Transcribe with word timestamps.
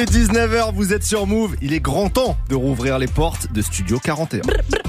est 0.00 0.10
19h, 0.10 0.72
vous 0.72 0.94
êtes 0.94 1.04
sur 1.04 1.26
Move. 1.26 1.56
Il 1.60 1.74
est 1.74 1.80
grand 1.80 2.08
temps 2.08 2.38
de 2.48 2.54
rouvrir 2.54 2.98
les 2.98 3.06
portes 3.06 3.52
de 3.52 3.60
Studio 3.60 3.98
41. 3.98 4.40
Toute 4.40 4.79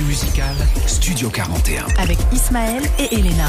l'actu 0.00 0.04
musicale, 0.04 0.56
Studio 0.86 1.28
41. 1.30 1.84
Avec 1.98 2.18
Ismaël 2.32 2.82
et 2.98 3.14
Elena. 3.14 3.46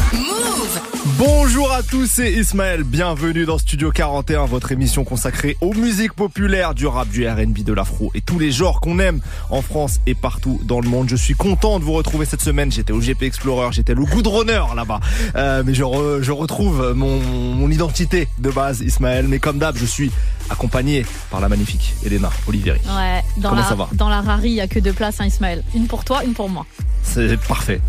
Bonjour 1.17 1.71
à 1.71 1.81
tous, 1.83 2.09
c'est 2.11 2.31
Ismaël. 2.31 2.83
Bienvenue 2.83 3.45
dans 3.45 3.57
Studio 3.57 3.91
41, 3.91 4.45
votre 4.45 4.71
émission 4.71 5.03
consacrée 5.03 5.57
aux 5.61 5.73
musiques 5.73 6.13
populaires, 6.13 6.73
du 6.73 6.87
rap, 6.87 7.07
du 7.09 7.27
R&B, 7.27 7.59
de 7.63 7.73
l'afro 7.73 8.11
et 8.15 8.21
tous 8.21 8.39
les 8.39 8.51
genres 8.51 8.79
qu'on 8.81 8.99
aime 8.99 9.19
en 9.49 9.61
France 9.61 9.99
et 10.07 10.13
partout 10.15 10.59
dans 10.63 10.79
le 10.81 10.89
monde. 10.89 11.09
Je 11.09 11.15
suis 11.15 11.35
content 11.35 11.79
de 11.79 11.83
vous 11.85 11.93
retrouver 11.93 12.25
cette 12.25 12.41
semaine. 12.41 12.71
J'étais 12.71 12.93
au 12.93 12.99
GP 12.99 13.23
Explorer, 13.23 13.69
j'étais 13.71 13.93
le 13.93 14.03
goudronneur 14.05 14.75
là-bas. 14.75 14.99
Euh, 15.35 15.63
mais 15.65 15.73
je, 15.73 15.83
re- 15.83 16.21
je 16.21 16.31
retrouve 16.31 16.93
mon, 16.95 17.19
mon 17.19 17.69
identité 17.69 18.27
de 18.39 18.49
base, 18.49 18.81
Ismaël. 18.81 19.27
Mais 19.27 19.39
comme 19.39 19.57
d'hab, 19.57 19.75
je 19.77 19.85
suis 19.85 20.11
accompagné 20.51 21.05
par 21.29 21.39
la 21.39 21.49
magnifique 21.49 21.95
Elena 22.05 22.29
Olivieri. 22.47 22.79
Ouais, 22.85 23.23
dans 23.37 23.49
Comment 23.49 23.61
la, 23.61 23.67
ça 23.67 23.75
va? 23.75 23.89
Dans 23.93 24.09
la 24.09 24.21
Rari, 24.21 24.49
il 24.49 24.53
n'y 24.53 24.61
a 24.61 24.67
que 24.67 24.79
deux 24.79 24.93
places, 24.93 25.19
hein, 25.19 25.25
Ismaël. 25.25 25.63
Une 25.75 25.87
pour 25.87 26.03
toi, 26.03 26.23
une 26.23 26.33
pour 26.33 26.49
moi. 26.49 26.65
C'est 27.03 27.37
parfait. 27.41 27.81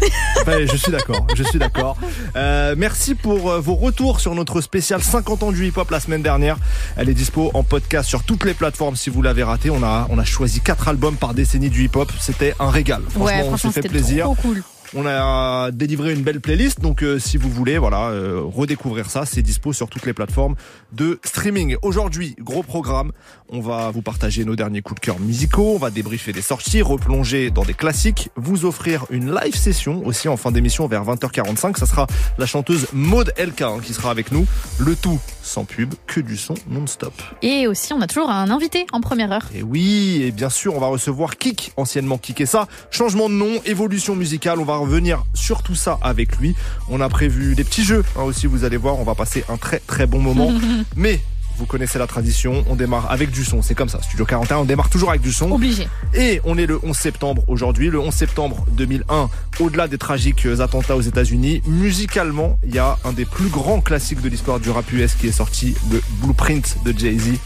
Ouais, 0.47 0.67
je 0.71 0.77
suis 0.77 0.91
d'accord, 0.91 1.27
je 1.35 1.43
suis 1.43 1.59
d'accord. 1.59 1.97
Euh, 2.35 2.75
merci 2.79 3.15
pour 3.15 3.51
euh, 3.51 3.61
vos 3.61 3.75
retours 3.75 4.21
sur 4.21 4.35
notre 4.35 4.61
spécial 4.61 5.03
50 5.03 5.43
ans 5.43 5.53
du 5.53 5.67
hip-hop 5.67 5.91
la 5.91 6.01
semaine 6.01 6.23
dernière. 6.23 6.57
Elle 6.97 7.09
est 7.09 7.15
dispo 7.15 7.51
en 7.55 7.63
podcast 7.63 8.09
sur 8.09 8.25
toutes 8.25 8.45
les 8.45 8.55
plateformes 8.55 8.97
si 8.97 9.11
vous 9.11 9.23
l'avez 9.23 9.43
raté. 9.43 9.71
On 9.71 9.83
a, 9.83 10.07
on 10.11 10.19
a 10.19 10.25
choisi 10.25 10.61
quatre 10.61 10.89
albums 10.89 11.17
par 11.17 11.35
décennie 11.35 11.71
du 11.71 11.85
hip-hop. 11.85 12.11
C'était 12.21 12.55
un 12.59 12.71
régal. 12.71 13.03
Franchement, 13.11 13.27
ouais, 13.27 13.49
on 13.53 13.57
s'est 13.57 13.71
fait 13.71 13.89
plaisir. 13.89 14.25
trop 14.25 14.35
cool. 14.37 14.63
On 14.95 15.07
a 15.07 15.71
délivré 15.71 16.13
une 16.13 16.23
belle 16.23 16.43
playlist, 16.43 16.81
donc 16.81 17.03
euh, 17.03 17.19
si 17.19 17.39
vous 17.39 17.49
voulez, 17.49 17.79
voilà, 17.79 18.11
euh, 18.11 18.43
redécouvrir 18.45 19.09
ça, 19.09 19.25
c'est 19.25 19.41
dispo 19.41 19.73
sur 19.73 19.89
toutes 19.89 20.05
les 20.05 20.13
plateformes 20.13 20.55
de 20.93 21.19
streaming. 21.25 21.77
Aujourd'hui, 21.81 22.37
gros 22.39 22.63
programme. 22.63 23.13
On 23.49 23.61
va 23.61 23.91
vous 23.91 24.03
partager 24.03 24.45
nos 24.45 24.57
derniers 24.57 24.83
coups 24.83 25.01
de 25.01 25.05
cœur 25.05 25.19
musicaux, 25.19 25.75
on 25.75 25.79
va 25.79 25.91
débriefer 25.91 26.33
des 26.33 26.43
sorties, 26.43 26.83
replonger 26.83 27.51
dans 27.51 27.65
des 27.65 27.75
classiques, 27.75 28.31
vous 28.37 28.65
offrir 28.65 29.07
une 29.11 29.35
live 29.35 29.55
session 29.55 30.07
aussi 30.07 30.29
en 30.29 30.37
fin 30.37 30.51
d'émission 30.51 30.87
vers 30.87 31.05
20h45. 31.05 31.79
Ça 31.79 31.87
sera 31.87 32.07
la 32.37 32.47
chanteuse 32.47 32.87
Maud 32.93 33.33
Elka 33.37 33.69
hein, 33.69 33.81
qui 33.83 33.95
sera 33.95 34.11
avec 34.11 34.31
nous. 34.33 34.47
Le 34.79 34.95
tout 34.95 35.21
sans 35.43 35.65
pub, 35.65 35.95
que 36.07 36.21
du 36.21 36.37
son 36.37 36.55
non-stop. 36.69 37.13
Et 37.43 37.67
aussi, 37.67 37.93
on 37.93 38.01
a 38.01 38.07
toujours 38.07 38.31
un 38.31 38.51
invité 38.51 38.87
en 38.93 39.01
première 39.01 39.33
heure. 39.33 39.49
Et 39.55 39.63
oui, 39.63 40.23
et 40.23 40.31
bien 40.31 40.51
sûr, 40.51 40.75
on 40.75 40.81
va 40.81 40.87
recevoir 40.87 41.37
Kik, 41.37 41.73
anciennement 41.77 42.19
Kik 42.19 42.41
et 42.43 42.47
ça. 42.47 42.69
Changement 42.91 43.29
de 43.29 43.35
nom, 43.35 43.61
évolution 43.65 44.15
musicale, 44.15 44.61
on 44.61 44.65
va 44.65 44.77
revenir 44.83 45.25
sur 45.35 45.63
tout 45.63 45.75
ça 45.75 45.99
avec 46.03 46.37
lui. 46.39 46.55
On 46.89 47.01
a 47.01 47.09
prévu 47.09 47.55
des 47.55 47.65
petits 47.65 47.85
jeux 47.85 48.05
hein, 48.17 48.23
aussi, 48.23 48.47
vous 48.47 48.65
allez 48.65 48.77
voir, 48.77 48.99
on 48.99 49.05
va 49.05 49.15
passer 49.15 49.45
un 49.49 49.57
très 49.57 49.79
très 49.79 50.07
bon 50.07 50.21
moment. 50.21 50.53
Mais 50.97 51.21
vous 51.59 51.67
connaissez 51.67 51.99
la 51.99 52.07
tradition, 52.07 52.65
on 52.69 52.75
démarre 52.75 53.11
avec 53.11 53.31
du 53.31 53.45
son, 53.45 53.63
c'est 53.63 53.75
comme 53.75 53.89
ça. 53.89 54.01
Studio 54.03 54.25
41, 54.25 54.59
on 54.59 54.65
démarre 54.65 54.91
toujours 54.91 55.11
avec 55.11 55.23
du 55.23 55.33
son. 55.33 55.51
Obligé. 55.53 55.87
Et 56.15 56.41
on 56.45 56.57
est 56.59 56.67
le 56.67 56.81
11 56.83 56.97
septembre 56.97 57.45
aujourd'hui, 57.47 57.91
le 57.91 58.01
11 58.01 58.13
septembre 58.13 58.65
2001, 58.73 59.29
au-delà 59.61 59.89
des 59.89 59.99
tragiques 59.99 60.47
attentats 60.61 60.97
aux 60.97 61.03
États-Unis, 61.03 61.63
musicalement, 61.67 62.59
il 62.65 62.75
y 62.75 62.79
a 62.79 62.99
un 63.05 63.13
des 63.13 63.25
plus 63.25 63.49
grands 63.49 63.81
classiques 63.81 64.21
de 64.21 64.29
l'histoire 64.29 64.61
du 64.61 64.71
rap 64.71 64.91
US 64.93 65.15
qui 65.15 65.29
est 65.29 65.33
sorti, 65.33 65.75
le 65.91 66.01
Blueprint 66.21 66.79
de 66.85 66.99
Jay-Z 66.99 67.39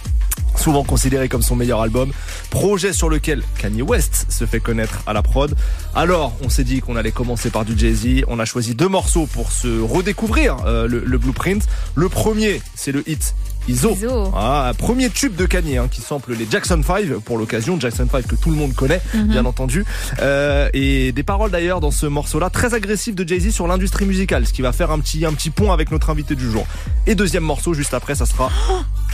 souvent 0.57 0.85
considéré 0.85 1.29
comme 1.29 1.43
son 1.43 1.57
meilleur 1.57 1.81
album, 1.81 2.13
projet 2.51 2.93
sur 2.93 3.09
lequel 3.09 3.43
Kanye 3.59 3.83
West 3.83 4.27
se 4.29 4.47
fait 4.47 4.61
connaître 4.61 5.03
à 5.07 5.13
la 5.13 5.23
prod. 5.23 5.55
Alors, 5.95 6.33
on 6.43 6.49
s'est 6.49 6.65
dit 6.65 6.81
qu'on 6.81 6.97
allait 6.97 7.13
commencer 7.13 7.51
par 7.51 7.65
du 7.65 7.79
Jay-Z, 7.79 8.25
on 8.29 8.39
a 8.39 8.45
choisi 8.45 8.75
deux 8.75 8.89
morceaux 8.89 9.27
pour 9.27 9.53
se 9.53 9.81
redécouvrir 9.81 10.57
euh, 10.67 10.87
le, 10.89 11.01
le 11.01 11.19
Blueprint. 11.19 11.67
Le 11.95 12.09
premier, 12.09 12.61
c'est 12.75 12.93
le 12.93 13.09
hit 13.09 13.35
Iso. 13.69 13.93
Iso. 13.95 14.33
Ah, 14.35 14.73
premier 14.79 15.11
tube 15.11 15.35
de 15.35 15.45
Kanye 15.47 15.79
hein, 15.79 15.89
qui 15.91 16.01
sample 16.01 16.35
les 16.35 16.47
Jackson 16.51 16.81
5 16.87 17.15
pour 17.25 17.37
l'occasion, 17.39 17.79
Jackson 17.81 18.07
5 18.11 18.27
que 18.27 18.37
tout 18.37 18.51
le 18.51 18.57
monde 18.57 18.75
connaît, 18.75 19.01
bien 19.15 19.45
entendu. 19.45 19.85
Euh, 20.21 20.69
et 20.73 21.13
des 21.13 21.23
paroles 21.23 21.51
d'ailleurs 21.51 21.81
dans 21.81 21.91
ce 21.91 22.07
morceau-là 22.07 22.51
très 22.51 22.75
agressives 22.75 23.15
de 23.15 23.27
Jay-Z 23.27 23.51
sur 23.51 23.67
l'industrie 23.67 24.05
musicale, 24.05 24.47
ce 24.47 24.53
qui 24.53 24.63
va 24.63 24.73
faire 24.73 24.91
un 24.91 24.99
petit 25.01 25.25
un 25.25 25.33
petit 25.33 25.51
pont 25.51 25.73
avec 25.73 25.91
notre 25.91 26.11
invité 26.11 26.35
du 26.35 26.51
jour. 26.51 26.67
Et 27.07 27.15
deuxième 27.15 27.45
morceau 27.45 27.75
juste 27.75 27.95
après, 27.95 28.15
ça 28.15 28.27
sera 28.27 28.51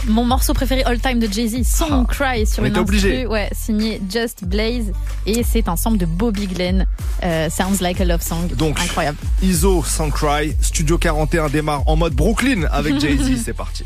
Mon 0.07 0.25
morceau 0.25 0.53
préféré 0.53 0.83
all 0.83 0.99
time 0.99 1.19
de 1.19 1.31
Jay-Z, 1.31 1.63
Song 1.67 2.05
Ah, 2.09 2.13
Cry 2.13 2.45
sur 2.45 2.63
une 2.63 2.77
obligé. 2.77 3.25
ouais, 3.25 3.49
signé 3.53 4.01
Just 4.11 4.43
Blaze. 4.45 4.91
Et 5.25 5.43
c'est 5.43 5.67
un 5.67 5.75
sample 5.75 5.97
de 5.97 6.05
Bobby 6.05 6.47
Glenn. 6.47 6.85
Euh, 7.23 7.49
Sounds 7.49 7.81
like 7.81 7.99
a 8.01 8.05
love 8.05 8.21
song. 8.21 8.47
Donc, 8.55 8.79
Incroyable. 8.79 9.17
ISO 9.41 9.83
Sun 9.83 10.11
Cry, 10.11 10.55
Studio 10.61 10.97
41 10.97 11.49
démarre 11.49 11.83
en 11.87 11.95
mode 11.95 12.13
Brooklyn 12.13 12.63
avec 12.71 12.99
Jay-Z, 12.99 13.41
c'est 13.45 13.53
parti. 13.53 13.85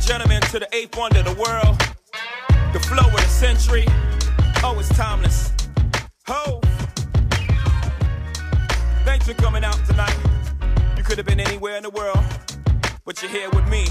And 0.00 0.08
gentlemen, 0.08 0.40
to 0.42 0.58
the 0.58 0.68
eighth 0.74 0.96
wonder 0.96 1.18
of 1.18 1.24
the 1.24 1.34
world, 1.34 1.78
the 2.72 2.80
flow 2.80 3.06
of 3.06 3.16
the 3.16 3.28
century. 3.28 3.84
Oh, 4.62 4.76
it's 4.78 4.88
timeless. 4.90 5.52
Ho! 6.26 6.60
Thanks 9.04 9.26
for 9.26 9.34
coming 9.34 9.64
out 9.64 9.78
tonight. 9.86 10.16
You 10.96 11.02
could 11.02 11.18
have 11.18 11.26
been 11.26 11.40
anywhere 11.40 11.76
in 11.76 11.82
the 11.82 11.90
world, 11.90 12.24
but 13.04 13.20
you're 13.22 13.30
here 13.30 13.50
with 13.50 13.68
me. 13.68 13.86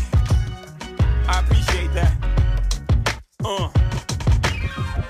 I 1.28 1.42
appreciate 1.42 1.94
that. 1.94 2.14
Uh. 3.44 3.99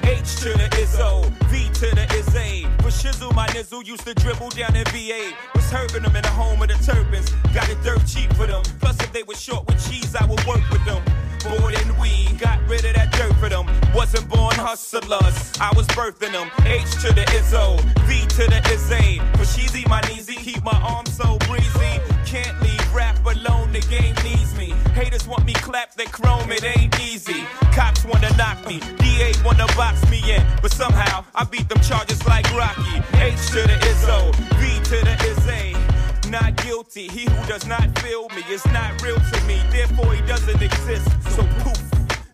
H 0.09 0.38
to 0.38 0.50
the 0.50 0.68
Izzo, 0.81 1.30
V 1.50 1.70
to 1.81 1.94
the 1.94 2.06
Izzy. 2.18 2.66
For 2.81 2.90
Shizzle, 2.90 3.34
my 3.36 3.46
nizzle 3.47 3.86
used 3.86 4.06
to 4.08 4.16
dribble 4.16 4.50
down 4.50 4.75
in 4.75 4.84
VA. 4.86 5.31
Was 5.53 5.70
hurting 5.70 6.02
them 6.02 6.16
in 6.16 6.24
the 6.24 6.30
home 6.30 6.59
of 6.64 6.68
the 6.68 6.74
turbans. 6.81 7.30
Got 7.53 7.70
it 7.70 7.78
dirt 7.84 8.02
cheap 8.08 8.34
for 8.34 8.48
them. 8.48 8.64
Plus, 8.81 9.00
if 9.02 9.14
they 9.14 9.22
were 9.22 9.36
short 9.36 9.68
with 9.68 9.78
cheese, 9.88 10.16
I 10.16 10.25
would 10.25 10.44
work 10.48 10.68
with 10.72 10.84
them. 10.86 11.03
More 11.48 11.72
than 11.72 11.96
we 12.00 12.34
got 12.40 12.58
rid 12.68 12.86
of 12.86 12.96
that 12.96 13.12
dirt 13.12 13.36
for 13.36 13.50
them. 13.50 13.68
Wasn't 13.94 14.28
born 14.28 14.56
hustlers, 14.56 15.38
I 15.62 15.72
was 15.75 15.86
birthing 15.90 16.31
them. 16.31 16.50
H 16.66 16.92
to 17.03 17.14
the 17.14 17.25
Izzo, 17.38 17.80
V 18.09 18.25
to 18.38 18.50
the 18.50 18.62
Izzy. 18.74 19.19
For 19.38 19.46
Sheezy, 19.46 19.88
my 19.88 20.02
kneesy, 20.02 20.38
keep 20.38 20.64
my 20.64 20.78
arms 20.81 21.16
so 21.16 21.38
breezy. 21.48 22.02
Can't 22.25 22.59
leave 22.64 22.94
rap 22.96 23.24
alone, 23.24 23.72
the 23.74 23.81
game 23.81 24.16
needs. 24.24 24.49
Haters 25.00 25.26
want 25.30 25.46
me 25.46 25.54
clapped, 25.54 25.96
they 25.96 26.08
chrome, 26.08 26.52
it 26.52 26.66
ain't 26.66 27.00
easy. 27.00 27.46
Cops 27.72 28.04
wanna 28.04 28.36
knock 28.36 28.68
me, 28.68 28.82
DA 28.98 29.32
wanna 29.46 29.66
box 29.78 29.98
me 30.10 30.20
in. 30.30 30.46
But 30.62 30.74
somehow, 30.74 31.24
I 31.34 31.46
beat 31.46 31.70
them 31.70 31.80
charges 31.80 32.22
like 32.28 32.44
Rocky. 32.54 32.98
H 33.14 33.40
to 33.52 33.62
the 33.64 33.78
Izzo, 33.92 34.36
V 34.60 34.62
to 34.90 34.98
the 35.08 35.16
Izzy. 35.32 36.30
Not 36.30 36.58
guilty, 36.58 37.08
he 37.08 37.24
who 37.32 37.48
does 37.48 37.66
not 37.66 37.98
feel 38.00 38.28
me 38.36 38.44
is 38.52 38.66
not 38.74 39.02
real 39.02 39.16
to 39.16 39.42
me, 39.48 39.62
therefore 39.72 40.14
he 40.14 40.22
doesn't 40.28 40.62
exist. 40.62 41.08
So 41.30 41.44
poof, 41.64 41.80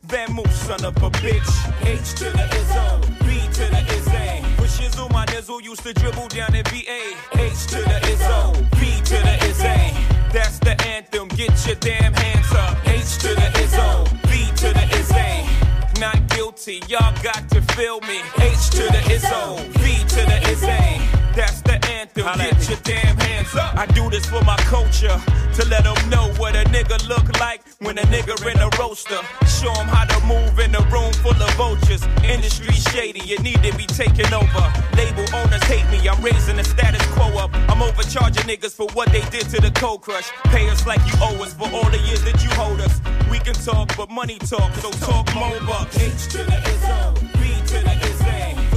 Van 0.01 0.29
son 0.49 0.83
of 0.85 0.97
a 1.03 1.11
bitch. 1.21 1.51
H 1.85 2.17
to 2.17 2.31
the 2.31 2.45
Izzo, 2.61 2.85
B 3.19 3.45
to 3.57 3.65
the 3.69 3.81
Izzy. 3.93 4.41
For 4.57 4.65
Shizzle, 4.65 5.11
my 5.11 5.25
nizzle 5.27 5.61
used 5.61 5.83
to 5.83 5.93
dribble 5.93 6.29
down 6.29 6.55
in 6.55 6.63
VA. 6.65 7.13
H 7.35 7.67
to 7.67 7.77
the 7.77 7.99
Izzo, 8.09 8.55
B 8.79 8.89
to 9.05 9.17
the 9.21 9.45
Izzy. 9.45 10.14
That's 10.35 10.59
the 10.59 10.75
anthem, 10.85 11.29
get 11.29 11.65
your 11.65 11.77
damn 11.77 12.11
hands 12.11 12.51
up. 12.51 12.77
H 12.85 13.19
to 13.19 13.29
the 13.29 13.49
Izzo, 13.63 14.03
B 14.23 14.51
to 14.57 14.73
the 14.73 14.85
Izzy. 14.99 16.01
Not 16.01 16.27
guilty, 16.27 16.81
y'all 16.89 17.15
got 17.23 17.47
to 17.51 17.61
feel 17.61 18.01
me. 18.01 18.19
H 18.37 18.69
to 18.71 18.83
the 18.83 19.01
Izzo, 19.15 19.57
V 19.79 20.03
to 20.09 20.25
the 20.25 20.49
Izzy. 20.51 21.14
That's 21.35 21.61
the 21.61 21.75
anthem, 21.91 22.23
get 22.37 22.69
your 22.69 22.79
damn 22.83 23.17
hands 23.17 23.53
up. 23.55 23.75
I 23.75 23.85
do 23.87 24.09
this 24.09 24.25
for 24.25 24.41
my 24.45 24.55
culture, 24.57 25.21
to 25.55 25.65
let 25.67 25.83
them 25.83 26.09
know 26.09 26.31
what 26.37 26.55
a 26.55 26.63
nigga 26.69 27.07
look 27.09 27.27
like 27.41 27.61
when 27.79 27.97
a 27.97 28.03
nigga 28.03 28.39
in 28.49 28.57
a 28.59 28.69
roaster. 28.79 29.19
Show 29.45 29.73
them 29.73 29.87
how 29.87 30.05
to 30.05 30.25
move 30.25 30.59
in 30.59 30.73
a 30.73 30.81
room 30.87 31.11
full 31.19 31.35
of 31.35 31.51
vultures. 31.55 32.03
Industry 32.23 32.73
shady, 32.73 33.19
it 33.33 33.41
need 33.41 33.61
to 33.63 33.75
be 33.75 33.85
taken 33.85 34.33
over. 34.33 34.63
Label 34.95 35.25
owners 35.35 35.63
hate 35.63 35.83
me, 35.91 36.07
I'm 36.07 36.23
raising 36.23 36.55
the 36.55 36.63
status 36.63 37.05
quo 37.07 37.27
up. 37.37 37.51
I'm 37.69 37.81
overcharging 37.81 38.43
niggas 38.43 38.73
for 38.73 38.87
what 38.93 39.11
they 39.11 39.21
did 39.29 39.49
to 39.49 39.59
the 39.59 39.71
cold 39.71 40.01
crush. 40.01 40.31
Pay 40.45 40.69
us 40.69 40.87
like 40.87 41.01
you 41.05 41.13
owe 41.19 41.43
us 41.43 41.53
for 41.53 41.69
all 41.73 41.89
the 41.89 41.99
years 41.99 42.23
that 42.23 42.41
you 42.43 42.49
hold 42.51 42.79
us. 42.79 43.01
We 43.29 43.39
can 43.39 43.55
talk, 43.55 43.95
but 43.97 44.09
money 44.09 44.37
talk, 44.39 44.73
so 44.75 44.89
talk 44.91 45.27
more 45.35 45.59
bucks. 45.67 45.99
H 45.99 46.31
to 46.31 46.37
the 46.37 46.57
Izzo, 46.71 47.13
B 47.19 47.19
to 47.19 47.27
the 47.27 47.27
Izzy. 47.27 47.34
For 47.34 47.34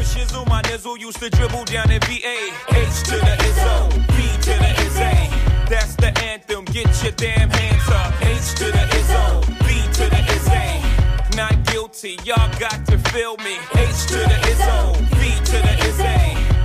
Shizzle, 0.08 0.46
my 0.48 0.62
nizzle 0.62 0.98
used 0.98 1.18
to 1.20 1.28
dribble 1.28 1.64
down 1.64 1.88
VA. 1.88 2.38
H 2.70 3.02
to 3.04 3.16
the 3.20 3.34
Izzo, 3.48 3.90
B 4.16 4.24
to 4.46 4.54
the 4.56 4.72
Izzy. 4.86 5.28
That's 5.68 5.96
the 5.96 6.10
anthem, 6.24 6.64
get 6.64 6.88
your 7.02 7.12
damn 7.12 7.50
hands 7.50 7.88
up. 7.88 8.14
H 8.22 8.54
to 8.56 8.64
the 8.72 8.84
Izzo, 8.98 9.46
B 9.66 9.82
to 9.98 10.04
the 10.08 10.22
Izzy. 10.34 11.36
Not 11.36 11.62
guilty, 11.66 12.18
y'all 12.24 12.48
got 12.58 12.86
to 12.86 12.96
feel 13.12 13.36
me. 13.38 13.58
H 13.74 14.06
to 14.08 14.16
the 14.16 14.38
Izzo, 14.52 14.96
B 15.20 15.28
to 15.50 15.56
the 15.66 15.74
Izzy. 15.88 16.18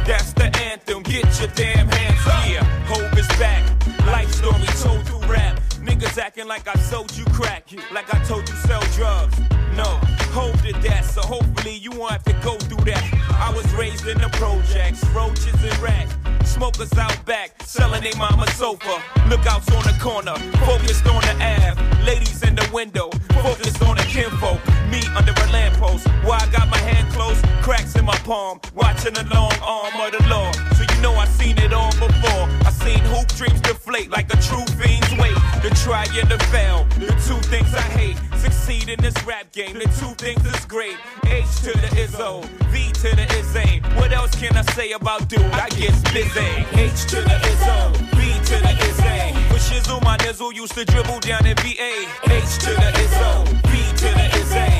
That's 0.07 0.31
the 0.31 0.50
anthem, 0.63 1.04
get 1.04 1.28
your 1.39 1.50
damn 1.50 1.89
hands 1.89 2.25
up. 2.25 2.48
Yeah, 2.48 2.63
Hope 2.88 3.18
is 3.18 3.28
back. 3.39 3.63
Life 4.07 4.31
story 4.34 4.68
told 4.81 5.06
through 5.06 5.28
rap. 5.28 5.60
Niggas 5.84 6.18
acting 6.18 6.48
like 6.48 6.68
I 6.69 6.75
sold 6.80 7.16
you 7.18 7.25
crack, 7.25 7.68
like 7.92 8.13
I 8.13 8.24
told 8.24 8.48
you 8.48 8.56
sell 8.56 8.81
drugs. 8.96 9.38
No, 9.75 10.00
Hope 10.34 10.60
did 10.64 10.76
that, 10.82 11.06
so 11.06 11.22
hopefully 11.22 11.76
you 11.76 11.92
won't 11.92 12.12
have 12.12 12.24
to 12.24 12.34
go 12.44 12.58
through 12.58 12.86
that. 12.86 13.04
I 13.38 13.54
was 13.54 13.72
raised 13.74 14.08
in 14.08 14.18
the 14.18 14.30
projects, 14.30 15.06
roaches 15.10 15.54
and 15.64 15.78
rats. 15.78 16.12
Smokers 16.44 16.92
out 16.98 17.24
back, 17.26 17.62
selling 17.64 18.02
they 18.02 18.18
mama 18.18 18.50
sofa. 18.52 19.02
Lookouts 19.30 19.72
on 19.72 19.84
the 19.84 19.96
corner, 20.02 20.36
focused 20.66 21.06
on 21.06 21.22
the 21.22 21.36
Ave. 21.38 22.04
Ladies 22.04 22.42
in 22.42 22.56
the 22.56 22.68
window, 22.74 23.10
focused 23.42 23.82
on 23.84 23.96
the 23.96 24.04
kinfolk. 24.04 24.60
Me 24.90 25.02
under 25.16 25.34
a 25.34 25.52
lamppost, 25.52 26.08
why 26.26 26.38
I 26.42 26.48
got 26.52 26.68
my 26.68 26.78
hand 26.78 27.14
closed, 27.14 27.44
cracks 27.62 27.96
in 27.96 28.06
my 28.06 28.18
palm, 28.26 28.60
watching 28.74 29.14
the 29.14 29.26
long 29.34 29.54
arm 29.62 29.94
of 30.02 30.12
the 30.12 30.28
law. 30.28 30.52
So 30.76 30.84
you 30.84 31.02
know 31.02 31.14
I 31.14 31.26
seen 31.26 31.58
it 31.60 31.74
all 31.74 31.92
before. 31.92 32.50
I 32.66 32.72
seen 32.72 33.00
hoop 33.06 33.28
dreams 33.38 33.62
deflate 33.62 34.10
like 34.10 34.34
a 34.34 34.38
true 34.42 34.66
fiend's 34.82 35.12
weight. 35.22 35.38
The 35.62 35.70
try 35.84 36.06
and 36.20 36.30
the 36.30 36.40
fail, 36.52 36.86
the 36.98 37.14
two 37.26 37.40
things 37.50 37.74
I 37.74 37.82
hate. 37.98 38.18
Succeed 38.38 38.90
in 38.90 39.02
this 39.02 39.16
rap 39.26 39.52
game, 39.54 39.76
the 39.80 39.88
two 40.00 40.14
things 40.24 40.46
is 40.46 40.66
great. 40.66 40.96
H 41.25 41.52
to 41.66 41.72
the 41.84 41.90
Izzo, 42.00 42.46
V 42.72 42.92
to 43.02 43.10
the 43.20 43.28
Izzy. 43.40 43.81
What 44.00 44.14
else 44.14 44.34
can 44.40 44.56
I 44.56 44.62
say 44.72 44.94
about 44.94 45.28
dude? 45.28 45.42
I 45.52 45.68
get 45.70 45.96
busy. 46.14 46.52
H 46.80 47.00
to 47.12 47.20
the 47.30 47.38
Izzo, 47.52 47.78
V 48.16 48.20
to 48.50 48.56
the 48.66 48.74
Izzy. 48.88 49.22
For 49.50 49.60
shizzle, 49.68 50.02
my 50.02 50.16
nizzle 50.24 50.54
used 50.54 50.75
to 50.75 50.86
dribble 50.86 51.20
down 51.20 51.46
in 51.46 51.58
VA. 51.58 51.94
H 52.42 52.54
to 52.64 52.72
the 52.81 52.90
Izzo, 53.04 53.31
V 53.68 53.74
to 54.02 54.10
the 54.20 54.28
Izzy. 54.40 54.74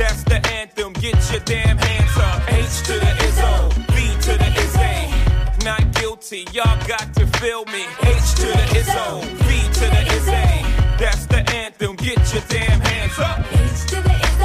That's 0.00 0.22
the 0.24 0.40
anthem, 0.58 0.94
get 0.94 1.18
your 1.30 1.40
damn 1.40 1.76
hands 1.76 2.16
up. 2.16 2.40
H 2.50 2.76
to 2.88 2.94
the 3.04 3.12
Izzo, 3.28 3.52
V 3.92 3.96
to 4.26 4.32
the 4.42 4.50
Izzy. 4.64 5.64
Not 5.66 5.82
guilty, 6.00 6.46
y'all 6.52 6.80
got 6.88 7.12
to 7.16 7.26
feel 7.38 7.66
me. 7.66 7.84
H 8.00 8.28
to 8.40 8.46
the 8.58 8.66
Izzo, 8.80 9.06
V 9.44 9.48
to 9.78 9.86
the 9.94 10.02
Izzy. 10.16 10.48
That's 10.96 11.26
the 11.26 11.42
anthem, 11.52 11.96
get 11.96 12.16
your 12.32 12.44
damn 12.48 12.80
hands 12.80 13.18
up. 13.18 13.40
H 13.52 13.90
to 13.90 13.96
the 14.00 14.35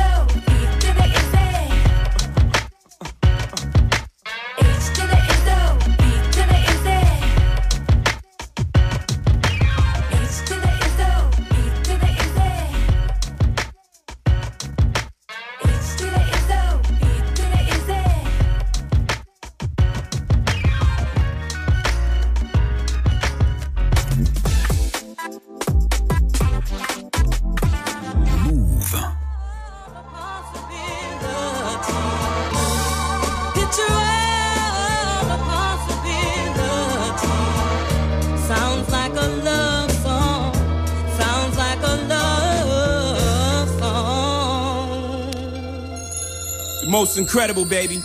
most 47.11 47.17
incredible, 47.17 47.65
baby. 47.65 47.97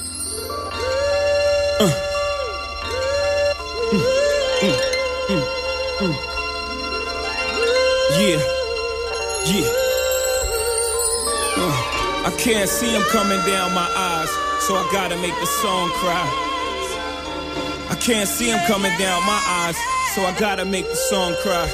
Uh. 1.79 1.93
Mm, 3.93 4.75
mm, 5.29 5.45
mm, 6.01 6.15
yeah, 8.19 8.41
yeah. 9.47 9.69
Uh, 11.57 12.27
I 12.27 12.35
can't 12.37 12.69
see 12.69 12.91
him 12.91 13.03
coming 13.11 13.39
down 13.47 13.73
my 13.75 13.89
eyes, 13.95 14.31
so 14.67 14.75
I 14.75 14.89
gotta 14.93 15.17
make 15.19 15.35
the 15.39 15.47
song 15.47 15.89
cry. 16.01 16.27
I 17.89 17.95
can't 18.01 18.29
see 18.29 18.51
him 18.51 18.59
coming 18.67 18.97
down 18.99 19.25
my 19.25 19.41
eyes, 19.47 19.77
so 20.17 20.23
I 20.23 20.35
gotta 20.37 20.65
make 20.65 20.87
the 20.87 20.97
song 20.97 21.37
cry. 21.43 21.71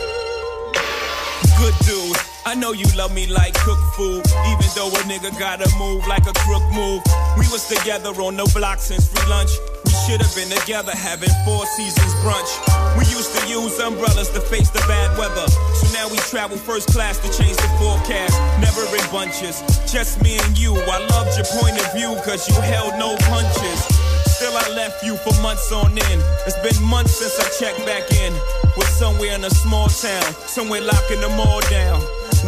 Good 1.59 1.75
dude, 1.87 2.17
I 2.45 2.55
know 2.55 2.73
you 2.73 2.85
love 2.95 3.15
me 3.15 3.27
like 3.27 3.55
cook 3.55 3.79
food, 3.95 4.23
even 4.51 4.67
though 4.75 4.89
a 4.89 5.01
nigga 5.09 5.31
gotta 5.39 5.71
move 5.79 6.07
like 6.07 6.27
a 6.27 6.35
crook 6.35 6.63
move. 6.75 7.03
We 7.39 7.49
was 7.49 7.67
together 7.67 8.11
on 8.21 8.37
the 8.37 8.45
block 8.55 8.79
since 8.79 9.09
free 9.09 9.25
lunch. 9.29 9.51
We 9.85 9.93
should 10.05 10.21
have 10.21 10.35
been 10.37 10.53
together 10.53 10.93
having 10.93 11.33
four 11.45 11.65
seasons 11.67 12.13
brunch. 12.21 12.51
We 12.99 13.09
used 13.09 13.33
to 13.33 13.43
use 13.49 13.79
umbrellas 13.81 14.29
to 14.37 14.41
face 14.41 14.71
the 14.71 14.85
bad 14.85 15.17
weather. 15.17 15.49
So 15.81 15.89
now 15.97 16.09
we 16.13 16.19
travel 16.29 16.57
first 16.57 16.89
class 16.93 17.19
to 17.25 17.29
change 17.33 17.57
the 17.57 17.71
forecast. 17.81 18.37
Never 18.61 18.85
in 18.85 19.05
bunches, 19.11 19.65
just 19.91 20.23
me 20.23 20.37
and 20.39 20.59
you. 20.59 20.77
I 20.77 21.01
loved 21.09 21.33
your 21.41 21.49
point 21.57 21.81
of 21.81 21.89
view, 21.97 22.13
cause 22.21 22.49
you 22.49 22.57
held 22.61 22.99
no 23.01 23.17
punches. 23.29 23.81
Still, 24.29 24.53
I 24.57 24.69
left 24.75 25.05
you 25.05 25.17
for 25.17 25.33
months 25.41 25.71
on 25.73 25.93
end. 25.93 26.23
It's 26.45 26.59
been 26.61 26.77
months 26.85 27.17
since 27.17 27.39
I 27.41 27.49
checked 27.57 27.87
back 27.87 28.11
in. 28.13 28.33
Was 28.77 28.89
somewhere 28.89 29.35
in 29.35 29.45
a 29.45 29.51
small 29.51 29.89
town, 29.89 30.25
somewhere 30.47 30.81
locking 30.81 31.21
them 31.21 31.39
all 31.41 31.61
down. 31.71 32.01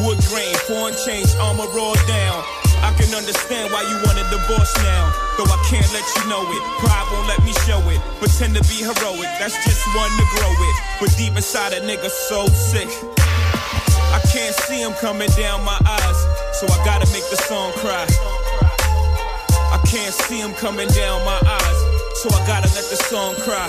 Wood 0.05 0.19
grain, 0.29 0.55
foreign 0.67 0.95
change, 1.07 1.29
armor 1.37 1.71
all 1.79 1.95
down. 2.07 2.64
I 2.85 2.93
can 3.01 3.09
understand 3.17 3.73
why 3.73 3.81
you 3.89 3.97
want 4.05 4.21
a 4.21 4.27
divorce 4.29 4.77
now. 4.85 5.09
Though 5.41 5.49
I 5.49 5.57
can't 5.73 5.89
let 5.97 6.05
you 6.05 6.29
know 6.29 6.45
it. 6.45 6.63
Pride 6.85 7.09
won't 7.09 7.27
let 7.33 7.41
me 7.41 7.57
show 7.65 7.81
it. 7.89 7.97
Pretend 8.21 8.53
to 8.61 8.63
be 8.69 8.85
heroic, 8.85 9.31
that's 9.41 9.57
just 9.65 9.81
one 9.97 10.13
to 10.21 10.25
grow 10.37 10.53
it. 10.53 10.77
But 11.01 11.09
deep 11.17 11.33
inside 11.33 11.73
a 11.73 11.81
nigga 11.81 12.13
so 12.13 12.45
sick. 12.53 12.93
I 14.13 14.21
can't 14.29 14.55
see 14.69 14.85
him 14.85 14.93
coming 15.01 15.31
down 15.33 15.65
my 15.65 15.81
eyes, 15.81 16.19
so 16.61 16.69
I 16.69 16.77
gotta 16.85 17.09
make 17.09 17.25
the 17.33 17.41
song 17.49 17.73
cry. 17.81 18.05
I 19.73 19.81
can't 19.89 20.13
see 20.13 20.39
him 20.39 20.53
coming 20.53 20.89
down 20.89 21.25
my 21.25 21.41
eyes, 21.41 21.79
so 22.21 22.29
I 22.37 22.47
gotta 22.47 22.69
let 22.77 22.85
the 22.93 23.01
song 23.09 23.35
cry. 23.49 23.67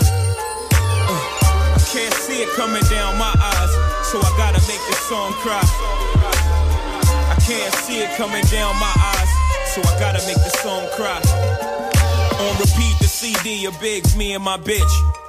Uh, 1.07 1.23
I 1.71 1.81
can't 1.87 2.13
see 2.13 2.43
it 2.43 2.49
coming 2.59 2.83
down 2.91 3.17
my 3.17 3.31
eyes, 3.31 3.71
so 4.11 4.19
I 4.19 4.29
gotta 4.37 4.59
make 4.67 4.83
the 4.91 4.97
song 5.07 5.31
cry. 5.39 6.04
Can't 7.45 7.73
see 7.85 8.01
it 8.01 8.09
coming 8.17 8.43
down 8.45 8.73
my 8.81 8.89
eyes, 8.89 9.29
so 9.69 9.79
I 9.85 9.99
gotta 9.99 10.17
make 10.25 10.41
the 10.41 10.49
song 10.65 10.81
cry. 10.97 11.21
On 12.41 12.57
repeat, 12.57 12.97
the 12.97 13.05
CD 13.05 13.67
of 13.67 13.79
Biggs, 13.79 14.17
me 14.17 14.33
and 14.33 14.43
my 14.43 14.57
bitch. 14.57 14.81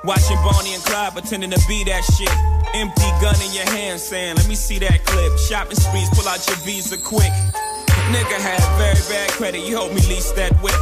Watching 0.02 0.40
Bonnie 0.40 0.72
and 0.72 0.82
Clyde 0.82 1.12
pretending 1.12 1.50
to 1.50 1.60
be 1.68 1.84
that 1.84 2.04
shit. 2.16 2.32
Empty 2.72 3.10
gun 3.20 3.36
in 3.44 3.52
your 3.52 3.68
hand 3.68 4.00
saying, 4.00 4.36
let 4.36 4.48
me 4.48 4.54
see 4.54 4.78
that 4.78 5.04
clip. 5.04 5.38
Shopping 5.38 5.76
sprees, 5.76 6.08
pull 6.16 6.26
out 6.26 6.40
your 6.48 6.56
visa 6.64 6.96
quick. 6.96 7.32
Nigga 8.08 8.40
had 8.40 8.64
very 8.80 8.96
bad 9.12 9.28
credit, 9.36 9.60
you 9.68 9.76
helped 9.76 9.92
me 9.92 10.00
lease 10.08 10.32
that 10.40 10.56
whip. 10.64 10.80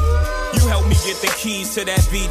You 0.55 0.63
helped 0.71 0.87
me 0.87 0.95
get 1.03 1.19
the 1.19 1.35
keys 1.35 1.75
to 1.75 1.85
that 1.85 2.07
V.6. 2.15 2.31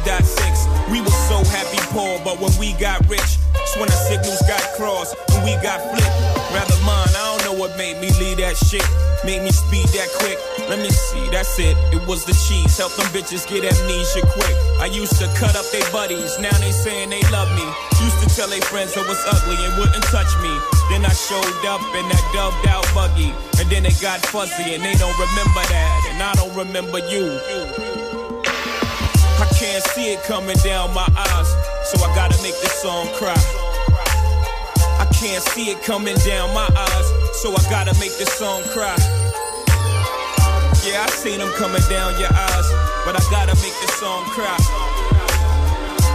We 0.90 1.02
were 1.04 1.18
so 1.28 1.44
happy 1.52 1.76
poor, 1.92 2.24
but 2.24 2.40
when 2.40 2.56
we 2.58 2.72
got 2.80 3.04
rich, 3.04 3.36
that's 3.52 3.76
when 3.76 3.84
our 3.84 4.02
signals 4.08 4.40
got 4.48 4.64
crossed, 4.80 5.12
when 5.28 5.44
we 5.44 5.52
got 5.60 5.76
flipped. 5.92 6.16
Rather 6.56 6.80
mine, 6.88 7.12
I 7.12 7.23
what 7.54 7.76
made 7.78 8.00
me 8.00 8.10
leave 8.20 8.38
that 8.38 8.56
shit. 8.56 8.84
Made 9.24 9.42
me 9.42 9.50
speed 9.50 9.88
that 9.96 10.10
quick. 10.20 10.36
Let 10.68 10.78
me 10.78 10.90
see, 10.90 11.24
that's 11.30 11.58
it. 11.58 11.76
It 11.94 12.02
was 12.06 12.24
the 12.24 12.34
cheese. 12.34 12.76
Help 12.76 12.92
them 12.96 13.06
bitches 13.14 13.48
get 13.48 13.64
amnesia 13.64 14.22
quick. 14.34 14.54
I 14.78 14.86
used 14.86 15.16
to 15.22 15.26
cut 15.40 15.56
up 15.56 15.64
their 15.72 15.84
buddies, 15.90 16.38
now 16.38 16.52
they 16.58 16.72
saying 16.72 17.10
they 17.10 17.22
love 17.32 17.48
me. 17.56 17.64
Used 18.04 18.20
to 18.20 18.28
tell 18.36 18.48
their 18.48 18.60
friends 18.62 18.96
I 18.96 19.02
was 19.08 19.20
ugly 19.24 19.56
and 19.64 19.72
wouldn't 19.78 20.04
touch 20.12 20.28
me. 20.42 20.52
Then 20.90 21.04
I 21.04 21.14
showed 21.14 21.64
up 21.64 21.80
in 21.96 22.04
that 22.12 22.24
dubbed 22.34 22.68
out 22.68 22.84
buggy. 22.92 23.32
And 23.60 23.70
then 23.70 23.82
they 23.84 23.96
got 24.02 24.20
fuzzy 24.26 24.74
and 24.74 24.82
they 24.82 24.94
don't 24.94 25.16
remember 25.16 25.62
that. 25.72 25.96
And 26.12 26.22
I 26.22 26.34
don't 26.34 26.54
remember 26.54 26.98
you. 27.08 27.40
I 29.40 29.46
can't 29.56 29.82
see 29.92 30.12
it 30.12 30.22
coming 30.24 30.56
down 30.62 30.94
my 30.94 31.08
eyes, 31.16 31.48
so 31.90 32.04
I 32.04 32.14
gotta 32.14 32.40
make 32.42 32.54
this 32.60 32.72
song 32.80 33.08
cry. 33.14 33.34
I 34.98 35.06
can't 35.12 35.42
see 35.42 35.70
it 35.70 35.82
coming 35.82 36.16
down 36.18 36.54
my 36.54 36.68
eyes, 36.70 37.08
so 37.42 37.52
I 37.52 37.62
gotta 37.68 37.94
make 37.98 38.16
this 38.16 38.32
song 38.34 38.62
cry. 38.70 38.96
Yeah, 40.86 41.02
I 41.02 41.08
seen 41.10 41.38
them 41.38 41.50
coming 41.54 41.82
down 41.90 42.18
your 42.20 42.32
eyes, 42.32 42.68
but 43.04 43.16
I 43.16 43.22
gotta 43.30 43.54
make 43.56 43.74
this 43.82 43.94
song 43.98 44.24
cry. 44.30 44.56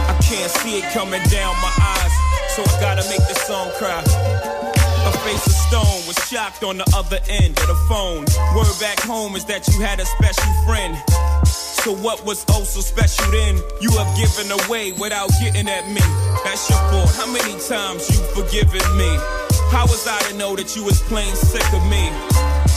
I 0.08 0.18
can't 0.22 0.50
see 0.62 0.78
it 0.78 0.84
coming 0.92 1.22
down 1.28 1.54
my 1.60 1.72
eyes, 1.76 2.12
so 2.56 2.62
I 2.62 2.80
gotta 2.80 3.04
make 3.08 3.22
this 3.28 3.42
song 3.46 3.70
cry. 3.76 4.00
A 4.00 5.12
face 5.24 5.46
of 5.46 5.52
stone 5.52 6.00
was 6.06 6.16
shocked 6.28 6.62
on 6.62 6.78
the 6.78 6.88
other 6.96 7.18
end 7.28 7.58
of 7.58 7.66
the 7.68 7.78
phone. 7.88 8.24
Word 8.56 8.72
back 8.80 9.00
home 9.00 9.36
is 9.36 9.44
that 9.46 9.68
you 9.68 9.80
had 9.80 10.00
a 10.00 10.06
special 10.06 10.52
friend. 10.66 10.96
So 11.46 11.94
what 11.94 12.24
was 12.24 12.44
oh 12.50 12.64
so 12.64 12.80
special 12.80 13.30
then? 13.30 13.56
You 13.80 13.90
have 13.92 14.16
given 14.16 14.52
away 14.52 14.92
without 14.92 15.30
getting 15.40 15.68
at 15.68 15.88
me. 15.88 16.02
That's 16.44 16.68
your 16.68 16.78
fault. 16.90 17.10
How 17.16 17.26
many 17.32 17.58
times 17.60 18.08
you 18.10 18.20
forgiven 18.34 18.84
me? 18.96 19.39
How 19.70 19.86
was 19.86 20.06
I 20.06 20.18
to 20.30 20.34
know 20.34 20.56
that 20.56 20.74
you 20.74 20.82
was 20.82 21.00
plain 21.06 21.34
sick 21.34 21.62
of 21.72 21.82
me? 21.86 22.10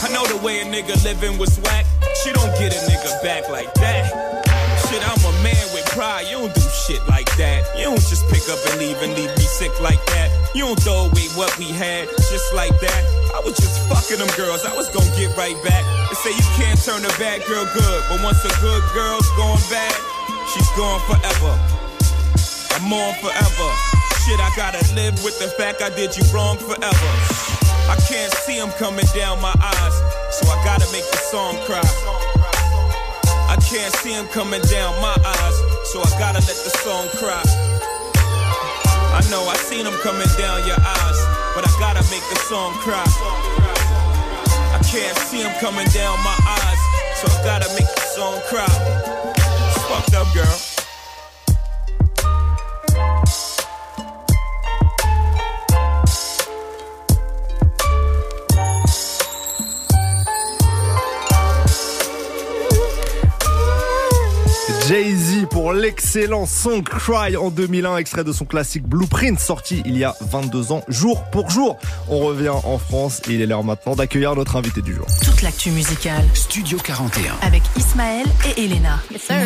I 0.02 0.08
know 0.14 0.22
the 0.30 0.38
way 0.38 0.62
a 0.62 0.64
nigga 0.64 0.94
living 1.02 1.38
was 1.38 1.58
whack. 1.66 1.86
She 2.22 2.30
don't 2.32 2.54
get 2.54 2.70
a 2.70 2.80
nigga 2.86 3.10
back 3.22 3.50
like 3.50 3.72
that. 3.82 4.06
Shit, 4.86 5.02
I'm 5.02 5.18
a 5.26 5.32
man 5.42 5.64
with 5.74 5.86
pride. 5.90 6.30
You 6.30 6.38
don't 6.38 6.54
do 6.54 6.62
shit 6.86 7.02
like 7.08 7.26
that. 7.36 7.66
You 7.76 7.90
don't 7.90 7.98
just 7.98 8.22
pick 8.30 8.46
up 8.46 8.62
and 8.70 8.78
leave 8.78 8.96
and 9.02 9.10
leave 9.18 9.34
me 9.34 9.42
sick 9.42 9.74
like 9.82 9.98
that. 10.14 10.30
You 10.54 10.70
don't 10.70 10.78
throw 10.78 11.10
away 11.10 11.26
what 11.34 11.50
we 11.58 11.66
had 11.74 12.06
just 12.30 12.54
like 12.54 12.78
that. 12.78 13.02
I 13.34 13.42
was 13.42 13.58
just 13.58 13.74
fucking 13.90 14.22
them 14.22 14.30
girls. 14.38 14.64
I 14.64 14.74
was 14.76 14.88
gonna 14.94 15.10
get 15.18 15.34
right 15.36 15.58
back. 15.66 15.82
They 16.10 16.16
say 16.22 16.30
you 16.30 16.48
can't 16.54 16.78
turn 16.78 17.02
a 17.02 17.12
bad 17.18 17.42
girl 17.50 17.66
good, 17.74 18.00
but 18.06 18.22
once 18.22 18.38
a 18.46 18.54
good 18.62 18.84
girl's 18.94 19.26
gone 19.34 19.58
bad, 19.66 19.98
she's 20.54 20.70
gone 20.78 21.02
forever. 21.10 21.58
I'm 22.78 22.92
on 22.92 23.14
forever. 23.18 23.93
Shit, 24.24 24.40
I 24.40 24.48
gotta 24.56 24.80
live 24.94 25.22
with 25.22 25.38
the 25.38 25.52
fact 25.52 25.82
I 25.82 25.90
did 25.90 26.16
you 26.16 26.24
wrong 26.32 26.56
forever. 26.56 27.10
I 27.92 27.96
can't 28.08 28.32
see 28.32 28.56
them 28.56 28.70
coming 28.80 29.04
down 29.12 29.36
my 29.42 29.52
eyes, 29.52 29.96
so 30.32 30.48
I 30.48 30.56
gotta 30.64 30.88
make 30.96 31.04
the 31.12 31.20
song 31.28 31.60
cry. 31.68 31.84
I 33.52 33.60
can't 33.60 33.92
see 34.00 34.16
them 34.16 34.26
coming 34.28 34.62
down 34.72 34.96
my 35.04 35.12
eyes, 35.12 35.56
so 35.92 36.00
I 36.00 36.08
gotta 36.16 36.40
let 36.40 36.56
the 36.56 36.72
song 36.80 37.04
cry. 37.20 37.44
I 39.12 39.20
know 39.28 39.44
I 39.44 39.56
seen 39.68 39.84
them 39.84 40.00
coming 40.00 40.32
down 40.40 40.64
your 40.64 40.80
eyes, 40.80 41.18
but 41.52 41.68
I 41.68 41.72
gotta 41.76 42.00
make 42.08 42.24
the 42.32 42.40
song 42.48 42.72
cry. 42.80 43.04
I 44.72 44.80
can't 44.88 45.18
see 45.28 45.42
them 45.42 45.52
coming 45.60 45.88
down 45.92 46.16
my 46.24 46.38
eyes, 46.48 46.80
so 47.20 47.28
I 47.28 47.44
gotta 47.44 47.68
make 47.76 47.92
the 47.92 48.06
song 48.16 48.40
cry. 48.48 48.72
It's 49.68 49.84
fucked 49.84 50.14
up, 50.14 50.32
girl. 50.32 50.73
Jay-Z 64.88 65.46
pour 65.50 65.72
l'excellent 65.72 66.44
Song 66.44 66.82
Cry 66.82 67.36
en 67.36 67.50
2001, 67.50 67.96
extrait 67.96 68.22
de 68.22 68.32
son 68.32 68.44
classique 68.44 68.86
Blueprint, 68.86 69.40
sorti 69.40 69.82
il 69.86 69.96
y 69.96 70.04
a 70.04 70.14
22 70.20 70.72
ans, 70.72 70.82
jour 70.88 71.24
pour 71.30 71.48
jour. 71.48 71.78
On 72.08 72.18
revient 72.18 72.50
en 72.50 72.76
France 72.76 73.22
et 73.28 73.34
il 73.34 73.40
est 73.40 73.46
l'heure 73.46 73.64
maintenant 73.64 73.94
d'accueillir 73.94 74.34
notre 74.34 74.56
invité 74.56 74.82
du 74.82 74.94
jour. 74.94 75.06
L'actu 75.44 75.72
musicale. 75.72 76.24
Studio 76.32 76.78
41. 76.82 77.34
Avec 77.42 77.62
Ismaël 77.76 78.24
et 78.46 78.64
Elena. 78.64 78.98
Yes, 79.12 79.24
sir. 79.24 79.36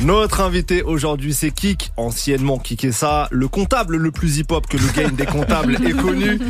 Notre 0.00 0.40
invité 0.40 0.82
aujourd'hui, 0.82 1.32
c'est 1.32 1.52
Kik, 1.52 1.92
anciennement 1.96 2.58
Kikessa, 2.58 3.28
le 3.30 3.46
comptable 3.46 3.98
le 3.98 4.10
plus 4.10 4.38
hip-hop 4.38 4.66
que 4.66 4.76
le 4.76 4.88
game 4.96 5.12
des 5.12 5.26
comptables 5.26 5.76
est 5.76 5.92
connu. 5.92 6.40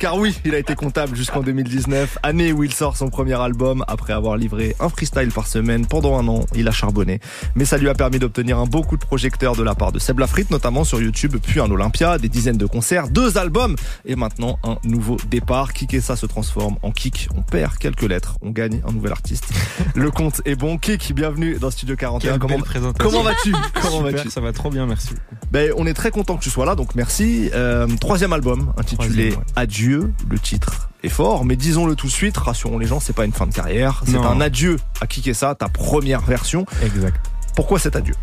Car 0.00 0.16
oui, 0.16 0.36
il 0.44 0.56
a 0.56 0.58
été 0.58 0.74
comptable 0.74 1.14
jusqu'en 1.14 1.40
2019, 1.40 2.18
année 2.24 2.52
où 2.52 2.64
il 2.64 2.72
sort 2.72 2.96
son 2.96 3.10
premier 3.10 3.40
album. 3.40 3.84
Après 3.86 4.12
avoir 4.12 4.36
livré 4.36 4.74
un 4.80 4.88
freestyle 4.88 5.30
par 5.30 5.46
semaine 5.46 5.86
pendant 5.86 6.18
un 6.18 6.26
an, 6.26 6.46
il 6.56 6.66
a 6.66 6.72
charbonné. 6.72 7.20
Mais 7.54 7.64
ça 7.64 7.78
lui 7.78 7.88
a 7.88 7.94
permis 7.94 8.18
d'obtenir 8.18 8.58
un 8.58 8.66
beau 8.66 8.82
coup 8.82 8.96
de 8.96 9.04
projecteur 9.04 9.54
de 9.54 9.62
la 9.62 9.76
part 9.76 9.92
de 9.92 10.00
Seb 10.00 10.18
Lafrite, 10.18 10.50
notamment 10.50 10.82
sur 10.82 11.00
YouTube, 11.00 11.36
puis 11.40 11.60
un 11.60 11.70
Olympia, 11.70 12.18
des 12.18 12.28
dizaines 12.28 12.58
de 12.58 12.66
concerts, 12.66 13.06
deux 13.06 13.38
albums 13.38 13.76
et 14.04 14.16
maintenant 14.16 14.58
un 14.64 14.78
nouveau 14.82 15.16
départ. 15.30 15.72
Kikessa 15.74 16.16
se 16.16 16.26
transforme 16.26 16.76
en 16.82 16.90
Kik. 16.90 17.28
On 17.36 17.42
perd 17.42 17.78
quelques 17.78 18.02
lettres, 18.02 18.15
on 18.42 18.50
gagne 18.50 18.80
un 18.88 18.92
nouvel 18.92 19.12
artiste. 19.12 19.44
Le 19.94 20.10
compte 20.10 20.40
est 20.44 20.54
bon. 20.54 20.78
Kik, 20.78 21.12
bienvenue 21.14 21.58
dans 21.58 21.70
Studio 21.70 21.96
41. 21.96 22.30
Quelle 22.30 22.38
Comment, 22.38 22.56
comment 22.98 23.22
vas-tu 23.22 23.52
Comment 23.82 24.02
vas-tu 24.02 24.30
Ça 24.30 24.40
va 24.40 24.52
trop 24.52 24.70
bien, 24.70 24.86
merci. 24.86 25.10
ben, 25.50 25.72
on 25.76 25.86
est 25.86 25.94
très 25.94 26.10
content 26.10 26.36
que 26.36 26.42
tu 26.42 26.50
sois 26.50 26.66
là, 26.66 26.74
donc 26.74 26.94
merci. 26.94 27.50
Euh, 27.54 27.86
troisième 28.00 28.32
album, 28.32 28.72
intitulé 28.76 29.30
Troisième, 29.30 29.38
ouais. 29.38 29.44
Adieu. 29.56 30.12
Le 30.28 30.38
titre 30.38 30.88
est 31.02 31.08
fort, 31.08 31.44
mais 31.44 31.56
disons-le 31.56 31.94
tout 31.94 32.06
de 32.06 32.12
suite, 32.12 32.36
rassurons 32.36 32.78
les 32.78 32.86
gens, 32.86 33.00
c'est 33.00 33.14
pas 33.14 33.24
une 33.24 33.32
fin 33.32 33.46
de 33.46 33.54
carrière. 33.54 34.02
C'est 34.06 34.16
un 34.16 34.40
adieu 34.40 34.78
à 35.00 35.06
Kikessa, 35.06 35.54
ta 35.54 35.68
première 35.68 36.20
version. 36.22 36.66
Exact. 36.82 37.16
Pourquoi 37.54 37.78
cet 37.78 37.96
adieu? 37.96 38.14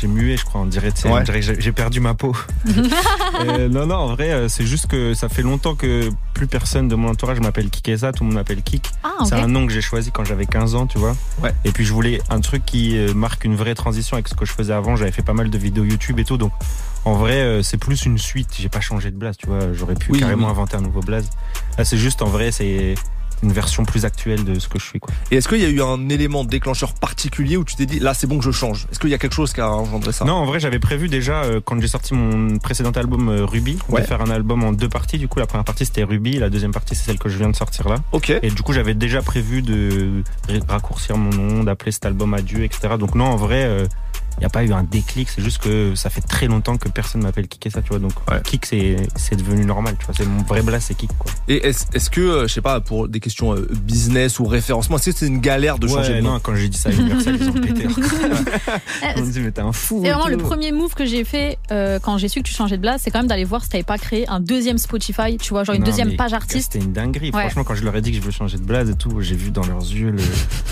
J'ai 0.00 0.08
mué, 0.08 0.36
je 0.36 0.44
crois, 0.44 0.60
on 0.60 0.66
dirait, 0.66 0.90
tu 0.92 1.02
sais, 1.02 1.08
Ouais. 1.08 1.20
on 1.20 1.22
dirait 1.22 1.40
que 1.40 1.60
j'ai- 1.60 1.72
perdu 1.72 2.00
ma 2.00 2.14
peau. 2.14 2.34
Euh, 3.40 3.68
non, 3.68 3.86
non, 3.86 3.96
en 3.96 4.06
vrai, 4.14 4.30
euh, 4.30 4.48
c'est 4.48 4.64
juste 4.64 4.86
que 4.86 5.12
ça 5.14 5.28
fait 5.28 5.42
longtemps 5.42 5.74
que 5.74 6.08
plus 6.34 6.46
personne 6.46 6.86
de 6.88 6.94
mon 6.94 7.08
entourage 7.10 7.40
m'appelle 7.40 7.68
Kikessa, 7.68 8.12
tout 8.12 8.22
le 8.22 8.28
monde 8.28 8.36
m'appelle 8.36 8.62
Kik. 8.62 8.90
Ah. 9.02 9.08
C'est 9.24 9.34
un 9.34 9.48
nom 9.48 9.66
que 9.66 9.72
j'ai 9.72 9.80
choisi 9.80 10.12
quand 10.12 10.24
j'avais 10.24 10.46
15 10.46 10.74
ans, 10.76 10.86
tu 10.86 10.98
vois. 10.98 11.16
Ouais. 11.42 11.52
Et 11.64 11.72
puis 11.72 11.84
je 11.84 11.92
voulais 11.92 12.20
un 12.30 12.40
truc 12.40 12.64
qui 12.64 12.96
euh, 12.96 13.12
marque 13.12 13.44
une 13.44 13.56
vraie 13.56 13.74
transition 13.74 14.14
avec 14.14 14.28
ce 14.28 14.34
que 14.34 14.44
je 14.44 14.52
faisais 14.52 14.72
avant. 14.72 14.94
J'avais 14.96 15.10
fait 15.12 15.22
pas 15.22 15.32
mal 15.32 15.50
de 15.50 15.58
vidéos 15.58 15.84
YouTube 15.84 16.18
et 16.20 16.24
tout, 16.24 16.36
donc 16.36 16.52
en 17.04 17.14
vrai, 17.14 17.60
c'est 17.62 17.76
plus 17.76 18.06
une 18.06 18.18
suite. 18.18 18.50
J'ai 18.58 18.68
pas 18.68 18.80
changé 18.80 19.10
de 19.10 19.16
blaze, 19.16 19.36
tu 19.36 19.46
vois. 19.46 19.72
J'aurais 19.72 19.94
pu 19.94 20.12
Oui, 20.12 20.20
carrément 20.20 20.46
oui. 20.46 20.52
inventer 20.52 20.76
un 20.76 20.80
nouveau 20.80 21.00
blaze. 21.00 21.28
Là, 21.76 21.84
c'est 21.84 21.98
juste 21.98 22.22
en 22.22 22.28
vrai, 22.28 22.50
c'est 22.52 22.94
une 23.42 23.52
version 23.52 23.84
plus 23.84 24.04
actuelle 24.04 24.44
de 24.44 24.58
ce 24.58 24.68
que 24.68 24.78
je 24.78 24.84
suis, 24.86 25.00
quoi. 25.00 25.12
Et 25.30 25.36
est-ce 25.36 25.48
qu'il 25.48 25.60
y 25.60 25.64
a 25.64 25.68
eu 25.68 25.82
un 25.82 26.08
élément 26.08 26.44
déclencheur 26.44 26.94
particulier 26.94 27.56
où 27.56 27.64
tu 27.64 27.76
t'es 27.76 27.86
dit, 27.86 27.98
là 27.98 28.14
c'est 28.14 28.26
bon 28.26 28.38
que 28.38 28.44
je 28.44 28.50
change? 28.50 28.86
Est-ce 28.90 28.98
qu'il 28.98 29.10
y 29.10 29.14
a 29.14 29.18
quelque 29.18 29.34
chose 29.34 29.52
qui 29.52 29.60
a 29.60 29.70
engendré 29.70 30.12
ça? 30.12 30.24
Non, 30.24 30.34
en 30.34 30.46
vrai, 30.46 30.60
j'avais 30.60 30.78
prévu 30.78 31.08
déjà 31.08 31.42
euh, 31.44 31.60
quand 31.64 31.80
j'ai 31.80 31.88
sorti 31.88 32.14
mon 32.14 32.58
précédent 32.58 32.90
album 32.92 33.28
euh, 33.28 33.44
Ruby 33.44 33.78
Ouais. 33.88 34.00
de 34.02 34.06
faire 34.06 34.20
un 34.22 34.30
album 34.30 34.64
en 34.64 34.72
deux 34.72 34.88
parties. 34.88 35.18
Du 35.18 35.28
coup, 35.28 35.38
la 35.38 35.46
première 35.46 35.64
partie 35.64 35.84
c'était 35.84 36.04
Ruby, 36.04 36.38
la 36.38 36.48
deuxième 36.50 36.72
partie 36.72 36.94
c'est 36.94 37.04
celle 37.06 37.18
que 37.18 37.28
je 37.28 37.36
viens 37.38 37.48
de 37.50 37.56
sortir 37.56 37.88
là. 37.88 37.96
Ok. 38.12 38.30
Et 38.42 38.50
du 38.50 38.62
coup, 38.62 38.72
j'avais 38.72 38.94
déjà 38.94 39.20
prévu 39.22 39.62
de 39.62 40.22
ra- 40.48 40.74
raccourcir 40.74 41.16
mon 41.16 41.30
nom, 41.30 41.64
d'appeler 41.64 41.92
cet 41.92 42.06
album 42.06 42.34
Adieu, 42.34 42.64
etc. 42.64 42.94
Donc 42.98 43.14
non, 43.14 43.26
en 43.26 43.36
vrai, 43.36 43.64
il 44.38 44.40
n'y 44.40 44.46
a 44.46 44.50
pas 44.50 44.64
eu 44.64 44.72
un 44.72 44.82
déclic. 44.82 45.28
C'est 45.28 45.42
juste 45.42 45.58
que 45.58 45.94
ça 45.94 46.10
fait 46.10 46.20
très 46.20 46.46
longtemps 46.46 46.76
que 46.76 46.88
personne 46.88 47.22
m'appelle 47.22 47.48
Kik 47.48 47.66
et 47.66 47.70
ça, 47.70 47.82
tu 47.82 47.88
vois. 47.90 47.98
Donc 47.98 48.12
Ouais. 48.30 48.40
Kik, 48.42 48.66
c'est 48.66 48.96
c'est 49.16 49.36
devenu 49.36 49.64
normal, 49.64 49.96
tu 49.98 50.06
vois. 50.06 50.14
C'est 50.16 50.26
mon 50.26 50.42
vrai 50.42 50.62
blast, 50.62 50.88
c'est 50.88 50.94
Kik, 50.94 51.10
quoi. 51.18 51.30
Et 51.48 51.66
est-ce 51.66 51.84
est-ce 51.94 52.10
que, 52.10 52.20
euh, 52.20 52.48
je 52.48 52.52
sais 52.54 52.60
pas, 52.60 52.80
pour 52.80 53.08
des 53.08 53.20
questions 53.20 53.54
euh, 53.54 53.68
business 53.72 54.38
ou 54.38 54.44
référencement, 54.44 54.96
est-ce 54.96 55.10
que 55.10 55.16
c'est 55.16 55.26
une 55.26 55.40
galère 55.40 55.78
de 55.78 55.86
changer 55.86 56.12
ouais, 56.12 56.16
de 56.18 56.22
nom 56.22 56.34
non, 56.34 56.40
quand 56.40 56.54
j'ai 56.54 56.68
dit 56.68 56.78
ça 56.78 56.88
à 56.88 56.92
Universal, 56.92 57.36
ils 57.40 57.48
ont 57.48 57.52
pété. 57.52 57.86
Eh, 57.86 59.06
Ils 59.16 59.22
m'ont 59.22 59.30
dit, 59.30 59.40
mais 59.40 59.50
t'es 59.50 59.60
un 59.60 59.72
fou. 59.72 60.00
C'est 60.02 60.08
et 60.08 60.12
vraiment 60.12 60.28
le 60.28 60.36
premier 60.38 60.72
move 60.72 60.94
que 60.94 61.04
j'ai 61.04 61.24
fait 61.24 61.58
euh, 61.70 61.98
quand 62.00 62.18
j'ai 62.18 62.28
su 62.28 62.40
que 62.42 62.48
tu 62.48 62.54
changeais 62.54 62.76
de 62.76 62.82
blase, 62.82 63.02
c'est 63.04 63.10
quand 63.10 63.20
même 63.20 63.28
d'aller 63.28 63.44
voir 63.44 63.62
si 63.62 63.68
t'avais 63.68 63.84
pas 63.84 63.98
créé 63.98 64.28
un 64.28 64.40
deuxième 64.40 64.78
Spotify, 64.78 65.36
tu 65.38 65.50
vois, 65.50 65.64
genre 65.64 65.74
une 65.74 65.82
Non, 65.82 65.86
deuxième 65.86 66.16
page 66.16 66.32
artiste. 66.32 66.72
C'était 66.72 66.84
une 66.84 66.92
dinguerie. 66.92 67.30
Ouais. 67.32 67.42
Franchement, 67.42 67.64
quand 67.64 67.74
je 67.74 67.84
leur 67.84 67.94
ai 67.96 68.00
dit 68.00 68.10
que 68.10 68.16
je 68.16 68.22
veux 68.22 68.30
changer 68.30 68.56
de 68.56 68.62
blase 68.64 68.90
et 68.90 68.94
tout, 68.94 69.20
j'ai 69.20 69.36
vu 69.36 69.50
dans 69.50 69.64
leurs 69.66 69.82
yeux 69.82 70.10
le 70.10 70.22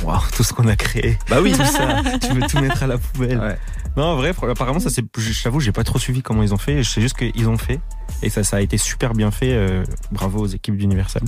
waouh, 0.05 0.21
tout 0.35 0.43
ce 0.43 0.53
qu'on 0.53 0.67
a 0.69 0.77
créé. 0.77 1.19
Bah 1.29 1.39
oui. 1.41 1.53
Tout 1.53 1.65
ça, 1.65 2.03
tu 2.21 2.33
veux 2.33 2.47
tout 2.47 2.59
mettre 2.61 2.83
à 2.83 2.87
la 2.87 2.99
poubelle. 2.99 3.39
Ouais. 3.39 3.52
Non, 3.97 4.05
en 4.05 4.17
vrai, 4.17 4.33
apparemment, 4.51 4.81
ça 4.81 4.89
c'est. 4.91 5.05
Je 5.19 5.43
t'avoue, 5.43 5.61
j'ai 5.61 5.73
pas 5.73 5.85
trop 5.85 5.99
suivi 5.99 6.23
comment 6.23 6.43
ils 6.43 6.55
ont 6.55 6.59
fait. 6.59 6.83
Je 6.83 6.89
sais 6.89 7.01
juste 7.01 7.17
qu'ils 7.17 7.49
ont 7.49 7.59
fait 7.59 7.79
et 8.23 8.31
ça, 8.31 8.43
ça 8.45 8.57
a 8.57 8.61
été 8.61 8.79
super 8.79 9.13
bien 9.15 9.31
fait. 9.31 9.53
euh, 9.53 9.85
bravo 10.11 10.41
aux 10.41 10.47
équipes 10.47 10.77
d'Universal. 10.77 11.23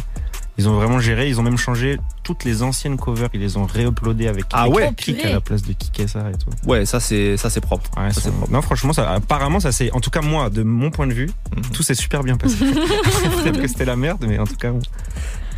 Ils 0.57 0.69
ont 0.69 0.75
vraiment 0.75 1.01
géré. 1.01 1.29
Ils 1.29 1.41
ont 1.41 1.43
même 1.43 1.59
changé 1.59 1.99
toutes 2.23 2.45
les 2.45 2.63
anciennes 2.63 2.97
covers. 2.97 3.29
Ils 3.35 3.41
les 3.41 3.57
ont 3.57 3.67
réuploadées 3.67 4.29
avec 4.29 4.45
Ah 4.53 4.69
ouais 4.69 4.93
Kik 4.97 5.17
purée. 5.17 5.31
à 5.31 5.35
la 5.35 5.41
place 5.41 5.63
de 5.63 5.73
et 5.99 6.07
ça 6.07 6.31
et 6.31 6.33
tout. 6.39 6.71
Ouais, 6.71 6.87
ça 6.87 7.01
c'est 7.01 7.37
ça 7.37 7.51
c'est 7.51 7.61
propre. 7.61 7.91
Ouais, 7.99 8.09
Ça, 8.13 8.15
ça- 8.15 8.21
c'est 8.23 8.31
propre. 8.37 8.53
non, 8.53 8.63
franchement, 8.63 8.93
ça, 8.93 9.11
apparemment, 9.13 9.61
ça 9.61 9.73
c'est. 9.73 9.91
En 9.93 10.01
tout 10.01 10.11
cas, 10.11 10.21
moi, 10.23 10.49
de 10.51 10.63
mon 10.63 10.91
point 10.91 11.07
de 11.09 11.13
vue, 11.13 11.29
Mhm. 11.57 11.63
tout 11.73 11.83
s'est 11.83 11.95
super 11.95 12.23
bien 12.23 12.37
passé. 12.37 12.57
Peut-être 12.65 13.61
que 13.61 13.69
c'était 13.69 13.85
la 13.85 13.97
merde, 13.97 14.25
mais 14.27 14.39
en 14.39 14.47
tout 14.47 14.57
cas. 14.57 14.71
bon. 14.71 14.81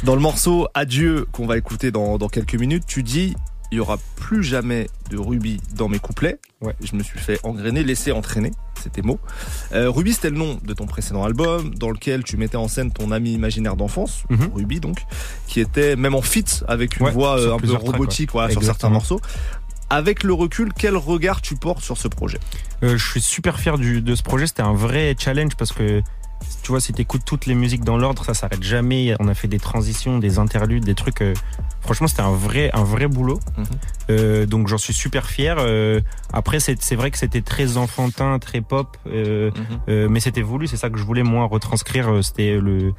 Dans 0.05 0.15
le 0.15 0.21
morceau 0.21 0.67
Adieu 0.75 1.27
qu'on 1.33 1.47
va 1.47 1.57
écouter 1.57 1.91
dans, 1.91 2.19
dans 2.19 2.29
quelques 2.29 2.55
minutes, 2.55 2.85
tu 2.87 3.03
dis 3.03 3.35
il 3.73 3.77
y 3.79 3.81
aura 3.81 3.99
plus 4.17 4.43
jamais 4.45 4.89
de 5.11 5.19
Ruby 5.19 5.61
dans 5.75 5.89
mes 5.89 5.99
couplets. 5.99 6.39
Ouais. 6.61 6.75
Je 6.83 6.95
me 6.97 7.03
suis 7.03 7.19
fait 7.19 7.39
engrainer, 7.45 7.83
laisser 7.85 8.13
entraîner, 8.13 8.53
c'était 8.83 9.03
mots. 9.03 9.21
Euh, 9.73 9.91
Ruby, 9.91 10.13
c'était 10.15 10.31
le 10.31 10.39
nom 10.39 10.59
de 10.63 10.73
ton 10.75 10.87
précédent 10.87 11.25
album, 11.25 11.75
dans 11.75 11.91
lequel 11.91 12.25
tu 12.25 12.37
mettais 12.37 12.57
en 12.57 12.69
scène 12.69 12.93
ton 12.93 13.11
ami 13.11 13.33
imaginaire 13.33 13.77
d'enfance, 13.77 14.23
Mhm. 14.31 14.51
Ruby 14.55 14.81
donc, 14.81 14.99
qui 15.47 15.61
était 15.61 15.97
même 15.97 16.15
en 16.15 16.23
fit 16.23 16.45
avec 16.69 16.99
une 16.99 17.07
Ouais, 17.07 17.13
voix 17.13 17.39
euh, 17.39 17.55
un 17.55 17.59
peu 17.59 17.67
tracks, 17.69 17.83
robotique 17.83 18.33
voilà, 18.33 18.51
sur 18.51 18.63
certains 18.63 18.89
morceaux. 18.89 19.21
Avec 19.89 20.25
le 20.25 20.33
recul, 20.33 20.73
quel 20.77 20.97
regard 20.97 21.41
tu 21.43 21.55
portes 21.55 21.83
sur 21.83 21.97
ce 21.97 22.09
projet? 22.09 22.39
Euh, 22.83 22.97
je 22.97 23.09
suis 23.11 23.21
super 23.21 23.61
fier 23.61 23.79
du, 23.79 24.03
de 24.03 24.15
ce 24.17 24.23
projet. 24.25 24.47
C'était 24.49 24.63
un 24.63 24.75
vrai 24.75 25.15
challenge 25.19 25.55
parce 25.57 25.71
que 25.73 26.03
tu 26.63 26.73
vois, 26.73 26.81
si 26.81 26.93
t'écoutes 26.93 27.25
toutes 27.25 27.47
les 27.47 27.55
musiques 27.55 27.85
dans 27.85 27.97
l'ordre, 27.97 28.25
ça 28.25 28.35
s'arrête 28.35 28.63
jamais. 28.63 29.15
On 29.21 29.29
a 29.29 29.35
fait 29.35 29.49
des 29.49 29.59
transitions, 29.59 30.19
des 30.19 30.39
interludes, 30.39 30.85
des 30.85 30.95
trucs. 30.95 31.23
euh, 31.23 31.35
franchement, 31.81 32.07
c'était 32.09 32.23
un 32.23 32.33
vrai, 32.33 32.71
un 32.73 32.85
vrai 32.85 33.07
boulot. 33.07 33.39
Mhm. 33.57 33.65
Euh, 34.11 34.47
donc, 34.47 34.69
j'en 34.69 34.79
suis 34.79 34.93
super 34.95 35.27
fier. 35.27 35.57
Euh, 35.59 36.01
après, 36.33 36.59
c'est 36.61 36.95
vrai 36.95 37.11
que 37.11 37.19
c'était 37.19 37.43
très 37.43 37.77
enfantin, 37.77 38.39
très 38.39 38.61
pop, 38.61 38.97
euh, 39.07 39.51
euh, 39.89 40.09
mais 40.09 40.21
c'était 40.21 40.43
voulu. 40.43 40.67
C'est 40.67 40.77
ça 40.77 40.91
que 40.91 40.99
je 40.99 41.05
voulais 41.05 41.23
moi 41.23 41.47
retranscrire. 41.47 42.25
C'était 42.25 42.59
le 42.59 42.93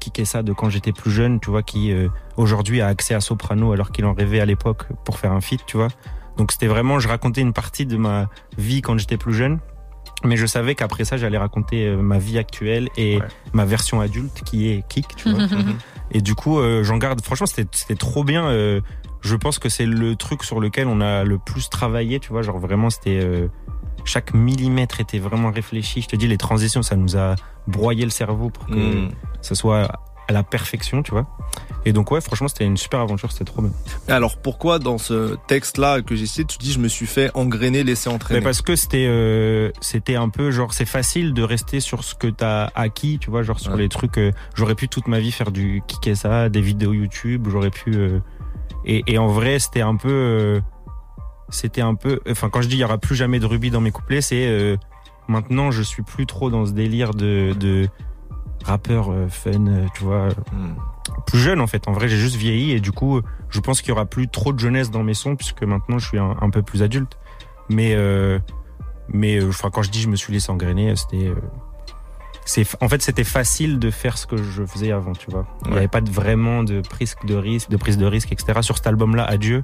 kicker 0.00 0.26
ça 0.26 0.42
de 0.42 0.52
quand 0.52 0.68
j'étais 0.68 0.92
plus 0.92 1.10
jeune, 1.10 1.38
tu 1.38 1.50
vois, 1.50 1.62
qui 1.62 1.92
euh, 1.92 2.08
aujourd'hui 2.36 2.80
a 2.80 2.88
accès 2.88 3.14
à 3.14 3.20
Soprano 3.20 3.72
alors 3.72 3.92
qu'il 3.92 4.04
en 4.04 4.14
rêvait 4.14 4.40
à 4.40 4.46
l'époque 4.46 4.86
pour 5.04 5.18
faire 5.18 5.32
un 5.32 5.40
feat, 5.40 5.60
tu 5.66 5.76
vois. 5.76 5.88
Donc 6.36 6.50
c'était 6.50 6.66
vraiment, 6.66 6.98
je 6.98 7.08
racontais 7.08 7.40
une 7.40 7.52
partie 7.52 7.86
de 7.86 7.96
ma 7.96 8.28
vie 8.58 8.82
quand 8.82 8.98
j'étais 8.98 9.16
plus 9.16 9.34
jeune, 9.34 9.60
mais 10.24 10.36
je 10.36 10.46
savais 10.46 10.74
qu'après 10.74 11.04
ça, 11.04 11.16
j'allais 11.16 11.38
raconter 11.38 11.86
euh, 11.86 11.96
ma 11.96 12.18
vie 12.18 12.38
actuelle 12.38 12.88
et 12.96 13.16
Ouais. 13.18 13.28
ma 13.52 13.64
version 13.64 14.00
adulte 14.00 14.42
qui 14.44 14.68
est 14.70 14.84
kick, 14.88 15.16
tu 15.16 15.30
vois. 15.30 15.46
Et 16.14 16.20
du 16.20 16.34
coup, 16.34 16.58
euh, 16.58 16.82
j'en 16.84 16.98
garde. 16.98 17.22
Franchement, 17.22 17.46
c'était 17.46 17.66
c'était 17.72 17.94
trop 17.94 18.22
bien. 18.24 18.46
euh, 18.46 18.80
je 19.22 19.34
pense 19.36 19.58
que 19.58 19.68
c'est 19.68 19.86
le 19.86 20.14
truc 20.16 20.42
sur 20.44 20.60
lequel 20.60 20.86
on 20.88 21.00
a 21.00 21.24
le 21.24 21.38
plus 21.38 21.70
travaillé, 21.70 22.18
tu 22.20 22.30
vois. 22.30 22.42
Genre 22.42 22.58
vraiment, 22.58 22.90
c'était 22.90 23.20
euh, 23.22 23.48
chaque 24.04 24.34
millimètre 24.34 25.00
était 25.00 25.18
vraiment 25.20 25.50
réfléchi. 25.50 26.02
Je 26.02 26.08
te 26.08 26.16
dis, 26.16 26.26
les 26.28 26.36
transitions, 26.38 26.82
ça 26.82 26.96
nous 26.96 27.16
a 27.16 27.34
broyé 27.66 28.04
le 28.04 28.10
cerveau 28.10 28.50
pour 28.50 28.66
que 28.66 28.74
Mhm. 28.74 29.10
ça 29.40 29.54
soit 29.54 29.90
à 30.28 30.32
la 30.32 30.42
perfection, 30.42 31.02
tu 31.02 31.10
vois. 31.10 31.26
Et 31.84 31.92
donc 31.92 32.10
ouais, 32.12 32.20
franchement, 32.20 32.46
c'était 32.48 32.64
une 32.64 32.76
super 32.76 33.00
aventure. 33.00 33.32
C'était 33.32 33.44
trop 33.44 33.60
bien. 33.62 33.72
Alors 34.08 34.36
pourquoi 34.38 34.78
dans 34.78 34.98
ce 34.98 35.36
texte-là 35.48 36.00
que 36.02 36.14
j'ai 36.14 36.26
cité, 36.26 36.44
tu 36.44 36.58
dis 36.58 36.72
je 36.72 36.78
me 36.78 36.88
suis 36.88 37.06
fait 37.06 37.30
engrainer, 37.34 37.82
laisser 37.82 38.08
Mais 38.08 38.14
entraîner 38.14 38.40
parce 38.40 38.62
que 38.62 38.76
c'était 38.76 39.06
euh, 39.08 39.70
c'était 39.80 40.14
un 40.14 40.28
peu 40.28 40.50
genre 40.52 40.72
c'est 40.72 40.84
facile 40.84 41.34
de 41.34 41.42
rester 41.42 41.80
sur 41.80 42.04
ce 42.04 42.14
que 42.14 42.28
t'as 42.28 42.70
acquis, 42.74 43.18
tu 43.18 43.30
vois, 43.30 43.42
genre 43.42 43.58
sur 43.58 43.72
Ouais. 43.72 43.78
les 43.78 43.88
trucs. 43.88 44.16
euh, 44.18 44.30
j'aurais 44.54 44.74
pu 44.76 44.88
toute 44.88 45.08
ma 45.08 45.18
vie 45.18 45.32
faire 45.32 45.50
du 45.50 45.82
ça, 46.14 46.48
des 46.48 46.60
vidéos 46.60 46.92
YouTube, 46.92 47.48
j'aurais 47.50 47.70
pu. 47.70 47.94
euh, 47.94 48.20
et, 48.84 49.02
et 49.06 49.18
en 49.18 49.28
vrai, 49.28 49.58
c'était 49.58 49.80
un 49.82 49.96
peu, 49.96 50.08
euh, 50.10 50.60
c'était 51.48 51.80
un 51.82 51.94
peu. 51.94 52.20
Enfin, 52.30 52.48
quand 52.48 52.62
je 52.62 52.68
dis 52.68 52.76
il 52.76 52.80
y 52.80 52.84
aura 52.84 52.98
plus 52.98 53.14
jamais 53.16 53.38
de 53.40 53.46
rubis 53.46 53.70
dans 53.70 53.80
mes 53.80 53.90
couplets, 53.90 54.20
c'est 54.22 54.46
euh, 54.46 54.76
maintenant, 55.28 55.70
je 55.70 55.82
suis 55.82 56.02
plus 56.02 56.26
trop 56.26 56.50
dans 56.50 56.64
ce 56.66 56.72
délire 56.72 57.12
de, 57.14 57.54
de 57.58 57.88
rappeur 58.64 59.10
euh, 59.12 59.28
fun, 59.28 59.66
euh, 59.66 59.86
tu 59.94 60.04
vois, 60.04 60.28
Hmm. 60.52 60.74
plus 61.26 61.38
jeune 61.38 61.60
en 61.60 61.66
fait. 61.66 61.88
En 61.88 61.92
vrai, 61.92 62.08
j'ai 62.08 62.16
juste 62.16 62.36
vieilli 62.36 62.72
et 62.72 62.80
du 62.80 62.92
coup, 62.92 63.20
je 63.50 63.60
pense 63.60 63.80
qu'il 63.80 63.88
y 63.90 63.92
aura 63.92 64.06
plus 64.06 64.28
trop 64.28 64.52
de 64.52 64.58
jeunesse 64.58 64.90
dans 64.90 65.02
mes 65.02 65.14
sons 65.14 65.36
puisque 65.36 65.62
maintenant 65.62 65.98
je 65.98 66.06
suis 66.08 66.18
un, 66.18 66.36
un 66.40 66.50
peu 66.50 66.62
plus 66.62 66.82
adulte. 66.82 67.18
Mais 67.68 67.94
euh, 67.94 68.38
mais 69.08 69.38
euh, 69.40 69.48
enfin, 69.48 69.70
quand 69.70 69.82
je 69.82 69.90
dis 69.90 70.00
je 70.00 70.08
me 70.08 70.16
suis 70.16 70.32
laissé 70.32 70.50
engrainer, 70.50 70.94
c'était 70.96 71.26
euh, 71.28 71.34
c'est 72.44 72.66
en 72.82 72.88
fait 72.88 73.02
c'était 73.02 73.24
facile 73.24 73.78
de 73.78 73.90
faire 73.90 74.18
ce 74.18 74.26
que 74.26 74.36
je 74.36 74.64
faisais 74.64 74.90
avant, 74.92 75.12
tu 75.12 75.30
vois. 75.30 75.46
Il 75.62 75.68
n'y 75.68 75.72
Ouais. 75.74 75.78
avait 75.80 75.88
pas 75.88 76.00
de, 76.00 76.10
vraiment 76.10 76.62
de 76.64 76.80
prise 76.80 77.14
de 77.24 77.34
risque, 77.34 77.68
de 77.70 77.76
prise 77.76 77.98
de 77.98 78.06
risque, 78.06 78.32
etc. 78.32 78.60
Sur 78.62 78.76
cet 78.76 78.86
album-là, 78.88 79.24
Adieu, 79.24 79.62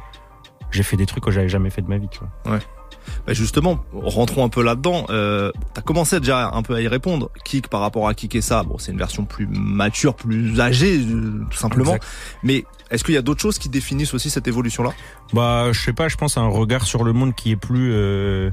j'ai 0.70 0.82
fait 0.82 0.96
des 0.96 1.06
trucs 1.06 1.24
que 1.24 1.30
j'avais 1.30 1.48
jamais 1.48 1.70
fait 1.70 1.82
de 1.82 1.88
ma 1.88 1.98
vie, 1.98 2.08
tu 2.08 2.20
vois. 2.20 2.58
Bah 3.26 3.32
justement, 3.34 3.84
rentrons 3.92 4.44
un 4.44 4.48
peu 4.48 4.62
là-dedans. 4.62 5.06
Euh, 5.10 5.52
T'as 5.74 5.82
commencé 5.82 6.20
déjà 6.20 6.50
un 6.52 6.62
peu 6.62 6.74
à 6.74 6.80
y 6.80 6.88
répondre. 6.88 7.30
Kick 7.44 7.68
par 7.68 7.80
rapport 7.80 8.08
à 8.08 8.14
Kick 8.14 8.34
et 8.34 8.40
ça, 8.40 8.62
bon, 8.62 8.78
c'est 8.78 8.92
une 8.92 8.98
version 8.98 9.24
plus 9.24 9.46
mature, 9.46 10.14
plus 10.14 10.60
âgée, 10.60 10.98
euh, 10.98 11.44
tout 11.50 11.58
simplement. 11.58 11.94
Exact. 11.94 12.06
Mais 12.42 12.64
est-ce 12.90 13.04
qu'il 13.04 13.14
y 13.14 13.18
a 13.18 13.22
d'autres 13.22 13.40
choses 13.40 13.58
qui 13.58 13.68
définissent 13.68 14.14
aussi 14.14 14.30
cette 14.30 14.48
évolution-là? 14.48 14.92
Bah, 15.32 15.72
je 15.72 15.80
sais 15.80 15.92
pas, 15.92 16.08
je 16.08 16.16
pense 16.16 16.38
à 16.38 16.40
un 16.40 16.48
regard 16.48 16.84
sur 16.84 17.04
le 17.04 17.12
monde 17.12 17.34
qui 17.34 17.50
est 17.50 17.56
plus 17.56 17.92
euh, 17.92 18.50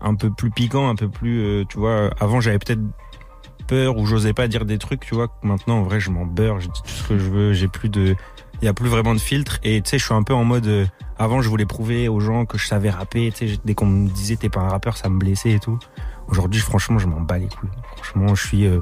un 0.00 0.14
peu 0.14 0.30
plus 0.30 0.50
piquant, 0.50 0.88
un 0.88 0.96
peu 0.96 1.08
plus 1.08 1.40
euh, 1.40 1.64
tu 1.68 1.78
vois, 1.78 2.10
avant 2.20 2.40
j'avais 2.40 2.58
peut-être 2.58 2.80
peur 3.68 3.96
ou 3.96 4.06
j'osais 4.06 4.32
pas 4.32 4.48
dire 4.48 4.64
des 4.64 4.78
trucs, 4.78 5.00
tu 5.00 5.14
vois, 5.14 5.28
maintenant 5.42 5.78
en 5.78 5.82
vrai, 5.82 6.00
je 6.00 6.10
m'en 6.10 6.26
beurre, 6.26 6.60
je 6.60 6.68
dis 6.68 6.82
tout 6.82 6.90
ce 6.90 7.08
que 7.08 7.18
je 7.18 7.30
veux, 7.30 7.52
j'ai 7.52 7.68
plus 7.68 7.88
de 7.88 8.16
il 8.62 8.66
y 8.66 8.68
a 8.68 8.72
plus 8.74 8.88
vraiment 8.88 9.14
de 9.14 9.20
filtre 9.20 9.58
et 9.64 9.82
tu 9.82 9.90
sais, 9.90 9.98
je 9.98 10.04
suis 10.04 10.14
un 10.14 10.22
peu 10.22 10.34
en 10.34 10.44
mode 10.44 10.66
euh, 10.68 10.86
avant 11.18 11.42
je 11.42 11.48
voulais 11.48 11.66
prouver 11.66 12.08
aux 12.08 12.20
gens 12.20 12.46
que 12.46 12.58
je 12.58 12.66
savais 12.66 12.90
rapper, 12.90 13.32
tu 13.36 13.48
sais, 13.48 13.58
dès 13.64 13.74
qu'on 13.74 13.86
me 13.86 14.08
disait 14.08 14.36
t'es 14.36 14.48
pas 14.48 14.60
un 14.60 14.68
rappeur, 14.68 14.96
ça 14.96 15.08
me 15.08 15.18
blessait 15.18 15.50
et 15.50 15.58
tout. 15.58 15.78
Aujourd'hui, 16.28 16.60
franchement, 16.60 16.98
je 16.98 17.06
m'en 17.08 17.20
bats 17.20 17.38
les 17.38 17.48
couilles. 17.48 17.68
Franchement, 17.96 18.34
je 18.34 18.46
suis 18.46 18.66
euh, 18.66 18.80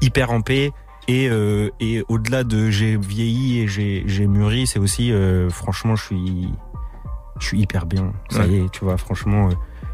hyper 0.00 0.30
en 0.30 0.40
paix 0.40 0.72
et, 1.06 1.28
euh, 1.28 1.68
et 1.80 2.02
au-delà 2.08 2.44
de 2.44 2.70
j'ai 2.70 2.96
vieilli 2.96 3.60
et 3.60 3.68
j'ai 3.68 4.04
j'ai 4.06 4.26
mûri, 4.26 4.66
c'est 4.66 4.78
aussi 4.78 5.12
euh, 5.12 5.50
franchement 5.50 5.96
je 5.96 6.04
suis 6.04 6.48
je 7.38 7.46
suis 7.46 7.60
hyper 7.60 7.86
bien. 7.86 8.12
Ça 8.30 8.40
Ouais. 8.40 8.48
y 8.48 8.56
est, 8.64 8.70
tu 8.70 8.84
vois, 8.84 8.96
franchement 8.96 9.50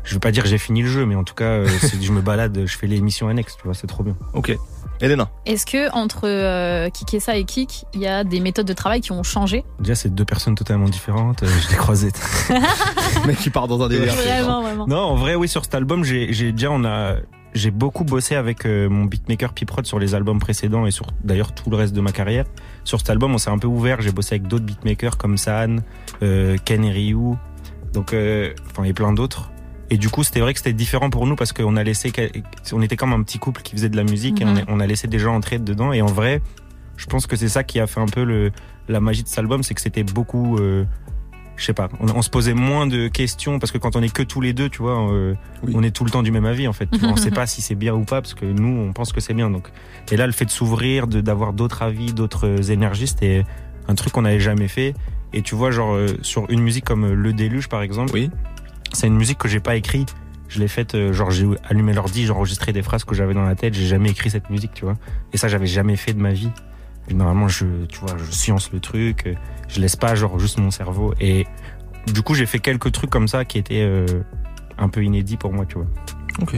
je 0.07 0.15
veux 0.15 0.21
pas 0.21 0.31
dire 0.31 0.43
que 0.43 0.49
j'ai 0.49 0.59
fini 0.59 0.83
le 0.83 0.89
jeu 0.89 1.05
mais 1.05 1.15
en 1.15 1.25
tout 1.25 1.35
cas 1.35 1.45
euh, 1.45 1.69
je 2.01 2.13
me 2.13 2.21
balade, 2.21 2.63
je 2.65 2.77
fais 2.77 2.87
les 2.87 3.01
missions 3.01 3.29
annexes, 3.29 3.57
tu 3.57 3.65
vois, 3.65 3.75
c'est 3.75 3.87
trop 3.87 4.03
bien. 4.03 4.17
Ok. 4.33 4.57
Elena, 5.03 5.29
Est-ce 5.45 5.67
que 5.67 5.93
entre 5.93 6.27
euh, 6.27 6.89
Kikessa 6.89 7.37
et 7.37 7.45
Kik, 7.45 7.85
il 7.93 8.01
y 8.01 8.07
a 8.07 8.25
des 8.25 8.41
méthodes 8.41 8.67
de 8.67 8.73
travail 8.73 9.03
qui 9.03 9.13
ont 9.13 9.23
changé? 9.23 9.63
Déjà 9.79 9.95
c'est 9.95 10.15
deux 10.15 10.25
personnes 10.25 10.55
totalement 10.55 10.89
différentes, 10.89 11.43
euh, 11.43 11.49
je 11.61 11.69
les 11.69 11.77
croisées. 11.77 12.13
le 12.49 13.27
mec 13.27 13.37
qui 13.37 13.51
part 13.51 13.69
dans 13.69 13.83
un 13.83 13.89
délire. 13.89 14.15
Vraiment, 14.15 14.63
vraiment. 14.63 14.87
non, 14.87 14.97
en 14.97 15.15
vrai 15.17 15.35
oui 15.35 15.49
sur 15.49 15.65
cet 15.65 15.75
album, 15.75 16.03
j'ai 16.03 16.33
j'ai 16.33 16.53
déjà 16.53 16.71
on 16.71 16.85
a 16.85 17.17
j'ai 17.57 17.71
beaucoup 17.71 18.05
bossé 18.05 18.35
avec 18.35 18.67
euh, 18.67 18.89
mon 18.89 19.07
beatmaker 19.07 19.55
Piprod 19.55 19.87
sur 19.87 19.99
les 19.99 20.15
albums 20.15 20.39
précédents 20.39 20.87
et 20.87 20.91
sur 20.91 21.07
d'ailleurs 21.25 21.53
tout 21.53 21.71
le 21.71 21.77
reste 21.77 21.95
de 21.95 22.01
ma 22.03 22.13
carrière. 22.13 22.45
Sur 22.85 23.01
cet 23.01 23.09
album, 23.09 23.35
on 23.35 23.39
s'est 23.39 23.51
un 23.51 23.59
peu 23.59 23.67
ouvert, 23.67 24.03
j'ai 24.03 24.13
bossé 24.13 24.35
avec 24.35 24.47
d'autres 24.47 24.67
beatmakers 24.67 25.17
comme 25.17 25.39
San, 25.39 25.83
euh, 26.23 26.57
Ken 26.65 26.85
et 26.85 26.91
Ryu, 26.91 27.35
donc 27.95 28.13
euh, 28.13 28.53
enfin 28.71 28.85
et 28.85 28.93
plein 28.93 29.13
d'autres. 29.13 29.51
Et 29.91 29.99
du 29.99 30.09
coup, 30.09 30.25
c'était 30.25 30.41
vrai 30.41 30.53
que 30.53 30.59
c'était 30.59 30.73
différent 30.73 31.11
pour 31.11 31.27
nous 31.27 31.37
parce 31.37 31.53
qu'on 31.53 31.77
a 31.77 31.85
laissé, 31.85 32.13
on 32.73 32.83
était 32.83 32.97
comme 32.97 33.13
un 33.13 33.23
petit 33.23 33.39
couple 33.39 33.63
qui 33.63 33.73
faisait 33.77 33.89
de 33.89 33.97
la 33.97 34.03
musique 34.05 34.41
et 34.41 34.45
on, 34.45 34.49
Mhm. 34.53 34.59
a, 34.59 34.63
on 34.69 34.81
a 34.81 34.87
laissé 34.87 35.07
des 35.07 35.19
gens 35.19 35.35
entrer 35.35 35.59
dedans. 35.59 35.93
Et 35.93 36.03
en 36.03 36.07
vrai, 36.07 36.43
je 36.97 37.07
pense 37.07 37.27
que 37.27 37.37
c'est 37.37 37.49
ça 37.49 37.63
qui 37.63 37.79
a 37.79 37.87
fait 37.87 38.01
un 38.01 38.07
peu 38.07 38.25
le, 38.25 38.51
la 38.89 39.01
magie 39.01 39.23
de 39.23 39.29
cet 39.29 39.39
album, 39.39 39.63
c'est 39.63 39.75
que 39.75 39.81
c'était 39.81 40.03
beaucoup, 40.03 40.57
euh, 40.59 40.85
je 41.57 41.65
sais 41.65 41.73
pas, 41.73 41.89
on, 42.01 42.09
on 42.09 42.23
se 42.23 42.31
posait 42.31 42.53
moins 42.55 42.87
de 42.89 43.07
questions 43.07 43.61
parce 43.61 43.71
que 43.71 43.79
quand 43.79 43.95
on 43.95 44.03
est 44.03 44.13
que 44.13 44.25
tous 44.25 44.41
les 44.41 44.53
deux, 44.53 44.69
tu 44.69 44.83
vois, 44.83 45.09
euh, 45.13 45.35
Oui. 45.63 45.73
on 45.77 45.83
est 45.85 45.93
tout 45.93 46.05
le 46.05 46.11
temps 46.11 46.23
du 46.25 46.33
même 46.33 46.47
avis 46.47 46.67
en 46.67 46.73
fait. 46.73 46.87
Tu 46.91 46.99
vois, 46.99 47.11
on 47.11 47.17
sait 47.17 47.31
pas 47.31 47.47
si 47.47 47.63
c'est 47.63 47.75
bien 47.77 47.95
ou 47.95 48.03
pas 48.05 48.21
parce 48.21 48.35
que 48.35 48.45
nous, 48.45 48.89
on 48.89 48.93
pense 48.93 49.13
que 49.13 49.21
c'est 49.21 49.35
bien. 49.35 49.51
Donc, 49.51 49.69
et 50.11 50.17
là, 50.17 50.27
le 50.27 50.33
fait 50.33 50.47
de 50.47 50.51
s'ouvrir, 50.51 51.07
d'avoir 51.07 51.53
d'autres 51.53 51.83
avis, 51.83 52.13
d'autres 52.13 52.73
énergies, 52.73 53.07
c'était 53.07 53.45
un 53.87 53.95
truc 53.95 54.13
qu'on 54.13 54.23
n'avait 54.23 54.41
jamais 54.41 54.67
fait. 54.69 54.95
Et 55.33 55.43
tu 55.43 55.55
vois, 55.55 55.71
genre 55.71 55.95
euh, 55.95 56.09
sur 56.23 56.51
une 56.51 56.61
musique 56.61 56.85
comme 56.85 57.05
euh, 57.05 57.15
Le 57.15 57.33
Déluge 57.33 57.69
par 57.69 57.83
exemple, 57.83 58.13
Oui. 58.15 58.31
C'est 58.93 59.07
une 59.07 59.17
musique 59.17 59.39
que 59.39 59.49
j'ai 59.49 59.61
pas 59.61 59.77
écrite. 59.77 60.15
Je 60.49 60.61
l'ai 60.61 60.69
faite, 60.69 60.95
euh, 60.95 61.13
genre 61.13 61.31
j'ai 61.31 61.47
allumé 61.69 61.93
l'ordi, 61.93 62.25
j'ai 62.25 62.31
enregistré 62.31 62.73
des 62.73 62.83
phrases 62.83 63.05
que 63.05 63.15
j'avais 63.15 63.35
dans 63.35 63.45
la 63.45 63.57
tête. 63.57 63.75
J'ai 63.75 63.87
jamais 63.87 64.11
écrit 64.11 64.31
cette 64.31 64.49
musique, 64.49 64.73
tu 64.75 64.85
vois. 64.85 64.95
Et 65.33 65.39
ça, 65.39 65.49
j'avais 65.49 65.67
jamais 65.67 65.97
fait 65.97 66.13
de 66.13 66.21
ma 66.21 66.33
vie. 66.33 66.51
Normalement, 67.11 67.49
je, 67.49 67.85
tu 67.89 67.99
vois, 68.01 68.17
je 68.17 68.31
science 68.31 68.71
le 68.73 68.81
truc, 68.81 69.27
euh, 69.27 69.35
je 69.69 69.81
laisse 69.81 69.97
pas 69.97 70.15
genre 70.15 70.39
juste 70.39 70.59
mon 70.59 70.71
cerveau. 70.71 71.15
Et 71.21 71.47
du 72.13 72.23
coup, 72.23 72.35
j'ai 72.35 72.47
fait 72.47 72.59
quelques 72.59 72.93
trucs 72.93 73.11
comme 73.11 73.29
ça 73.29 73.45
qui 73.45 73.59
étaient 73.59 73.83
euh, 73.83 74.07
un 74.79 74.89
peu 74.89 75.05
inédits 75.05 75.37
pour 75.37 75.53
moi, 75.53 75.67
tu 75.67 75.77
vois. 75.77 75.87
Ok. 76.41 76.55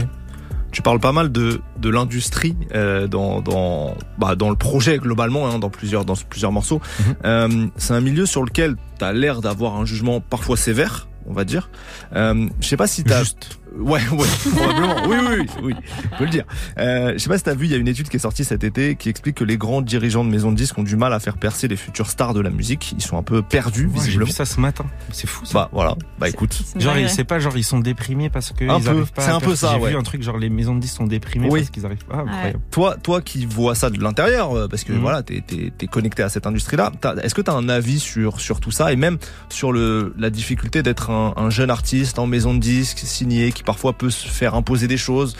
Tu 0.71 0.83
parles 0.83 0.99
pas 0.99 1.11
mal 1.11 1.31
de, 1.31 1.61
de 1.79 1.89
l'industrie 1.89 2.55
euh, 2.75 3.07
dans, 3.07 3.41
dans, 3.41 3.95
bah, 4.19 4.35
dans 4.35 4.49
le 4.51 4.55
projet 4.55 4.99
globalement, 4.99 5.47
hein, 5.47 5.57
dans, 5.57 5.71
plusieurs, 5.71 6.05
dans 6.05 6.13
plusieurs 6.15 6.51
morceaux. 6.51 6.79
Mhm. 6.99 7.15
Euh, 7.25 7.67
c'est 7.75 7.93
un 7.93 8.01
milieu 8.01 8.25
sur 8.27 8.43
lequel 8.43 8.75
tu 8.99 9.05
as 9.05 9.13
l'air 9.13 9.41
d'avoir 9.41 9.75
un 9.77 9.85
jugement 9.85 10.21
parfois 10.21 10.57
sévère, 10.57 11.07
on 11.29 11.33
va 11.33 11.45
dire. 11.45 11.69
Euh, 12.15 12.49
je 12.59 12.67
sais 12.67 12.77
pas 12.77 12.87
si 12.87 13.03
Juste. 13.19 13.59
Ouais, 13.77 14.01
ouais, 14.11 14.27
probablement. 14.55 14.95
Oui, 15.07 15.17
oui, 15.21 15.35
oui, 15.39 15.47
oui, 15.63 15.73
on 16.13 16.17
peut 16.17 16.23
le 16.25 16.29
dire. 16.29 16.43
Euh, 16.77 17.13
je 17.13 17.17
sais 17.19 17.29
pas 17.29 17.37
si 17.37 17.43
t'as 17.43 17.53
vu, 17.53 17.65
il 17.65 17.71
y 17.71 17.73
a 17.73 17.77
une 17.77 17.87
étude 17.87 18.09
qui 18.09 18.17
est 18.17 18.19
sortie 18.19 18.43
cet 18.43 18.63
été 18.63 18.95
qui 18.95 19.09
explique 19.09 19.35
que 19.35 19.43
les 19.43 19.57
grands 19.57 19.81
dirigeants 19.81 20.23
de 20.25 20.29
maisons 20.29 20.51
de 20.51 20.57
disques 20.57 20.77
ont 20.77 20.83
du 20.83 20.95
mal 20.95 21.13
à 21.13 21.19
faire 21.19 21.37
percer 21.37 21.67
les 21.67 21.75
futures 21.77 22.09
stars 22.09 22.33
de 22.33 22.41
la 22.41 22.49
musique. 22.49 22.93
Ils 22.97 23.01
sont 23.03 23.17
un 23.17 23.23
peu 23.23 23.41
perdus, 23.41 23.85
Ouais, 23.85 23.91
j'ai 23.95 23.99
visiblement. 24.01 24.25
vu 24.27 24.31
ça 24.33 24.45
ce 24.45 24.59
matin. 24.59 24.85
C'est 25.11 25.27
fou. 25.27 25.45
Ça. 25.45 25.53
Bah 25.53 25.69
voilà, 25.71 25.95
bah 26.19 26.29
écoute. 26.29 26.61
Genre, 26.77 26.95
c'est 27.07 27.23
pas 27.23 27.39
genre 27.39 27.55
ils 27.57 27.63
sont 27.63 27.79
déprimés 27.79 28.29
parce 28.29 28.51
que 28.51 28.65
Un 28.69 28.77
ils 28.79 28.83
peu, 28.83 29.05
pas. 29.05 29.21
c'est 29.21 29.31
un 29.31 29.39
peu 29.39 29.55
ça, 29.55 29.73
J'ai 29.75 29.79
ouais. 29.83 29.89
vu 29.91 29.97
un 29.97 30.03
truc 30.03 30.23
genre 30.23 30.37
les 30.37 30.49
maisons 30.49 30.75
de 30.75 30.79
disques 30.81 30.97
sont 30.97 31.05
déprimés 31.07 31.47
Oui. 31.49 31.59
parce 31.61 31.69
qu'ils 31.71 31.85
arrivent 31.85 32.05
pas. 32.05 32.17
Ah, 32.19 32.21
incroyable. 32.31 32.59
Toi, 32.71 32.95
toi 33.01 33.21
qui 33.21 33.45
vois 33.45 33.75
ça 33.75 33.89
de 33.89 33.99
l'intérieur, 34.01 34.53
euh, 34.55 34.67
parce 34.67 34.83
que 34.83 34.93
Mhm. 34.93 34.99
voilà, 34.99 35.23
t'es 35.23 35.43
es, 35.51 35.71
es 35.79 35.87
connecté 35.87 36.23
à 36.23 36.29
cette 36.29 36.47
industrie-là. 36.47 36.91
Est-ce 37.23 37.35
que 37.35 37.41
t'as 37.41 37.53
un 37.53 37.69
avis 37.69 37.99
sur 37.99 38.39
sur 38.41 38.59
tout 38.59 38.71
ça? 38.71 38.91
Et 38.91 38.95
même 38.95 39.17
sur 39.49 39.71
le 39.71 40.13
la 40.17 40.29
difficulté 40.29 40.83
d'être 40.83 41.09
un, 41.11 41.33
un 41.37 41.49
jeune 41.49 41.69
artiste 41.69 42.19
en 42.19 42.27
maison 42.27 42.53
de 42.53 42.59
disques 42.59 42.99
signé 43.03 43.51
qui 43.59 43.63
parfois 43.63 43.91
peut 43.91 44.09
se 44.09 44.29
faire 44.29 44.55
imposer 44.55 44.87
des 44.87 44.95
choses 44.95 45.35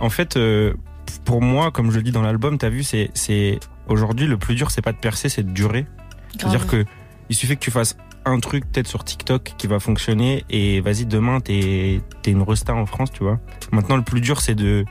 En 0.00 0.10
fait, 0.10 0.36
euh, 0.36 0.74
pour 1.24 1.40
moi, 1.40 1.70
comme 1.70 1.92
je 1.92 1.98
le 1.98 2.02
dis 2.02 2.10
dans 2.10 2.22
l'album, 2.22 2.58
t'as 2.58 2.68
vu, 2.68 2.82
c'est 2.82 3.10
c'est 3.14 3.60
aujourd'hui 3.86 4.26
le 4.26 4.36
plus 4.36 4.56
dur, 4.56 4.72
c'est 4.72 4.82
pas 4.82 4.92
de 4.92 4.98
percer, 4.98 5.28
c'est 5.28 5.44
de 5.44 5.52
durer. 5.52 5.86
C'est-à-dire 6.32 6.66
que 6.66 6.84
il 7.28 7.36
suffit 7.36 7.54
que 7.54 7.62
tu 7.62 7.70
fasses 7.70 7.96
un 8.24 8.40
truc 8.40 8.64
peut-être 8.70 8.88
sur 8.88 9.04
TikTok 9.04 9.54
qui 9.56 9.68
va 9.68 9.78
fonctionner 9.78 10.44
et 10.50 10.80
vas-y 10.80 11.06
demain 11.06 11.40
t'es 11.40 12.00
t'es 12.22 12.32
une 12.32 12.42
resta 12.42 12.74
en 12.74 12.86
France, 12.86 13.12
tu 13.12 13.22
vois. 13.22 13.38
Maintenant 13.70 13.96
le 13.96 14.02
plus 14.02 14.20
dur 14.20 14.40
c'est 14.40 14.56
de 14.56 14.84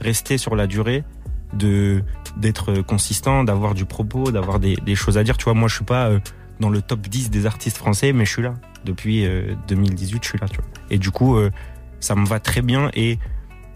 rester 0.00 0.36
sur 0.36 0.56
la 0.56 0.66
durée, 0.66 1.04
de 1.52 2.02
d'être 2.36 2.82
consistant, 2.82 3.44
d'avoir 3.44 3.74
du 3.74 3.84
propos, 3.84 4.32
d'avoir 4.32 4.58
des, 4.58 4.74
des 4.74 4.96
choses 4.96 5.18
à 5.18 5.22
dire. 5.22 5.36
Tu 5.36 5.44
vois, 5.44 5.54
moi 5.54 5.68
je 5.68 5.76
suis 5.76 5.84
pas 5.84 6.08
euh, 6.08 6.18
dans 6.58 6.68
le 6.68 6.82
top 6.82 7.00
10 7.02 7.30
des 7.30 7.46
artistes 7.46 7.76
français, 7.76 8.12
mais 8.12 8.24
je 8.24 8.32
suis 8.32 8.42
là 8.42 8.54
depuis 8.84 9.24
euh, 9.24 9.54
2018, 9.68 10.22
je 10.22 10.28
suis 10.28 10.38
là, 10.38 10.48
tu 10.48 10.56
vois. 10.56 10.66
Et 10.90 10.98
du 10.98 11.12
coup 11.12 11.36
euh, 11.36 11.50
ça 12.04 12.14
me 12.14 12.26
va 12.26 12.38
très 12.38 12.60
bien 12.60 12.90
et 12.92 13.18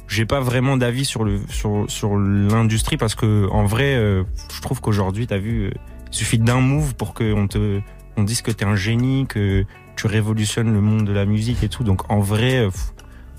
j'ai 0.07 0.27
pas 0.27 0.41
vraiment 0.41 0.77
d'avis 0.77 1.07
sur 1.07 1.25
l'industrie 1.25 2.97
parce 2.97 3.15
que 3.15 3.49
en 3.51 3.65
vrai 3.65 3.95
euh, 3.95 4.23
je 4.53 4.61
trouve 4.61 4.81
qu'aujourd'hui 4.81 5.27
t'as 5.27 5.39
vu 5.39 5.67
euh, 5.67 5.71
il 6.11 6.15
suffit 6.15 6.39
d'un 6.39 6.61
move 6.61 6.95
pour 6.95 7.15
qu'on 7.15 7.49
te 7.49 7.81
on 8.17 8.23
dise 8.25 8.43
que 8.43 8.51
t'es 8.51 8.65
un 8.65 8.77
génie 8.77 9.27
que 9.27 9.65
tu 9.97 10.07
révolutionnes 10.07 10.73
le 10.73 10.81
monde 10.81 11.05
de 11.05 11.13
la 11.13 11.25
musique 11.25 11.63
et 11.63 11.69
tout. 11.69 11.85
Donc 11.85 12.11
en 12.11 12.21
vrai 12.21 12.57
euh, 12.57 12.71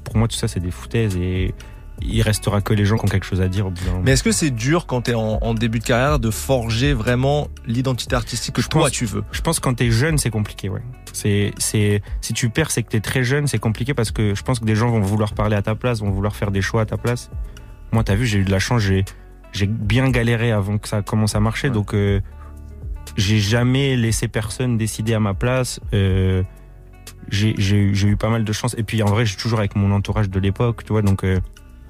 pour 0.04 0.18
moi 0.18 0.28
tout 0.28 0.36
ça 0.36 0.48
c'est 0.48 0.60
des 0.60 0.72
foutaises 0.72 1.16
et 1.18 1.54
il 2.02 2.22
restera 2.22 2.62
que 2.62 2.74
les 2.74 2.86
gens 2.86 2.98
qui 2.98 3.06
ont 3.06 3.08
quelque 3.08 3.26
chose 3.26 3.42
à 3.42 3.48
dire 3.48 3.68
au 3.68 3.72
bout. 3.72 3.82
Mais 4.04 4.12
est-ce 4.12 4.24
que 4.24 4.32
c'est 4.32 4.52
dur 4.52 4.86
quand 4.86 5.02
t'es 5.02 5.14
en, 5.14 5.40
en 5.42 5.54
début 5.54 5.80
de 5.80 5.84
carrière 5.84 6.20
de 6.20 6.32
forger 6.32 6.94
vraiment 6.94 7.48
l'identité 7.66 8.16
artistique 8.16 8.56
que 8.56 8.62
Je 8.62 8.68
toi 8.70 8.84
pense- 8.84 8.92
tu 8.92 9.06
veux? 9.06 9.24
Je 9.32 9.42
pense 9.42 9.60
que 9.60 9.64
quand 9.64 9.74
t'es 9.76 9.92
jeune, 9.92 10.18
c'est 10.18 10.30
compliqué, 10.30 10.70
ouais. 10.70 10.82
C'est, 11.14 11.54
c'est, 11.58 12.02
si 12.22 12.34
tu 12.34 12.50
perds, 12.50 12.72
c'est 12.72 12.84
que 12.84 12.90
t'es 12.90 13.00
très 13.02 13.24
jeune, 13.24 13.48
c'est 13.48 13.60
compliqué 13.60 13.94
parce 13.94 14.12
que 14.12 14.36
je 14.36 14.44
pense 14.44 14.60
que 14.60 14.66
des 14.66 14.76
gens 14.76 14.90
vont 14.90 15.02
vouloir 15.02 15.34
parler 15.34 15.56
à 15.56 15.62
ta 15.62 15.76
place, 15.76 16.00
vont 16.02 16.12
vouloir 16.12 16.36
faire 16.36 16.52
des 16.52 16.62
choix 16.62 16.82
à 16.82 16.86
ta 16.86 16.98
place. 16.98 17.30
Moi, 17.92 18.04
t'as 18.04 18.16
vu, 18.16 18.26
j'ai 18.28 18.40
eu 18.40 18.44
de 18.46 18.52
la 18.52 18.60
chance, 18.60 18.82
j'ai, 18.82 19.04
j'ai 19.52 19.66
bien 19.68 20.10
galéré 20.10 20.52
avant 20.52 20.78
que 20.78 20.88
ça 20.88 21.02
commence 21.02 21.36
à 21.36 21.40
marcher, 21.40 21.68
Ouais. 21.70 21.74
donc 21.74 21.94
euh, 21.96 22.22
j'ai 23.18 23.40
jamais 23.40 23.96
laissé 23.96 24.28
personne 24.28 24.78
décider 24.78 25.14
à 25.16 25.20
ma 25.20 25.34
place. 25.34 25.80
Euh, 25.94 26.44
j'ai, 27.30 27.56
j'ai, 27.58 27.78
eu- 27.78 27.96
j'ai 27.96 28.08
eu 28.08 28.16
pas 28.18 28.30
mal 28.30 28.44
de 28.44 28.52
chance. 28.54 28.76
Et 28.78 28.84
puis 28.84 29.02
en 29.04 29.08
vrai, 29.08 29.26
j'ai 29.26 29.36
toujours 29.36 29.60
avec 29.60 29.76
mon 29.76 29.92
entourage 29.92 30.30
de 30.30 30.40
l'époque, 30.40 30.84
tu 30.86 30.94
vois, 30.94 31.02
donc 31.02 31.24
euh, 31.24 31.40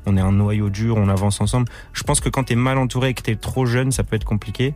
on 0.09 0.17
est 0.17 0.21
un 0.21 0.31
noyau 0.31 0.69
dur, 0.69 0.97
on 0.97 1.07
avance 1.07 1.39
ensemble. 1.41 1.67
Je 1.93 2.03
pense 2.03 2.19
que 2.19 2.29
quand 2.29 2.45
t'es 2.45 2.55
mal 2.55 2.77
entouré 2.77 3.09
et 3.09 3.13
que 3.13 3.21
t'es 3.21 3.35
trop 3.35 3.65
jeune, 3.65 3.91
ça 3.91 4.03
peut 4.03 4.15
être 4.15 4.25
compliqué. 4.25 4.73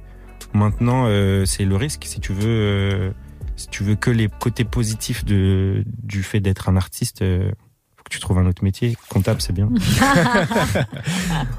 Maintenant, 0.53 1.05
euh, 1.07 1.45
c'est 1.45 1.65
le 1.65 1.75
risque. 1.75 2.05
Si 2.05 2.19
tu 2.19 2.33
veux, 2.33 2.47
euh, 2.47 3.11
si 3.55 3.67
tu 3.69 3.83
veux 3.83 3.95
que 3.95 4.11
les 4.11 4.27
côtés 4.27 4.65
positifs 4.65 5.25
de 5.25 5.83
du 6.03 6.23
fait 6.23 6.39
d'être 6.39 6.69
un 6.69 6.75
artiste, 6.75 7.21
euh, 7.21 7.51
tu 8.13 8.19
trouves 8.19 8.37
un 8.37 8.45
autre 8.45 8.63
métier. 8.63 8.95
Comptable, 9.09 9.41
c'est 9.41 9.53
bien. 9.53 9.69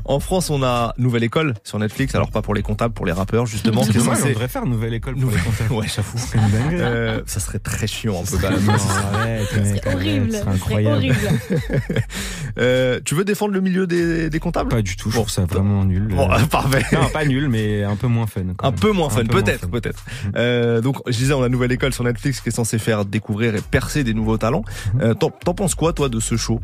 En 0.05 0.21
France, 0.21 0.51
on 0.51 0.63
a 0.63 0.95
Nouvelle 0.99 1.25
École 1.25 1.55
sur 1.65 1.79
Netflix. 1.79 2.15
Alors 2.15 2.31
pas 2.31 2.43
pour 2.43 2.55
les 2.55 2.63
comptables, 2.63 2.95
pour 2.95 3.07
les 3.07 3.13
rappeurs 3.13 3.47
justement. 3.47 3.83
qui 3.83 3.91
est 3.91 3.93
Dommage, 3.95 4.19
on 4.19 4.21
censé- 4.23 4.29
devrait 4.33 4.49
faire 4.49 4.67
nouvelle 4.67 4.95
école 4.95 5.15
pour 5.15 5.23
Nouvelle- 5.25 5.39
les 5.41 5.45
comptables. 5.45 5.73
Ouais, 5.75 5.87
j'avoue. 5.89 6.19
C'est 6.19 6.39
une 6.39 6.51
dinguerie. 6.51 6.77
Euh, 6.81 7.21
ça 7.27 7.41
serait 7.41 7.59
très 7.59 7.87
chiant 7.87 8.21
un 8.23 8.25
peu 8.25 8.37
quand 8.39 8.51
même. 8.51 8.61
C'est 9.65 9.87
horrible. 9.95 10.29
C'est 10.31 10.39
C'est 10.43 10.49
incroyable. 10.49 10.97
horrible. 10.97 11.17
Euh, 12.59 13.01
tu 13.05 13.15
veux 13.15 13.25
défendre 13.25 13.53
le 13.55 13.61
milieu 13.61 13.87
des, 13.87 14.31
des 14.31 14.39
comptables? 14.41 14.69
Pas 14.71 14.83
du 14.83 14.97
tout, 14.97 15.11
je 15.11 15.17
Bon, 15.17 15.23
trouve 15.23 15.33
ça 15.33 15.45
vraiment 15.47 15.85
nul. 15.85 16.07
Bon, 16.09 16.31
Euh, 16.31 16.39
parfait. 16.51 16.85
Non, 16.93 17.09
pas 17.09 17.25
nul, 17.25 17.49
mais 17.49 17.83
un 17.83 17.97
peu 17.97 18.07
moins 18.07 18.27
fun. 18.27 18.43
quand 18.57 18.69
Un 18.69 18.71
même. 18.71 18.79
peu 18.81 18.93
moins 18.93 19.09
fun, 19.11 19.21
Un 19.23 19.27
peu 19.27 19.43
peut-être, 19.43 19.69
peut-être. 19.69 20.05
Euh, 20.37 20.81
donc, 20.81 20.99
je 21.07 21.17
disais, 21.17 21.33
on 21.33 21.43
a 21.43 21.49
Nouvelle 21.49 21.73
École 21.73 21.93
sur 21.93 22.05
Netflix 22.05 22.41
qui 22.41 22.51
est 22.51 22.53
censé 22.53 22.79
faire 22.79 23.05
découvrir 23.05 23.55
et 23.57 23.61
percer 23.61 24.05
des 24.05 24.15
nouveaux 24.15 24.39
talents. 24.39 24.65
Mhm. 24.95 25.01
Euh, 25.01 25.15
T'en 25.15 25.31
t'en 25.31 25.55
penses 25.55 25.75
quoi, 25.75 25.93
toi, 25.93 26.09
de 26.09 26.21
ce 26.21 26.37
show 26.45 26.61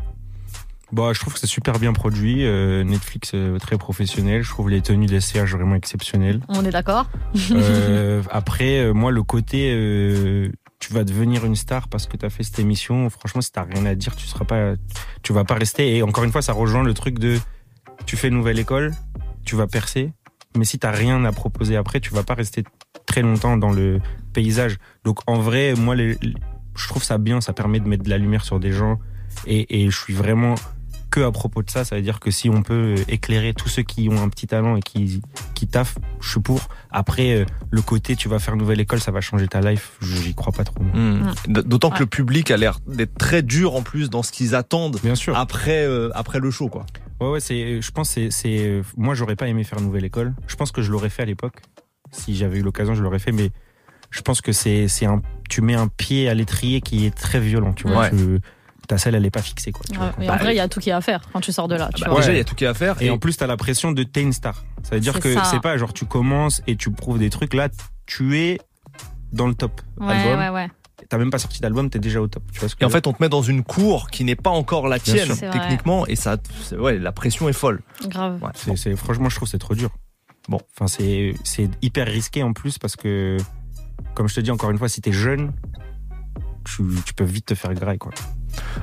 Bah, 0.91 1.11
je 1.13 1.19
trouve 1.19 1.33
que 1.33 1.39
c'est 1.39 1.47
super 1.47 1.79
bien 1.79 1.93
produit. 1.93 2.45
euh, 2.45 2.83
Netflix 2.83 3.31
euh, 3.33 3.57
très 3.59 3.77
professionnel. 3.77 4.43
Je 4.43 4.49
trouve 4.49 4.69
les 4.69 4.81
tenues 4.81 5.05
des 5.07 5.21
CH 5.21 5.51
vraiment 5.55 5.75
exceptionnelles. 5.75 6.41
On 6.49 6.63
est 6.65 6.71
d'accord 6.71 7.09
Euh, 7.51 8.21
après, 8.29 8.91
moi, 8.93 9.11
le 9.11 9.23
côté, 9.23 9.61
tu 10.79 10.93
vas 10.93 11.03
devenir 11.03 11.45
une 11.45 11.55
star 11.55 11.87
parce 11.87 12.07
que 12.07 12.17
tu 12.17 12.25
as 12.25 12.29
fait 12.29 12.43
cette 12.43 12.59
émission. 12.59 13.09
Franchement, 13.09 13.41
si 13.41 13.51
t'as 13.51 13.63
rien 13.63 13.85
à 13.85 13.95
dire, 13.95 14.15
tu 14.15 14.27
seras 14.27 14.45
pas, 14.45 14.73
tu 15.23 15.31
vas 15.33 15.43
pas 15.45 15.55
rester. 15.55 15.95
Et 15.95 16.03
encore 16.03 16.23
une 16.23 16.31
fois, 16.31 16.41
ça 16.41 16.53
rejoint 16.53 16.83
le 16.83 16.93
truc 16.93 17.19
de, 17.19 17.37
tu 18.05 18.17
fais 18.17 18.29
nouvelle 18.29 18.59
école, 18.59 18.91
tu 19.45 19.55
vas 19.55 19.67
percer. 19.67 20.11
Mais 20.57 20.65
si 20.65 20.77
t'as 20.79 20.91
rien 20.91 21.23
à 21.23 21.31
proposer 21.31 21.77
après, 21.77 21.99
tu 22.01 22.13
vas 22.13 22.23
pas 22.23 22.33
rester 22.33 22.63
très 23.05 23.21
longtemps 23.21 23.55
dans 23.57 23.71
le 23.71 23.99
paysage. 24.33 24.77
Donc, 25.05 25.19
en 25.27 25.39
vrai, 25.39 25.73
moi, 25.75 25.95
les- 25.95 26.17
les- 26.21 26.33
je 26.75 26.87
trouve 26.89 27.03
ça 27.03 27.17
bien. 27.17 27.39
Ça 27.41 27.53
permet 27.53 27.79
de 27.79 27.87
mettre 27.87 28.03
de 28.03 28.09
la 28.09 28.17
lumière 28.17 28.43
sur 28.43 28.59
des 28.59 28.71
gens. 28.73 28.99
Et, 29.47 29.83
et 29.83 29.89
je 29.89 29.97
suis 29.97 30.13
vraiment 30.13 30.55
que 31.09 31.19
à 31.19 31.31
propos 31.31 31.61
de 31.61 31.69
ça. 31.69 31.83
Ça 31.83 31.97
veut 31.97 32.01
dire 32.01 32.21
que 32.21 32.31
si 32.31 32.49
on 32.49 32.63
peut 32.63 32.95
éclairer 33.09 33.53
tous 33.53 33.67
ceux 33.67 33.81
qui 33.83 34.07
ont 34.09 34.21
un 34.23 34.29
petit 34.29 34.47
talent 34.47 34.77
et 34.77 34.81
qui, 34.81 35.21
qui 35.55 35.67
taffent, 35.67 35.97
je 36.21 36.29
suis 36.31 36.39
pour. 36.39 36.61
Après, 36.89 37.33
euh, 37.35 37.45
le 37.69 37.81
côté 37.81 38.15
tu 38.15 38.29
vas 38.29 38.39
faire 38.39 38.55
nouvelle 38.55 38.79
école, 38.79 39.01
ça 39.01 39.11
va 39.11 39.19
changer 39.19 39.47
ta 39.49 39.59
life, 39.59 39.91
j'y 40.01 40.33
crois 40.33 40.53
pas 40.53 40.63
trop. 40.63 40.81
D- 41.47 41.63
D'autant 41.65 41.89
que 41.89 41.99
le 41.99 42.05
public 42.05 42.49
a 42.51 42.55
l'air 42.55 42.79
d'être 42.87 43.15
très 43.17 43.41
dur 43.41 43.75
en 43.75 43.81
plus 43.81 44.09
dans 44.09 44.23
ce 44.23 44.31
qu'ils 44.31 44.55
attendent 44.55 44.99
Bien 45.03 45.15
sûr. 45.15 45.35
après, 45.37 45.85
euh, 45.85 46.09
après 46.13 46.39
le 46.39 46.49
show, 46.49 46.69
quoi. 46.69 46.85
Ouais, 47.19 47.27
ouais, 47.29 47.39
c'est, 47.41 47.81
je 47.81 47.91
pense, 47.91 48.07
que 48.07 48.13
c'est, 48.13 48.31
c'est, 48.31 48.65
euh, 48.65 48.81
moi, 48.95 49.13
j'aurais 49.13 49.35
pas 49.35 49.47
aimé 49.49 49.63
faire 49.65 49.81
nouvelle 49.81 50.05
école. 50.05 50.33
Je 50.47 50.55
pense 50.55 50.71
que 50.71 50.81
je 50.81 50.91
l'aurais 50.91 51.09
fait 51.09 51.23
à 51.23 51.25
l'époque. 51.25 51.57
Si 52.11 52.35
j'avais 52.37 52.59
eu 52.59 52.61
l'occasion, 52.63 52.95
je 52.95 53.03
l'aurais 53.03 53.19
fait, 53.19 53.31
mais 53.33 53.51
je 54.11 54.21
pense 54.21 54.39
que 54.41 54.51
c'est, 54.53 54.87
c'est 54.87 55.05
un, 55.05 55.21
tu 55.49 55.61
mets 55.61 55.75
un 55.75 55.87
pied 55.87 56.29
à 56.29 56.33
l'étrier 56.33 56.79
qui 56.81 57.05
est 57.05 57.13
très 57.13 57.39
violent, 57.41 57.73
tu 57.73 57.87
vois. 57.87 57.99
Ouais. 58.03 58.09
Tu- 58.09 58.39
ta 58.87 58.97
selle, 58.97 59.15
elle 59.15 59.25
est 59.25 59.29
pas 59.31 59.41
fixée, 59.41 59.71
quoi. 59.71 59.83
tu 59.89 59.97
vois. 59.97 60.07
Ouais, 60.17 60.25
et 60.25 60.29
en 60.29 60.35
vrai, 60.37 60.53
il 60.53 60.57
y 60.57 60.59
a 60.59 60.67
tout 60.67 60.79
qui 60.79 60.89
est 60.89 60.93
à 60.93 61.01
faire 61.01 61.21
quand 61.31 61.39
tu 61.41 61.51
sors 61.51 61.67
de 61.67 61.75
là. 61.75 61.89
Tu 61.95 62.03
Bah, 62.03 62.09
vois. 62.09 62.19
Déjà, 62.19 62.31
il 62.33 62.37
y 62.37 62.41
a 62.41 62.43
tout 62.43 62.55
qui 62.55 62.63
est 62.65 62.67
à 62.67 62.73
faire. 62.73 63.01
Et, 63.01 63.09
en 63.09 63.17
plus, 63.17 63.37
t'as 63.37 63.47
la 63.47 63.57
pression 63.57 63.91
de 63.91 64.03
t'es 64.03 64.21
une 64.21 64.33
star. 64.33 64.63
Ça 64.83 64.95
veut 64.95 65.01
dire 65.01 65.19
que 65.19 65.33
c'est 65.45 65.61
pas 65.61 65.77
genre 65.77 65.93
tu 65.93 66.05
commences 66.05 66.61
et 66.67 66.75
tu 66.75 66.91
prouves 66.91 67.19
des 67.19 67.29
trucs. 67.29 67.53
Là, 67.53 67.69
tu 68.05 68.37
es 68.39 68.59
dans 69.31 69.47
le 69.47 69.53
top 69.55 69.81
Ouais, 69.97 70.07
album. 70.13 70.39
ouais, 70.39 70.49
ouais. 70.49 70.67
T'as 71.09 71.17
même 71.17 71.29
pas 71.29 71.39
sorti 71.39 71.59
d'album, 71.59 71.89
t'es 71.89 71.99
déjà 71.99 72.21
au 72.21 72.27
top. 72.27 72.43
Tu 72.53 72.59
vois 72.59 72.69
ce 72.69 72.75
que 72.75 72.83
Et 72.83 72.85
en 72.85 72.89
fait, 72.89 73.05
on 73.07 73.13
te 73.13 73.21
met 73.21 73.27
dans 73.29 73.41
une 73.41 73.63
cour 73.63 74.09
qui 74.09 74.23
n'est 74.23 74.35
pas 74.35 74.49
encore 74.49 74.87
la 74.87 74.97
tienne, 74.99 75.29
vrai. 75.29 75.49
techniquement, 75.51 76.05
et 76.07 76.15
ça, 76.15 76.37
ouais, 76.77 76.97
la 76.97 77.11
pression 77.11 77.49
est 77.49 77.53
folle. 77.53 77.81
Grave. 78.07 78.41
Ouais. 78.41 78.49
C'est, 78.55 78.75
c'est- 78.77 78.95
franchement, 78.95 79.27
je 79.29 79.35
trouve 79.35 79.47
que 79.47 79.51
c'est 79.51 79.57
trop 79.57 79.75
dur. 79.75 79.89
Bon. 80.47 80.59
Enfin, 80.75 80.87
c'est, 80.87 81.33
c'est 81.43 81.69
hyper 81.81 82.07
risqué 82.07 82.43
en 82.43 82.53
plus 82.53 82.77
parce 82.77 82.95
que, 82.95 83.37
comme 84.15 84.27
je 84.29 84.35
te 84.35 84.39
dis 84.39 84.51
encore 84.51 84.71
une 84.71 84.77
fois, 84.77 84.87
si 84.89 85.01
t'es 85.01 85.11
jeune, 85.11 85.51
tu, 86.65 86.83
tu 87.05 87.13
peux 87.13 87.23
vite 87.25 87.45
te 87.47 87.55
faire 87.55 87.73
graille, 87.73 87.97
quoi. 87.97 88.11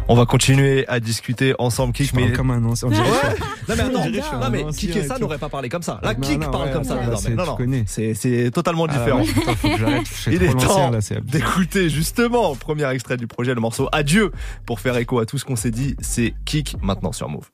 On 0.09 0.15
va 0.15 0.25
continuer 0.27 0.87
à 0.89 1.01
discuter 1.01 1.55
ensemble, 1.59 1.93
Kik, 1.93 2.09
Je 2.09 2.13
parle 2.13 2.27
mais. 2.29 2.33
comme 2.33 2.51
un 2.51 2.65
ancien. 2.65 2.89
Ouais. 2.89 2.97
Non 2.97 3.75
mais 3.77 3.81
attends, 3.81 4.39
non 4.41 4.51
mais 4.51 4.65
Kik 4.73 4.97
et 4.97 5.03
ça 5.05 5.19
n'aurait 5.19 5.39
pas 5.39 5.49
parlé 5.49 5.69
comme 5.69 5.83
ça. 5.83 6.01
Là, 6.03 6.15
Non, 6.15 6.21
Kik 6.27 6.41
parle 6.51 6.67
ouais, 6.69 6.73
comme 6.73 6.85
ça. 6.85 6.97
ouais, 6.97 7.35
Non, 7.35 7.45
non. 7.45 7.85
C'est 7.87 8.15
c'est 8.15 8.51
totalement 8.51 8.87
Ah, 8.89 8.93
différent. 8.93 9.21
ouais, 9.21 9.27
putain, 9.27 9.55
faut 9.55 9.69
que 9.69 9.79
j'arrête. 9.79 10.07
Je 10.09 10.15
suis 10.15 10.35
Il 10.35 10.43
est 10.43 10.53
temps 10.55 10.91
d'écouter 11.25 11.91
justement 11.91 12.55
premier 12.55 12.89
extrait 12.91 13.17
du 13.17 13.27
projet, 13.27 13.55
le 13.55 13.61
morceau 13.61 13.89
Adieu 13.93 14.33
pour 14.67 14.81
faire 14.81 14.97
écho 14.97 15.19
à 15.21 15.27
tout 15.27 15.39
ce 15.39 15.45
qu'on 15.45 15.57
s'est 15.57 15.71
dit. 15.71 15.97
C'est 16.01 16.35
Kik 16.45 16.77
maintenant 16.83 17.13
sur 17.13 17.29
Move. 17.29 17.49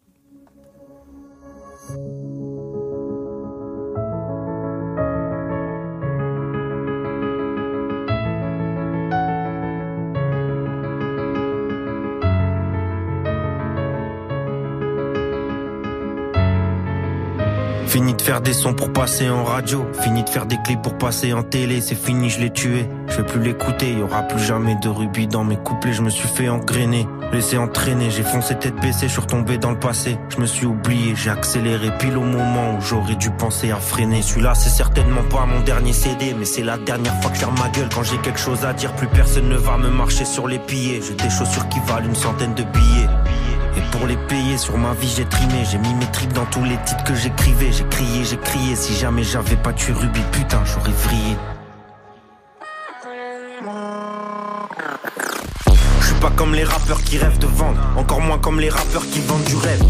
Fini 17.95 18.13
de 18.13 18.23
faire 18.23 18.41
des 18.41 18.55
sons 18.55 18.75
pour 18.75 18.93
passer 18.93 19.31
en 19.31 19.45
radio. 19.45 19.87
Fini 20.03 20.25
de 20.25 20.29
faire 20.29 20.47
des 20.47 20.57
clips 20.65 20.83
pour 20.83 20.99
passer 20.99 21.33
en 21.33 21.45
télé. 21.45 21.81
C'est 21.81 21.95
fini, 21.95 22.29
je 22.29 22.41
l'ai 22.41 22.51
tué. 22.51 22.89
Je 23.07 23.19
vais 23.19 23.23
plus 23.23 23.41
l'écouter. 23.41 23.93
Y 23.93 24.03
aura 24.03 24.23
plus 24.23 24.41
jamais 24.41 24.75
de 24.83 24.89
rubis 24.89 25.29
dans 25.29 25.45
mes 25.45 25.57
couplets. 25.57 25.93
Je 25.93 26.03
me 26.03 26.11
suis 26.11 26.27
fait 26.27 26.49
engrainer. 26.49 27.07
Laissé 27.33 27.57
entraîner. 27.57 28.11
J'ai 28.11 28.25
foncé 28.25 28.57
tête 28.57 28.75
baissée. 28.81 29.07
Je 29.07 29.13
suis 29.13 29.21
retombé 29.21 29.59
dans 29.59 29.71
le 29.71 29.79
passé. 29.79 30.19
Je 30.29 30.41
me 30.41 30.47
suis 30.47 30.67
oublié. 30.67 31.15
J'ai 31.15 31.31
accéléré 31.31 31.97
pile 32.01 32.17
au 32.17 32.25
moment 32.25 32.77
où 32.77 32.81
j'aurais 32.81 33.15
dû 33.15 33.31
penser 33.31 33.71
à 33.71 33.77
freiner. 33.77 34.23
Celui-là, 34.23 34.57
c'est 34.57 34.71
certainement 34.71 35.23
pas 35.31 35.47
mon 35.47 35.61
dernier 35.61 35.93
CD. 35.93 36.35
Mais 36.37 36.47
c'est 36.47 36.65
la 36.65 36.79
dernière 36.79 37.15
fois 37.23 37.31
que 37.31 37.37
je 37.37 37.43
ferme 37.43 37.57
ma 37.61 37.69
gueule. 37.69 37.91
Quand 37.95 38.03
j'ai 38.03 38.19
quelque 38.19 38.41
chose 38.41 38.65
à 38.65 38.73
dire, 38.73 38.93
plus 38.97 39.07
personne 39.07 39.49
ne 39.49 39.57
va 39.57 39.77
me 39.77 39.91
marcher 39.91 40.25
sur 40.25 40.49
les 40.49 40.59
pieds. 40.59 41.01
J'ai 41.01 41.15
des 41.15 41.31
chaussures 41.31 41.69
qui 41.69 41.79
valent 41.87 42.09
une 42.09 42.17
centaine 42.17 42.55
de 42.55 42.65
billets. 42.65 43.07
Et 43.77 43.81
pour 43.91 44.07
les 44.07 44.17
payer, 44.17 44.57
sur 44.59 44.77
ma 44.79 44.93
vie 44.95 45.13
j'ai 45.17 45.25
trimé. 45.25 45.65
J'ai 45.71 45.79
mis 45.79 45.95
mes 45.95 46.07
tripes 46.07 46.33
dans 46.33 46.47
tous 46.47 46.65
les 46.65 46.77
titres 46.85 47.05
que 47.05 47.15
j'écrivais. 47.15 47.73
J'ai 47.73 47.85
crié, 47.85 48.25
j'ai 48.25 48.37
crié, 48.37 48.77
si 48.77 48.95
jamais 48.95 49.25
j'avais 49.25 49.57
pas 49.57 49.73
tué 49.73 49.93
Ruby 49.93 50.21
Putain, 50.33 50.63
j'aurais 50.65 50.93
vrillé. 50.93 51.37
Je 56.01 56.07
suis 56.07 56.21
pas 56.21 56.31
comme 56.31 56.55
les 56.55 56.65
rappeurs 56.65 57.03
qui 57.03 57.19
rêvent 57.19 57.39
de 57.39 57.47
vendre. 57.47 57.81
Encore 57.97 58.21
moins 58.21 58.39
comme 58.39 58.61
les 58.61 58.71
rappeurs 58.71 59.07
qui 59.07 59.21
vendent 59.21 59.45
du 59.45 59.57
rêve 59.57 59.83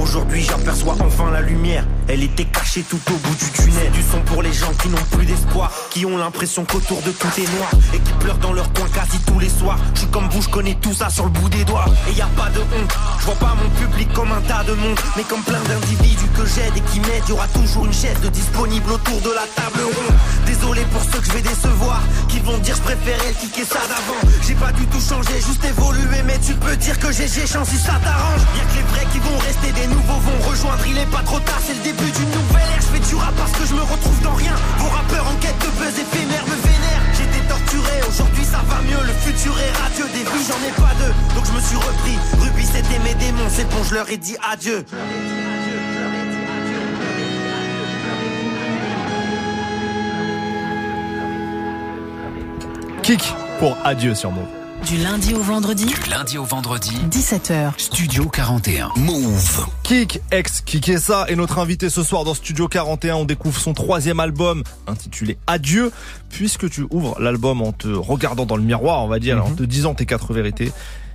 Aujourd'hui 0.00 0.42
j'aperçois 0.42 0.96
enfin 1.00 1.30
la 1.30 1.40
lumière. 1.40 1.84
Elle 2.08 2.22
était 2.22 2.44
cachée 2.44 2.82
tout 2.82 3.00
au 3.08 3.16
bout 3.16 3.34
du 3.34 3.50
tunnel. 3.50 3.90
Du 3.92 4.02
son 4.02 4.20
pour 4.22 4.42
les 4.42 4.52
gens 4.52 4.72
qui 4.80 4.88
n'ont 4.88 5.04
plus 5.10 5.26
d'espoir 5.26 5.70
Qui 5.90 6.06
ont 6.06 6.16
l'impression 6.16 6.64
qu'autour 6.64 7.02
de 7.02 7.10
tout 7.10 7.28
est 7.36 7.56
noir 7.56 7.70
Et 7.92 7.98
qui 7.98 8.12
pleurent 8.14 8.38
dans 8.38 8.52
leur 8.52 8.72
coin 8.72 8.86
quasi 8.88 9.18
tous 9.26 9.38
les 9.38 9.48
soirs. 9.48 9.78
Je 9.94 10.00
suis 10.00 10.08
comme 10.08 10.28
vous, 10.30 10.40
je 10.40 10.48
connais 10.48 10.74
tout 10.80 10.94
ça 10.94 11.10
sur 11.10 11.24
le 11.24 11.30
bout 11.30 11.48
des 11.48 11.64
doigts. 11.64 11.84
Et 12.08 12.12
y 12.12 12.22
a 12.22 12.28
pas 12.36 12.48
de 12.50 12.60
honte. 12.60 12.96
Je 13.20 13.24
vois 13.26 13.34
pas 13.34 13.54
mon 13.62 13.68
public 13.80 14.10
comme 14.14 14.32
un 14.32 14.40
tas 14.42 14.64
de 14.64 14.72
monde 14.72 14.98
Mais 15.16 15.24
comme 15.24 15.42
plein 15.42 15.60
d'individus 15.68 16.28
que 16.36 16.46
j'aide 16.46 16.76
et 16.76 16.80
qui 16.92 17.00
m'aident. 17.00 17.28
Y 17.28 17.32
aura 17.32 17.48
toujours 17.48 17.84
une 17.84 17.92
chaise 17.92 18.20
de 18.22 18.28
disponible 18.28 18.90
autour 18.90 19.20
de 19.20 19.30
la 19.30 19.44
table 19.54 19.82
ronde. 19.82 20.16
Désolé 20.46 20.82
pour 20.92 21.02
ceux 21.02 21.18
que 21.18 21.26
je 21.26 21.32
vais 21.32 21.42
décevoir 21.42 22.00
Qui 22.28 22.40
vont 22.40 22.56
dire 22.58 22.76
je 22.76 22.82
préférais 22.82 23.34
ça 23.68 23.80
d'avant. 23.88 24.20
J'ai 24.46 24.54
pas 24.54 24.72
du 24.72 24.86
tout 24.86 25.00
changé, 25.00 25.34
juste 25.44 25.64
évolué 25.64 26.22
Mais 26.24 26.38
tu 26.38 26.54
peux 26.54 26.76
dire 26.76 26.98
que 26.98 27.12
j'ai 27.12 27.28
changé 27.28 27.72
si 27.72 27.78
ça 27.78 27.98
t'arrange. 28.02 28.40
Y'a 28.56 28.64
que 28.64 28.76
les 28.76 28.82
vrais 28.82 29.06
qui 29.12 29.18
vont 29.18 29.38
rester, 29.38 29.72
des 29.72 29.87
nouveaux 29.88 30.20
vont 30.20 30.40
rejoindre. 30.48 30.84
Il 30.86 30.98
est 30.98 31.10
pas 31.10 31.22
trop 31.22 31.40
tard, 31.40 31.60
c'est 31.64 31.74
le 31.74 31.82
début 31.82 32.10
d'une 32.10 32.30
nouvelle 32.30 32.68
ère. 32.74 32.80
Je 32.80 32.90
fais 32.92 33.04
du 33.08 33.14
rap 33.16 33.34
parce 33.36 33.52
que 33.52 33.64
je 33.66 33.74
me 33.74 33.82
retrouve 33.82 34.20
dans 34.22 34.34
rien. 34.34 34.54
Vos 34.78 34.88
rappeurs 34.88 35.26
en 35.28 35.36
quête 35.40 35.58
de 35.58 35.70
buzz 35.78 35.96
éphémère 35.98 36.44
me 36.46 36.56
vénèrent. 36.66 37.04
J'étais 37.16 37.44
torturé, 37.48 37.94
aujourd'hui 38.08 38.44
ça 38.44 38.62
va 38.68 38.78
mieux. 38.82 39.02
Le 39.06 39.14
futur 39.24 39.54
est 39.58 39.72
radieux, 39.82 40.08
des 40.12 40.24
vies 40.24 40.46
j'en 40.46 40.60
ai 40.66 40.74
pas 40.76 40.94
deux. 41.00 41.12
Donc 41.34 41.44
je 41.46 41.52
me 41.52 41.60
suis 41.60 41.76
repris, 41.76 42.16
Ruby 42.40 42.64
c'était 42.64 43.00
mes 43.00 43.14
démons 43.14 43.48
C'est 43.50 43.68
bon, 43.68 43.82
je 43.84 43.94
leur 43.94 44.08
ai 44.10 44.16
dit 44.16 44.36
adieu. 44.50 44.84
Kik 53.02 53.34
pour 53.58 53.76
Adieu 53.84 54.14
sur 54.14 54.30
Move. 54.30 54.67
Du 54.86 54.96
lundi 54.96 55.34
au 55.34 55.42
vendredi, 55.42 55.86
Du 55.86 56.10
lundi 56.10 56.38
au 56.38 56.44
vendredi, 56.44 56.92
17h. 57.10 57.72
Studio 57.76 58.26
41. 58.28 58.90
Move. 58.96 59.66
Kik, 59.82 60.20
ex 60.30 60.62
Kikessa, 60.62 61.26
est 61.28 61.36
notre 61.36 61.58
invité 61.58 61.90
ce 61.90 62.02
soir 62.02 62.24
dans 62.24 62.34
Studio 62.34 62.68
41. 62.68 63.16
On 63.16 63.24
découvre 63.24 63.60
son 63.60 63.74
troisième 63.74 64.20
album 64.20 64.62
intitulé 64.86 65.36
Adieu. 65.46 65.90
Puisque 66.30 66.70
tu 66.70 66.86
ouvres 66.90 67.20
l'album 67.20 67.60
en 67.60 67.72
te 67.72 67.88
regardant 67.88 68.46
dans 68.46 68.56
le 68.56 68.62
miroir, 68.62 69.02
on 69.04 69.08
va 69.08 69.18
dire, 69.18 69.44
en 69.44 69.50
te 69.50 69.62
disant 69.62 69.94
tes 69.94 70.06
quatre 70.06 70.32
vérités, 70.32 70.72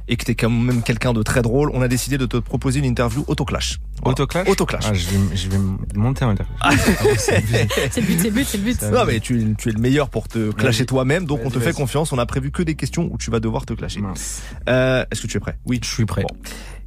et 0.07 0.17
que 0.17 0.25
t'es 0.25 0.35
quand 0.35 0.49
même 0.49 0.81
quelqu'un 0.83 1.13
de 1.13 1.23
très 1.23 1.41
drôle, 1.41 1.71
on 1.73 1.81
a 1.81 1.87
décidé 1.87 2.17
de 2.17 2.25
te 2.25 2.37
proposer 2.37 2.79
une 2.79 2.85
interview 2.85 3.23
autoclash. 3.27 3.79
Voilà. 4.01 4.11
Autoclash 4.13 4.47
Autoclash. 4.49 4.83
Ah, 4.87 4.93
je, 4.93 5.07
vais, 5.09 5.35
je 5.37 5.47
vais 5.49 5.57
monter 5.95 6.25
un 6.25 6.35
Ah, 6.59 6.71
C'est 7.17 7.39
le 7.41 8.01
but, 8.07 8.19
c'est 8.19 8.27
le 8.27 8.31
but, 8.33 8.45
c'est 8.47 8.57
le 8.57 8.63
but. 8.63 8.81
Non 8.91 9.05
mais 9.05 9.19
tu, 9.19 9.39
es- 9.41 9.53
tu 9.57 9.69
es 9.69 9.71
le 9.71 9.79
meilleur 9.79 10.09
pour 10.09 10.27
te 10.27 10.51
clasher 10.51 10.85
toi-même, 10.85 11.25
donc 11.25 11.39
on 11.45 11.49
te 11.49 11.59
fait 11.59 11.73
confiance. 11.73 12.11
On 12.11 12.17
a 12.19 12.25
prévu 12.25 12.51
que 12.51 12.63
des 12.63 12.75
questions 12.75 13.07
où 13.11 13.17
tu 13.17 13.31
vas 13.31 13.39
devoir 13.39 13.65
te 13.65 13.73
clasher. 13.73 14.01
Mince. 14.01 14.41
Euh, 14.67 15.05
Est-ce 15.11 15.21
que 15.21 15.27
tu 15.27 15.37
es 15.37 15.39
prêt? 15.39 15.57
Oui. 15.65 15.79
Je 15.83 15.89
suis 15.89 16.05
prêt. 16.05 16.23
Bon. 16.23 16.35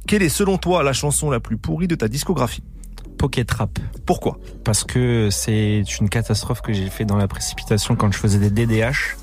Quelle 0.05 0.21
est 0.23 0.29
selon 0.29 0.57
toi 0.57 0.83
la 0.83 0.93
chanson 0.93 1.29
la 1.31 1.39
plus 1.39 1.57
pourrie 1.57 1.87
de 1.87 1.95
ta 1.95 2.07
discographie? 2.07 2.63
Pocket 3.17 3.49
Rap. 3.49 3.79
Pourquoi? 4.05 4.37
Parce 4.63 4.83
que 4.83 5.29
c'est 5.31 5.81
une 5.99 6.07
catastrophe 6.07 6.61
que 6.61 6.71
j'ai 6.71 6.87
fait 6.91 7.03
dans 7.03 7.17
la 7.17 7.27
précipitation 7.27 7.95
quand 7.95 8.11
je 8.13 8.17
faisais 8.19 8.37
des 8.37 8.51
DDH. 8.51 9.17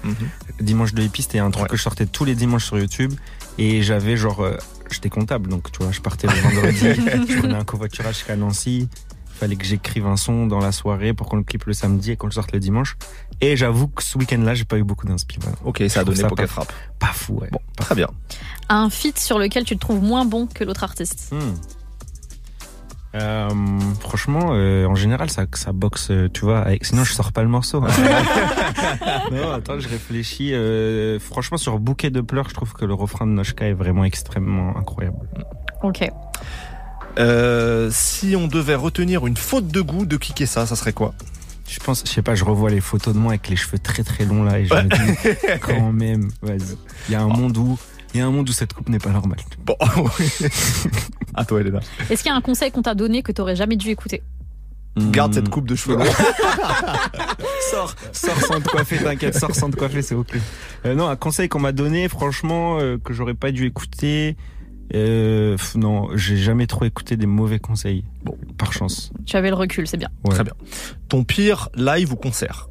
Dimanche 0.60 0.94
de 0.94 1.02
hippie, 1.02 1.22
c'était 1.22 1.38
un 1.38 1.50
truc 1.52 1.64
Ouais. 1.64 1.68
que 1.70 1.76
je 1.76 1.82
sortais 1.82 2.06
tous 2.06 2.24
les 2.24 2.34
dimanches 2.34 2.64
sur 2.64 2.76
YouTube. 2.78 3.12
Et 3.58 3.82
j'avais 3.82 4.16
genre, 4.16 4.40
euh, 4.40 4.56
j'étais 4.90 5.10
comptable, 5.10 5.48
donc 5.48 5.70
tu 5.70 5.82
vois, 5.82 5.92
je 5.92 6.00
partais 6.00 6.26
le 6.26 6.32
vendredi, 6.34 7.26
je 7.32 7.38
prenais 7.38 7.54
un 7.54 7.64
covoiturage 7.64 8.16
jusqu'à 8.16 8.36
Nancy. 8.36 8.88
Il 9.30 9.36
fallait 9.38 9.56
que 9.56 9.64
j'écrive 9.64 10.06
un 10.06 10.16
son 10.16 10.46
dans 10.46 10.60
la 10.60 10.70
soirée 10.72 11.12
pour 11.12 11.28
qu'on 11.28 11.36
le 11.36 11.42
clip 11.42 11.64
le 11.64 11.72
samedi 11.72 12.12
et 12.12 12.16
qu'on 12.16 12.28
le 12.28 12.32
sorte 12.32 12.52
le 12.52 12.60
dimanche. 12.60 12.96
Et 13.40 13.56
j'avoue 13.56 13.88
que 13.88 14.02
ce 14.02 14.16
week-end-là, 14.16 14.54
j'ai 14.54 14.64
pas 14.64 14.78
eu 14.78 14.84
beaucoup 14.84 15.06
d'inspi. 15.06 15.38
voilà. 15.40 15.56
Ok, 15.64 15.82
ça 15.88 16.00
a 16.00 16.04
donné 16.04 16.20
ça 16.20 16.28
Pocket 16.28 16.48
pas- 16.48 16.60
Rap. 16.60 16.72
Pas 17.00 17.06
fou, 17.12 17.34
ouais. 17.40 17.48
Bon, 17.50 17.58
très 17.76 17.96
bien. 17.96 18.08
Un 18.68 18.88
feat 18.90 19.18
sur 19.18 19.38
lequel 19.40 19.64
tu 19.64 19.74
te 19.74 19.80
trouves 19.80 20.02
moins 20.02 20.24
bon 20.24 20.46
que 20.46 20.62
l'autre 20.62 20.84
artiste. 20.84 21.32
Hmm. 21.32 21.54
Euh, 23.14 23.48
franchement, 24.00 24.50
euh, 24.52 24.86
en 24.86 24.94
général, 24.94 25.30
ça, 25.30 25.44
ça 25.54 25.72
boxe, 25.72 26.08
euh, 26.10 26.28
tu 26.32 26.40
vois. 26.44 26.60
Avec... 26.60 26.84
Sinon, 26.84 27.04
je 27.04 27.12
sors 27.12 27.32
pas 27.32 27.42
le 27.42 27.48
morceau. 27.48 27.80
non, 29.30 29.52
attends, 29.52 29.78
je 29.78 29.88
réfléchis. 29.88 30.52
euh, 30.52 31.20
franchement, 31.20 31.56
sur 31.56 31.78
Bouquet 31.78 32.10
de 32.10 32.20
pleurs, 32.20 32.48
je 32.48 32.54
trouve 32.54 32.72
que 32.72 32.84
le 32.84 32.94
refrain 32.94 33.26
de 33.26 33.32
Noshka 33.32 33.66
est 33.66 33.72
vraiment 33.72 34.04
extrêmement 34.04 34.76
incroyable. 34.76 35.18
Ok. 35.82 36.08
Euh, 37.18 37.88
si 37.92 38.34
on 38.36 38.48
devait 38.48 38.74
retenir 38.74 39.26
une 39.26 39.36
faute 39.36 39.68
de 39.68 39.80
goût 39.80 40.06
de 40.06 40.16
qui 40.16 40.46
ça, 40.46 40.66
ça 40.66 40.74
serait 40.74 40.92
quoi? 40.92 41.14
Je 41.68 41.78
pense, 41.78 42.02
je 42.04 42.10
sais 42.10 42.22
pas, 42.22 42.34
je 42.34 42.44
revois 42.44 42.70
les 42.70 42.80
photos 42.80 43.14
de 43.14 43.18
moi 43.18 43.32
avec 43.32 43.48
les 43.48 43.56
cheveux 43.56 43.78
très 43.78 44.02
très 44.02 44.24
longs 44.24 44.42
là 44.42 44.58
et 44.58 44.66
je 44.66 44.74
me 44.74 44.82
dis, 44.82 45.38
quand 45.60 45.92
même, 45.92 46.28
vas-y. 46.42 46.76
Il 47.08 47.12
y 47.12 47.14
a 47.14 47.22
un 47.22 47.28
monde 47.28 47.56
où, 47.56 47.78
il 48.12 48.20
y 48.20 48.22
a 48.22 48.26
un 48.26 48.30
monde 48.30 48.48
où 48.48 48.52
cette 48.52 48.72
coupe 48.72 48.88
n'est 48.88 48.98
pas 48.98 49.10
normale. 49.10 49.38
Bon, 49.64 49.76
oui. 50.18 50.30
à 51.34 51.44
toi, 51.44 51.60
Elena. 51.60 51.80
Est-ce 52.10 52.22
qu'il 52.22 52.30
y 52.30 52.34
a 52.34 52.36
un 52.36 52.40
conseil 52.40 52.70
qu'on 52.70 52.82
t'a 52.82 52.94
donné 52.94 53.22
que 53.22 53.32
t'aurais 53.32 53.56
jamais 53.56 53.76
dû 53.76 53.90
écouter? 53.90 54.22
Garde 54.96 55.32
Hmm. 55.32 55.34
cette 55.34 55.48
coupe 55.48 55.66
de 55.68 55.74
cheveux 55.74 55.98
sors, 57.70 57.94
sors 58.12 58.40
sans 58.42 58.60
te 58.60 58.68
coiffer, 58.68 58.98
t'inquiète, 58.98 59.36
sors 59.36 59.54
sans 59.54 59.68
te 59.70 59.76
coiffer, 59.76 60.02
c'est 60.02 60.14
ok. 60.14 60.38
Euh, 60.86 60.94
non, 60.94 61.08
un 61.08 61.16
conseil 61.16 61.48
qu'on 61.48 61.58
m'a 61.58 61.72
donné, 61.72 62.08
franchement, 62.08 62.78
euh, 62.78 62.96
que 63.02 63.12
j'aurais 63.12 63.34
pas 63.34 63.50
dû 63.50 63.66
écouter. 63.66 64.36
Euh, 64.94 65.56
non, 65.74 66.10
j'ai 66.14 66.36
jamais 66.36 66.66
trop 66.68 66.84
écouté 66.84 67.16
des 67.16 67.26
mauvais 67.26 67.58
conseils. 67.58 68.04
Bon, 68.22 68.36
par 68.58 68.72
chance. 68.72 69.10
Tu 69.26 69.36
avais 69.36 69.48
le 69.48 69.56
recul, 69.56 69.88
c'est 69.88 69.96
bien. 69.96 70.10
Ouais. 70.24 70.34
Très 70.34 70.44
bien. 70.44 70.52
Ton 71.08 71.24
pire 71.24 71.70
live 71.74 72.12
ou 72.12 72.16
concert? 72.16 72.68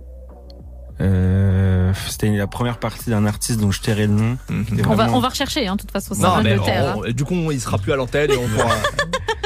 Euh, 1.01 1.91
C'était 2.07 2.29
la 2.35 2.47
première 2.47 2.77
partie 2.79 3.09
d'un 3.09 3.25
artiste 3.25 3.59
dont 3.59 3.71
je 3.71 3.81
tairai 3.81 4.07
le 4.07 4.13
nom. 4.13 4.37
Mhm. 4.49 4.65
On 4.87 4.95
va, 4.95 5.11
on 5.11 5.19
va 5.19 5.29
rechercher, 5.29 5.67
hein, 5.67 5.75
de 5.75 5.81
toute 5.81 5.91
façon, 5.91 6.13
c'est 6.13 6.21
Non, 6.21 6.41
mais 6.43 6.57
on- 6.59 7.11
du 7.11 7.23
coup, 7.23 7.51
il 7.51 7.59
sera 7.61 7.77
plus 7.77 7.91
à 7.91 7.95
l'antenne 7.95 8.31
et 8.31 8.37
on 8.37 8.47
pourra. 8.55 8.75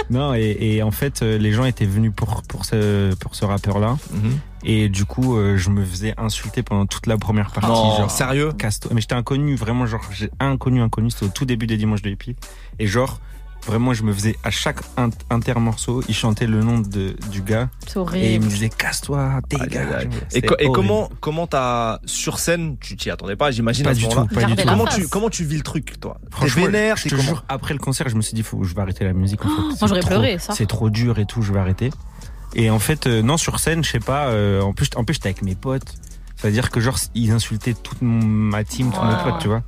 Non, 0.10 0.34
et, 0.34 0.56
et 0.62 0.84
en 0.84 0.92
fait, 0.92 1.22
euh, 1.22 1.38
les 1.38 1.52
gens 1.52 1.66
étaient 1.66 1.86
venus 1.86 2.14
pour 2.16 2.42
pour 2.44 2.64
ce 2.64 3.14
pour 3.16 3.36
ce 3.36 3.44
rappeur-là, 3.44 3.98
Mhm. 4.12 4.40
et 4.64 4.88
du 4.88 5.04
coup, 5.04 5.36
euh, 5.38 5.58
je 5.58 5.70
me 5.70 5.84
faisais 5.84 6.14
insulter 6.18 6.64
pendant 6.64 6.86
toute 6.86 7.08
la 7.08 7.18
première 7.18 7.52
partie. 7.52 7.70
Non, 7.70 7.98
genre, 7.98 8.12
sérieux? 8.12 8.52
casse-toi. 8.54 8.92
Mais 8.94 9.02
j'étais 9.02 9.16
inconnu, 9.16 9.56
vraiment, 9.56 9.86
genre, 9.86 10.02
j'ai 10.12 10.30
inconnu, 10.40 10.82
inconnu. 10.82 11.10
C'était 11.12 11.26
au 11.26 11.30
tout 11.30 11.46
début 11.46 11.68
des 11.68 11.76
dimanches 11.78 12.02
de 12.02 12.10
hippie. 12.10 12.36
Et 12.80 12.88
genre, 12.88 13.20
vraiment, 13.68 13.94
je 13.94 14.02
me 14.04 14.12
faisais 14.14 14.36
à 14.44 14.50
chaque 14.50 14.80
in- 14.98 15.10
intermorceau, 15.30 16.02
il 16.08 16.16
chantait 16.16 16.48
le 16.48 16.64
nom 16.64 16.80
de, 16.80 17.16
du 17.32 17.42
gars 17.42 17.70
et 18.16 18.36
il 18.36 18.42
me 18.42 18.48
disait 18.48 18.70
casse-toi, 18.70 19.42
dégage. 19.50 19.94
aïe. 20.06 20.10
Et, 20.34 20.42
co- 20.42 20.56
comment 20.74 21.10
comment 21.20 21.46
t'as 21.48 22.00
sur 22.06 22.40
scène, 22.40 22.78
tu 22.80 22.96
t'y 22.96 23.10
attendais 23.12 23.36
pas, 23.36 23.52
j'imagine 23.52 23.84
Pas 23.84 23.92
à 23.92 23.94
ce 23.94 24.00
du 24.00 24.06
tout, 24.06 24.10
moment-là. 24.16 24.28
pas 24.34 24.42
du 24.42 24.48
Gardez 24.48 24.62
tout. 24.64 24.68
la 24.68 24.74
Comment 24.74 24.86
face. 24.86 24.96
tu 24.96 25.08
comment 25.08 25.30
tu 25.30 25.44
vis 25.46 25.58
le 25.58 25.64
truc, 25.64 26.00
toi 26.00 26.18
T'es 26.24 26.32
Franchement, 26.32 26.66
vénère, 26.66 26.98
je 26.98 27.10
te 27.10 27.16
jure, 27.16 27.44
après 27.50 27.74
le 27.74 27.80
concert, 27.80 28.10
je 28.10 28.16
me 28.16 28.22
suis 28.22 28.34
dit, 28.34 28.44
faut, 28.44 28.64
je 28.64 28.74
vais 28.74 28.82
arrêter 28.82 29.04
la 29.04 29.14
musique. 29.14 29.46
En 29.46 29.50
fait. 29.50 29.54
moi, 29.62 29.74
j'aurais 29.88 30.00
trop- 30.00 30.10
pleuré, 30.10 30.38
ça. 30.40 30.54
C'est 30.54 30.66
trop 30.68 30.90
dur 30.90 31.20
et 31.20 31.26
tout, 31.26 31.42
je 31.42 31.52
vais 31.54 31.60
arrêter. 31.60 31.92
Et 32.56 32.70
en 32.70 32.80
fait, 32.80 33.06
euh, 33.08 33.22
non, 33.22 33.38
sur 33.38 33.60
scène, 33.60 33.84
je 33.84 33.92
sais 33.92 34.00
pas. 34.00 34.28
euh, 34.28 34.62
en 34.62 34.74
plus, 34.74 34.90
en 34.96 35.04
plus, 35.04 35.16
j'étais 35.16 35.28
avec 35.30 35.42
mes 35.44 35.56
potes. 35.56 35.94
C'est-à-dire 36.38 36.70
que 36.72 36.80
genre, 36.80 36.98
ils 37.16 37.32
insultaient 37.32 37.74
toute 37.74 38.02
ma 38.02 38.64
team, 38.64 38.92
tous 38.92 39.04
mes 39.04 39.16
potes, 39.24 39.42
tu 39.42 39.48
vois. 39.48 39.64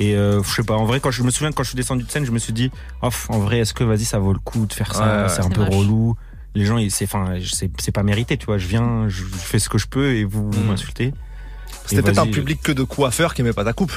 Et 0.00 0.14
euh, 0.14 0.42
je 0.44 0.48
sais 0.54 0.62
pas. 0.62 0.76
En 0.76 0.84
vrai, 0.84 1.00
quand 1.00 1.10
je 1.10 1.22
me 1.24 1.30
souviens 1.30 1.50
quand 1.50 1.64
je 1.64 1.70
suis 1.70 1.76
descendu 1.76 2.04
de 2.04 2.10
scène, 2.10 2.24
je 2.24 2.30
me 2.30 2.38
suis 2.38 2.52
dit, 2.52 2.70
oh, 3.02 3.08
en 3.30 3.38
vrai, 3.40 3.58
est-ce 3.58 3.74
que 3.74 3.82
vas-y, 3.82 4.04
ça 4.04 4.18
vaut 4.20 4.32
le 4.32 4.38
coup 4.38 4.64
de 4.66 4.72
faire 4.72 4.94
ça? 4.94 5.22
Ouais, 5.22 5.28
C'est 5.28 5.42
un 5.42 5.48
peu 5.50 5.62
moche. 5.64 5.74
relou. 5.74 6.14
Les 6.54 6.64
gens, 6.64 6.78
ils- 6.78 6.90
c'est, 6.92 7.04
enfin, 7.04 7.34
c'est, 7.52 7.70
c'est 7.80 7.90
pas 7.92 8.04
mérité, 8.04 8.36
tu 8.36 8.46
vois. 8.46 8.58
Je 8.58 8.68
viens, 8.68 9.08
je, 9.08 9.24
je 9.24 9.36
fais 9.38 9.58
ce 9.58 9.68
que 9.68 9.76
je 9.76 9.86
peux 9.88 10.14
et 10.14 10.24
vous, 10.24 10.50
vous 10.50 10.60
Mm. 10.60 10.66
m'insultez. 10.66 11.14
C'était 11.86 12.02
peut-être 12.02 12.18
un 12.18 12.26
public 12.26 12.60
que 12.62 12.72
de 12.72 12.82
coiffeurs 12.82 13.32
qui 13.34 13.40
aimait 13.40 13.52
pas 13.54 13.64
ta 13.64 13.72
coupe. 13.72 13.92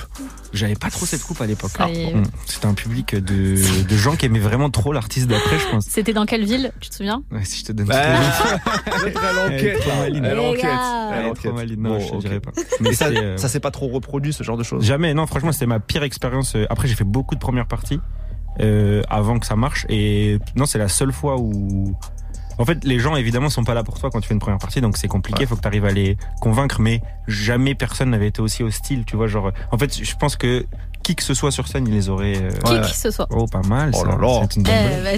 J'avais 0.53 0.75
pas 0.75 0.89
trop 0.89 1.05
cette 1.05 1.23
coupe 1.23 1.41
à 1.41 1.45
l'époque. 1.45 1.71
Est. 1.79 2.13
Mm. 2.13 2.23
C'était 2.45 2.65
un 2.65 2.73
public 2.73 3.15
de, 3.15 3.55
de 3.83 3.97
gens 3.97 4.15
qui 4.15 4.25
aimaient 4.25 4.39
vraiment 4.39 4.69
trop 4.69 4.93
l'artiste 4.93 5.27
d'après, 5.27 5.59
je 5.59 5.67
pense. 5.69 5.85
C'était 5.89 6.13
dans 6.13 6.25
quelle 6.25 6.45
ville, 6.45 6.71
tu 6.79 6.89
te 6.89 6.95
souviens 6.95 7.23
Ouais, 7.31 7.43
si 7.43 7.59
je 7.59 7.65
te 7.65 7.71
donne 7.73 7.87
Bah, 7.87 8.01
elle 8.01 9.53
enquête. 9.53 9.79
Elle 9.87 10.39
enquête. 10.39 10.65
Elle 11.13 11.25
enquête. 11.25 11.77
Non, 11.77 11.89
Bon, 11.91 11.99
je 11.99 12.11
te 12.11 12.17
dirais 12.17 12.39
pas. 12.39 12.51
Mais 12.79 12.93
ça, 12.93 13.07
euh, 13.07 13.37
ça 13.37 13.47
s'est 13.49 13.59
pas 13.59 13.71
trop 13.71 13.87
reproduit 13.87 14.33
ce 14.33 14.43
genre 14.43 14.57
de 14.57 14.63
choses. 14.63 14.83
Jamais, 14.83 15.13
non, 15.13 15.25
franchement, 15.27 15.51
c'était 15.51 15.65
ma 15.65 15.79
pire 15.79 16.03
expérience. 16.03 16.55
Euh, 16.55 16.65
Après, 16.69 16.87
j'ai 16.87 16.95
fait 16.95 17.03
beaucoup 17.03 17.35
de 17.35 17.39
premières 17.39 17.67
parties 17.67 17.99
euh, 18.59 19.01
avant 19.09 19.39
que 19.39 19.45
ça 19.45 19.55
marche. 19.55 19.85
Et 19.89 20.39
non, 20.55 20.65
c'est 20.65 20.77
la 20.79 20.87
seule 20.89 21.11
fois 21.11 21.37
où. 21.39 21.95
En 22.57 22.65
fait, 22.65 22.83
les 22.83 22.99
gens, 22.99 23.15
évidemment, 23.15 23.49
sont 23.49 23.63
pas 23.63 23.73
là 23.73 23.83
pour 23.83 23.99
toi 23.99 24.09
quand 24.11 24.19
tu 24.21 24.27
fais 24.27 24.33
une 24.33 24.39
première 24.39 24.59
partie, 24.59 24.81
donc 24.81 24.97
c'est 24.97 25.07
compliqué, 25.07 25.41
Ouais. 25.41 25.45
faut 25.47 25.55
que 25.55 25.61
tu 25.61 25.67
arrives 25.67 25.85
à 25.85 25.91
les 25.91 26.17
convaincre, 26.41 26.79
mais 26.79 27.01
jamais 27.27 27.75
personne 27.75 28.09
n'avait 28.11 28.27
été 28.27 28.41
aussi 28.41 28.61
hostile, 28.63 29.03
tu 29.05 29.15
vois. 29.15 29.27
Genre, 29.27 29.51
en 29.71 29.77
fait, 29.77 30.03
je 30.03 30.15
pense 30.15 30.35
que 30.35 30.65
qui 31.03 31.15
que 31.15 31.23
ce 31.23 31.33
soit 31.33 31.49
sur 31.51 31.67
scène, 31.67 31.87
il 31.87 31.93
les 31.95 32.09
aurait. 32.09 32.37
euh, 32.37 32.51
Qui 32.63 32.73
Ouais. 32.73 32.81
que 32.81 32.87
ce 32.95 33.09
soit. 33.09 33.27
Oh, 33.31 33.47
pas 33.47 33.63
mal, 33.63 33.91
Oh 33.95 34.05
là 34.05 34.17
là. 34.21 34.41
C'est 34.43 34.57
une 34.57 34.63
bonne. 34.63 34.73
Eh, 34.75 35.03
bah, 35.03 35.17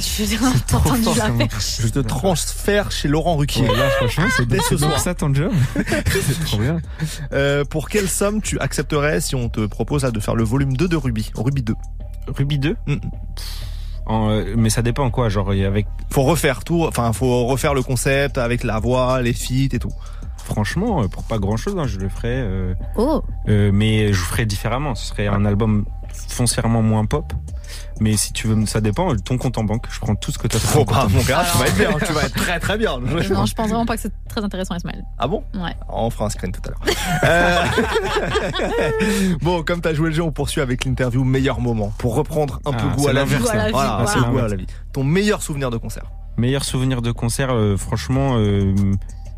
perche. 1.38 1.82
Je 1.82 1.88
te 1.89 2.00
transfère 2.00 2.89
chez 2.91 3.10
Laurent 3.10 3.36
Ruquier. 3.36 3.67
Ouais, 3.67 3.76
là, 3.78 3.89
franchement, 3.98 4.26
c'est 4.38 4.46
Dès 4.48 4.60
ce 4.62 4.78
soir. 4.78 4.98
ça 5.00 5.13
ton 5.13 5.34
job. 5.34 5.52
c'est 5.76 6.46
trop 6.46 6.58
bien. 6.58 6.78
Euh, 7.34 7.65
pour 7.65 7.89
quelle 7.89 8.08
somme 8.08 8.41
tu 8.41 8.58
accepterais 8.60 9.19
si 9.19 9.36
on 9.36 9.50
te 9.50 9.65
propose 9.65 10.04
là, 10.04 10.12
de 10.12 10.19
faire 10.22 10.36
le 10.36 10.43
volume 10.46 10.78
2 10.78 10.88
de 10.88 10.96
Ruby 10.96 11.32
Ruby 11.36 11.63
2. 11.63 11.76
Ruby 12.28 12.60
2 12.60 12.78
Mm. 12.88 12.96
En, 14.05 14.29
euh, 14.29 14.53
mais 14.57 14.69
ça 14.69 14.81
dépend 14.81 15.09
quoi, 15.09 15.29
genre 15.29 15.53
il 15.53 15.61
y 15.61 15.65
avec 15.65 15.87
Faut 16.09 16.23
refaire 16.23 16.63
tout, 16.63 16.83
enfin 16.87 17.13
faut 17.13 17.45
refaire 17.45 17.73
le 17.73 17.83
concept 17.83 18.37
avec 18.37 18.63
la 18.63 18.79
voix, 18.79 19.21
les 19.21 19.33
feats 19.33 19.73
et 19.73 19.79
tout. 19.79 19.93
franchement 20.37 21.03
euh, 21.03 21.07
pour 21.07 21.23
pas 21.23 21.39
grand 21.39 21.57
chose 21.57 21.75
je 21.87 21.99
le 21.99 22.09
ferais 22.09 22.41
euh, 22.43 22.73
Oh, 22.97 23.23
euh, 23.47 23.71
mais 23.73 24.11
je 24.11 24.19
ferais 24.19 24.45
différemment, 24.45 24.95
ce 24.95 25.07
serait 25.07 25.27
un 25.27 25.45
album 25.45 25.85
foncièrement 26.27 26.81
moins 26.81 27.05
pop. 27.05 27.31
Mais 27.99 28.17
si 28.17 28.34
tu 28.34 28.47
veux 28.47 28.65
ça 28.65 28.82
dépend 28.82 29.15
ton 29.15 29.38
compte 29.38 29.58
en 29.58 29.63
banque, 29.63 29.86
je 29.89 29.99
prends 29.99 30.15
tout 30.15 30.32
ce 30.32 30.38
que 30.38 30.47
tu 30.47 30.58
as 30.58 30.77
en 30.77 31.10
mon 31.10 31.21
gars, 31.23 31.45
tu 31.51 31.58
vas 31.58 31.67
être 31.67 31.75
bien, 31.77 31.91
tu 32.06 32.13
vas 32.13 32.23
être 32.23 32.36
très 32.36 32.60
très 32.60 32.77
bien. 32.77 32.99
non, 32.99 33.21
je 33.21 33.53
pense 33.53 33.69
vraiment 33.69 33.86
pas 33.86 33.95
que 33.95 34.01
c'est 34.01 34.13
très 34.27 34.43
intéressant, 34.43 34.75
Ismaël. 34.75 35.03
Ah 35.17 35.27
bon? 35.27 35.43
Ouais. 35.53 35.75
On 35.89 36.10
fera 36.10 36.25
un 36.25 36.29
screen 36.29 36.51
tout 36.51 36.62
à 36.65 36.69
l'heure. 36.69 36.82
Euh, 37.23 37.63
bon, 39.41 39.63
comme 39.63 39.82
t'as 39.82 39.93
joué 39.93 40.10
le 40.10 40.15
jeu, 40.15 40.23
on 40.23 40.32
poursuit 40.32 40.62
avec 40.62 40.86
l'interview 40.86 41.23
meilleur 41.23 41.60
moment 41.60 41.93
pour 41.97 42.15
reprendre 42.15 42.60
un 42.65 42.71
peu 42.73 42.86
Ah, 42.91 42.95
goût 42.95 43.08
à 43.08 43.13
la 43.13 43.25
vie. 43.25 43.36
Goût 43.38 43.47
à 43.49 43.56
la 43.56 43.65
vie, 43.67 43.71
Voilà, 43.71 43.89
voilà. 43.97 44.08
c'est 44.08 44.19
le 44.19 44.25
goût 44.25 44.38
à 44.39 44.47
la 44.47 44.56
vie. 44.56 44.67
Ton 44.91 45.03
meilleur 45.03 45.41
souvenir 45.41 45.69
de 45.71 45.77
concert 45.77 46.12
Meilleur 46.38 46.63
souvenir 46.63 47.01
de 47.01 47.12
concert 47.12 47.51
euh, 47.53 47.77
franchement 47.77 48.38
euh, 48.38 48.73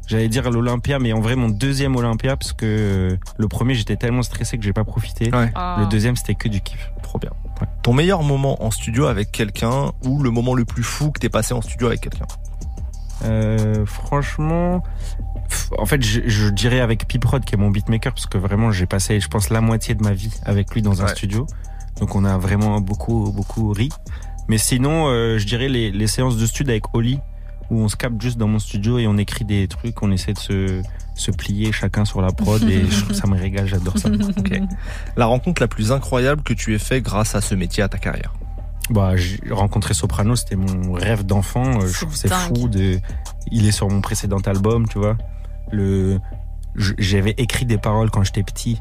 J'allais 0.08 0.30
dire 0.30 0.50
l'Olympia, 0.52 1.00
mais 1.00 1.14
en 1.14 1.20
vrai 1.20 1.36
mon 1.36 1.50
deuxième 1.50 1.96
Olympia 1.96 2.38
parce 2.38 2.54
que 2.54 3.18
le 3.38 3.48
premier 3.48 3.74
j'étais 3.74 3.96
tellement 3.96 4.22
stressé 4.22 4.58
que 4.58 4.64
j'ai 4.64 4.72
pas 4.74 4.84
profité. 4.84 5.32
Ouais. 5.34 5.52
Ah. 5.56 5.78
Le 5.80 5.88
deuxième 5.88 6.16
c'était 6.16 6.36
que 6.36 6.48
du 6.48 6.62
kiff. 6.62 6.92
Trop 7.02 7.20
bien. 7.20 7.32
Ton 7.84 7.94
meilleur 7.94 8.24
moment 8.24 8.64
en 8.64 8.72
studio 8.72 9.06
avec 9.06 9.32
quelqu'un 9.32 9.92
ou 10.04 10.22
le 10.22 10.30
moment 10.32 10.54
le 10.56 10.66
plus 10.66 10.84
fou 10.84 11.12
que 11.12 11.20
t'es 11.20 11.30
passé 11.30 11.54
en 11.54 11.62
studio 11.62 11.88
avec 11.88 12.02
quelqu'un 12.02 12.26
Euh, 13.24 13.86
franchement, 13.86 14.84
en 15.78 15.86
fait, 15.86 16.02
je, 16.04 16.22
je 16.26 16.50
dirais 16.50 16.82
avec 16.82 17.08
Piprod 17.08 17.46
qui 17.46 17.56
est 17.56 17.58
mon 17.58 17.70
beatmaker 17.72 18.14
parce 18.14 18.26
que 18.26 18.38
vraiment 18.38 18.72
j'ai 18.72 18.86
passé, 18.86 19.20
je 19.20 19.28
pense, 19.30 19.50
la 19.50 19.62
moitié 19.62 19.96
de 19.96 20.04
ma 20.04 20.12
vie 20.14 20.34
avec 20.44 20.74
lui 20.74 20.82
dans 20.82 21.02
un 21.02 21.06
Ouais. 21.06 21.12
studio. 21.12 21.48
Donc 22.00 22.14
on 22.16 22.26
a 22.26 22.38
vraiment 22.38 22.82
beaucoup 22.82 23.32
beaucoup 23.32 23.72
ri. 23.72 23.90
Mais 24.50 24.58
sinon, 24.58 25.08
euh, 25.08 25.38
je 25.38 25.46
dirais 25.46 25.70
les, 25.70 25.92
les 25.92 26.08
séances 26.08 26.38
de 26.38 26.46
studio 26.46 26.72
avec 26.72 26.94
Oli 26.94 27.20
où 27.72 27.80
on 27.80 27.88
se 27.88 27.96
capte 27.96 28.22
juste 28.22 28.38
dans 28.38 28.48
mon 28.48 28.60
studio 28.60 29.00
et 29.00 29.08
on 29.08 29.18
écrit 29.18 29.46
des 29.46 29.68
trucs, 29.68 30.02
on 30.04 30.12
essaie 30.12 30.34
de 30.34 30.40
se, 30.40 30.82
se 31.16 31.32
plier 31.32 31.72
chacun 31.72 32.06
sur 32.06 32.22
la 32.22 32.32
prod 32.32 32.62
et 32.64 32.86
je- 32.90 33.14
ça 33.14 33.28
me 33.28 33.36
régale, 33.38 33.68
j'adore 33.68 33.98
ça. 33.98 34.10
La 35.18 35.26
rencontre 35.26 35.62
la 35.62 35.68
plus 35.68 35.92
incroyable 35.92 36.44
que 36.44 36.54
tu 36.54 36.74
aies 36.76 36.80
fait 36.80 37.02
grâce 37.02 37.36
à 37.36 37.42
ce 37.42 37.56
métier 37.56 37.82
à 37.84 37.88
ta 37.90 37.98
carrière? 37.98 38.34
Bah, 38.92 39.16
j'ai 39.16 39.40
rencontré 39.50 39.96
Soprano, 39.96 40.36
c'était 40.36 40.56
mon 40.56 40.94
rêve 40.94 41.26
d'enfant. 41.26 41.82
Euh, 41.82 41.88
Je 41.88 42.02
trouve 42.02 42.16
c'est 42.16 42.32
fou 42.32 42.68
de. 42.70 43.00
Il 43.52 43.66
est 43.68 43.72
sur 43.72 43.90
mon 43.90 44.00
précédent 44.02 44.38
album, 44.46 44.88
tu 44.88 45.00
vois. 45.00 45.18
Le, 45.72 46.20
j'avais 46.76 47.34
écrit 47.38 47.66
des 47.66 47.80
paroles 47.80 48.12
quand 48.12 48.24
j'étais 48.24 48.44
petit. 48.44 48.80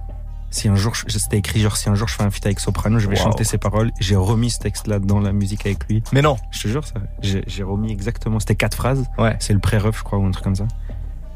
Si 0.54 0.68
un 0.68 0.76
jour, 0.76 0.92
c'était 1.08 1.38
écrit 1.38 1.60
genre 1.60 1.76
si 1.76 1.88
un 1.88 1.96
jour 1.96 2.06
je 2.06 2.14
fais 2.14 2.22
un 2.22 2.30
feat 2.30 2.46
avec 2.46 2.60
Soprano, 2.60 3.00
je 3.00 3.08
vais 3.08 3.16
Wow. 3.18 3.24
chanter 3.24 3.42
ses 3.42 3.58
paroles. 3.58 3.90
J'ai 3.98 4.14
remis 4.14 4.50
ce 4.50 4.60
texte-là 4.60 5.00
dans 5.00 5.18
la 5.18 5.32
musique 5.32 5.66
avec 5.66 5.84
lui. 5.88 6.00
Mais 6.12 6.22
non. 6.22 6.36
Je 6.52 6.62
te 6.62 6.68
jure 6.68 6.86
ça. 6.86 6.94
J'ai, 7.22 7.62
remis 7.64 7.90
exactement. 7.90 8.38
C'était 8.38 8.54
quatre 8.54 8.76
phrases. 8.76 9.04
Ouais. 9.18 9.36
C'est 9.40 9.52
le 9.52 9.58
pré-ref, 9.58 9.98
je 9.98 10.04
crois, 10.04 10.18
ou 10.20 10.24
un 10.26 10.30
truc 10.30 10.44
comme 10.44 10.54
ça. 10.54 10.68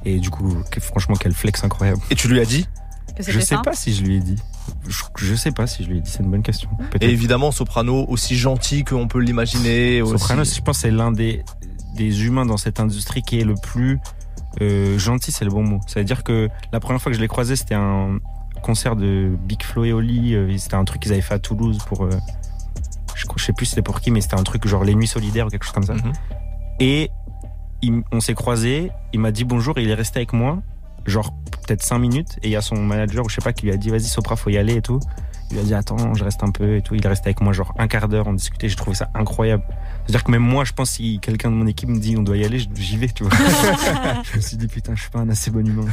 Et 0.04 0.20
du 0.20 0.30
coup, 0.30 0.54
que- 0.70 0.80
franchement, 0.80 1.16
quel 1.18 1.32
flex 1.34 1.64
incroyable. 1.64 2.00
Et 2.10 2.14
tu 2.14 2.28
lui 2.28 2.38
as 2.40 2.44
dit 2.44 2.68
Que 3.16 3.24
Je 3.24 3.40
sais 3.40 3.56
ça 3.56 3.58
pas 3.62 3.72
si 3.74 3.92
je 3.92 4.04
lui 4.04 4.16
ai 4.18 4.20
dit. 4.20 4.36
Je, 4.86 5.02
je 5.16 5.34
sais 5.34 5.50
pas 5.50 5.66
si 5.66 5.82
je 5.82 5.88
lui 5.88 5.98
ai 5.98 6.00
dit. 6.00 6.10
C'est 6.10 6.22
une 6.22 6.30
bonne 6.30 6.42
question. 6.44 6.70
Et 6.78 6.84
Peut-être. 6.84 7.10
évidemment, 7.10 7.50
Soprano, 7.50 8.04
aussi 8.08 8.36
gentil 8.36 8.84
qu'on 8.84 9.08
peut 9.08 9.18
l'imaginer. 9.18 10.00
aussi- 10.00 10.12
Sopranos, 10.12 10.54
je 10.54 10.60
pense, 10.60 10.78
c'est 10.78 10.92
l'un 10.92 11.10
des, 11.10 11.42
des 11.96 12.24
humains 12.24 12.46
dans 12.46 12.56
cette 12.58 12.78
industrie 12.78 13.22
qui 13.22 13.40
est 13.40 13.44
le 13.44 13.54
plus 13.60 13.98
euh, 14.60 14.96
gentil, 14.98 15.32
c'est 15.32 15.44
le 15.44 15.50
bon 15.50 15.62
mot. 15.64 15.80
C'est-à-dire 15.88 16.22
que 16.22 16.48
la 16.72 16.78
première 16.80 17.00
fois 17.02 17.10
que 17.10 17.16
je 17.16 17.20
l'ai 17.20 17.28
croisé, 17.28 17.56
c'était 17.56 17.74
un, 17.74 18.18
concert 18.58 18.96
de 18.96 19.36
Big 19.46 19.62
Flo 19.62 19.84
et 19.84 19.92
Oli. 19.92 20.34
euh, 20.34 20.56
C'était 20.58 20.74
un 20.76 20.84
truc 20.84 21.02
qu'ils 21.02 21.12
avaient 21.12 21.20
fait 21.20 21.34
à 21.34 21.38
Toulouse 21.38 21.78
pour. 21.86 22.04
euh, 22.04 22.10
je, 23.14 23.24
sais 23.44 23.52
plus 23.52 23.66
c'était 23.66 23.82
pour 23.82 24.00
qui, 24.00 24.10
mais 24.10 24.20
c'était 24.20 24.38
un 24.38 24.42
truc 24.44 24.66
genre 24.66 24.84
les 24.84 24.94
nuits 24.94 25.06
solidaires 25.08 25.46
ou 25.46 25.50
quelque 25.50 25.64
chose 25.64 25.74
comme 25.74 25.82
ça. 25.84 25.94
Mhm. 25.94 26.12
Et 26.80 27.10
il- 27.82 28.02
on 28.12 28.20
s'est 28.20 28.34
croisés. 28.34 28.90
Il 29.12 29.20
m'a 29.20 29.30
dit 29.32 29.44
bonjour 29.44 29.76
et 29.78 29.82
il 29.82 29.90
est 29.90 29.94
resté 29.94 30.18
avec 30.20 30.32
moi, 30.32 30.58
genre 31.06 31.32
peut-être 31.66 31.82
cinq 31.82 31.98
minutes. 31.98 32.38
Et 32.42 32.48
il 32.48 32.50
y 32.52 32.56
a 32.56 32.60
son 32.62 32.76
manager 32.76 33.24
ou 33.24 33.28
je 33.28 33.34
sais 33.36 33.40
pas 33.42 33.52
qui 33.52 33.66
lui 33.66 33.72
a 33.72 33.76
dit 33.76 33.90
vas-y 33.90 34.02
Sopra 34.04 34.36
faut 34.36 34.50
y 34.50 34.56
aller 34.58 34.74
et 34.76 34.82
tout. 34.82 35.00
Il 35.50 35.54
lui 35.54 35.60
a 35.62 35.64
dit 35.64 35.74
attends 35.74 36.14
je 36.14 36.22
reste 36.24 36.42
un 36.44 36.50
peu 36.50 36.76
et 36.76 36.82
tout. 36.82 36.94
Il 36.94 37.04
est 37.04 37.08
resté 37.08 37.28
avec 37.28 37.40
moi 37.40 37.52
genre 37.52 37.72
un 37.78 37.88
quart 37.88 38.08
d'heure. 38.08 38.26
On 38.28 38.34
discutait. 38.34 38.68
J'ai 38.68 38.76
trouvé 38.76 38.94
ça 38.94 39.08
incroyable. 39.14 39.64
C'est-à-dire 40.08 40.24
que 40.24 40.30
même 40.30 40.42
moi 40.42 40.64
je 40.64 40.72
pense 40.72 40.92
si 40.92 41.18
quelqu'un 41.20 41.50
de 41.50 41.54
mon 41.54 41.66
équipe 41.66 41.90
me 41.90 41.98
dit 41.98 42.16
on 42.16 42.22
doit 42.22 42.38
y 42.38 42.44
aller, 42.44 42.58
j'y 42.74 42.96
vais 42.96 43.08
tu 43.08 43.24
vois. 43.24 43.32
je 44.32 44.36
me 44.36 44.40
suis 44.40 44.56
dit 44.56 44.66
putain 44.66 44.94
je 44.94 45.02
suis 45.02 45.10
pas 45.10 45.18
un 45.18 45.28
assez 45.28 45.50
bon 45.50 45.66
humain. 45.66 45.84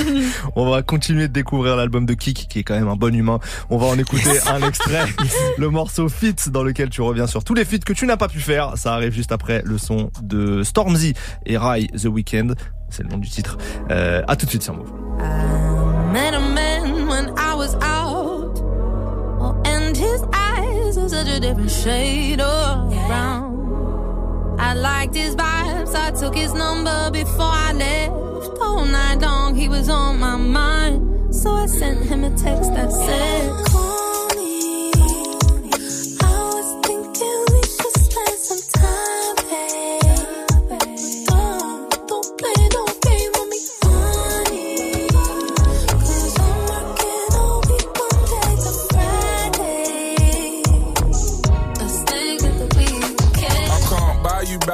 On 0.56 0.70
va 0.70 0.80
continuer 0.80 1.28
de 1.28 1.32
découvrir 1.34 1.76
l'album 1.76 2.06
de 2.06 2.14
Kik, 2.14 2.48
qui 2.48 2.60
est 2.60 2.62
quand 2.62 2.72
même 2.72 2.88
un 2.88 2.96
bon 2.96 3.14
humain. 3.14 3.38
On 3.68 3.76
va 3.76 3.88
en 3.88 3.98
écouter 3.98 4.30
un 4.48 4.66
extrait, 4.66 5.04
le 5.58 5.68
morceau 5.68 6.08
Fit, 6.08 6.36
dans 6.46 6.62
lequel 6.62 6.88
tu 6.88 7.02
reviens 7.02 7.26
sur 7.26 7.44
tous 7.44 7.52
les 7.52 7.66
feats 7.66 7.80
que 7.84 7.92
tu 7.92 8.06
n'as 8.06 8.16
pas 8.16 8.28
pu 8.28 8.40
faire. 8.40 8.78
Ça 8.78 8.94
arrive 8.94 9.12
juste 9.12 9.30
après 9.30 9.60
le 9.66 9.76
son 9.76 10.10
de 10.22 10.62
Stormzy 10.62 11.12
et 11.44 11.58
Rai 11.58 11.88
The 11.88 12.06
Weeknd. 12.06 12.54
C'est 12.88 13.02
le 13.02 13.10
nom 13.10 13.18
du 13.18 13.28
titre. 13.28 13.58
Euh, 13.90 14.22
à 14.26 14.36
tout 14.36 14.46
de 14.46 14.50
suite 14.50 14.62
sur 14.62 14.74
Move. 14.74 14.90
Oh, 19.42 19.56
and 19.64 19.96
his 19.96 20.22
eyes 20.34 20.98
are 20.98 21.08
such 21.08 21.28
a 21.28 21.40
different 21.40 21.70
shade 21.70 22.40
of 22.42 22.90
brown. 22.90 23.49
I 24.62 24.74
liked 24.74 25.14
his 25.14 25.34
vibes, 25.34 25.94
I 25.94 26.10
took 26.10 26.34
his 26.34 26.52
number 26.52 27.10
before 27.10 27.54
I 27.68 27.72
left. 27.72 28.12
All 28.60 28.84
night 28.84 29.18
long, 29.20 29.54
he 29.56 29.68
was 29.70 29.88
on 29.88 30.20
my 30.20 30.36
mind. 30.36 31.34
So 31.34 31.50
I 31.52 31.64
sent 31.64 32.04
him 32.04 32.24
a 32.24 32.30
text 32.36 32.70
that 32.74 32.92
said, 32.92 33.66
Call 33.72 34.28
me. 34.36 34.92
I 36.20 36.52
was 36.54 36.86
thinking 36.86 37.44
we 37.54 37.62
should 37.74 37.96
spend 38.06 38.38
some 38.38 38.62
time, 38.82 39.36
babe. 39.48 39.99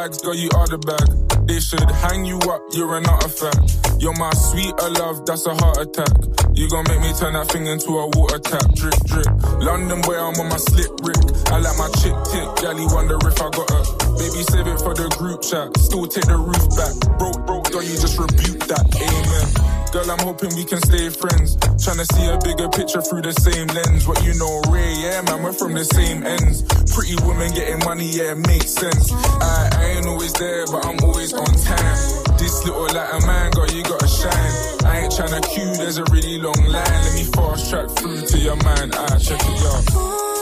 Bags, 0.07 0.23
girl, 0.23 0.35
you 0.35 0.49
are 0.55 0.67
the 0.67 0.79
bag. 0.79 1.07
They 1.49 1.59
should 1.61 1.91
hang 2.03 2.25
you 2.25 2.39
up, 2.47 2.63
you're 2.73 2.97
an 2.97 3.07
artifact. 3.07 3.99
You're 3.99 4.15
my 4.15 4.31
sweeter 4.35 4.91
love, 5.03 5.27
that's 5.27 5.47
a 5.47 5.55
heart 5.55 5.79
attack. 5.79 6.15
You 6.55 6.69
gon' 6.71 6.85
make 6.89 7.01
me 7.01 7.13
turn 7.19 7.35
that 7.35 7.49
thing 7.51 7.67
into 7.67 7.99
a 7.99 8.07
water 8.15 8.39
tap. 8.39 8.67
Drip, 8.75 8.95
drip. 9.07 9.27
London 9.59 10.01
boy, 10.03 10.15
I'm 10.15 10.39
on 10.39 10.49
my 10.49 10.59
slip 10.59 10.91
rick. 11.03 11.19
I 11.51 11.59
like 11.59 11.79
my 11.79 11.91
chick 11.99 12.15
tick, 12.31 12.49
galley 12.63 12.87
wonder 12.87 13.19
if 13.19 13.39
I 13.41 13.49
got 13.51 13.67
her. 13.71 13.85
Baby, 14.15 14.43
save 14.47 14.67
it 14.67 14.79
for 14.79 14.95
the 14.95 15.09
group 15.19 15.43
chat. 15.43 15.75
Still 15.79 16.07
take 16.07 16.27
the 16.27 16.39
roof 16.39 16.67
back. 16.79 16.95
Broke, 17.19 17.47
broke, 17.47 17.67
girl, 17.71 17.83
you 17.83 17.97
just 17.99 18.19
rebuke 18.19 18.63
that. 18.71 18.85
Amen. 18.95 19.76
Girl, 19.93 20.11
I'm 20.11 20.19
hoping 20.19 20.55
we 20.57 20.65
can 20.65 20.81
stay 20.83 21.09
friends. 21.09 21.57
Tryna 21.79 22.07
see 22.15 22.27
a 22.27 22.39
bigger 22.43 22.69
picture 22.69 23.01
through 23.01 23.23
the 23.23 23.33
same 23.33 23.69
lens. 23.69 24.07
What 24.07 24.23
you 24.25 24.35
know, 24.35 24.61
Ray, 24.71 24.93
yeah, 25.03 25.23
man, 25.23 25.43
we're 25.43 25.53
from 25.53 25.75
the 25.75 25.85
same 25.85 26.25
ends. 26.25 26.63
Pretty 26.93 27.17
woman 27.25 27.53
getting 27.55 27.79
money, 27.85 28.09
yeah, 28.11 28.35
makes 28.35 28.73
sense. 28.73 29.13
I, 29.13 29.71
I 29.73 29.85
ain't 29.97 30.07
always 30.07 30.33
there, 30.35 30.67
but 30.67 30.85
I'm 30.85 30.99
always 31.05 31.33
on 31.33 31.47
time. 31.47 31.99
This 32.39 32.65
little 32.65 32.89
light 32.93 33.11
a 33.15 33.27
man, 33.27 33.51
girl, 33.53 33.71
you 33.71 33.83
gotta 33.83 34.09
shine. 34.09 34.55
I 34.85 35.01
ain't 35.05 35.13
tryna 35.13 35.43
queue, 35.55 35.73
there's 35.77 35.99
a 35.99 36.05
really 36.11 36.39
long 36.39 36.65
line. 36.67 37.01
Let 37.07 37.15
me 37.15 37.25
fast 37.25 37.71
track 37.71 37.89
through 37.91 38.27
to 38.27 38.39
your 38.39 38.57
mind. 38.57 38.95
I 38.95 39.19
check 39.19 39.41
it 39.41 39.63
out. 39.67 40.36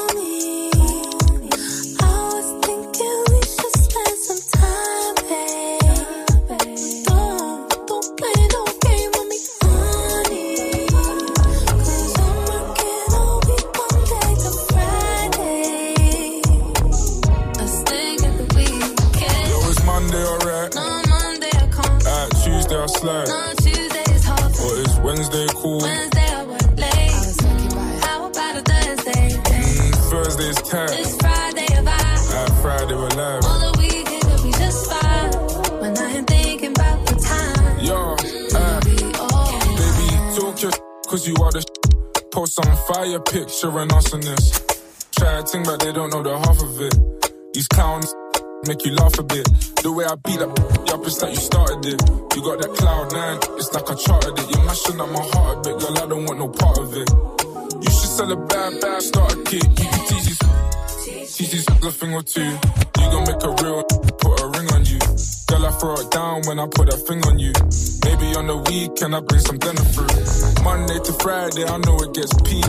Cause 41.15 41.29
you 41.29 41.37
are 41.45 41.53
the 41.53 41.63
Post 42.33 42.59
some 42.59 42.77
fire 42.91 43.21
picture 43.21 43.71
and 43.79 43.93
on 43.93 44.21
this. 44.27 44.59
Try 45.15 45.39
to 45.39 45.47
think, 45.47 45.65
but 45.65 45.79
they 45.79 45.93
don't 45.93 46.11
know 46.11 46.25
the 46.27 46.35
half 46.35 46.59
of 46.59 46.75
it. 46.83 47.55
These 47.55 47.69
clowns 47.69 48.11
make 48.67 48.85
you 48.85 48.91
laugh 48.99 49.17
a 49.21 49.23
bit. 49.23 49.47
The 49.87 49.93
way 49.95 50.03
I 50.03 50.19
beat 50.27 50.43
up, 50.43 50.51
up, 50.91 51.07
it's 51.07 51.23
like 51.23 51.31
you 51.31 51.39
started 51.39 51.87
it. 51.87 52.03
You 52.35 52.43
got 52.43 52.59
that 52.59 52.75
cloud 52.75 53.15
nine, 53.15 53.39
it's 53.55 53.71
like 53.71 53.87
I 53.87 53.95
charted 53.95 54.35
it. 54.35 54.47
You're 54.51 54.67
mashing 54.67 54.99
up 54.99 55.11
my 55.15 55.23
heart 55.31 55.55
a 55.55 55.71
bit, 55.71 55.75
girl, 55.79 55.95
I 56.03 56.07
don't 56.11 56.25
want 56.27 56.39
no 56.43 56.49
part 56.51 56.79
of 56.83 56.91
it. 56.91 57.09
You 57.79 57.91
should 57.95 58.13
sell 58.19 58.33
a 58.35 58.39
bad, 58.51 58.81
bad, 58.83 58.99
start 58.99 59.31
a 59.31 59.39
kid. 59.47 59.63
You 59.63 59.87
can 59.87 60.03
tease 60.11 60.27
these, 60.27 60.43
tease 61.31 61.51
these 61.55 61.69
a 61.71 61.91
thing 61.95 62.11
or 62.19 62.27
two. 62.27 62.43
You 62.43 63.07
gon' 63.15 63.23
make 63.31 63.39
a 63.47 63.55
real, 63.63 63.87
Girl, 65.55 65.67
I 65.67 65.71
throw 65.71 65.95
it 65.95 66.11
down 66.11 66.43
when 66.47 66.59
I 66.59 66.67
put 66.67 66.91
that 66.91 66.99
thing 67.07 67.23
on 67.31 67.39
you. 67.39 67.53
Maybe 68.03 68.35
on 68.35 68.49
the 68.51 68.59
weekend 68.59 69.15
I 69.15 69.21
bring 69.21 69.39
some 69.39 69.57
dinner 69.59 69.87
through. 69.95 70.11
Monday 70.67 70.99
to 70.99 71.13
Friday, 71.23 71.63
I 71.63 71.79
know 71.79 71.95
it 72.03 72.11
gets 72.11 72.35
peak. 72.43 72.67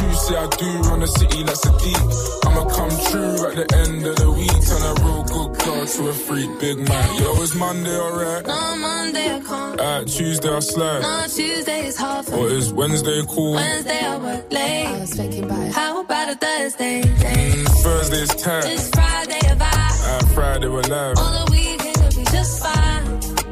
Tuesday 0.00 0.36
I 0.40 0.48
do 0.56 0.68
run 0.88 1.00
the 1.04 1.12
city 1.12 1.44
like 1.44 1.60
Sadiq. 1.60 2.00
I'ma 2.48 2.64
come 2.72 2.94
true 3.12 3.36
at 3.52 3.54
the 3.60 3.68
end 3.84 4.06
of 4.08 4.16
the 4.16 4.30
week. 4.32 4.48
Turn 4.64 4.80
a 4.80 4.92
real 5.04 5.22
good 5.28 5.52
girl 5.60 5.84
to 5.84 6.00
a 6.08 6.14
freak 6.24 6.48
big 6.56 6.78
man. 6.88 7.20
Yo, 7.20 7.36
it's 7.42 7.54
Monday, 7.54 7.96
alright. 8.00 8.46
No 8.46 8.76
Monday 8.80 9.28
I 9.28 9.40
can't. 9.40 9.80
Uh, 9.80 10.04
Tuesday 10.04 10.48
I 10.48 10.60
slide. 10.60 11.02
No 11.02 11.26
Tuesday 11.28 11.84
is 11.84 11.98
hard 11.98 12.24
for 12.24 12.36
Or 12.36 12.48
is 12.48 12.72
Wednesday 12.72 13.20
cool? 13.28 13.52
Wednesday 13.60 14.00
I 14.00 14.16
work 14.16 14.50
late. 14.50 14.86
I 14.86 15.00
was 15.00 15.12
thinking 15.12 15.44
about 15.44 15.68
how 15.72 16.00
about 16.00 16.32
a 16.32 16.36
Thursday? 16.36 17.02
Mm, 17.02 17.68
Thursday's 17.84 18.34
tight. 18.40 18.64
It's 18.72 18.88
Friday 18.88 19.36
a 19.52 19.54
vibe. 19.54 20.00
Uh, 20.08 20.26
Friday 20.32 20.68
we're 20.68 20.80
live. 20.88 21.51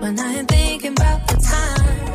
When 0.01 0.19
I 0.19 0.33
am 0.33 0.47
thinking 0.47 0.93
about 0.93 1.29
the 1.29 1.37
time, 1.37 2.10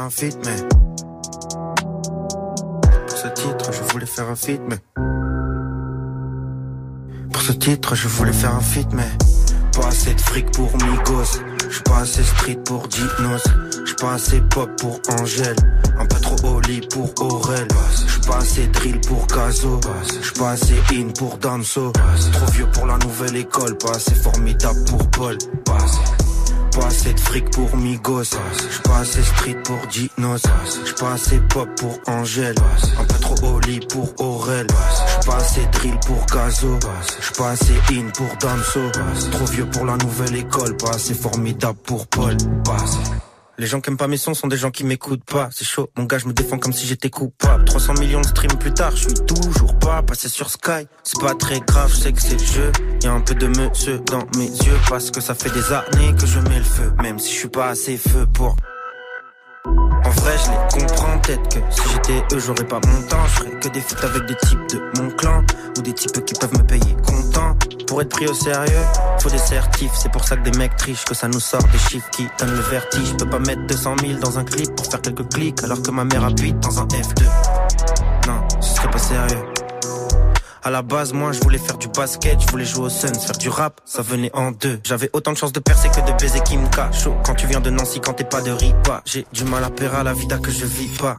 un 0.00 0.10
feat, 0.10 0.38
mais. 0.44 0.56
Pour 3.06 3.16
ce 3.16 3.28
titre, 3.28 3.72
je 3.72 3.82
voulais 3.92 4.06
faire 4.06 4.28
un 4.28 4.36
feat, 4.36 4.60
mais. 4.66 4.78
Pour 7.32 7.42
ce 7.42 7.52
titre, 7.52 7.94
je 7.94 8.08
voulais 8.08 8.32
faire 8.32 8.54
un 8.54 8.60
feat, 8.60 8.88
mais. 8.92 9.08
Pas 9.72 9.88
assez 9.88 10.14
de 10.14 10.20
fric 10.20 10.50
pour 10.52 10.70
Migos. 10.78 11.40
J'suis 11.68 11.82
pas 11.82 11.98
assez 12.00 12.22
street 12.22 12.60
pour 12.64 12.88
Dipnos. 12.88 13.42
J'suis 13.84 13.96
pas 13.96 14.14
assez 14.14 14.40
pop 14.40 14.70
pour 14.80 15.00
Angèle. 15.20 15.56
Un 15.98 16.06
peu 16.06 16.20
trop 16.20 16.56
Oli 16.56 16.80
pour 16.90 17.12
Aurel. 17.20 17.66
J'suis 18.06 18.20
pas 18.20 18.38
assez 18.38 18.66
drill 18.68 19.00
pour 19.00 19.26
Gazo. 19.26 19.80
J'suis 20.20 20.38
pas 20.38 20.50
assez 20.50 20.76
in 20.92 21.08
pour 21.18 21.38
Damso. 21.38 21.92
Trop 21.92 22.52
vieux 22.52 22.68
pour 22.72 22.86
la 22.86 22.98
nouvelle 22.98 23.36
école. 23.36 23.76
Pas 23.78 23.96
assez 23.96 24.14
formidable 24.14 24.84
pour 24.84 25.10
Paul. 25.10 25.38
Pas 26.72 26.86
assez 26.86 27.12
de 27.12 27.20
fric 27.20 27.50
pour 27.50 27.76
Migos. 27.76 28.36
Pas 28.84 28.98
assez 28.98 29.22
street 29.22 29.58
pour 29.64 29.78
Dinos. 29.88 30.42
Pas 30.98 31.12
assez 31.12 31.40
pop 31.40 31.68
pour 31.76 31.98
Angèle. 32.06 32.54
Un 32.98 33.04
peu 33.04 33.18
trop 33.20 33.56
Oli 33.56 33.80
pour 33.80 34.12
Aurel. 34.20 34.66
Pas 35.26 35.36
assez 35.36 35.66
drill 35.72 35.98
pour 36.06 36.24
Gazo. 36.26 36.78
Pas 37.36 37.50
assez 37.50 37.74
in 37.90 38.08
pour 38.16 38.36
Damso. 38.40 38.80
Trop 39.30 39.46
vieux 39.46 39.66
pour 39.66 39.84
la 39.84 39.96
nouvelle 39.96 40.36
école. 40.36 40.76
Pas 40.76 40.94
assez 40.94 41.14
formidable 41.14 41.78
pour 41.84 42.06
Paul. 42.06 42.36
Les 43.58 43.66
gens 43.66 43.80
qui 43.80 43.90
aiment 43.90 43.96
pas 43.98 44.08
mes 44.08 44.16
sons 44.16 44.34
sont 44.34 44.48
des 44.48 44.56
gens 44.56 44.70
qui 44.70 44.82
m'écoutent 44.82 45.24
pas. 45.24 45.50
C'est 45.52 45.66
chaud, 45.66 45.90
mon 45.96 46.04
gars, 46.04 46.18
je 46.18 46.26
me 46.26 46.32
défends 46.32 46.58
comme 46.58 46.72
si 46.72 46.86
j'étais 46.86 47.10
coupable. 47.10 47.64
300 47.64 47.94
millions 48.00 48.20
de 48.20 48.26
streams 48.26 48.58
plus 48.58 48.72
tard, 48.72 48.92
je 48.96 49.08
suis 49.08 49.26
toujours 49.26 49.78
pas 49.78 50.02
passé 50.02 50.28
sur 50.28 50.48
Sky. 50.48 50.86
C'est 51.02 51.20
pas 51.20 51.34
très 51.34 51.60
grave, 51.60 51.90
je 51.90 51.96
sais 51.96 52.12
que 52.12 52.22
c'est 52.22 52.38
le 52.40 52.46
jeu. 52.46 52.72
Y 53.02 53.06
a 53.06 53.12
un 53.12 53.20
peu 53.20 53.34
de 53.34 53.46
monsieur 53.46 53.98
dans 54.00 54.24
mes 54.38 54.48
yeux 54.48 54.78
parce 54.88 55.10
que 55.10 55.20
ça 55.20 55.34
fait 55.34 55.50
des 55.50 55.72
années 55.72 56.14
que 56.18 56.26
je 56.26 56.38
mets 56.40 56.58
le 56.58 56.64
feu. 56.64 56.92
Même 57.02 57.18
si 57.18 57.32
je 57.32 57.38
suis 57.38 57.48
pas 57.48 57.68
assez 57.68 57.98
feu 57.98 58.26
pour. 58.32 58.56
En 59.64 60.10
vrai, 60.10 60.34
je 60.44 60.50
les 60.50 60.86
comprends, 60.86 61.18
peut-être 61.18 61.48
que 61.48 61.60
si 61.70 61.82
j'étais 61.92 62.34
eux, 62.34 62.38
j'aurais 62.40 62.66
pas 62.66 62.80
mon 62.84 63.02
temps. 63.02 63.24
Je 63.26 63.32
ferais 63.32 63.60
que 63.60 63.68
des 63.68 63.80
feats 63.80 64.04
avec 64.04 64.26
des 64.26 64.34
types 64.34 64.68
de 64.70 65.00
mon 65.00 65.10
clan 65.10 65.44
ou 65.78 65.82
des 65.82 65.92
types 65.92 66.24
qui 66.24 66.34
peuvent 66.34 66.52
me 66.54 66.64
payer 66.64 66.96
content. 67.06 67.56
Pour 67.86 68.02
être 68.02 68.08
pris 68.08 68.26
au 68.26 68.34
sérieux, 68.34 68.82
faut 69.20 69.30
des 69.30 69.38
certifs. 69.38 69.92
C'est 69.94 70.10
pour 70.10 70.24
ça 70.24 70.36
que 70.36 70.50
des 70.50 70.58
mecs 70.58 70.76
trichent, 70.76 71.04
que 71.04 71.14
ça 71.14 71.28
nous 71.28 71.40
sort 71.40 71.62
des 71.70 71.78
chiffres 71.78 72.10
qui 72.10 72.26
donnent 72.38 72.56
le 72.56 72.62
vertige. 72.62 73.06
Je 73.06 73.14
peux 73.14 73.30
pas 73.30 73.38
mettre 73.38 73.64
200 73.68 73.96
000 74.00 74.18
dans 74.20 74.38
un 74.38 74.44
clip 74.44 74.74
pour 74.74 74.86
faire 74.86 75.00
quelques 75.00 75.28
clics 75.32 75.62
alors 75.62 75.80
que 75.80 75.90
ma 75.90 76.04
mère 76.04 76.24
habite 76.24 76.58
dans 76.58 76.80
un 76.80 76.86
F2. 76.86 77.24
Non, 78.26 78.40
ce 78.60 78.74
serait 78.74 78.90
pas 78.90 78.98
sérieux. 78.98 79.61
À 80.64 80.70
la 80.70 80.82
base, 80.82 81.12
moi, 81.12 81.32
je 81.32 81.40
voulais 81.40 81.58
faire 81.58 81.76
du 81.76 81.88
basket, 81.88 82.40
je 82.40 82.46
voulais 82.46 82.64
jouer 82.64 82.84
au 82.84 82.88
Suns, 82.88 83.18
faire 83.18 83.36
du 83.36 83.48
rap, 83.48 83.80
ça 83.84 84.00
venait 84.00 84.30
en 84.32 84.52
deux. 84.52 84.80
J'avais 84.84 85.10
autant 85.12 85.32
de 85.32 85.36
chances 85.36 85.52
de 85.52 85.58
percer 85.58 85.88
que 85.88 86.00
de 86.08 86.16
baiser 86.16 86.38
me 86.56 86.68
cache. 86.68 87.02
Chaud 87.02 87.16
quand 87.24 87.34
tu 87.34 87.48
viens 87.48 87.60
de 87.60 87.70
Nancy, 87.70 88.00
quand 88.00 88.12
t'es 88.12 88.22
pas 88.24 88.42
de 88.42 88.52
Ripa. 88.52 89.02
J'ai 89.04 89.26
du 89.32 89.42
mal 89.42 89.64
à 89.64 89.70
perdre 89.70 89.96
à 89.96 90.02
la 90.04 90.12
vida 90.12 90.38
que 90.38 90.52
je 90.52 90.64
vis 90.64 90.86
pas. 90.98 91.18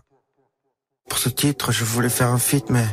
Pour 1.10 1.20
ce 1.20 1.28
titre, 1.28 1.74
je 1.74 1.84
voulais 1.84 2.10
faire 2.10 2.30
un 2.30 2.38
feat, 2.38 2.70
mais 2.70 2.86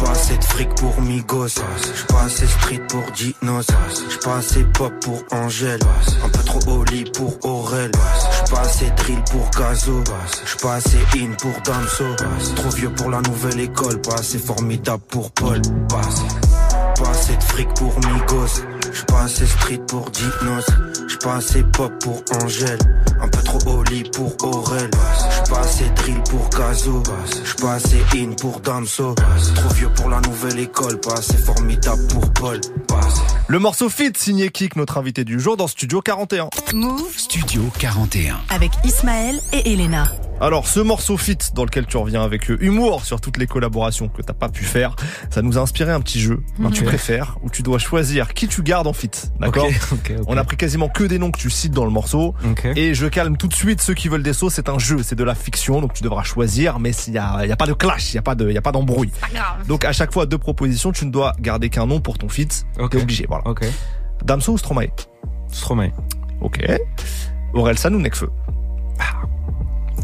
pas 0.00 0.10
assez 0.10 0.36
de 0.36 0.44
fric 0.44 0.68
pour 0.76 1.00
Migos. 1.02 1.48
J'ai 1.48 2.04
pas 2.08 2.22
assez 2.22 2.46
street 2.46 2.80
pour 2.88 3.02
Dinos. 3.12 3.66
J'ai 4.10 4.18
pas 4.18 4.36
assez 4.36 4.64
pop 4.64 4.92
pour 5.00 5.22
Angèle. 5.30 5.80
Un 6.24 6.28
peu 6.28 6.42
trop 6.44 6.80
Oli 6.80 7.04
pour 7.04 7.38
Aurel. 7.44 7.90
J'ai 7.92 8.54
pas 8.54 8.60
assez 8.60 8.90
drill 8.96 9.22
pour 9.30 9.50
Gazo. 9.50 10.02
J'ai 10.46 10.62
pas 10.62 10.74
assez 10.74 10.98
in 11.16 11.32
pour 11.34 11.60
Damso. 11.62 12.04
Trop 12.56 12.70
vieux 12.70 12.90
pour 12.90 13.10
la 13.10 13.20
nouvelle 13.20 13.60
école. 13.60 14.00
Pas 14.00 14.14
assez 14.14 14.38
formidable 14.38 15.02
pour 15.08 15.30
Paul. 15.32 15.60
Pas 15.88 16.00
assez, 17.10 17.36
de 17.36 17.42
fric 17.42 17.68
pour 17.74 17.94
Migos. 17.96 18.62
J'ai 18.92 19.04
pas 19.04 19.22
assez 19.22 19.46
street 19.46 19.80
pour 19.86 20.10
Dinos. 20.10 20.66
J'ai 21.08 21.18
pas 21.18 21.36
assez 21.36 21.62
pop 21.62 21.92
pour 22.00 22.22
Angèle. 22.42 22.78
Un 23.20 23.28
peu 23.28 23.42
trop 23.42 23.78
Oli 23.78 24.04
pour 24.04 24.34
Aurel. 24.44 24.90
Assez 25.58 25.90
drill 25.90 26.20
pour 26.30 26.48
Gazo. 26.50 27.02
J'ai 27.44 27.62
pas 27.62 27.74
assez 27.74 28.02
in 28.14 28.32
pour 28.32 28.60
Damso. 28.60 29.14
Trop 29.14 29.74
vieux 29.74 29.90
pour 29.94 30.08
la 30.08 30.20
nouvelle 30.20 30.58
école. 30.58 30.98
Pas 31.00 31.14
assez 31.14 31.36
formidable 31.36 32.06
pour 32.08 32.32
Paul. 32.32 32.60
Le 33.46 33.58
morceau 33.58 33.88
Fit 33.88 34.12
signé 34.16 34.48
Kik, 34.50 34.76
notre 34.76 34.98
invité 34.98 35.24
du 35.24 35.38
jour 35.38 35.56
dans 35.56 35.66
Studio 35.68 36.00
41. 36.00 36.48
Move 36.72 37.16
Studio 37.16 37.62
41. 37.78 38.40
avec 38.48 38.70
Ismaël 38.84 39.38
et 39.52 39.72
Elena. 39.72 40.04
Alors, 40.42 40.66
ce 40.66 40.80
morceau 40.80 41.18
Fit 41.18 41.36
dans 41.54 41.64
lequel 41.64 41.84
tu 41.84 41.98
reviens 41.98 42.22
avec 42.22 42.50
euh, 42.50 42.56
humour 42.60 43.04
sur 43.04 43.20
toutes 43.20 43.36
les 43.36 43.46
collaborations 43.46 44.08
que 44.08 44.22
t'as 44.22 44.32
pas 44.32 44.48
pu 44.48 44.64
faire, 44.64 44.96
ça 45.28 45.42
nous 45.42 45.58
a 45.58 45.60
inspiré 45.60 45.92
un 45.92 46.00
petit 46.00 46.18
jeu, 46.18 46.42
un 46.64 46.70
tu 46.70 46.82
préfères, 46.82 47.36
où 47.42 47.50
tu 47.50 47.62
dois 47.62 47.78
choisir 47.78 48.32
qui 48.32 48.48
tu 48.48 48.62
gardes 48.62 48.86
en 48.86 48.94
fit. 48.94 49.10
D'accord. 49.38 49.68
On 50.28 50.38
a 50.38 50.44
pris 50.44 50.56
quasiment 50.56 50.88
que 50.88 51.04
des 51.04 51.18
noms 51.18 51.30
que 51.30 51.38
tu 51.38 51.50
cites 51.50 51.72
dans 51.72 51.84
le 51.84 51.90
morceau. 51.90 52.34
Et 52.74 52.94
je 52.94 53.06
calme 53.06 53.36
tout 53.36 53.48
de 53.48 53.54
suite 53.54 53.82
ceux 53.82 53.92
qui 53.92 54.08
veulent 54.08 54.22
des 54.22 54.32
sauts. 54.32 54.48
C'est 54.48 54.70
un 54.70 54.78
jeu, 54.78 55.02
c'est 55.02 55.14
de 55.14 55.24
la 55.24 55.34
fiction, 55.34 55.82
donc 55.82 55.92
tu 55.92 56.02
devras 56.02 56.22
choisir. 56.22 56.78
Mais 56.78 56.92
il 57.06 57.12
y 57.12 57.18
a, 57.18 57.44
y 57.44 57.52
a 57.52 57.56
pas 57.56 57.66
de 57.66 57.74
clash, 57.74 58.12
il 58.12 58.16
y 58.16 58.18
a 58.18 58.22
pas 58.22 58.34
de, 58.34 58.50
y 58.50 58.56
a 58.56 58.62
pas 58.62 58.72
d'embrouille. 58.72 59.12
Donc 59.68 59.84
à 59.84 59.92
chaque 59.92 60.12
fois 60.12 60.24
deux 60.24 60.38
propositions, 60.38 60.92
tu 60.92 61.04
ne 61.04 61.10
dois 61.10 61.34
garder 61.38 61.68
qu'un 61.68 61.84
nom 61.84 62.00
pour 62.00 62.16
ton 62.16 62.30
fit. 62.30 62.48
T'es 62.90 63.02
obligé, 63.02 63.26
voilà. 63.28 63.44
Damso 64.24 64.52
ou 64.52 64.58
Stromae? 64.58 64.88
Stromae. 65.48 65.90
Ok. 66.40 66.64
Orelsan 67.52 67.92
ou 67.92 67.98
Nekfeu 67.98 68.30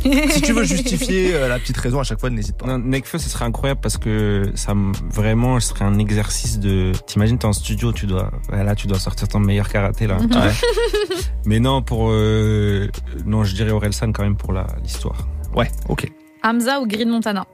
Si 0.30 0.42
tu 0.42 0.52
veux 0.52 0.64
justifier 0.64 1.34
euh, 1.34 1.48
la 1.48 1.58
petite 1.58 1.76
raison 1.76 2.00
à 2.00 2.02
chaque 2.04 2.20
fois, 2.20 2.30
n'hésite 2.30 2.56
pas. 2.56 2.66
Non, 2.66 2.78
Nekfeu, 2.78 3.18
ce 3.18 3.28
serait 3.28 3.44
incroyable 3.44 3.80
parce 3.80 3.96
que 3.98 4.50
ça 4.54 4.74
me- 4.74 4.92
vraiment, 5.12 5.58
ce 5.60 5.68
serait 5.68 5.84
un 5.84 5.98
exercice 5.98 6.58
de. 6.58 6.92
T'imagines, 7.06 7.38
t'es 7.38 7.46
en 7.46 7.52
studio, 7.52 7.92
tu 7.92 8.06
dois, 8.06 8.30
là, 8.50 8.74
tu 8.74 8.86
dois 8.86 8.98
sortir 8.98 9.28
ton 9.28 9.38
meilleur 9.40 9.68
karaté 9.68 10.06
là. 10.06 10.18
Ouais. 10.30 10.52
Mais 11.46 11.60
non, 11.60 11.82
pour, 11.82 12.08
euh, 12.10 12.88
non, 13.24 13.44
je 13.44 13.54
dirais 13.54 13.70
Orelsan 13.70 14.12
quand 14.12 14.22
même 14.24 14.36
pour 14.36 14.52
la 14.52 14.66
l'histoire. 14.82 15.26
Ouais, 15.54 15.70
ok. 15.88 16.10
Hamza 16.42 16.80
ou 16.80 16.86
Green 16.86 17.08
Montana? 17.08 17.46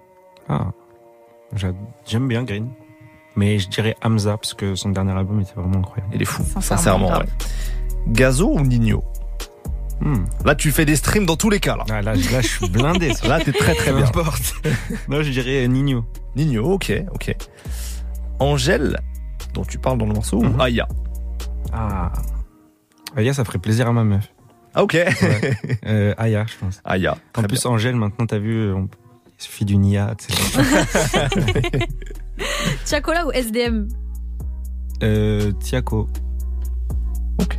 Ah, 0.49 0.73
j'a- 1.55 1.73
j'aime 2.07 2.27
bien 2.29 2.43
Green, 2.45 2.69
mais 3.37 3.59
je 3.59 3.69
dirais 3.69 3.95
Hamza 4.03 4.37
parce 4.37 4.55
que 4.55 4.75
son 4.75 4.91
dernier 4.91 5.13
album 5.13 5.41
était 5.41 5.53
vraiment 5.55 5.79
incroyable. 5.79 6.13
Il 6.15 6.23
est 6.23 6.27
fou, 6.27 6.43
Sincèrement, 6.43 6.63
sincèrement. 7.09 7.19
ouais. 7.19 7.27
Gazo 8.09 8.49
ou 8.51 8.61
Nino? 8.61 9.05
Hmm. 10.05 10.25
Là, 10.45 10.55
tu 10.57 10.73
fais 10.73 10.85
des 10.85 10.97
streams 10.97 11.27
dans 11.27 11.37
tous 11.37 11.49
les 11.51 11.61
cas. 11.61 11.77
Là, 11.77 11.85
Ah, 11.91 12.03
là, 12.03 12.15
là, 12.15 12.41
je 12.41 12.47
suis 12.47 12.69
blindé. 12.69 13.15
ça. 13.15 13.29
là 13.29 13.39
t'es 13.41 13.53
très 13.53 13.75
très 13.75 13.93
bien. 13.93 14.05
importe. 14.05 14.55
non, 15.09 15.23
je 15.23 15.31
dirais 15.31 15.67
Nino. 15.69 16.05
Nino, 16.35 16.65
ok, 16.73 16.93
ok. 17.15 17.37
Angèle, 18.41 18.99
dont 19.55 19.65
tu 19.65 19.79
parles 19.79 19.99
dans 19.99 20.07
le 20.07 20.15
morceau, 20.15 20.43
Mhm. 20.43 20.57
ou 20.59 20.63
Aya? 20.63 20.89
Ah. 21.73 22.13
Aya, 23.17 23.33
ça 23.33 23.45
ferait 23.45 23.59
plaisir 23.59 23.87
à 23.89 23.93
ma 23.93 24.03
meuf. 24.05 24.29
Ah, 24.75 24.83
ok. 24.83 24.97
Euh, 25.87 26.15
Aya, 26.17 26.47
je 26.47 26.55
pense. 26.59 26.81
Aya. 26.85 27.17
En 27.37 27.43
plus, 27.43 27.65
Angèle, 27.67 27.95
maintenant, 27.95 28.27
t'as 28.27 28.39
vu, 28.39 28.73
on... 28.73 28.89
il 29.39 29.45
suffit 29.45 29.65
d'une 29.65 29.85
IA, 29.85 30.15
tu 30.19 30.33
sais. 30.33 31.79
Chacola 32.87 33.27
ou 33.27 33.33
SDM 33.33 33.89
Euh, 35.03 35.53
Tiako. 35.61 36.09
Ok. 37.43 37.57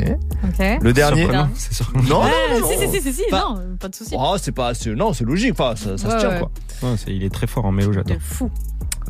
Le 0.82 0.94
dernier. 0.94 1.22
Surprenant, 1.24 1.50
C'est 1.56 1.74
surprenant. 1.74 2.08
Non, 2.10 2.22
Ouais, 2.24 2.32
non, 2.54 2.60
non. 2.62 2.68
si, 2.70 2.88
si, 2.90 3.02
si, 3.02 3.14
si, 3.14 3.24
Pas- 3.30 3.40
non, 3.50 3.78
pas 3.80 3.88
de 3.90 3.96
souci. 3.96 4.16
Oh, 4.18 4.36
c'est 4.40 4.52
pas, 4.52 4.72
non, 4.96 5.14
c'est 5.14 5.26
logique, 5.26 5.52
enfin, 5.52 5.76
ça, 5.76 5.98
ça 5.98 6.08
Ouais, 6.08 6.14
se 6.14 6.20
tient 6.20 6.30
ouais. 6.30 6.40
quoi. 6.40 6.52
Ouais, 6.90 6.96
il 7.08 7.24
est 7.24 7.34
très 7.34 7.48
fort 7.48 7.66
en 7.66 7.72
mélo, 7.72 7.94
j'adore. 7.94 8.18
Fou. 8.20 8.50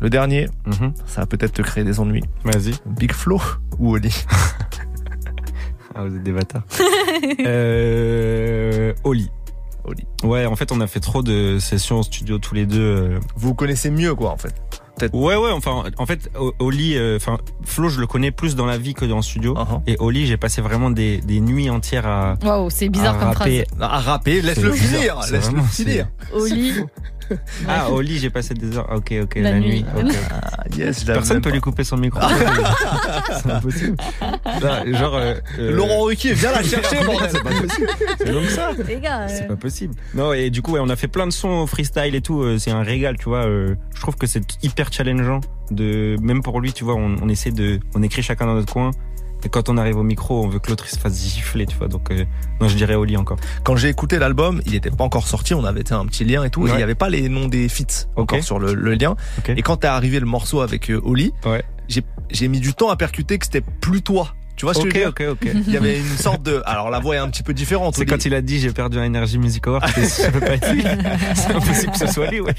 Le 0.00 0.10
dernier, 0.10 0.48
Mhm. 0.66 0.92
ça 1.06 1.20
va 1.22 1.26
peut-être 1.26 1.52
te 1.52 1.62
créer 1.62 1.84
des 1.84 2.00
ennuis. 2.00 2.24
Vas-y. 2.44 2.72
Big 2.86 3.12
Flo 3.12 3.40
ou 3.78 3.92
Oli? 3.94 4.12
Ah, 5.94 6.04
vous 6.04 6.16
êtes 6.16 6.22
des 6.24 6.32
bâtards. 6.32 6.64
euh, 7.46 8.92
Oli. 9.04 9.30
Oli. 9.84 10.04
Ouais, 10.24 10.46
en 10.46 10.56
fait, 10.56 10.72
on 10.72 10.80
a 10.80 10.86
fait 10.86 11.00
trop 11.00 11.22
de 11.22 11.58
sessions 11.60 12.00
au 12.00 12.02
studio 12.02 12.38
tous 12.38 12.54
les 12.54 12.66
deux. 12.66 12.80
euh. 12.80 13.20
Vous 13.36 13.48
vous 13.48 13.54
connaissez 13.54 13.90
mieux 13.90 14.14
quoi 14.14 14.30
en 14.32 14.36
fait. 14.36 14.54
Ouais, 15.12 15.36
ouais, 15.36 15.50
enfin, 15.50 15.84
en 15.98 16.06
fait, 16.06 16.30
Oli, 16.58 16.96
euh, 16.96 17.16
enfin, 17.16 17.38
Flo, 17.64 17.88
je 17.88 18.00
le 18.00 18.06
connais 18.06 18.30
plus 18.30 18.54
dans 18.54 18.66
la 18.66 18.78
vie 18.78 18.94
que 18.94 19.04
dans 19.04 19.16
le 19.16 19.22
studio. 19.22 19.54
Uh-huh. 19.54 19.80
Et 19.86 19.96
Oli, 19.98 20.26
j'ai 20.26 20.36
passé 20.36 20.60
vraiment 20.60 20.90
des, 20.90 21.18
des 21.18 21.40
nuits 21.40 21.68
entières 21.68 22.06
à, 22.06 22.36
Waouh, 22.42 22.70
c'est 22.70 22.88
bizarre 22.88 23.16
à 23.16 23.18
comme 23.18 23.28
rapper. 23.28 23.64
À 23.80 23.98
rapper, 23.98 24.40
laisse-le 24.40 24.72
finir, 24.72 25.20
laisse-le 25.30 25.62
finir. 25.62 26.06
Phrase. 27.64 27.90
Au 27.90 28.00
lit. 28.00 28.14
Ah, 28.16 28.20
j'ai 28.20 28.30
passé 28.30 28.54
des 28.54 28.76
heures. 28.76 28.88
Ok, 28.94 29.12
ok, 29.22 29.34
La 29.36 29.52
la, 29.52 29.60
nuit. 29.60 29.84
Ah, 30.30 30.64
yes, 30.76 31.04
Personne 31.04 31.34
même 31.36 31.42
peut 31.42 31.50
pas. 31.50 31.54
lui 31.54 31.60
couper 31.60 31.84
son 31.84 31.96
micro. 31.96 32.20
c'est 33.42 33.50
impossible. 33.50 33.96
Non, 34.62 34.96
genre, 34.98 35.16
euh, 35.16 35.34
euh, 35.58 35.72
Laurent 35.72 36.02
Ruquier, 36.02 36.32
viens 36.34 36.52
la 36.52 36.62
chercher, 36.62 36.96
c'est 37.30 37.42
pas 37.42 37.50
possible. 37.50 37.88
C'est 38.18 38.32
donc 38.32 38.44
ça. 38.46 38.70
C'est 39.28 39.46
pas 39.48 39.56
possible. 39.56 39.94
Non, 40.14 40.32
et 40.32 40.50
du 40.50 40.62
coup, 40.62 40.72
ouais, 40.72 40.80
on 40.82 40.88
a 40.88 40.96
fait 40.96 41.08
plein 41.08 41.26
de 41.26 41.32
sons 41.32 41.48
au 41.62 41.66
freestyle 41.66 42.14
et 42.14 42.20
tout. 42.20 42.42
euh, 42.42 42.58
C'est 42.58 42.70
un 42.70 42.82
régal, 42.82 43.16
tu 43.18 43.24
vois. 43.28 43.44
Je 43.46 44.00
trouve 44.00 44.16
que 44.16 44.26
c'est 44.26 44.42
hyper 44.62 44.92
challengeant. 44.92 45.40
De, 45.70 46.16
même 46.20 46.42
pour 46.42 46.60
lui, 46.60 46.72
tu 46.72 46.84
vois, 46.84 46.94
on, 46.94 47.16
on 47.22 47.28
essaie 47.28 47.50
de, 47.50 47.80
on 47.94 48.02
écrit 48.02 48.22
chacun 48.22 48.46
dans 48.46 48.54
notre 48.54 48.72
coin. 48.72 48.90
Et 49.44 49.48
quand 49.48 49.68
on 49.68 49.76
arrive 49.76 49.96
au 49.98 50.02
micro, 50.02 50.42
on 50.44 50.48
veut 50.48 50.58
que 50.58 50.70
l'autre 50.70 50.88
se 50.88 50.98
fasse 50.98 51.20
gifler, 51.22 51.66
tu 51.66 51.76
vois. 51.76 51.88
Donc, 51.88 52.10
euh, 52.10 52.24
non, 52.60 52.68
je 52.68 52.76
dirais 52.76 52.94
Oli 52.94 53.16
encore. 53.16 53.36
Quand 53.62 53.76
j'ai 53.76 53.88
écouté 53.88 54.18
l'album, 54.18 54.62
il 54.66 54.74
était 54.74 54.90
pas 54.90 55.04
encore 55.04 55.26
sorti, 55.26 55.54
on 55.54 55.64
avait 55.64 55.92
un 55.92 56.06
petit 56.06 56.24
lien 56.24 56.44
et 56.44 56.50
tout, 56.50 56.66
et 56.66 56.70
il 56.72 56.80
y 56.80 56.82
avait 56.82 56.94
pas 56.94 57.08
les 57.10 57.28
noms 57.28 57.46
des 57.48 57.68
feats 57.68 58.06
encore 58.16 58.38
Ok. 58.38 58.44
sur 58.44 58.58
le, 58.58 58.74
le 58.74 58.94
lien. 58.94 59.16
Ok. 59.38 59.50
Et 59.50 59.62
quand 59.62 59.76
t'es 59.78 59.86
arrivé 59.86 60.18
le 60.20 60.26
morceau 60.26 60.60
avec 60.60 60.90
euh, 60.90 61.00
Oli, 61.04 61.32
Ouais. 61.44 61.62
j'ai 61.88 62.02
j'ai 62.30 62.48
mis 62.48 62.58
du 62.60 62.72
temps 62.74 62.88
à 62.88 62.96
percuter 62.96 63.38
que 63.38 63.44
c'était 63.44 63.60
plus 63.80 64.00
toi. 64.02 64.34
Tu 64.56 64.64
vois 64.66 64.74
ce 64.74 64.80
que 64.80 64.88
Ok, 64.88 64.94
je 64.94 64.98
veux 64.98 65.12
dire 65.12 65.28
ok, 65.32 65.38
ok. 65.44 65.50
Il 65.66 65.72
y 65.72 65.76
avait 65.76 65.98
une 65.98 66.16
sorte 66.16 66.42
de. 66.42 66.62
Alors 66.64 66.88
la 66.90 67.00
voix 67.00 67.16
est 67.16 67.18
un 67.18 67.28
petit 67.28 67.42
peu 67.42 67.52
différente. 67.54 67.96
C'est 67.96 68.06
quand 68.06 68.24
il 68.24 68.34
a 68.34 68.40
dit 68.42 68.60
j'ai 68.60 68.70
perdu 68.72 68.98
un 68.98 69.04
Energy 69.06 69.38
Music 69.38 69.66
Award, 69.66 69.84
je 69.96 70.38
pas. 70.38 70.56
C'est 71.34 71.52
impossible 71.54 71.92
que 71.92 71.98
ce 71.98 72.06
soit 72.06 72.30
lui, 72.30 72.40
ouais. 72.40 72.54